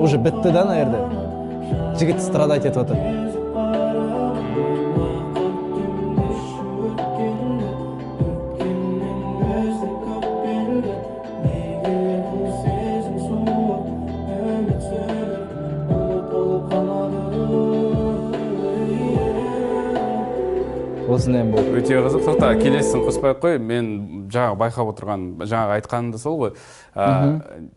уже 0.05 0.19
бітті 0.19 0.51
да 0.51 0.65
наверное? 0.65 1.09
Жігіт 1.99 2.23
страдать 2.23 2.67
етіп 2.67 2.75
жатыр 2.75 2.97
ән 21.33 21.53
болды 21.55 21.79
өте 21.81 21.97
қызық 22.05 22.25
тоқта 22.27 22.51
келесісін 22.61 23.05
қоспай 23.07 23.33
ақ 23.33 23.39
қой. 23.41 23.59
Мен 23.59 23.87
жаңағы 24.33 24.59
байқап 24.61 24.91
отырған 24.93 25.23
жаңағы 25.41 25.79
айтқаным 25.79 26.11
да 26.13 26.19
сол 26.21 26.37
ғой. 26.43 26.53
Ә, 26.95 27.07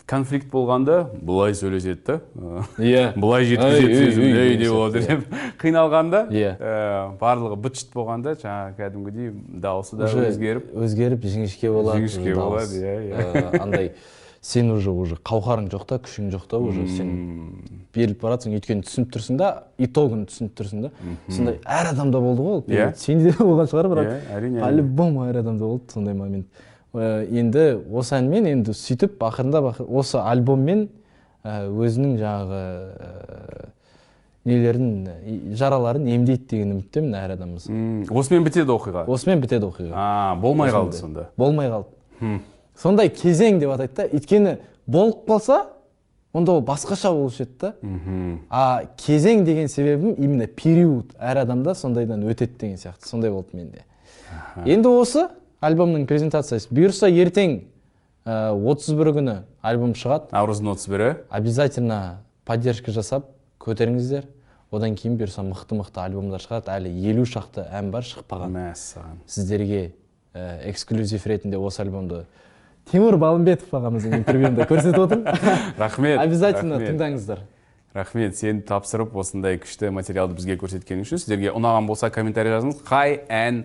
конфликт 0.05 0.49
болғанда 0.51 0.97
былай 1.21 1.55
сөйлеседі 1.55 2.03
да. 2.05 2.17
Ә, 2.35 2.65
иә 2.83 3.05
былай 3.21 3.45
Ай, 3.45 3.49
жеткізеді 3.53 4.27
ей 4.27 4.57
деп 4.59 4.99
деп 5.07 5.39
қиналғанда 5.63 6.25
Иә. 6.29 6.51
ә, 6.59 7.17
барлығы 7.21 7.55
быт 7.63 7.79
шыт 7.79 7.95
болғанда 7.95 8.35
жаңағы 8.41 8.75
кәдімгідей 8.81 9.31
дауысы 9.63 9.95
да 9.97 10.11
өзгеріп. 10.11 10.69
өзгеріп 10.75 11.23
жіңішке 11.23 11.71
болады. 11.71 12.03
Жіңішке 12.03 12.35
болады, 12.35 12.83
иә, 12.83 12.95
иә. 13.07 13.25
Э, 13.33 13.59
андай 13.63 13.91
сен 14.41 14.69
уже 14.71 14.91
уже 14.91 15.15
қауқарың 15.15 15.67
жоқ 15.71 15.85
та 15.87 15.97
күшің 15.97 16.29
жоқ 16.31 16.47
та 16.47 16.57
уже 16.57 16.87
сен 16.87 17.09
беріліп 17.93 18.21
баратсың 18.21 18.53
өйткені 18.57 18.83
түсініп 18.85 19.11
тұрсың 19.15 19.37
да 19.39 19.49
итогын 19.77 20.25
түсініп 20.29 20.53
тұрсың 20.59 20.81
да. 20.85 20.91
Сондай 21.29 21.59
әр 21.65 21.91
адамда 21.93 22.19
болды 22.21 22.41
ғой 22.45 22.59
ол. 22.59 22.63
Иә. 22.67 22.93
сенде 22.95 23.31
де 23.31 23.37
болған 23.43 23.67
шығар 23.71 23.89
бірақ. 23.91 24.11
Иә, 24.11 24.19
әрине, 24.37 24.61
по 24.61 24.69
любому 24.71 25.25
әр 25.27 25.39
адамда 25.41 25.65
болды 25.65 25.91
сондай 25.93 26.13
момент. 26.13 26.45
Енді 26.93 27.65
осы 27.91 28.15
әнмен 28.21 28.47
енді 28.53 28.71
сөйтіп 28.77 29.17
ақырындап 29.19 29.71
ақыр- 29.73 29.89
осы 29.89 30.17
альбоммен 30.21 30.87
өзінің 31.43 32.15
жаңағы 32.21 32.61
нелерін 34.47 35.07
жараларын 35.59 36.05
емдейді 36.07 36.45
деген 36.53 36.71
үміттемін 36.77 37.15
әр 37.19 37.33
адамымыз 37.35 37.65
осымен 38.09 38.45
бітеді 38.47 38.71
оқиға? 38.71 39.03
Осымен 39.11 39.41
бітеді 39.43 39.67
оқиға. 39.67 39.91
А 39.93 40.35
болмай 40.39 40.71
қалды 40.71 40.93
сонда. 40.95 41.27
Болмай 41.37 41.67
қалды. 41.67 42.39
Сондай 42.77 43.09
кезең 43.09 43.59
деп 43.59 43.73
атайды 43.73 43.93
да. 43.95 44.05
Өйткені 44.13 44.57
болып 44.87 45.25
қалса 45.27 45.63
онда 46.33 46.57
ол 46.57 46.61
басқаша 46.61 47.11
болушы 47.11 47.43
еді 47.43 47.57
да. 47.59 47.73
А 48.49 48.83
кезең 48.97 49.43
деген 49.45 49.67
себебім 49.67 50.13
именно 50.17 50.47
период. 50.47 51.15
Әр 51.19 51.41
адамда 51.43 51.73
сондайдан 51.75 52.23
өтеді 52.23 52.59
деген 52.59 52.77
сияқты. 52.77 53.07
Сондай 53.07 53.31
болды 53.31 53.57
менде. 53.57 53.83
Енді 54.65 54.89
осы 54.89 55.27
альбомның 55.61 56.05
презентациясы. 56.05 56.69
Бұйырса 56.69 57.09
ертең 57.09 57.63
отыз 58.27 58.93
бірі 58.97 59.15
күні 59.17 59.35
альбом 59.61 59.95
шығады. 59.97 60.29
Наурыздың 60.35 60.73
отыз 60.73 60.89
бірі. 60.91 61.11
Обязательно 61.29 62.19
поддержка 62.45 62.91
жасап 62.91 63.31
көтеріңіздер. 63.63 64.27
Одан 64.69 64.97
кейін 64.99 65.15
бұйырса 65.17 65.45
мықты 65.47 65.79
мықты 65.79 66.03
альбомдар 66.03 66.43
шығады. 66.43 66.73
Әлі 66.75 66.91
елу 67.07 67.23
шақты 67.23 67.63
ән 67.71 67.89
бар 67.89 68.03
шықпаған. 68.03 68.51
Мәссаған. 68.51 69.21
Сіздерге 69.25 69.93
ә, 70.35 70.59
эксклюзив 70.67 71.23
ретінде 71.25 71.57
осы 71.57 71.81
альбомды 71.85 72.25
тимур 72.91 73.17
балымбетов 73.19 73.73
ағамыздың 73.77 74.21
интервьюінде 74.21 74.67
көрсетіп 74.69 75.01
отырмын. 75.03 75.41
Рахмет 75.81 76.19
обязательно 76.19 76.79
тыңдаңыздар. 76.81 77.43
Рахмет 77.93 78.37
сен 78.37 78.61
тапсырып 78.61 79.15
осындай 79.17 79.57
күшті 79.61 79.89
материалды 79.95 80.37
бізге 80.37 80.57
көрсеткен 80.61 81.01
үшін 81.03 81.21
сіздерге 81.23 81.51
ұнаған 81.57 81.87
болса 81.89 82.11
комментарий 82.13 82.53
жазыңыз 82.53 82.83
қай 82.85 83.21
ән 83.33 83.63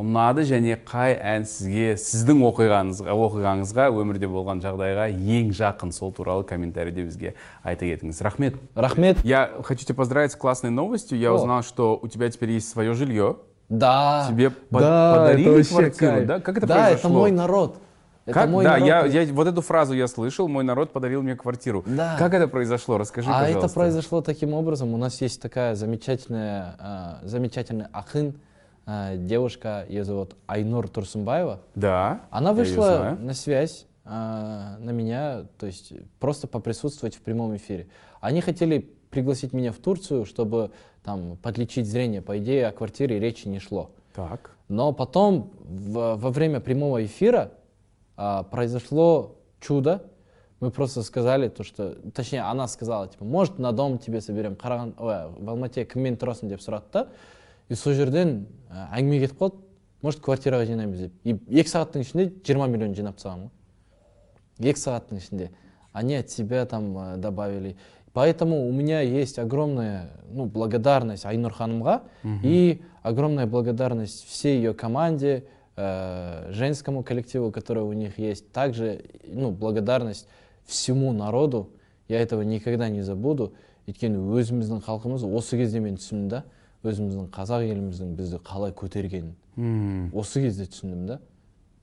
ұнады 0.00 0.44
және 0.48 0.76
қай 0.88 1.16
ән 1.18 1.44
сізге 1.48 1.96
сіздің 2.00 2.44
оқиғаңызға 2.48 3.12
оқиғаңызға 3.12 3.88
өмірде 3.92 4.30
болған 4.30 4.62
жағдайға 4.64 5.08
ең 5.12 5.50
жақын 5.58 5.92
сол 5.92 6.14
туралы 6.16 6.46
комментарийде 6.48 7.04
бізге 7.04 7.34
айта 7.62 7.84
кетіңіз. 7.84 8.22
Рахмет. 8.24 8.56
Рахмет. 8.74 9.24
Я 9.24 9.50
хочу 9.64 9.84
тебя 9.84 9.96
поздравить 9.96 10.32
с 10.32 10.36
классной 10.36 10.70
новостью? 10.70 11.18
Я 11.18 11.32
О. 11.32 11.34
узнал 11.34 11.62
что 11.62 11.98
у 12.00 12.08
тебя 12.08 12.30
теперь 12.30 12.52
есть 12.52 12.70
свое 12.70 12.94
жилье. 12.94 13.36
Да. 13.68 14.26
Тебе 14.28 14.50
под- 14.50 14.80
да, 14.80 15.14
подарили 15.16 15.60
это 15.60 15.68
квартиру, 15.68 16.12
кайф. 16.12 16.26
да? 16.26 16.40
Как 16.40 16.58
это 16.58 16.66
да, 16.66 16.74
это 16.74 16.84
произошло? 17.00 17.18
мой 17.18 17.30
народ. 17.32 17.76
Это 18.24 18.32
как 18.34 18.48
мой 18.50 18.64
да 18.64 18.72
народ. 18.78 18.86
я, 19.12 19.22
я 19.22 19.32
вот 19.32 19.46
эту 19.46 19.60
фразу 19.62 19.94
я 19.94 20.06
слышал 20.08 20.48
мой 20.48 20.64
народ 20.64 20.92
подарил 20.92 21.22
мне 21.22 21.34
квартиру 21.36 21.82
Да. 21.86 22.16
как 22.18 22.34
это 22.34 22.48
произошло 22.48 22.98
расскажи 22.98 23.28
а 23.30 23.40
пожалуйста 23.40 23.66
это 23.66 23.74
произошло 23.74 24.20
таким 24.22 24.54
образом 24.54 24.94
у 24.94 24.96
нас 24.96 25.20
есть 25.20 25.40
такая 25.42 25.74
замечательная 25.74 27.20
э, 27.22 27.26
замечательная 27.26 27.88
ахын 27.92 28.34
э, 28.86 29.16
девушка 29.16 29.84
ее 29.88 30.04
зовут 30.04 30.36
Айнур 30.46 30.88
Турсунбаева 30.88 31.60
да 31.74 32.20
Она 32.30 32.52
вышла 32.52 33.16
на 33.20 33.34
связь 33.34 33.86
а, 34.04 34.78
на 34.80 34.90
меня, 34.90 35.44
то 35.60 35.66
есть 35.66 35.92
просто 36.18 36.48
поприсутствовать 36.48 37.14
в 37.14 37.20
прямом 37.20 37.54
эфире. 37.54 37.86
Они 38.20 38.40
хотели 38.40 38.90
пригласить 39.10 39.52
меня 39.52 39.70
в 39.70 39.76
Турцию, 39.76 40.24
чтобы 40.24 40.72
там 41.04 41.36
подлечить 41.36 41.86
зрение. 41.86 42.20
По 42.20 42.36
идее, 42.38 42.66
о 42.66 42.72
квартире 42.72 43.20
речи 43.20 43.46
не 43.46 43.60
шло. 43.60 43.92
так 44.12 44.50
Но 44.66 44.92
потом, 44.92 45.52
в- 45.62 46.16
во 46.16 46.30
время 46.30 46.58
прямого 46.58 47.04
эфира, 47.04 47.52
а, 48.21 48.43
произошло 48.43 49.35
чудо. 49.59 50.03
Мы 50.59 50.71
просто 50.71 51.03
сказали 51.03 51.49
то, 51.49 51.63
что... 51.63 51.95
Точнее, 52.13 52.41
она 52.41 52.67
сказала, 52.67 53.07
типа, 53.07 53.25
может, 53.25 53.59
на 53.59 53.71
дом 53.71 53.99
тебе 53.99 54.21
соберем. 54.21 54.53
Қараған, 54.53 54.95
ой, 54.97 55.43
в 55.43 55.49
Алмате 55.49 55.85
кіммен 55.85 56.17
тұрасың 56.17 56.49
деп 56.49 56.61
сұрады 56.61 56.85
да. 56.93 57.07
И 57.69 57.75
сол 57.75 57.93
жерден 57.93 58.47
ә, 58.69 58.87
әңгіме 58.97 59.21
кетіп 59.25 59.41
қалды. 59.41 59.61
Может, 60.01 60.21
квартираға 60.25 60.65
жинаймыз 60.69 61.05
деп. 61.07 61.13
И 61.23 61.37
екі 61.59 61.69
сағаттың 61.69 62.05
ішінде 62.05 62.27
20 62.41 62.73
миллион 62.73 62.97
жинап 62.97 63.17
тастағанмын 63.17 63.49
ғой. 63.49 64.71
Екі 64.71 64.81
сағаттың 64.81 65.21
ішінде. 65.21 65.51
Они 65.93 66.15
от 66.15 66.29
себя 66.29 66.65
там 66.65 66.97
э, 66.97 67.17
добавили. 67.17 67.75
Поэтому 68.13 68.67
у 68.67 68.71
меня 68.71 69.01
есть 69.01 69.37
огромная 69.37 70.09
ну, 70.29 70.45
благодарность 70.45 71.25
Айнур 71.25 71.53
Ханымға 71.53 72.01
и 72.43 72.81
огромная 73.03 73.45
благодарность 73.45 74.25
всей 74.25 74.57
ее 74.57 74.73
команде, 74.73 75.45
э, 75.75 76.51
женскому 76.51 77.03
коллективу, 77.03 77.51
который 77.51 77.83
у 77.83 77.93
них 77.93 78.19
есть. 78.19 78.51
Также 78.51 79.03
ну, 79.25 79.51
благодарность 79.51 80.27
всему 80.65 81.13
народу. 81.13 81.69
Я 82.07 82.19
этого 82.21 82.41
никогда 82.41 82.89
не 82.89 83.01
забуду. 83.01 83.53
өйткені 83.87 84.19
өзіміздің 84.19 84.81
халқымыз 84.83 85.23
осы 85.23 85.55
кезде 85.55 85.79
мен 85.79 85.95
түсіндім 85.95 86.27
да 86.27 86.41
өзіміздің 86.83 87.29
қазақ 87.31 87.63
еліміздің 87.71 88.09
бізді 88.19 88.39
қалай 88.43 88.73
көтергенін 88.75 89.29
М, 89.55 90.11
осы 90.13 90.41
кезде 90.43 90.65
түсіндім 90.67 91.05
да 91.07 91.19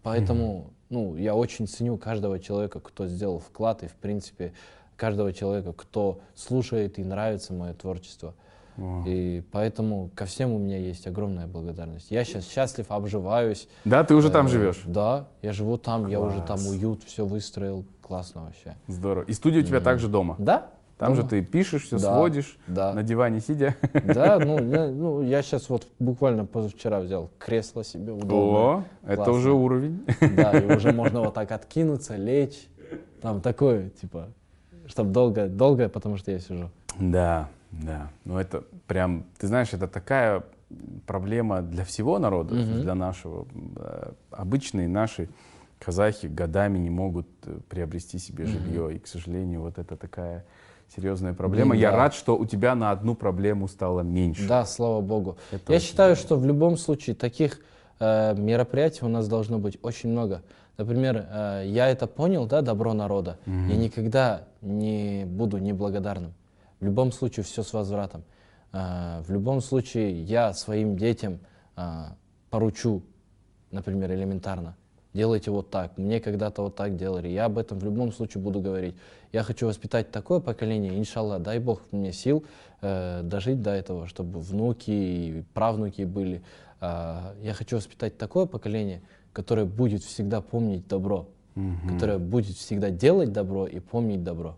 поэтому 0.03 0.75
ну 0.91 1.17
я 1.17 1.35
очень 1.35 1.67
ценю 1.67 1.97
каждого 1.97 2.39
человека 2.39 2.81
кто 2.81 3.07
сделал 3.07 3.39
вклад 3.39 3.83
и 3.85 3.87
в 3.87 3.95
принципе 3.95 4.53
каждого 4.97 5.33
человека 5.33 5.73
кто 5.73 6.21
слушает 6.35 6.99
и 6.99 7.05
нравится 7.05 7.55
мое 7.55 7.73
творчество 7.73 8.35
О. 8.80 9.04
и 9.06 9.44
поэтому 9.52 10.10
ко 10.16 10.26
всем 10.26 10.52
у 10.52 10.58
меня 10.58 10.78
есть 10.78 11.06
огромная 11.08 11.48
благодарность 11.48 12.12
я 12.12 12.24
сейчас 12.24 12.48
счастлив 12.48 12.86
обживаюсь 12.90 13.68
да 13.86 14.04
ты 14.04 14.16
уже 14.16 14.30
там 14.30 14.46
Э, 14.46 14.50
живешь 14.50 14.82
да 14.86 15.28
я 15.42 15.54
живу 15.54 15.78
там 15.78 16.08
я 16.08 16.20
уже 16.20 16.42
там 16.42 16.66
уют 16.68 17.04
все 17.04 17.26
выстроил 17.26 17.86
классно 18.02 18.46
вообще 18.46 18.76
здорово 18.88 19.24
и 19.26 19.34
студия 19.34 19.62
у 19.62 19.66
тебя 19.66 19.80
также 19.82 20.08
дома 20.08 20.36
да 20.40 20.68
Там 20.98 21.16
же 21.16 21.24
Ну, 21.24 21.30
ты 21.30 21.42
пишешь, 21.42 21.84
все 21.86 21.98
да, 21.98 22.14
сводишь 22.14 22.58
да. 22.68 22.94
на 22.94 23.04
диване 23.04 23.40
сидя. 23.40 23.76
Да, 24.04 24.38
ну, 24.38 24.62
я, 24.62 24.88
ну, 25.04 25.22
я 25.22 25.42
сейчас 25.42 25.70
вот 25.70 25.88
буквально 25.98 26.46
позавчера 26.46 27.00
взял 27.00 27.30
кресло 27.40 27.86
себе 27.86 28.12
удобное. 28.12 28.38
О, 28.38 28.84
это 29.08 29.32
уже 29.32 29.54
уровень. 29.54 30.06
Да, 30.36 30.52
и 30.60 30.76
уже 30.76 30.92
можно 31.02 31.22
вот 31.22 31.34
так 31.34 31.54
откинуться, 31.54 32.18
лечь. 32.18 32.68
Там 33.22 33.40
такое, 33.40 33.92
типа, 34.02 34.28
чтобы 34.88 35.12
долго, 35.12 35.48
долго, 35.48 35.88
потому 35.88 36.18
что 36.18 36.32
я 36.32 36.40
сижу. 36.40 36.70
Да, 37.00 37.48
да. 37.72 38.10
Ну 38.26 38.38
это 38.38 38.64
прям, 38.88 39.26
ты 39.38 39.48
знаешь, 39.48 39.74
это 39.74 39.88
такая 39.88 40.44
проблема 41.06 41.62
для 41.62 41.84
всего 41.84 42.20
народа, 42.20 42.56
для 42.56 42.96
нашего. 42.96 43.48
Э, 43.78 44.12
Обычные 44.32 44.88
наши 44.88 45.30
казахи 45.80 46.28
годами 46.28 46.78
не 46.78 46.90
могут 46.90 47.28
э, 47.46 47.58
приобрести 47.70 48.20
себе 48.20 48.46
жилье. 48.46 48.96
И, 48.96 49.00
к 49.00 49.08
сожалению, 49.08 49.62
вот 49.62 49.78
это 49.78 49.96
такая 49.96 50.46
серьезная 50.96 51.34
проблема. 51.34 51.72
Блин, 51.72 51.82
Я 51.82 51.92
да. 51.92 51.98
рад, 51.98 52.14
что 52.14 52.38
у 52.38 52.46
тебя 52.46 52.76
на 52.76 52.92
одну 52.92 53.16
проблему 53.16 53.68
стало 53.68 54.02
меньше. 54.02 54.48
Да, 54.48 54.66
слава 54.66 55.02
богу. 55.02 55.38
Это 55.52 55.74
я 55.74 55.80
считаю, 55.80 56.16
что 56.16 56.38
в 56.38 56.46
любом 56.46 56.78
случае 56.78 57.16
таких 57.16 57.62
э, 58.00 58.36
мероприятий 58.36 59.06
у 59.06 59.10
нас 59.10 59.28
должно 59.28 59.58
быть 59.60 59.80
очень 59.82 60.10
много. 60.10 60.44
Например, 60.78 61.26
э, 61.30 61.64
я 61.68 61.88
это 61.88 62.08
понял, 62.08 62.46
да, 62.46 62.62
добро 62.62 62.94
народа. 62.94 63.40
Я 63.46 63.76
никогда 63.76 64.44
не 64.62 65.26
буду 65.26 65.58
неблагодарным. 65.58 66.34
В 66.80 66.86
любом 66.86 67.12
случае 67.12 67.44
все 67.44 67.64
с 67.64 67.74
возвратом. 67.74 68.24
Э, 68.72 69.22
в 69.22 69.32
любом 69.32 69.62
случае 69.62 70.22
я 70.24 70.54
своим 70.54 70.98
детям 70.98 71.40
э, 71.76 72.06
поручу, 72.50 73.04
например, 73.72 74.12
элементарно. 74.12 74.76
Делайте 75.14 75.50
вот 75.50 75.72
так. 75.72 75.98
Мне 75.98 76.20
когда-то 76.20 76.62
вот 76.62 76.76
так 76.76 76.96
делали. 76.96 77.28
Я 77.28 77.46
об 77.46 77.58
этом 77.58 77.80
в 77.80 77.84
любом 77.84 78.12
случае 78.12 78.44
буду 78.44 78.62
говорить. 78.62 78.96
Я 79.32 79.44
хочу 79.44 79.66
воспитать 79.66 80.12
такое 80.12 80.40
поколение, 80.40 80.98
иншаллах, 80.98 81.42
дай 81.42 81.60
Бог 81.60 81.82
мне 81.92 82.14
сил 82.14 82.46
э, 82.82 83.22
дожить 83.24 83.62
до 83.62 83.72
этого, 83.72 84.08
чтобы 84.08 84.40
внуки 84.40 84.92
и 84.92 85.44
правнуки 85.54 86.04
были. 86.04 86.44
А, 86.82 87.34
я 87.42 87.54
хочу 87.54 87.78
воспитать 87.78 88.18
такое 88.18 88.46
поколение, 88.46 89.02
которое 89.34 89.66
будет 89.66 90.04
всегда 90.04 90.42
помнить 90.42 90.88
добро, 90.88 91.28
которое 91.88 92.18
будет 92.18 92.56
всегда 92.56 92.90
делать 92.90 93.32
добро 93.32 93.68
и 93.68 93.80
помнить 93.80 94.24
добро. 94.24 94.58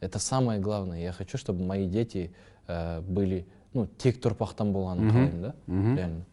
Это 0.00 0.18
самое 0.18 0.60
главное. 0.60 1.00
Я 1.00 1.12
хочу, 1.12 1.38
чтобы 1.38 1.64
мои 1.64 1.86
дети 1.86 2.30
э, 2.68 3.00
были, 3.00 3.46
ну, 3.74 3.86
те, 3.98 4.12
кто 4.12 4.30
пахтан 4.34 4.72
болған, 4.72 5.40
да? 5.40 5.54
Реально. 5.66 6.24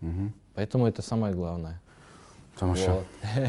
Поэтому 0.55 0.87
это 0.87 1.01
самое 1.01 1.33
главное. 1.33 1.79
Тамаша. 2.59 2.91
Вот. 2.91 3.05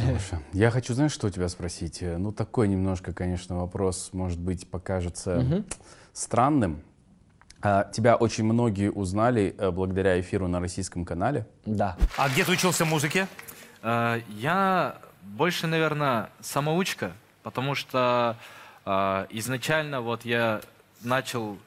Тамаша. 0.06 0.38
Я 0.52 0.70
хочу, 0.70 0.94
знаешь, 0.94 1.12
что 1.12 1.28
у 1.28 1.30
тебя 1.30 1.48
спросить? 1.48 2.02
Э, 2.02 2.18
Ну, 2.18 2.32
такой 2.32 2.68
немножко, 2.68 3.12
конечно, 3.12 3.56
вопрос, 3.56 4.10
может 4.12 4.38
быть, 4.38 4.68
покажется 4.70 5.64
странным. 6.12 6.82
А, 7.60 7.84
тебя 7.92 8.16
очень 8.16 8.44
многие 8.44 8.90
узнали 8.90 9.54
э, 9.58 9.70
благодаря 9.70 10.20
эфиру 10.20 10.46
на 10.48 10.60
российском 10.60 11.04
канале. 11.04 11.46
Да. 11.66 11.96
А 12.16 12.28
где 12.28 12.44
ты 12.44 12.52
учился 12.52 12.84
музыке? 12.84 13.26
Э, 13.82 14.20
Я 14.28 14.98
больше, 15.28 15.66
наверное, 15.66 16.30
самоучка, 16.40 17.12
потому 17.42 17.74
что 17.74 18.36
э, 18.84 19.26
изначально 19.30 20.00
вот 20.00 20.24
я 20.24 20.60
начал 21.02 21.58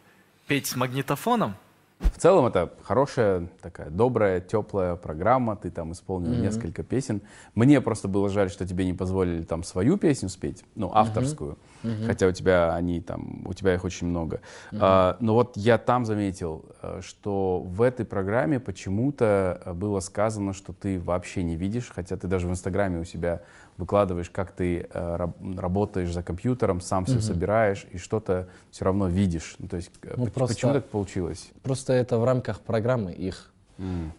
петь 0.48 0.68
с 0.68 0.76
магнитофоном. 0.76 1.56
В 2.02 2.18
целом 2.18 2.46
это 2.46 2.72
хорошая, 2.84 3.48
такая 3.62 3.90
добрая, 3.90 4.42
теплая 4.42 4.96
программа. 4.96 5.56
Ты 5.56 5.72
там 5.72 5.92
исполнил 5.92 6.32
несколько 6.32 6.84
песен. 6.84 7.22
Мне 7.56 7.82
просто 7.82 8.08
было 8.08 8.30
жаль, 8.30 8.50
что 8.50 8.68
тебе 8.68 8.86
не 8.86 8.94
позволили 8.94 9.44
там 9.44 9.64
свою 9.64 9.98
песню 9.98 10.30
спеть, 10.30 10.64
ну, 10.76 10.92
авторскую. 10.94 11.58
Хотя 12.06 12.28
у 12.28 12.32
тебя 12.32 12.76
они 12.76 13.02
там, 13.02 13.42
у 13.46 13.54
тебя 13.54 13.74
их 13.74 13.84
очень 13.84 14.08
много. 14.08 14.42
А, 14.72 15.18
но 15.20 15.34
вот 15.34 15.58
я 15.58 15.78
там 15.78 16.06
заметил, 16.06 16.66
э, 16.82 17.02
что 17.04 17.60
в 17.60 17.82
этой 17.82 18.06
программе 18.06 18.60
почему-то 18.60 19.62
было 19.76 20.00
сказано, 20.00 20.54
что 20.54 20.74
ты 20.74 21.00
вообще 21.00 21.44
не 21.44 21.56
видишь, 21.56 21.92
хотя 21.94 22.18
ты 22.18 22.28
даже 22.28 22.48
в 22.48 22.52
Инстаграме 22.52 23.00
у 23.00 23.04
себя 23.04 23.42
выкладываешь, 23.86 24.30
как 24.30 24.52
ты 24.52 24.88
э, 24.94 25.16
раб- 25.16 25.36
работаешь 25.58 26.14
за 26.14 26.22
компьютером, 26.24 26.80
сам 26.82 27.04
все 27.06 27.20
собираешь 27.20 27.86
и 27.92 27.98
что-то 27.98 28.48
все 28.70 28.86
равно 28.86 29.08
видишь. 29.08 29.56
Ну, 29.60 29.68
то 29.68 29.78
есть 29.78 29.92
э, 30.04 30.14
Ну, 30.18 30.26
поч- 30.26 30.34
просто- 30.34 30.56
почему 30.56 30.74
так 30.74 30.86
получилось? 30.86 31.50
Просто 31.64 31.94
это 31.94 32.18
в 32.20 32.24
рамках 32.24 32.62
программы 32.62 33.12
их. 33.12 33.52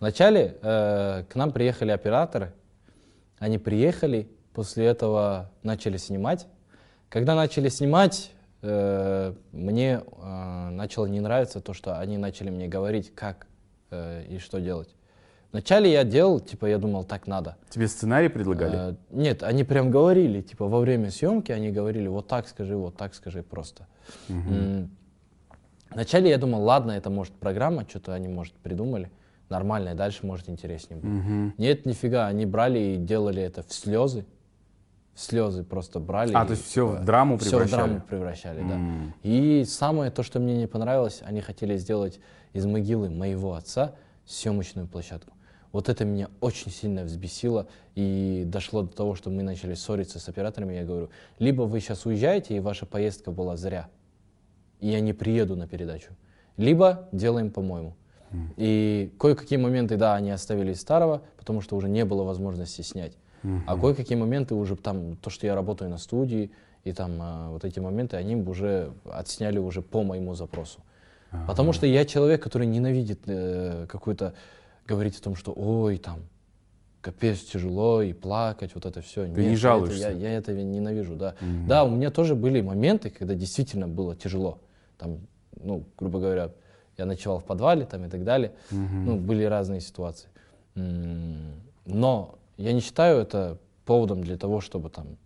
Вначале 0.01 0.57
э, 0.61 1.25
к 1.29 1.35
нам 1.37 1.53
приехали 1.53 1.93
операторы. 1.93 2.53
Они 3.39 3.59
приехали, 3.59 4.29
после 4.53 4.87
этого 4.87 5.51
начали 5.63 5.97
снимать. 5.99 6.49
Когда 7.09 7.35
начали 7.37 7.69
снимать, 7.69 8.33
э, 8.63 9.33
мне 9.53 10.03
э, 10.23 10.69
начало 10.71 11.07
не 11.07 11.21
нравиться 11.21 11.61
то, 11.61 11.73
что 11.75 11.99
они 12.01 12.19
начали 12.19 12.51
мне 12.51 12.67
говорить, 12.67 13.15
как 13.15 13.47
э, 13.91 14.25
и 14.29 14.39
что 14.39 14.61
делать. 14.61 14.95
Вначале 15.53 15.93
я 15.93 16.05
делал, 16.05 16.41
типа, 16.41 16.67
я 16.67 16.79
думал, 16.79 17.05
так 17.05 17.27
надо. 17.27 17.57
Тебе 17.69 17.87
сценарий 17.87 18.29
предлагали? 18.29 18.93
Э, 18.93 18.95
нет, 19.11 19.43
они 19.43 19.65
прям 19.65 19.91
говорили, 19.91 20.41
типа, 20.41 20.67
во 20.67 20.81
время 20.81 21.11
съемки 21.11 21.53
они 21.53 21.71
говорили, 21.71 22.09
вот 22.09 22.27
так 22.27 22.49
скажи, 22.49 22.75
вот 22.75 22.97
так 22.97 23.15
скажи 23.15 23.43
просто. 23.43 23.87
М, 24.29 24.91
Вначале 25.91 26.31
я 26.31 26.39
думал, 26.39 26.63
ладно, 26.63 26.93
это 26.93 27.11
может 27.11 27.35
программа, 27.35 27.87
что-то 27.87 28.15
они, 28.15 28.29
может, 28.29 28.55
придумали. 28.55 29.11
Нормально, 29.51 29.91
и 29.91 29.95
дальше, 29.95 30.25
может, 30.25 30.49
интереснее 30.49 30.99
будет. 30.99 31.59
Нет, 31.59 31.85
нифига, 31.85 32.27
они 32.29 32.47
брали 32.47 32.79
и 32.79 32.97
делали 32.97 33.43
это 33.43 33.63
в 33.63 33.71
слезы. 33.73 34.25
В 35.15 35.21
слезы 35.21 35.63
просто 35.63 36.01
брали. 36.01 36.33
А, 36.33 36.45
и, 36.45 36.47
то 36.47 36.53
есть 36.53 36.65
всё 36.65 36.87
в 36.87 36.93
типа, 36.93 37.05
драму 37.05 37.37
всё 37.37 37.49
в 37.49 37.51
превращали? 37.51 37.87
драму 37.89 38.01
превращали, 38.01 38.63
да. 38.63 38.81
И 39.23 39.65
самое 39.67 40.11
то, 40.11 40.23
что 40.23 40.41
мне 40.41 40.57
не 40.57 40.67
понравилось, 40.67 41.21
они 41.23 41.43
хотели 41.43 41.77
сделать 41.77 42.19
из 42.55 42.65
могилы 42.65 43.11
моего 43.11 43.53
отца 43.53 43.93
съемочную 44.25 44.89
площадку. 44.89 45.35
Вот 45.73 45.89
это 45.89 46.05
меня 46.05 46.29
очень 46.41 46.71
сильно 46.71 47.05
взбесило 47.05 47.67
и 47.95 48.45
дошло 48.47 48.83
до 48.83 48.95
того, 48.95 49.15
что 49.15 49.31
мы 49.31 49.43
начали 49.43 49.75
ссориться 49.75 50.19
с 50.19 50.29
операторами. 50.29 50.75
Я 50.75 50.85
говорю, 50.85 51.11
либо 51.39 51.63
вы 51.63 51.81
сейчас 51.81 52.05
уезжаете, 52.05 52.57
и 52.57 52.61
ваша 52.61 52.87
поездка 52.87 53.31
была 53.31 53.57
зря, 53.57 53.89
и 54.81 54.89
я 54.89 55.01
не 55.01 55.13
приеду 55.13 55.57
на 55.57 55.67
передачу, 55.67 56.13
либо 56.57 57.09
делаем 57.13 57.51
по-моему. 57.51 57.97
И 58.57 59.13
кое-какие 59.19 59.59
моменты, 59.59 59.97
да, 59.97 60.15
они 60.15 60.31
оставили 60.31 60.73
из 60.73 60.81
старого, 60.81 61.23
потому 61.37 61.61
что 61.61 61.77
уже 61.77 61.89
не 61.89 62.05
было 62.05 62.23
возможности 62.23 62.83
снять. 62.83 63.13
А 63.67 63.77
кое-какие 63.77 64.17
моменты 64.17 64.55
уже 64.55 64.77
там, 64.77 65.17
то, 65.17 65.29
что 65.29 65.47
я 65.47 65.55
работаю 65.55 65.91
на 65.91 65.99
студии, 65.99 66.53
и 66.85 66.93
там 66.93 67.19
а, 67.21 67.51
вот 67.51 67.65
эти 67.65 67.79
моменты, 67.81 68.17
они 68.17 68.37
уже 68.37 68.93
отсняли 69.05 69.59
уже 69.59 69.83
по 69.83 70.03
моему 70.03 70.35
запросу. 70.35 70.81
Потому 71.47 71.73
что 71.73 71.87
я 71.87 72.05
человек, 72.05 72.43
который 72.43 72.67
ненавидит 72.67 73.21
э, 73.27 73.87
какую-то, 73.89 74.35
говорить 74.87 75.19
о 75.19 75.23
том, 75.23 75.37
что 75.37 75.53
ой, 75.53 75.99
там, 75.99 76.21
капец 77.01 77.41
тяжело, 77.41 78.03
и 78.03 78.13
плакать, 78.13 78.75
вот 78.75 78.87
это 78.87 79.01
все. 79.01 79.27
Ты 79.27 79.45
не 79.45 79.57
жалуешься? 79.57 80.11
Я, 80.11 80.31
я 80.31 80.33
это 80.35 80.53
ненавижу, 80.53 81.17
да. 81.17 81.35
Да, 81.67 81.85
у 81.85 81.91
меня 81.91 82.11
тоже 82.11 82.35
были 82.35 82.61
моменты, 82.61 83.11
когда 83.11 83.35
действительно 83.35 83.89
было 83.89 84.15
тяжело. 84.17 84.59
Там, 84.99 85.19
ну, 85.61 85.85
грубо 85.99 86.21
говоря, 86.21 86.51
я 86.97 87.07
ночевал 87.07 87.39
в 87.41 87.45
подвале 87.45 87.87
там 87.87 88.05
и 88.05 88.09
так 88.09 88.25
далее. 88.25 88.53
Ну, 88.71 89.17
были 89.17 89.45
разные 89.45 89.81
ситуации. 89.81 90.29
Но 90.75 92.39
я 92.57 92.73
не 92.73 92.81
считаю 92.81 93.19
это 93.19 93.59
поводом 93.85 94.23
для 94.23 94.37
того, 94.39 94.61
чтобы 94.61 94.89
там 94.89 95.17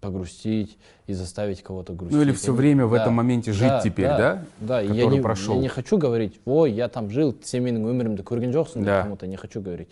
погрустить 0.00 0.78
и 1.06 1.12
заставить 1.12 1.62
кого-то 1.62 1.92
грустить. 1.92 2.16
Ну, 2.16 2.22
или 2.22 2.30
Я 2.30 2.36
всё 2.36 2.52
не- 2.52 2.58
время 2.58 2.86
в 2.86 2.94
этом 2.94 3.14
моменте 3.14 3.52
жить 3.52 3.82
теперь, 3.84 4.06
да? 4.08 4.44
Да, 4.60 4.80
и 4.80 4.86
я 4.86 4.94
Который 4.94 5.16
не, 5.16 5.20
прошел. 5.20 5.54
я 5.54 5.60
не 5.60 5.68
хочу 5.68 5.98
говорить, 5.98 6.40
ой, 6.46 6.72
я 6.72 6.88
там 6.88 7.10
жил, 7.10 7.34
сен 7.44 7.64
менің 7.64 7.84
өмірімді 7.84 8.22
көрген 8.22 8.50
жоқсың, 8.52 8.76
деп 8.80 8.84
Да. 8.86 9.02
кому-то 9.02 9.26
не 9.26 9.36
хочу 9.36 9.60
говорить. 9.60 9.88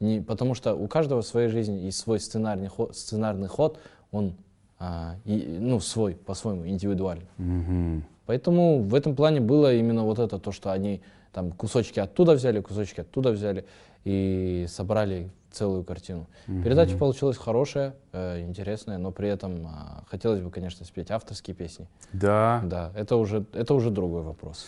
Не, 0.00 0.20
потому 0.20 0.54
что 0.54 0.74
у 0.74 0.88
каждого 0.88 1.22
в 1.22 1.26
своей 1.26 1.48
жизни 1.48 1.86
и 1.86 1.92
свой 1.92 2.18
сценарный 2.18 2.66
ход, 2.68 2.96
сценарный 2.96 3.46
ход 3.48 3.78
он 4.10 4.34
а, 4.80 5.14
и, 5.24 5.58
ну, 5.60 5.78
свой, 5.78 6.14
по-своему, 6.16 6.66
индивидуальный. 6.66 7.28
Мгм. 7.38 8.04
Поэтому 8.26 8.80
в 8.82 8.96
этом 8.96 9.14
плане 9.14 9.38
было 9.40 9.72
именно 9.72 10.02
вот 10.02 10.18
это, 10.18 10.40
то, 10.40 10.50
что 10.50 10.72
они 10.72 11.02
там 11.32 11.52
кусочки 11.52 12.00
оттуда 12.00 12.32
взяли, 12.32 12.60
кусочки 12.60 13.00
оттуда 13.00 13.30
взяли 13.30 13.64
и 14.07 14.67
собрали 14.69 15.29
целую 15.51 15.83
картину. 15.83 16.27
Передача 16.45 16.97
получилась 16.97 17.35
хорошая, 17.35 17.93
э, 18.13 18.41
интересная, 18.41 18.97
но 18.97 19.11
при 19.11 19.27
этом 19.27 19.67
а, 19.67 20.03
хотелось 20.07 20.39
бы, 20.39 20.49
конечно, 20.49 20.85
спеть 20.85 21.11
авторские 21.11 21.55
песни. 21.55 21.87
Да, 22.13 22.61
Да, 22.63 22.91
это 22.95 23.17
уже, 23.17 23.45
это 23.53 23.73
уже 23.73 23.89
другой 23.89 24.21
вопрос. 24.21 24.65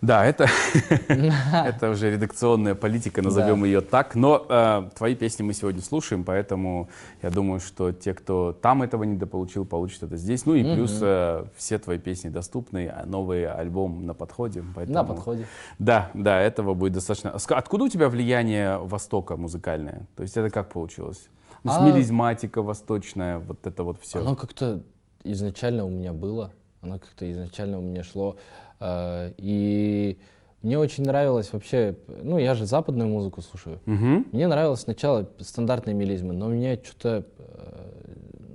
Да, 0.00 0.24
это, 0.24 0.46
это 1.08 1.90
уже 1.90 2.10
редакционная 2.12 2.74
политика, 2.74 3.22
назовем 3.22 3.60
Да. 3.60 3.66
ее 3.66 3.80
так. 3.80 4.14
Но 4.14 4.46
э, 4.48 4.90
твои 4.96 5.14
песни 5.14 5.42
мы 5.42 5.52
сегодня 5.54 5.82
слушаем, 5.82 6.24
поэтому 6.24 6.88
я 7.22 7.30
думаю, 7.30 7.60
что 7.60 7.92
те, 7.92 8.14
кто 8.14 8.52
там 8.52 8.82
этого 8.82 9.04
недополучил, 9.04 9.64
получат 9.64 10.04
это 10.04 10.16
здесь. 10.16 10.46
Ну 10.46 10.54
и 10.54 10.62
плюс 10.62 10.98
э, 11.02 11.44
все 11.56 11.78
твои 11.78 11.98
песни 11.98 12.28
доступны, 12.28 12.88
а 12.88 13.04
новый 13.06 13.46
альбом 13.46 14.06
на 14.06 14.14
подходе. 14.14 14.62
На 14.62 14.72
поэтому- 14.74 15.04
подходе. 15.08 15.46
Да, 15.78 16.10
да, 16.14 16.40
этого 16.40 16.74
будет 16.74 16.92
достаточно. 16.92 17.30
Ска- 17.36 17.56
Откуда 17.56 17.84
у 17.84 17.88
тебя 17.88 18.08
влияние 18.08 18.78
Востока 18.78 19.36
музыкальное? 19.36 20.06
То 20.16 20.22
есть 20.22 20.36
это 20.36 20.50
как 20.50 20.68
получилось? 20.72 21.28
Ну, 21.64 21.72
А- 21.72 21.78
Смелизматика 21.80 22.62
восточная, 22.62 23.38
вот 23.40 23.66
это 23.66 23.82
вот 23.82 24.00
все. 24.00 24.20
Оно 24.20 24.36
как-то 24.36 24.80
изначально 25.24 25.84
у 25.84 25.90
меня 25.90 26.12
было. 26.12 26.52
Оно 26.80 27.00
как-то 27.00 27.28
изначально 27.32 27.78
у 27.78 27.82
меня 27.82 28.04
шло. 28.04 28.36
Э, 28.80 29.32
и 29.36 30.18
мне 30.62 30.78
очень 30.78 31.04
нравилось 31.04 31.52
вообще, 31.52 31.96
ну, 32.22 32.38
я 32.38 32.54
же 32.54 32.66
западную 32.66 33.08
музыку 33.08 33.42
слушаю. 33.42 33.80
Мгм. 33.86 34.26
Мне 34.32 34.48
нравилось 34.48 34.80
сначала 34.80 35.28
стандартные 35.38 35.94
мелизмы, 35.94 36.34
но 36.34 36.48
мне 36.48 36.80
что-то, 36.82 37.24
э, 37.38 37.90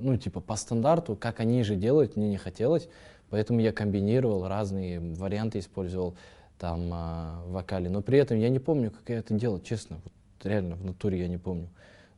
ну, 0.01 0.17
типа 0.17 0.41
по 0.41 0.55
стандарту, 0.55 1.15
как 1.15 1.39
они 1.39 1.63
же 1.63 1.75
делают, 1.75 2.15
мне 2.15 2.29
не 2.29 2.37
хотелось. 2.37 2.89
Поэтому 3.29 3.61
я 3.61 3.71
комбинировал 3.71 4.47
разные 4.47 4.99
варианты, 4.99 5.57
использовал 5.57 6.13
там 6.59 6.89
а, 6.93 7.41
в 7.47 7.53
вокале. 7.53 7.89
Но 7.89 8.01
при 8.01 8.19
этом 8.19 8.37
я 8.37 8.49
не 8.49 8.59
помню, 8.59 8.91
как 8.91 9.09
я 9.09 9.17
это 9.17 9.33
делал, 9.33 9.59
честно. 9.59 9.97
Вот 10.03 10.45
реально, 10.45 10.75
в 10.75 10.85
натуре 10.85 11.19
я 11.19 11.27
не 11.27 11.37
помню. 11.37 11.67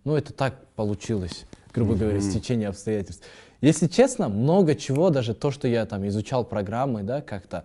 Ну, 0.03 0.15
это 0.15 0.33
так 0.33 0.67
получилось, 0.75 1.45
грубо 1.73 1.95
говоря, 1.95 2.19
стечение 2.19 2.67
обстоятельств. 2.67 3.25
Если 3.61 3.87
честно, 3.87 4.27
много 4.27 4.75
чего, 4.75 5.09
даже 5.09 5.33
то, 5.33 5.51
что 5.51 5.67
я 5.67 5.85
там 5.85 6.05
изучал 6.07 6.43
программы, 6.43 7.01
да, 7.03 7.21
как-то, 7.21 7.63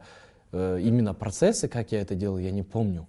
именно 0.52 1.14
процессы, 1.14 1.68
как 1.68 1.92
я 1.92 2.00
это 2.00 2.14
делал, 2.14 2.38
я 2.38 2.50
не 2.50 2.62
помню. 2.62 3.06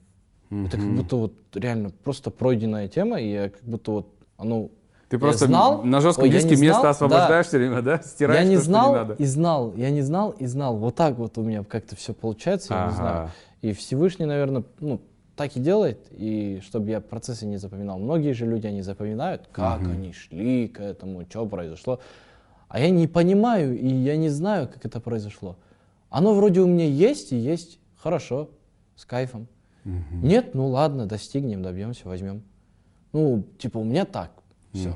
Это 0.49 0.77
как 0.77 0.95
будто 0.95 1.15
вот 1.15 1.34
реально 1.53 1.91
просто 2.03 2.30
пройденная 2.30 2.88
тема, 2.89 3.22
и 3.22 3.31
я 3.31 3.49
как 3.49 3.63
будто 3.63 3.91
вот 3.91 4.07
оно 4.38 4.69
Ты 5.07 5.15
я 5.15 5.19
просто 5.19 5.45
знал, 5.47 5.84
на 5.84 6.01
жестком 6.01 6.26
я 6.26 6.31
диске 6.31 6.55
не 6.55 6.61
место 6.63 6.81
знал, 6.81 6.91
освобождаешь 6.91 7.45
все 7.47 7.57
время, 7.57 7.81
да? 7.81 8.01
Стираешь 8.01 8.43
я 8.43 8.49
не 8.49 8.55
то, 8.55 8.61
что 8.61 8.72
знал 8.72 8.93
надо. 8.93 9.13
и 9.13 9.26
знал, 9.26 9.73
я 9.76 9.89
не 9.91 10.01
знал 10.01 10.31
и 10.31 10.45
знал. 10.45 10.77
Вот 10.77 10.95
так 10.95 11.18
вот 11.18 11.38
у 11.38 11.41
меня 11.41 11.63
как-то 11.63 11.95
все 11.95 12.13
получается, 12.13 12.73
я 12.73 12.88
не 12.88 12.93
знаю. 12.93 13.18
Ага. 13.18 13.31
И 13.61 13.73
Всевышний, 13.73 14.26
наверное, 14.26 14.63
ну, 14.80 15.01
так 15.35 15.55
и 15.55 15.59
делает, 15.59 16.07
и 16.11 16.61
чтобы 16.63 16.89
я 16.89 17.01
процессы 17.01 17.45
не 17.45 17.57
запоминал. 17.57 17.99
Многие 17.99 18.34
же 18.34 18.45
люди, 18.45 18.68
они 18.68 18.81
запоминают, 18.81 19.47
как 19.51 19.81
они 19.81 20.13
шли 20.13 20.68
к 20.68 20.80
этому, 20.80 21.26
что 21.30 21.45
произошло. 21.45 21.99
А 22.68 22.80
я 22.80 22.89
не 22.89 23.07
понимаю, 23.07 23.77
и 23.77 23.88
я 23.88 24.15
не 24.18 24.30
знаю, 24.30 24.68
как 24.68 24.85
это 24.85 24.99
произошло. 24.99 25.57
Оно 26.11 26.33
вроде 26.35 26.59
у 26.59 26.67
меня 26.67 26.85
есть, 26.85 27.31
и 27.31 27.38
есть 27.38 27.79
хорошо, 27.97 28.49
с 28.95 29.05
кайфом. 29.05 29.47
Нет, 29.85 30.53
ну 30.53 30.67
ладно, 30.67 31.07
достигнем, 31.07 31.63
добьемся, 31.63 32.07
возьмем. 32.07 32.43
Ну, 33.13 33.43
типа, 33.57 33.77
у 33.79 33.83
меня 33.83 34.05
так, 34.05 34.31
все. 34.73 34.93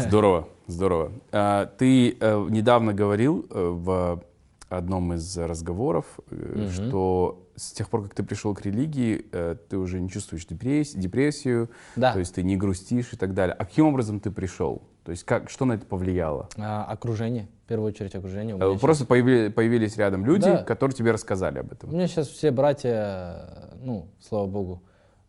Здорово, 0.00 0.48
здорово. 0.66 1.12
А, 1.32 1.66
Ты 1.66 2.16
э, 2.18 2.46
недавно 2.50 2.92
говорил 2.94 3.46
э, 3.50 3.68
в 3.68 4.22
одном 4.68 5.12
из 5.14 5.36
разговоров, 5.38 6.18
э, 6.30 6.68
что 6.72 7.46
с 7.56 7.72
тех 7.72 7.88
пор, 7.88 8.04
как 8.04 8.14
ты 8.14 8.22
пришел 8.22 8.54
к 8.54 8.62
религии, 8.62 9.24
ты 9.68 9.78
уже 9.78 10.00
не 10.00 10.08
чувствуешь 10.10 10.46
депресс- 10.46 10.96
депрессию, 10.96 11.70
Да. 11.96 12.12
то 12.12 12.18
есть 12.18 12.34
ты 12.34 12.42
не 12.42 12.56
грустишь 12.56 13.12
и 13.12 13.16
так 13.16 13.34
далее. 13.34 13.54
А 13.58 13.64
каким 13.64 13.86
образом 13.86 14.20
ты 14.20 14.30
пришел? 14.30 14.82
То 15.04 15.10
есть 15.12 15.24
как, 15.24 15.48
что 15.48 15.64
на 15.64 15.72
это 15.74 15.86
повлияло? 15.86 16.48
А, 16.58 16.84
окружение, 16.84 17.48
в 17.66 17.68
первую 17.68 17.88
очередь 17.88 18.14
окружение. 18.14 18.54
У 18.54 18.58
Э, 18.60 18.68
меня 18.68 18.78
Просто 18.78 19.04
появили- 19.06 19.48
появились 19.48 19.96
рядом 19.96 20.24
люди, 20.24 20.44
Да. 20.44 20.62
которые 20.62 20.94
тебе 20.94 21.10
рассказали 21.10 21.58
об 21.58 21.72
У 21.72 21.74
этом. 21.74 21.92
меня 21.92 22.06
сейчас 22.06 22.28
все 22.28 22.52
братья, 22.52 23.70
ну, 23.82 24.06
слава 24.20 24.46
богу, 24.46 24.82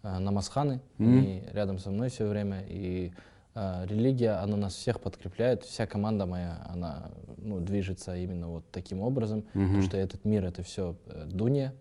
э, 0.03 0.19
намазханы, 0.19 0.79
они 0.99 1.43
рядом 1.51 1.79
со 1.79 1.89
мной 1.89 2.09
все 2.09 2.27
время, 2.27 2.63
и 2.69 3.11
э, 3.55 3.85
религия, 3.89 4.33
она 4.43 4.55
нас 4.55 4.75
всех 4.75 4.99
подкрепляет, 4.99 5.63
вся 5.63 5.87
команда 5.87 6.27
моя, 6.27 6.63
она, 6.71 7.09
ну, 7.37 7.59
движется 7.59 8.15
именно 8.15 8.47
вот 8.49 8.65
таким 8.71 9.01
образом, 9.01 9.41
потому 9.53 9.81
что 9.81 9.97
этот 9.97 10.25
мир, 10.25 10.45
это 10.45 10.61
все 10.61 10.95
дунья, 11.25 11.73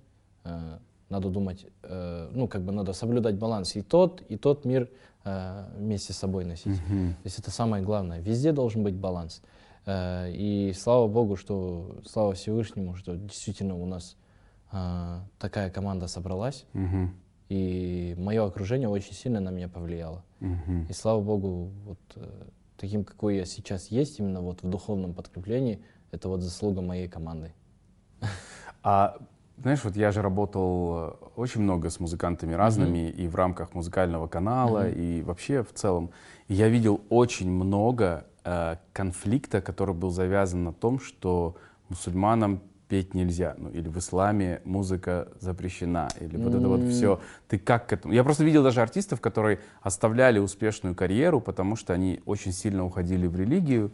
э, 0.44 0.78
надо 1.10 1.28
думать, 1.28 1.66
э, 1.82 2.30
ну, 2.32 2.48
как 2.48 2.62
бы 2.62 2.72
надо 2.72 2.94
соблюдать 2.94 3.34
баланс, 3.34 3.76
и 3.76 3.82
тот, 3.82 4.22
и 4.30 4.38
тот 4.38 4.64
мир 4.64 4.88
э, 5.28 5.64
вместе 5.76 6.12
с 6.14 6.16
собой 6.16 6.44
носить. 6.46 6.76
То 6.78 7.24
есть 7.24 7.38
это 7.40 7.50
самое 7.50 7.82
главное, 7.84 8.20
везде 8.20 8.52
должен 8.52 8.82
быть 8.82 8.94
баланс. 8.94 9.42
Э, 9.42 9.46
И 9.88 10.72
слава 10.76 11.06
Богу, 11.06 11.36
что, 11.36 11.96
слава 12.04 12.32
Всевышнему, 12.34 12.94
что 12.96 13.16
действительно 13.16 13.76
у 13.76 13.86
нас 13.86 14.16
а, 14.72 15.22
такая 15.38 15.70
команда 15.70 16.08
собралась, 16.08 16.66
Мгм. 16.72 17.14
и 17.48 18.14
мое 18.18 18.44
окружение 18.44 18.88
очень 18.88 19.14
сильно 19.14 19.38
на 19.40 19.50
меня 19.50 19.68
повлияло. 19.68 20.24
И 20.88 20.92
слава 20.92 21.20
Богу, 21.22 21.70
вот 21.84 21.98
э, 22.16 22.28
таким, 22.76 23.04
какой 23.04 23.36
я 23.36 23.44
сейчас 23.44 23.88
есть, 23.88 24.18
именно 24.18 24.40
вот 24.40 24.62
в 24.62 24.68
духовном 24.68 25.14
подкреплении, 25.14 25.80
это 26.10 26.28
вот 26.28 26.42
заслуга 26.42 26.82
моей 26.82 27.08
команды. 27.08 27.52
А 28.82 29.16
знаешь, 29.62 29.82
вот 29.84 29.96
я 29.96 30.10
же 30.12 30.20
работал 30.20 30.94
э, 30.96 31.12
очень 31.36 31.62
много 31.62 31.88
с 31.90 31.98
музыкантами 32.00 32.54
разными 32.54 33.08
и 33.08 33.26
в 33.28 33.34
рамках 33.36 33.72
музыкального 33.74 34.26
канала, 34.26 34.88
и 34.88 35.22
вообще 35.22 35.62
в 35.62 35.72
целом. 35.72 36.10
И 36.48 36.54
я 36.54 36.68
видел 36.68 37.00
очень 37.08 37.50
много 37.50 38.04
э, 38.04 38.35
конфликта, 38.92 39.60
который 39.60 39.94
был 39.94 40.10
завязан 40.10 40.64
на 40.64 40.72
том, 40.72 41.00
что 41.00 41.56
мусульманам 41.88 42.62
петь 42.88 43.14
нельзя, 43.14 43.54
ну 43.58 43.70
или 43.70 43.88
в 43.88 43.98
исламе 43.98 44.60
музыка 44.64 45.28
запрещена, 45.40 46.08
или 46.20 46.36
вот 46.36 46.54
это 46.54 46.68
вот 46.68 46.82
все. 46.84 47.20
Ты 47.48 47.58
как 47.58 47.88
к 47.88 47.92
этому? 47.92 48.14
Я 48.14 48.22
просто 48.22 48.44
видел 48.44 48.62
даже 48.62 48.80
артистов, 48.80 49.20
которые 49.20 49.58
оставляли 49.82 50.38
успешную 50.38 50.94
карьеру, 50.94 51.40
потому 51.40 51.74
что 51.74 51.92
они 51.92 52.20
очень 52.26 52.52
сильно 52.52 52.84
уходили 52.84 53.26
в 53.26 53.34
религию, 53.34 53.92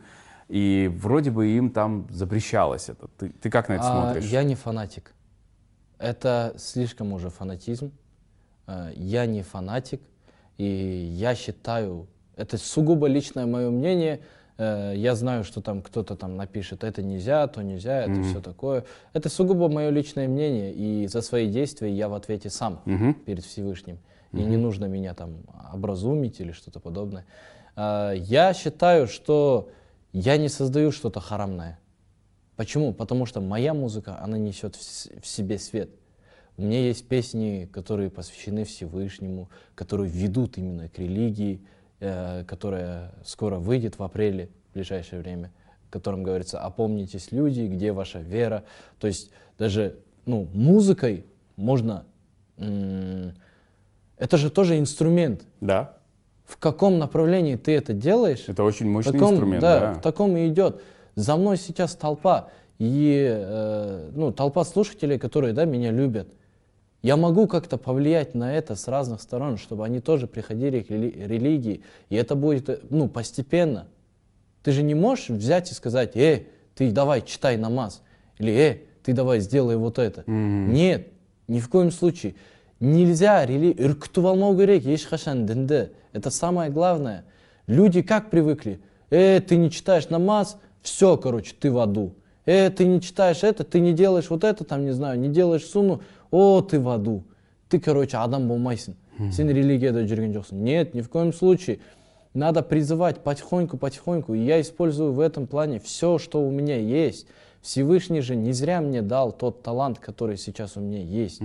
и 0.48 0.90
вроде 0.94 1.30
бы 1.30 1.48
им 1.48 1.70
там 1.70 2.06
запрещалось 2.10 2.90
это. 2.90 3.08
Ты, 3.16 3.30
ты 3.30 3.48
как 3.48 3.70
на 3.70 3.74
это 3.74 3.84
А, 3.88 4.02
смотришь? 4.12 4.30
Я 4.30 4.42
не 4.42 4.54
фанатик. 4.54 5.14
Это 5.98 6.54
слишком 6.58 7.12
уже 7.14 7.30
фанатизм. 7.30 7.92
Э, 8.66 8.90
Я 8.94 9.24
не 9.24 9.42
фанатик, 9.42 10.02
и 10.58 10.66
я 10.66 11.34
считаю, 11.34 12.06
это 12.36 12.58
сугубо 12.58 13.06
личное 13.06 13.46
мое 13.46 13.70
мнение. 13.70 14.20
Э, 14.62 14.92
Я 14.96 15.14
знаю, 15.14 15.44
что 15.44 15.60
там 15.60 15.82
кто-то 15.82 16.14
там 16.16 16.36
напишет, 16.36 16.84
это 16.84 17.02
нельзя, 17.02 17.46
то 17.48 17.62
нельзя, 17.62 18.02
это 18.02 18.22
все 18.22 18.40
такое. 18.40 18.84
Это 19.12 19.28
сугубо 19.28 19.68
мое 19.68 19.90
личное 19.90 20.28
мнение, 20.28 20.72
и 20.72 21.08
за 21.08 21.20
свои 21.22 21.48
действия 21.50 21.90
я 21.90 22.08
в 22.08 22.14
ответе 22.14 22.50
сам 22.50 22.80
Мгм. 22.84 23.14
перед 23.14 23.44
Всевышним. 23.44 23.98
И 24.32 24.42
не 24.42 24.56
нужно 24.56 24.86
меня 24.86 25.14
там 25.14 25.30
образумить 25.74 26.40
или 26.40 26.52
что-то 26.52 26.80
подобное. 26.80 27.24
А, 27.76 28.12
Я 28.12 28.54
считаю, 28.54 29.06
что 29.06 29.68
я 30.12 30.36
не 30.36 30.48
создаю 30.48 30.92
что-то 30.92 31.20
харамное. 31.20 31.78
Почему? 32.56 32.92
Потому 32.94 33.26
что 33.26 33.40
моя 33.40 33.74
музыка, 33.74 34.18
она 34.22 34.38
несет 34.38 34.76
в 34.76 35.20
в 35.22 35.26
себе 35.26 35.58
свет. 35.58 35.90
У 36.58 36.62
меня 36.62 36.80
есть 36.80 37.08
песни, 37.08 37.68
которые 37.72 38.10
посвящены 38.10 38.64
Всевышнему, 38.64 39.48
которые 39.74 40.10
ведут 40.10 40.58
именно 40.58 40.88
к 40.88 40.98
религии, 40.98 41.60
которая 42.46 43.12
скоро 43.24 43.58
выйдет 43.58 43.98
в 43.98 44.02
апреле, 44.02 44.48
в 44.70 44.74
ближайшее 44.74 45.20
время, 45.22 45.52
в 45.86 45.90
котором 45.90 46.22
говорится 46.22 46.58
«Опомнитесь, 46.60 47.32
люди, 47.32 47.62
где 47.62 47.92
ваша 47.92 48.18
вера?». 48.18 48.64
То 48.98 49.06
есть 49.06 49.30
даже 49.58 49.96
ну, 50.26 50.48
музыкой 50.52 51.24
можно... 51.56 52.04
это 52.56 54.36
же 54.36 54.50
тоже 54.50 54.78
инструмент. 54.78 55.42
Да, 55.60 55.96
В 56.44 56.56
каком 56.56 56.98
направлении 56.98 57.56
ты 57.56 57.76
это 57.76 57.92
делаешь, 57.92 58.44
это 58.46 58.62
очень 58.64 58.88
мощный 58.88 59.12
таком, 59.12 59.32
инструмент, 59.32 59.60
да, 59.60 59.80
да. 59.80 59.94
в 59.94 60.00
таком 60.00 60.36
и 60.36 60.48
идет. 60.48 60.82
За 61.14 61.36
мной 61.36 61.56
сейчас 61.56 61.94
толпа, 61.94 62.48
и 62.78 63.26
э, 63.30 64.10
ну, 64.14 64.32
толпа 64.32 64.64
слушателей, 64.64 65.18
которые 65.18 65.52
да, 65.52 65.64
меня 65.64 65.90
любят. 65.90 66.28
Я 67.01 67.15
могу 67.15 67.47
как-то 67.47 67.77
повлиять 67.77 68.35
на 68.35 68.53
это 68.55 68.75
с 68.75 68.87
разных 68.87 69.21
сторон, 69.21 69.57
чтобы 69.57 69.85
они 69.85 69.99
тоже 69.99 70.27
приходили 70.27 70.81
к 70.81 70.89
рели- 70.89 71.27
религии. 71.27 71.81
И 72.09 72.15
это 72.15 72.35
будет 72.35 72.69
э, 72.69 72.79
ну, 72.89 73.07
постепенно. 73.07 73.87
Ты 74.63 74.71
же 74.71 74.83
не 74.83 74.95
можешь 74.95 75.29
взять 75.29 75.71
и 75.71 75.73
сказать, 75.73 76.17
э, 76.17 76.47
ты 76.75 76.91
давай 76.91 77.21
читай 77.21 77.57
намаз. 77.57 78.01
Или, 78.39 78.53
э, 78.53 78.77
ты 79.03 79.13
давай 79.13 79.39
сделай 79.39 79.77
вот 79.77 79.99
это. 79.99 80.23
Нет, 80.27 81.07
ни 81.47 81.59
в 81.59 81.69
коем 81.69 81.91
случае. 81.91 82.35
Нельзя 82.79 83.45
рели... 83.45 83.73
үркітіп 83.73 84.25
алмау 84.25 84.57
керек 84.57 84.85
ешқашан 84.85 85.45
дінді. 85.45 85.89
Это 86.13 86.29
самое 86.29 86.69
главное. 86.69 87.23
Люди 87.67 88.01
как 88.01 88.29
привыкли? 88.29 88.79
Э, 89.09 89.39
ты 89.39 89.55
не 89.55 89.71
читаешь 89.71 90.09
намаз, 90.09 90.57
все, 90.81 91.17
короче, 91.17 91.55
ты 91.59 91.71
в 91.71 91.79
аду. 91.79 92.13
Э, 92.45 92.69
ты 92.69 92.85
не 92.85 93.01
читаешь 93.01 93.43
это, 93.43 93.63
ты 93.63 93.79
не 93.79 93.93
делаешь 93.93 94.29
вот 94.29 94.43
это, 94.43 94.63
там, 94.63 94.85
не 94.85 94.91
знаю, 94.91 95.19
не 95.19 95.27
делаешь 95.27 95.65
сунну, 95.65 96.01
о, 96.32 96.60
ты 96.62 96.80
в 96.80 96.88
аду. 96.88 97.22
Ты, 97.68 97.78
короче, 97.78 98.16
адам 98.16 98.48
болмайсың. 98.48 98.96
Сен 99.30 99.50
религияда 99.50 100.02
жүрген 100.08 100.32
жоқсың. 100.34 100.58
Нет, 100.58 100.94
ни 100.94 101.02
в 101.02 101.08
коем 101.08 101.32
случае. 101.32 101.78
Надо 102.34 102.62
призывать 102.62 103.22
потихоньку, 103.22 103.76
потихоньку. 103.76 104.34
И 104.34 104.40
я 104.40 104.60
использую 104.60 105.12
в 105.12 105.20
этом 105.20 105.46
плане 105.46 105.78
все, 105.78 106.18
что 106.18 106.42
у 106.42 106.50
меня 106.50 106.76
есть. 106.76 107.26
Всевышний 107.60 108.22
же 108.22 108.34
не 108.34 108.52
зря 108.52 108.80
мне 108.80 109.02
дал 109.02 109.30
тот 109.30 109.62
талант, 109.62 109.98
который 109.98 110.36
сейчас 110.36 110.76
у 110.76 110.80
меня 110.80 111.00
есть. 111.00 111.40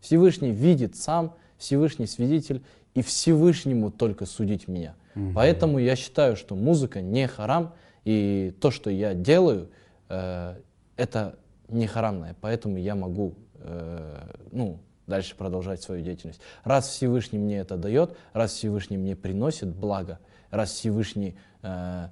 Всевышний 0.00 0.50
видит 0.50 0.96
сам, 0.96 1.34
Всевышний 1.58 2.06
свидетель, 2.06 2.62
и 2.94 3.02
Всевышнему 3.02 3.90
только 3.90 4.26
судить 4.26 4.66
меня. 4.66 4.94
Поэтому 5.34 5.78
я 5.78 5.94
считаю, 5.94 6.36
что 6.36 6.56
музыка 6.56 7.00
не 7.00 7.28
харам, 7.28 7.72
и 8.04 8.52
то, 8.60 8.70
что 8.70 8.90
я 8.90 9.14
делаю, 9.14 9.70
э, 10.08 10.56
это 10.96 11.36
не 11.68 11.86
харамное. 11.86 12.36
Поэтому 12.40 12.76
я 12.76 12.94
могу 12.94 13.34
э, 13.64 14.28
ну, 14.52 14.78
дальше 15.06 15.34
продолжать 15.36 15.82
свою 15.82 16.02
деятельность. 16.02 16.40
Раз 16.62 16.88
Всевышний 16.88 17.38
мне 17.38 17.58
это 17.58 17.76
дает, 17.76 18.16
раз 18.32 18.52
Всевышний 18.52 18.96
мне 18.96 19.16
приносит 19.16 19.68
благо, 19.68 20.18
раз 20.50 20.70
Всевышний 20.70 21.36
э, 21.62 22.08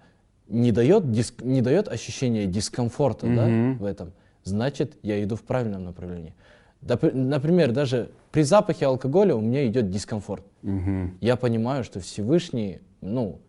не 0.48 0.72
дает, 0.72 1.10
диск, 1.12 1.42
не 1.42 1.62
дает 1.62 1.88
ощущения 1.88 2.46
дискомфорта 2.46 3.26
да, 3.26 3.46
Мгм. 3.46 3.78
в 3.78 3.84
этом, 3.84 4.12
значит, 4.44 4.96
я 5.02 5.22
иду 5.22 5.36
в 5.36 5.42
правильном 5.42 5.84
направлении. 5.84 6.34
Например, 6.80 7.70
даже 7.70 8.10
при 8.32 8.42
запахе 8.42 8.86
алкоголя 8.86 9.36
у 9.36 9.40
меня 9.40 9.66
идет 9.68 9.90
дискомфорт. 9.90 10.44
Мгм. 10.62 11.16
Я 11.20 11.36
понимаю, 11.36 11.84
что 11.84 12.00
Всевышний, 12.00 12.80
ну, 13.00 13.40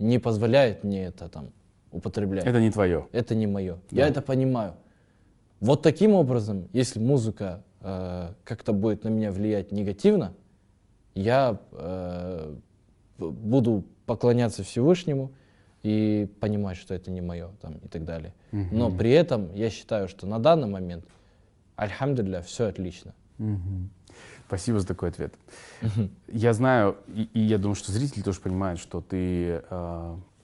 не 0.00 0.18
позволяет 0.18 0.82
мне 0.82 1.04
это 1.04 1.28
там 1.28 1.50
употреблять. 1.92 2.44
Это 2.44 2.60
не 2.60 2.70
твое. 2.72 3.06
Это 3.12 3.34
не 3.36 3.46
мое. 3.46 3.78
Я 3.90 4.08
это 4.08 4.20
понимаю. 4.20 4.74
Вот 5.62 5.80
таким 5.80 6.14
образом, 6.14 6.68
если 6.72 6.98
музыка 6.98 7.62
э, 7.82 8.32
как-то 8.42 8.72
будет 8.72 9.04
на 9.04 9.10
меня 9.10 9.30
влиять 9.30 9.70
негативно, 9.70 10.34
я 11.14 11.56
э, 11.70 12.56
буду 13.18 13.84
поклоняться 14.04 14.64
Всевышнему 14.64 15.30
и 15.84 16.28
понимать, 16.40 16.76
что 16.78 16.94
это 16.94 17.12
не 17.12 17.20
мое 17.20 17.50
там, 17.60 17.74
и 17.74 17.86
так 17.86 18.04
далее. 18.04 18.34
Но 18.50 18.90
при 18.90 19.12
этом 19.12 19.54
я 19.54 19.70
считаю, 19.70 20.08
что 20.08 20.26
на 20.26 20.40
данный 20.40 20.66
момент, 20.66 21.04
альхамдулилля, 21.76 22.42
все 22.42 22.66
отлично. 22.66 23.14
Мгм. 23.38 23.88
Спасибо 24.48 24.80
за 24.80 24.88
такой 24.88 25.10
ответ. 25.10 25.32
Я 26.26 26.54
знаю, 26.54 26.96
и, 27.06 27.28
и 27.34 27.40
я 27.40 27.58
думаю, 27.58 27.76
что 27.76 27.92
зрители 27.92 28.22
тоже 28.22 28.40
понимают, 28.40 28.80
что 28.80 29.00
ты 29.00 29.62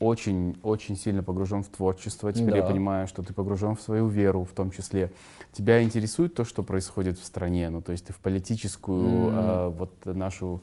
очень-очень 0.00 0.96
сильно 0.96 1.22
погружен 1.22 1.62
в 1.62 1.68
творчество. 1.68 2.32
Теперь 2.32 2.56
я 2.56 2.62
Да. 2.62 2.68
понимаю, 2.68 3.06
что 3.08 3.22
ты 3.22 3.34
погружен 3.34 3.74
в 3.74 3.80
свою 3.80 4.06
веру, 4.08 4.44
в 4.44 4.52
том 4.52 4.70
числе. 4.70 5.10
Тебя 5.52 5.82
интересует 5.82 6.34
то, 6.34 6.44
что 6.44 6.62
происходит 6.62 7.18
в 7.18 7.24
стране? 7.24 7.68
Ну, 7.70 7.82
то 7.82 7.92
есть 7.92 8.06
ты 8.06 8.12
в 8.12 8.18
политическую 8.18 9.30
а, 9.32 9.68
вот 9.70 9.90
нашу 10.06 10.62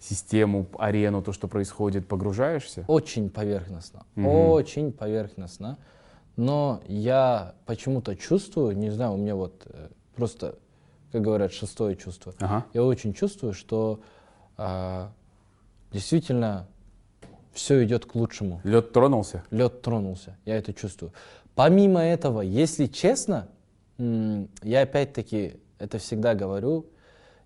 систему, 0.00 0.66
арену, 0.78 1.22
то, 1.22 1.32
что 1.32 1.46
происходит, 1.46 2.08
погружаешься? 2.08 2.84
Очень 2.88 3.30
поверхностно, 3.30 4.04
Мгм. 4.16 4.26
очень 4.50 4.92
поверхностно. 4.92 5.78
Но 6.36 6.80
я 6.88 7.54
почему-то 7.66 8.16
чувствую, 8.16 8.76
не 8.76 8.90
знаю, 8.90 9.12
у 9.12 9.16
меня 9.16 9.36
вот 9.36 9.62
э, 9.66 9.88
просто, 10.16 10.58
как 11.12 11.22
говорят, 11.22 11.52
шестое 11.52 11.94
чувство. 11.94 12.34
Ага. 12.40 12.64
Я 12.72 12.82
очень 12.82 13.12
чувствую, 13.12 13.52
что 13.52 14.00
а, 14.56 15.12
действительно 15.92 16.66
все 17.52 17.84
идет 17.84 18.06
к 18.06 18.14
лучшему. 18.14 18.60
Лед 18.64 18.92
тронулся? 18.92 19.44
Лед 19.50 19.82
тронулся, 19.82 20.36
я 20.44 20.56
это 20.56 20.72
чувствую. 20.72 21.12
Помимо 21.54 22.00
этого, 22.00 22.40
если 22.40 22.86
честно, 22.86 23.48
я 23.98 24.82
опять-таки 24.82 25.54
это 25.78 25.98
всегда 25.98 26.34
говорю, 26.34 26.86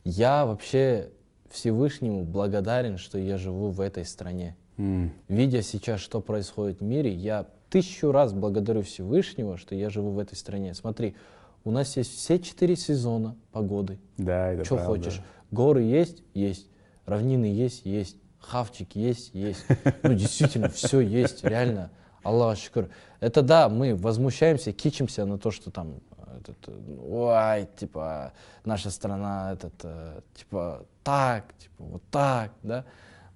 я 0.05 0.47
вообще 0.47 1.11
Всевышнему 1.51 2.23
благодарен, 2.25 2.99
что 2.99 3.19
я 3.19 3.39
живу 3.39 3.71
в 3.71 3.81
этой 3.81 4.05
стране. 4.05 4.57
М. 4.77 5.13
Видя 5.29 5.63
сейчас, 5.63 6.01
что 6.01 6.21
происходит 6.21 6.81
в 6.81 6.85
мире, 6.85 7.13
я 7.13 7.47
тысячу 7.71 8.13
раз 8.13 8.33
благодарю 8.33 8.83
Всевышнего, 8.83 9.57
что 9.57 9.75
я 9.75 9.91
живу 9.91 10.11
в 10.11 10.19
этой 10.19 10.37
стране. 10.37 10.75
Смотри, 10.75 11.17
у 11.65 11.71
нас 11.71 11.97
есть 11.97 12.15
все 12.17 12.39
четыре 12.39 12.77
сезона 12.77 13.37
погоды. 13.53 13.99
Да, 14.19 14.53
это 14.53 14.65
Что 14.65 14.77
правда. 14.77 14.93
хочешь. 14.93 15.21
Горы 15.51 15.83
есть? 15.83 16.23
Есть. 16.35 16.69
Равнины 17.07 17.47
есть? 17.47 17.85
Есть. 17.85 18.17
Хавчик 18.41 18.95
есть? 18.95 19.35
Есть. 19.35 19.65
Ну, 20.03 20.15
действительно, 20.15 20.69
все 20.69 21.01
есть, 21.01 21.45
реально. 21.45 21.91
Аллах 22.23 22.59
шукр. 22.59 22.89
Это 23.21 23.43
да, 23.43 23.69
мы 23.69 23.95
возмущаемся, 23.95 24.73
кичимся 24.73 25.25
на 25.25 25.39
то, 25.39 25.51
что 25.51 25.71
там, 25.71 26.01
этот, 26.41 26.57
э, 26.69 26.99
ой, 27.09 27.69
типа, 27.77 28.33
наша 28.65 28.91
страна, 28.91 29.53
этот, 29.53 29.75
э, 29.85 30.21
типа, 30.35 30.87
так, 31.03 31.45
типа, 31.59 31.85
вот 31.85 32.03
так, 32.11 32.51
да. 32.63 32.85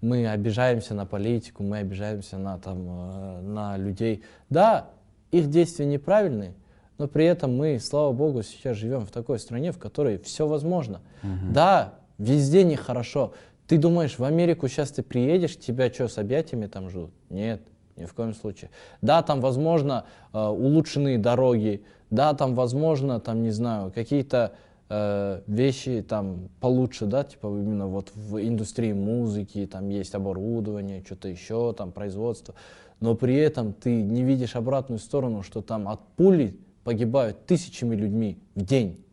Мы 0.01 0.27
обижаемся 0.27 0.94
на 0.94 1.06
политику, 1.06 1.62
мы 1.62 1.78
обижаемся 1.78 2.39
на, 2.39 2.59
там, 2.59 2.78
э, 2.89 3.40
на 3.43 3.77
людей. 3.77 4.24
Да, 4.48 4.90
их 5.31 5.51
действия 5.51 5.86
неправильные, 5.86 6.55
но 6.98 7.06
при 7.06 7.27
этом 7.27 7.56
мы, 7.56 7.78
слава 7.78 8.12
богу, 8.12 8.43
сейчас 8.43 8.77
живем 8.77 9.06
в 9.06 9.10
такой 9.10 9.39
стране, 9.39 9.72
в 9.72 9.78
которой 9.78 10.18
все 10.18 10.47
возможно. 10.47 11.01
Да, 11.22 11.94
везде 12.18 12.64
нехорошо. 12.64 13.32
Ты 13.70 13.78
думаешь, 13.78 14.18
в 14.18 14.24
Америку 14.24 14.66
сейчас 14.66 14.90
ты 14.90 15.05
приедешь, 15.05 15.56
тебя 15.56 15.92
что, 15.92 16.09
с 16.09 16.18
объятиями 16.18 16.66
там 16.66 16.90
ждут? 16.90 17.12
Нет, 17.28 17.62
ни 17.94 18.05
в 18.05 18.12
коем 18.14 18.34
случае. 18.34 18.70
Да, 19.01 19.22
там, 19.22 19.40
возможно, 19.40 20.06
э, 20.32 20.44
улучшенные 20.44 21.18
дороги, 21.18 21.84
да, 22.10 22.34
там, 22.34 22.56
возможно, 22.56 23.20
там, 23.20 23.44
не 23.44 23.52
знаю, 23.52 23.92
какие-то 23.92 24.55
э, 24.88 25.42
вещи 25.47 26.02
там 26.02 26.48
получше, 26.60 27.06
да, 27.06 27.22
типа 27.22 27.47
именно 27.47 27.86
вот 27.86 28.10
в 28.12 28.44
индустрии 28.44 28.92
музыки, 28.92 29.68
там 29.70 29.88
есть 29.88 30.16
оборудование, 30.16 31.05
что-то 31.06 31.28
еще, 31.28 31.72
там 31.72 31.92
производство, 31.92 32.56
но 32.98 33.14
при 33.14 33.36
этом 33.36 33.72
ты 33.72 34.02
не 34.02 34.24
видишь 34.24 34.56
обратную 34.56 34.98
сторону, 34.98 35.44
что 35.44 35.62
там 35.62 35.86
от 35.86 36.01
пули 36.16 36.59
погибают 36.82 37.47
тысячами 37.47 37.94
людьми 37.94 38.36
в 38.56 38.64
день. 38.64 39.05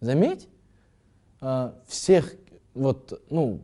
Заметь, 0.00 0.48
а, 1.40 1.74
всех, 1.86 2.34
вот, 2.73 3.21
ну, 3.29 3.59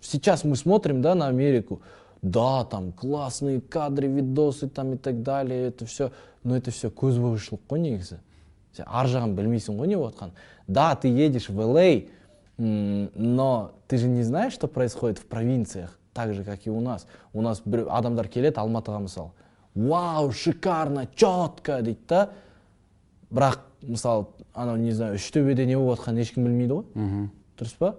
сейчас 0.00 0.44
мы 0.44 0.56
смотрим, 0.56 1.02
да, 1.02 1.14
на 1.14 1.28
Америку, 1.28 1.80
да, 2.22 2.64
там 2.64 2.92
классные 2.92 3.60
кадры, 3.60 4.06
видосы 4.08 4.68
там 4.68 4.94
и 4.94 4.96
так 4.96 5.22
далее, 5.22 5.68
это 5.68 5.86
все, 5.86 6.12
но 6.42 6.56
это 6.56 6.70
все 6.70 6.88
көзбояушылық 6.90 7.60
қой 7.68 7.80
негізі. 7.80 8.18
Сен 8.76 8.84
ар 8.86 9.06
жағын 9.06 9.34
білмейсің 9.34 9.76
ғой 9.80 9.88
не 9.88 9.96
болып 9.96 10.14
жатқанын. 10.14 10.32
Да, 10.68 10.94
ты 10.94 11.08
едешь 11.08 11.48
в 11.48 11.58
ЛА, 11.58 12.02
м, 12.58 13.10
но 13.14 13.72
ты 13.88 13.96
же 13.98 14.08
не 14.08 14.22
знаешь, 14.22 14.52
что 14.52 14.68
происходит 14.68 15.18
в 15.18 15.26
провинциях, 15.26 15.98
так 16.12 16.34
же, 16.34 16.44
как 16.44 16.66
и 16.66 16.70
у 16.70 16.80
нас. 16.80 17.06
У 17.32 17.40
нас 17.42 17.62
бір 17.64 17.86
адамдар 17.90 18.28
келеді 18.28 18.60
алматыға 18.60 19.00
мысалы 19.00 19.30
вау 19.74 20.32
шикарно 20.32 21.06
четко 21.14 21.80
дейді 21.80 22.00
да 22.08 22.30
бірақ 23.30 23.58
мысалы 23.82 24.26
анау 24.52 24.76
не 24.76 24.90
знаю 24.90 25.14
үштөбеде 25.14 25.64
не 25.64 25.76
болып 25.78 26.00
жатқанын 26.00 26.20
ешкім 26.24 26.44
білмейді 26.44 26.74
ғой 26.74 26.84
Мгм. 26.94 27.30
дұрыс 27.56 27.76
па 27.78 27.94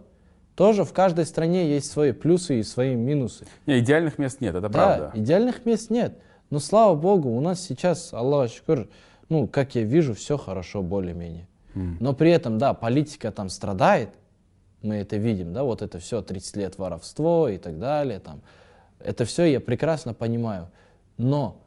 тоже 0.56 0.84
в 0.84 0.92
каждой 0.92 1.26
стране 1.26 1.68
есть 1.68 1.90
свои 1.90 2.12
плюсы 2.12 2.58
и 2.58 2.62
свои 2.62 2.94
минусы 2.94 3.46
Не, 3.66 3.78
идеальных 3.80 4.18
мест 4.18 4.40
нет, 4.40 4.54
это 4.54 4.68
да, 4.68 4.68
правда. 4.70 5.10
идеальных 5.14 5.64
мест 5.66 5.90
нет. 5.90 6.18
Но 6.50 6.58
слава 6.60 6.94
богу, 6.94 7.28
у 7.28 7.40
нас 7.40 7.60
сейчас, 7.60 8.12
Аллах 8.14 8.50
шукр, 8.50 8.88
ну, 9.28 9.46
как 9.46 9.74
я 9.74 9.82
вижу, 9.82 10.14
все 10.14 10.38
хорошо, 10.38 10.82
более-менее. 10.82 11.46
М. 11.74 11.98
Но 12.00 12.14
при 12.14 12.30
этом, 12.30 12.58
да, 12.58 12.72
политика 12.72 13.30
там 13.32 13.50
страдает, 13.50 14.10
мы 14.80 14.96
это 14.96 15.16
видим, 15.16 15.52
да, 15.52 15.62
вот 15.62 15.82
это 15.82 15.98
все 15.98 16.22
30 16.22 16.56
лет 16.56 16.78
воровство 16.78 17.48
и 17.48 17.58
так 17.58 17.78
далее, 17.78 18.18
там. 18.20 18.40
Это 18.98 19.24
все 19.24 19.44
я 19.44 19.60
прекрасно 19.60 20.14
понимаю. 20.14 20.70
Но 21.18 21.60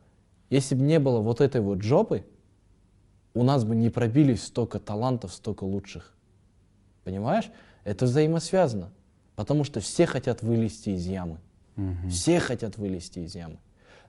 если 0.50 0.74
бы 0.74 0.82
не 0.82 1.00
было 1.00 1.20
вот 1.20 1.42
этой 1.42 1.62
вот 1.62 1.84
жопы, 1.84 2.24
у 3.36 3.44
нас 3.44 3.64
бы 3.64 3.76
не 3.76 3.90
пробились 3.90 4.44
столько 4.44 4.80
талантов, 4.80 5.34
столько 5.34 5.64
лучших. 5.64 6.16
Понимаешь? 7.04 7.52
Это 7.84 8.06
взаимосвязано. 8.06 8.92
Потому 9.36 9.64
что 9.64 9.80
все 9.80 10.06
хотят 10.06 10.44
вылезти 10.44 10.92
из 10.92 11.06
ямы. 11.08 11.38
Мгм. 11.76 12.10
Все 12.10 12.40
хотят 12.40 12.78
вылезти 12.78 13.20
из 13.20 13.36
ямы. 13.36 13.58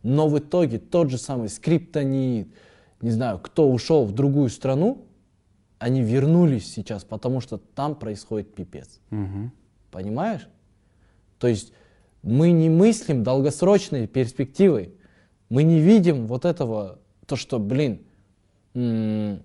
Но 0.03 0.29
в 0.29 0.39
итоге 0.39 0.79
тот 0.79 1.11
же 1.11 1.19
самый 1.19 1.49
скриптонит, 1.49 2.49
не 3.01 3.11
знаю, 3.11 3.39
кто 3.39 3.71
ушел 3.71 4.05
в 4.05 4.13
другую 4.13 4.49
страну, 4.49 5.05
они 5.79 6.03
вернулись 6.03 6.73
сейчас, 6.73 7.05
потому 7.05 7.41
что 7.41 7.59
там 7.59 7.95
происходит 7.95 8.55
пипец. 8.55 9.01
Мгм. 9.11 9.53
Понимаешь? 9.91 10.49
То 11.39 11.47
есть 11.47 11.73
мы 12.23 12.51
не 12.51 12.69
мыслим 12.69 13.23
долгосрочной 13.23 14.07
перспективой. 14.07 14.95
Мы 15.49 15.63
не 15.63 15.81
видим 15.81 16.27
вот 16.27 16.45
этого, 16.45 16.99
то, 17.27 17.37
что, 17.37 17.59
блин, 17.59 18.03
м, 18.75 19.43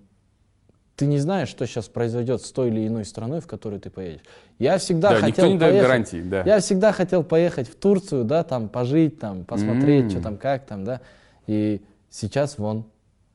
ты 0.96 1.06
не 1.06 1.18
знаешь, 1.18 1.48
что 1.48 1.66
сейчас 1.66 1.86
произойдет 1.88 2.40
с 2.42 2.50
той 2.50 2.68
или 2.68 2.86
иной 2.88 3.04
страной, 3.04 3.40
в 3.40 3.46
которую 3.46 3.80
ты 3.80 3.90
поедешь. 3.90 4.22
Я 4.58 4.78
всегда 4.78 5.10
Да, 5.10 5.16
хотел 5.16 5.28
никто 5.28 5.46
не 5.46 5.58
дает 5.58 5.72
поехать- 5.72 5.88
гарантии, 5.88 6.22
да. 6.28 6.42
Я 6.44 6.60
всегда 6.60 6.92
хотел 6.92 7.22
поехать 7.22 7.68
в 7.68 7.74
Турцию, 7.76 8.24
да, 8.24 8.42
там 8.44 8.68
пожить, 8.68 9.18
там 9.20 9.44
посмотреть, 9.44 10.04
М. 10.04 10.10
что 10.10 10.20
там, 10.22 10.36
как 10.38 10.64
там, 10.64 10.84
да. 10.84 11.00
И 11.46 11.82
сейчас 12.10 12.56
вон, 12.58 12.84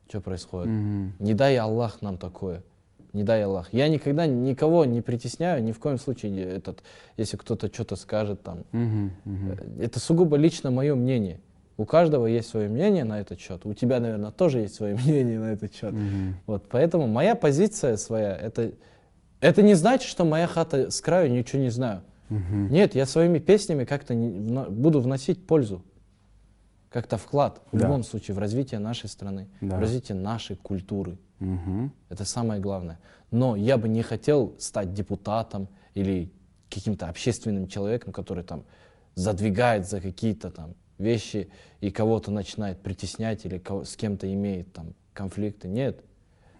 что 0.08 0.20
происходит. 0.20 0.68
Мгм. 0.68 1.12
Не 1.20 1.34
дай 1.34 1.56
Аллах 1.56 2.02
нам 2.02 2.18
такое. 2.18 2.62
Не 3.12 3.22
дай 3.24 3.44
Аллах. 3.44 3.68
Я 3.72 3.88
никогда 3.88 4.26
никого 4.26 4.84
не 4.84 5.00
притесняю, 5.00 5.62
ни 5.62 5.70
в 5.72 5.78
коем 5.78 5.98
случае 5.98 6.42
этот, 6.44 6.82
если 7.16 7.36
кто-то 7.36 7.68
что-то 7.72 7.94
скажет 7.94 8.42
там. 8.42 8.64
Мгм. 8.72 9.12
Э, 9.24 9.84
Это 9.84 10.00
сугубо 10.00 10.36
лично 10.36 10.70
мое 10.70 10.94
мнение. 10.94 11.38
У 11.82 11.84
каждого 11.84 12.26
есть 12.26 12.48
свое 12.48 12.68
мнение 12.68 13.02
на 13.02 13.20
этот 13.20 13.40
счет. 13.40 13.66
У 13.66 13.74
тебя, 13.74 13.98
наверное, 13.98 14.30
тоже 14.30 14.60
есть 14.60 14.74
свое 14.76 14.94
мнение 15.04 15.40
на 15.40 15.52
этот 15.52 15.74
счет. 15.74 15.92
Мгм. 15.92 16.36
Вот, 16.46 16.68
поэтому 16.68 17.08
моя 17.08 17.34
позиция 17.34 17.96
своя, 17.96 18.36
это, 18.36 18.70
это 19.40 19.62
не 19.62 19.74
значит, 19.74 20.08
что 20.08 20.24
моя 20.24 20.46
хата 20.46 20.92
с 20.92 21.00
краю 21.00 21.30
ничего 21.32 21.60
не 21.60 21.70
знаю. 21.70 22.02
Мгм. 22.28 22.70
Нет, 22.70 22.94
я 22.94 23.04
своими 23.04 23.40
песнями 23.40 23.84
как-то 23.84 24.14
вно- 24.14 24.70
буду 24.70 25.00
вносить 25.00 25.44
пользу, 25.44 25.82
как-то 26.88 27.16
вклад 27.16 27.60
в 27.72 27.76
Да. 27.78 27.84
любом 27.86 28.04
случае 28.04 28.36
в 28.36 28.38
развитие 28.38 28.78
нашей 28.78 29.08
страны, 29.08 29.48
Да. 29.60 29.76
в 29.76 29.80
развитие 29.80 30.16
нашей 30.16 30.54
культуры. 30.54 31.18
Мгм. 31.40 31.92
Это 32.10 32.24
самое 32.24 32.60
главное. 32.60 32.98
Но 33.32 33.56
я 33.56 33.76
бы 33.76 33.88
не 33.88 34.02
хотел 34.02 34.54
стать 34.58 34.94
депутатом 34.94 35.66
или 35.94 36.30
каким-то 36.70 37.08
общественным 37.08 37.66
человеком, 37.66 38.12
который 38.12 38.44
там 38.44 38.62
задвигает 39.16 39.88
за 39.88 40.00
какие-то 40.00 40.50
там 40.50 40.74
вещи 40.98 41.48
и 41.80 41.90
кого-то 41.90 42.30
начинает 42.30 42.78
притеснять 42.80 43.44
или 43.44 43.58
кого- 43.58 43.84
с 43.84 43.96
кем-то 43.96 44.32
имеет 44.32 44.72
там 44.72 44.94
конфликты. 45.12 45.68
Нет. 45.68 46.04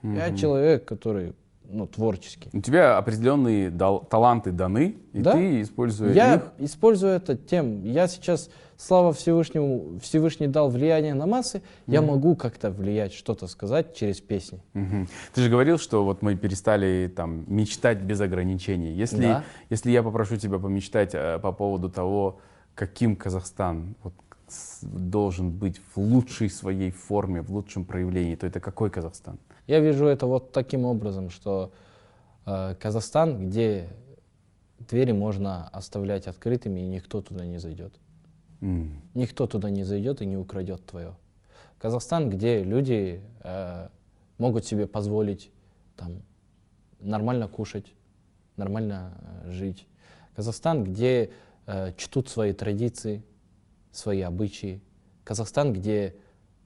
Я 0.03 0.35
человек, 0.37 0.85
который 0.85 1.35
ну, 1.65 1.87
творческий. 1.87 2.51
У 2.53 2.61
тебя 2.61 2.99
определенные 2.99 3.71
дал- 3.71 4.01
таланты 4.01 4.51
даны, 4.51 4.97
и 5.13 5.21
Да. 5.21 5.33
ты, 5.33 5.63
используя 5.63 6.13
Я 6.13 6.35
их, 6.35 6.43
использую 6.59 7.13
это 7.15 7.35
тем, 7.37 7.83
я 7.85 8.09
сейчас, 8.09 8.51
слава 8.77 9.13
Всевышнему, 9.15 9.99
Всевышний 10.03 10.49
дал 10.49 10.69
влияние 10.69 11.15
на 11.15 11.27
массы, 11.27 11.63
я 11.87 12.03
могу 12.03 12.35
как-то 12.37 12.71
влиять, 12.71 13.15
что-то 13.15 13.47
сказать 13.47 13.95
через 13.95 14.21
песни. 14.21 14.61
Мгм. 14.75 15.09
Ты 15.33 15.41
же 15.43 15.49
говорил, 15.49 15.79
что 15.79 16.05
вот 16.05 16.21
мы 16.21 16.37
перестали 16.37 17.11
там 17.15 17.45
мечтать 17.47 18.03
без 18.03 18.21
ограничений. 18.21 18.93
Если, 18.93 19.23
Да. 19.23 19.45
если 19.71 19.93
я 19.93 20.03
попрошу 20.03 20.37
тебя 20.37 20.59
помечтать 20.59 21.15
э, 21.15 21.39
по 21.39 21.53
поводу 21.53 21.89
того, 21.89 22.41
каким 22.75 23.17
Казахстан 23.17 23.95
вот, 24.03 24.13
должен 24.83 25.51
быть 25.51 25.81
в 25.95 25.99
лучшей 25.99 26.51
своей 26.51 26.91
форме, 26.91 27.43
в 27.43 27.53
лучшем 27.53 27.85
проявлении, 27.85 28.37
то 28.37 28.47
это 28.47 28.61
какой 28.61 28.91
Казахстан? 28.91 29.39
Я 29.67 29.81
вижу 29.81 30.07
это 30.07 30.27
вот 30.27 30.53
таким 30.53 30.85
образом, 30.85 31.31
что 31.31 31.73
э, 32.47 32.75
Казахстан, 32.81 33.49
где 33.49 33.89
двери 34.79 35.13
можно 35.13 35.69
оставлять 35.69 36.27
открытыми, 36.27 36.81
и 36.81 36.87
никто 36.87 37.23
туда 37.23 37.47
не 37.47 37.59
зайдет. 37.59 37.95
М. 38.61 39.03
Никто 39.15 39.47
туда 39.47 39.71
не 39.71 39.85
зайдет 39.85 40.23
и 40.23 40.27
не 40.27 40.37
украдет 40.37 40.85
твое. 40.87 41.15
Казахстан, 41.79 42.31
где 42.31 42.63
люди 42.63 43.23
э, 43.41 43.89
могут 44.39 44.65
себе 44.65 44.87
позволить 44.87 45.51
там, 45.97 46.23
нормально 47.01 47.49
кушать, 47.49 47.93
нормально 48.57 49.19
э, 49.45 49.51
жить. 49.51 49.87
Казахстан, 50.37 50.85
где 50.85 51.31
э, 51.67 51.93
чтут 51.97 52.29
свои 52.29 52.53
традиции, 52.53 53.23
свои 53.93 54.23
обычаи. 54.23 54.81
Казахстан, 55.25 55.73
где 55.73 56.17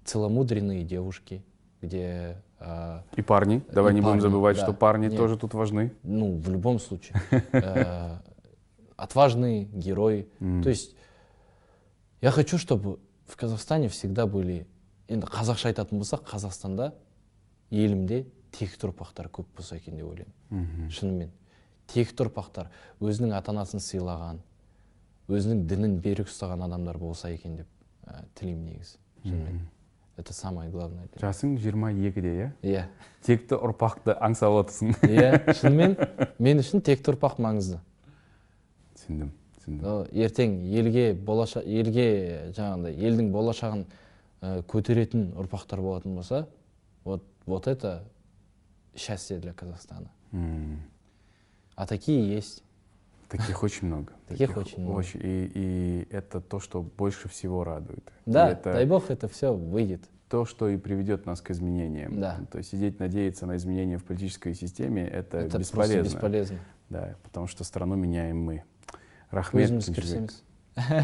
целомудренные 0.04 0.84
девушки, 0.84 1.44
где, 1.82 2.42
э, 2.58 3.00
И 3.16 3.22
парни, 3.22 3.62
давай 3.70 3.92
И 3.92 3.94
не 3.94 4.00
будем 4.00 4.12
парни, 4.12 4.20
забывать, 4.20 4.56
да. 4.56 4.62
что 4.62 4.72
парни 4.72 5.08
Нет. 5.08 5.16
тоже 5.16 5.36
тут 5.36 5.52
важны. 5.54 5.92
ну, 6.02 6.38
в 6.38 6.48
любом 6.48 6.78
случае, 6.78 7.20
э, 7.52 8.16
отважные 8.96 9.64
герои. 9.64 10.28
М. 10.40 10.62
То 10.62 10.70
есть 10.70 10.96
я 12.22 12.30
хочу, 12.30 12.56
чтобы 12.56 12.98
в 13.26 13.36
Казахстане 13.36 13.88
всегда 13.88 14.26
были, 14.26 14.66
енді 15.08 15.28
қазақша 15.30 15.70
айтатын 15.70 16.00
болсақ 16.00 16.24
қазақстанда 16.26 16.90
елімде 17.70 18.24
текті 18.54 18.88
ұрпақтар 18.88 19.28
көп 19.30 19.46
болса 19.56 19.78
екен 19.78 19.98
деп 19.98 20.08
ойлаймын 20.08 20.90
шынымен 20.90 21.30
текті 21.92 22.26
ұрпақтар 22.26 22.72
өзінің 23.00 23.36
ата 23.36 23.52
анасын 23.54 23.82
сыйлаған 23.82 24.40
өзінің 25.28 25.64
дінін 25.70 25.96
берік 26.04 26.28
ұстаған 26.30 26.64
адамдар 26.66 26.98
болса 26.98 27.30
екен 27.32 27.56
деп 27.62 27.66
ә, 28.06 28.22
тілеймін 28.38 28.70
негізі 28.72 28.98
шынымен 29.24 29.64
это 30.16 30.32
самое 30.32 30.70
главное 30.70 31.08
жасың 31.20 31.56
22-де, 31.60 32.30
иә? 32.32 32.52
иә 32.62 32.84
Текті 33.26 33.58
ұрпақты 33.60 34.14
аңсап 34.16 34.54
отырсың. 34.62 34.94
иә 35.02 35.52
шынымен 35.58 35.96
мен 36.38 36.62
үшін 36.62 36.80
текті 36.80 37.12
ұрпақ 37.12 37.36
маңызды 37.42 37.80
түсіндім, 38.96 39.32
түсіндім. 39.58 40.06
Ертең 40.24 40.54
елге 40.72 41.06
болашақ 41.12 41.66
елге 41.68 42.06
жаңағыдай 42.56 42.96
елдің 42.96 43.30
болашағын 43.34 43.84
ә, 44.40 44.62
көтеретін 44.70 45.32
ұрпақтар 45.36 45.82
болатын 45.84 46.16
болса 46.16 46.46
вот 47.04 47.24
вот 47.44 47.66
это 47.68 48.04
счастье 48.94 49.38
для 49.38 49.52
Казахстана 49.52 50.08
М. 50.32 50.80
а 51.74 51.86
такие 51.86 52.26
есть 52.34 52.62
Таких 53.29 53.63
очень 53.63 53.87
много. 53.87 54.11
Таких 54.27 54.57
очень 54.57 54.81
много. 54.83 55.03
И, 55.13 55.51
и 55.53 56.07
это 56.11 56.41
то, 56.41 56.59
что 56.59 56.81
больше 56.81 57.29
всего 57.29 57.63
радует. 57.63 58.03
И 58.25 58.31
да 58.31 58.51
это 58.51 58.73
дай 58.73 58.85
бог 58.85 59.09
это 59.09 59.27
все 59.27 59.53
выйдет 59.53 60.01
то, 60.27 60.45
что 60.45 60.69
и 60.69 60.77
приведет 60.77 61.25
нас 61.25 61.41
к 61.41 61.51
изменениям. 61.51 62.19
Да. 62.19 62.39
То 62.51 62.57
есть 62.59 62.71
сидеть, 62.71 62.99
надеяться 62.99 63.45
на 63.45 63.55
изменения 63.57 63.97
в 63.97 64.03
политической 64.05 64.53
системе, 64.53 65.05
это, 65.05 65.39
это 65.39 65.57
бесполезно. 65.59 65.99
просто 65.99 66.15
бесполезно 66.15 66.57
Да, 66.89 67.15
потому 67.23 67.47
что 67.47 67.63
страну 67.63 67.95
меняем 67.95 68.37
мы. 68.37 68.61
Рахмет, 69.31 69.65
өзіміз 69.69 69.85
Кенжебек. 69.85 69.95
кірісеміз 69.95 70.43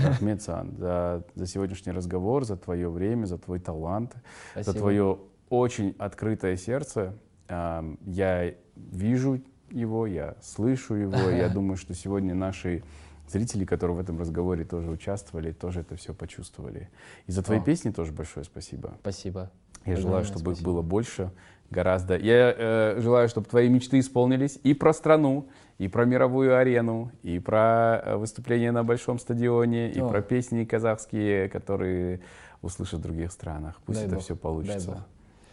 Рахмет, 0.03 0.41
Сан, 0.41 0.76
за, 0.77 1.23
за 1.35 1.47
сегодняшний 1.47 1.95
разговор, 1.95 2.45
за 2.45 2.55
твое 2.57 2.88
время, 2.89 3.26
за 3.26 3.38
твой 3.38 3.59
талант, 3.59 4.15
за 4.55 4.64
Спасибо. 4.64 4.80
твое 4.80 5.18
очень 5.49 5.95
открытое 5.97 6.57
сердце. 6.57 7.14
Ам, 7.47 7.97
Я 8.05 8.53
вижу 8.76 9.39
его, 9.73 10.07
я 10.07 10.36
слышу 10.43 10.94
его. 10.94 11.31
Я 11.31 11.49
думаю, 11.49 11.77
что 11.77 11.94
сегодня 11.94 12.35
наши 12.35 12.82
зрители, 13.28 13.65
которые 13.65 13.97
в 13.97 14.01
этом 14.01 14.19
разговоре 14.19 14.65
тоже 14.65 14.90
участвовали, 14.90 15.53
тоже 15.53 15.81
это 15.81 15.97
все 15.97 16.15
почувствовали. 16.15 16.90
И 17.27 17.32
за 17.32 17.43
твои 17.43 17.59
О. 17.59 17.62
песни 17.62 17.90
тоже 17.90 18.12
большое 18.12 18.44
спасибо. 18.44 18.94
спасибо 19.01 19.51
Я 19.85 19.97
желаю, 19.97 20.24
чтобы 20.24 20.53
их 20.53 20.59
спасибо. 20.59 20.73
было 20.73 20.82
больше, 20.82 21.31
гораздо. 21.70 22.16
Я 22.16 22.55
э, 22.57 23.01
желаю, 23.01 23.28
чтобы 23.28 23.47
твои 23.47 23.69
мечты 23.69 23.99
исполнились 23.99 24.59
и 24.62 24.74
про 24.74 24.93
страну, 24.93 25.49
и 25.78 25.89
про 25.89 26.05
мировую 26.05 26.57
арену, 26.57 27.11
и 27.23 27.39
про 27.39 28.03
э, 28.05 28.16
выступления 28.16 28.70
на 28.73 28.85
большом 28.85 29.19
стадионе, 29.19 29.90
и 29.90 30.01
О. 30.01 30.09
про 30.09 30.23
песни 30.23 30.65
казахские, 30.65 31.49
которые 31.49 32.20
услышат 32.61 33.01
в 33.01 33.03
других 33.03 33.32
странах. 33.32 33.81
Пусть 33.86 33.99
Дай 33.99 34.07
это 34.07 34.16
бог, 34.16 34.24
все 34.24 34.36
получится. 34.36 35.07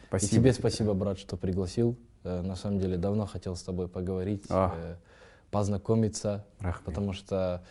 Спасибо. 0.07 0.31
И 0.31 0.35
тебе 0.35 0.53
спасибо, 0.53 0.93
брат, 0.93 1.17
что 1.19 1.37
пригласил. 1.37 1.95
Э, 2.23 2.41
На 2.41 2.55
самом 2.55 2.79
деле 2.79 2.97
давно 2.97 3.25
хотел 3.25 3.55
с 3.55 3.61
тобой 3.63 3.87
поговорить, 3.87 4.45
А. 4.49 4.73
э, 4.75 4.95
познакомиться, 5.51 6.45
Рахмет. 6.59 6.85
потому 6.85 7.13
что 7.13 7.63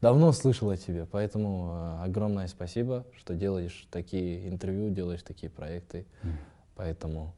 давно 0.00 0.32
слышал 0.32 0.70
о 0.70 0.76
тебе. 0.76 1.06
Поэтому 1.06 1.98
э, 2.00 2.04
огромное 2.04 2.46
спасибо, 2.48 3.04
что 3.16 3.34
делаешь 3.34 3.86
такие 3.90 4.48
интервью, 4.48 4.90
делаешь 4.90 5.22
такие 5.22 5.50
проекты. 5.50 6.06
Поэтому 6.76 7.34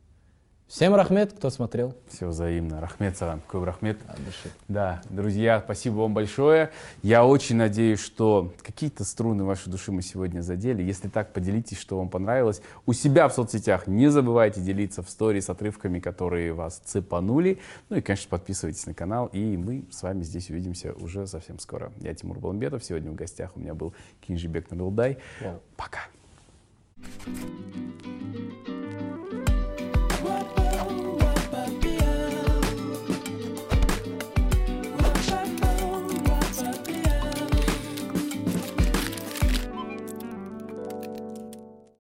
всем 0.69 0.95
рахмет, 0.95 1.33
кто 1.33 1.51
смотрел. 1.51 1.95
Все 2.09 2.27
взаимно. 2.29 2.81
Рахмет, 2.81 3.17
Сарам. 3.17 3.41
Какой 3.41 3.65
рахмет. 3.65 3.99
От 4.09 4.25
души. 4.25 4.51
Да, 4.69 5.03
друзья, 5.11 5.63
спасибо 5.65 5.97
вам 5.97 6.15
большое. 6.15 6.71
Я 7.03 7.25
очень 7.25 7.57
надеюсь, 7.57 8.01
что 8.01 8.53
какие-то 8.63 9.05
струны 9.05 9.45
вашей 9.45 9.71
души 9.71 9.93
мы 9.93 10.03
сегодня 10.03 10.41
задели. 10.41 10.83
Если 10.83 11.09
так, 11.09 11.33
поделитесь, 11.33 11.79
что 11.79 11.99
вам 11.99 12.09
понравилось. 12.09 12.61
У 12.85 12.93
себя 12.93 13.29
в 13.29 13.33
соцсетях 13.33 13.87
не 13.87 14.09
забывайте 14.09 14.61
делиться 14.61 15.03
в 15.03 15.11
сторис 15.11 15.47
с 15.47 15.51
отрывками, 15.51 16.01
которые 16.01 16.53
вас 16.53 16.81
цепанули. 16.85 17.59
Ну 17.89 17.97
и, 17.97 18.01
конечно, 18.01 18.29
подписывайтесь 18.29 18.87
на 18.87 18.95
канал. 18.95 19.27
И 19.33 19.57
мы 19.57 19.85
с 19.91 20.03
вами 20.03 20.23
здесь 20.23 20.51
увидимся 20.51 20.93
уже 20.95 21.27
совсем 21.27 21.59
скоро. 21.59 21.93
Я 22.01 22.15
Тимур 22.15 22.39
Баламбетов. 22.39 22.85
Сегодня 22.85 23.11
в 23.11 23.15
гостях 23.15 23.57
у 23.57 23.61
меня 23.61 23.75
был 23.75 23.95
Кинжибек 24.21 24.71
Набилдай. 24.71 25.19
Вау. 25.41 25.61
Пока. 25.77 26.01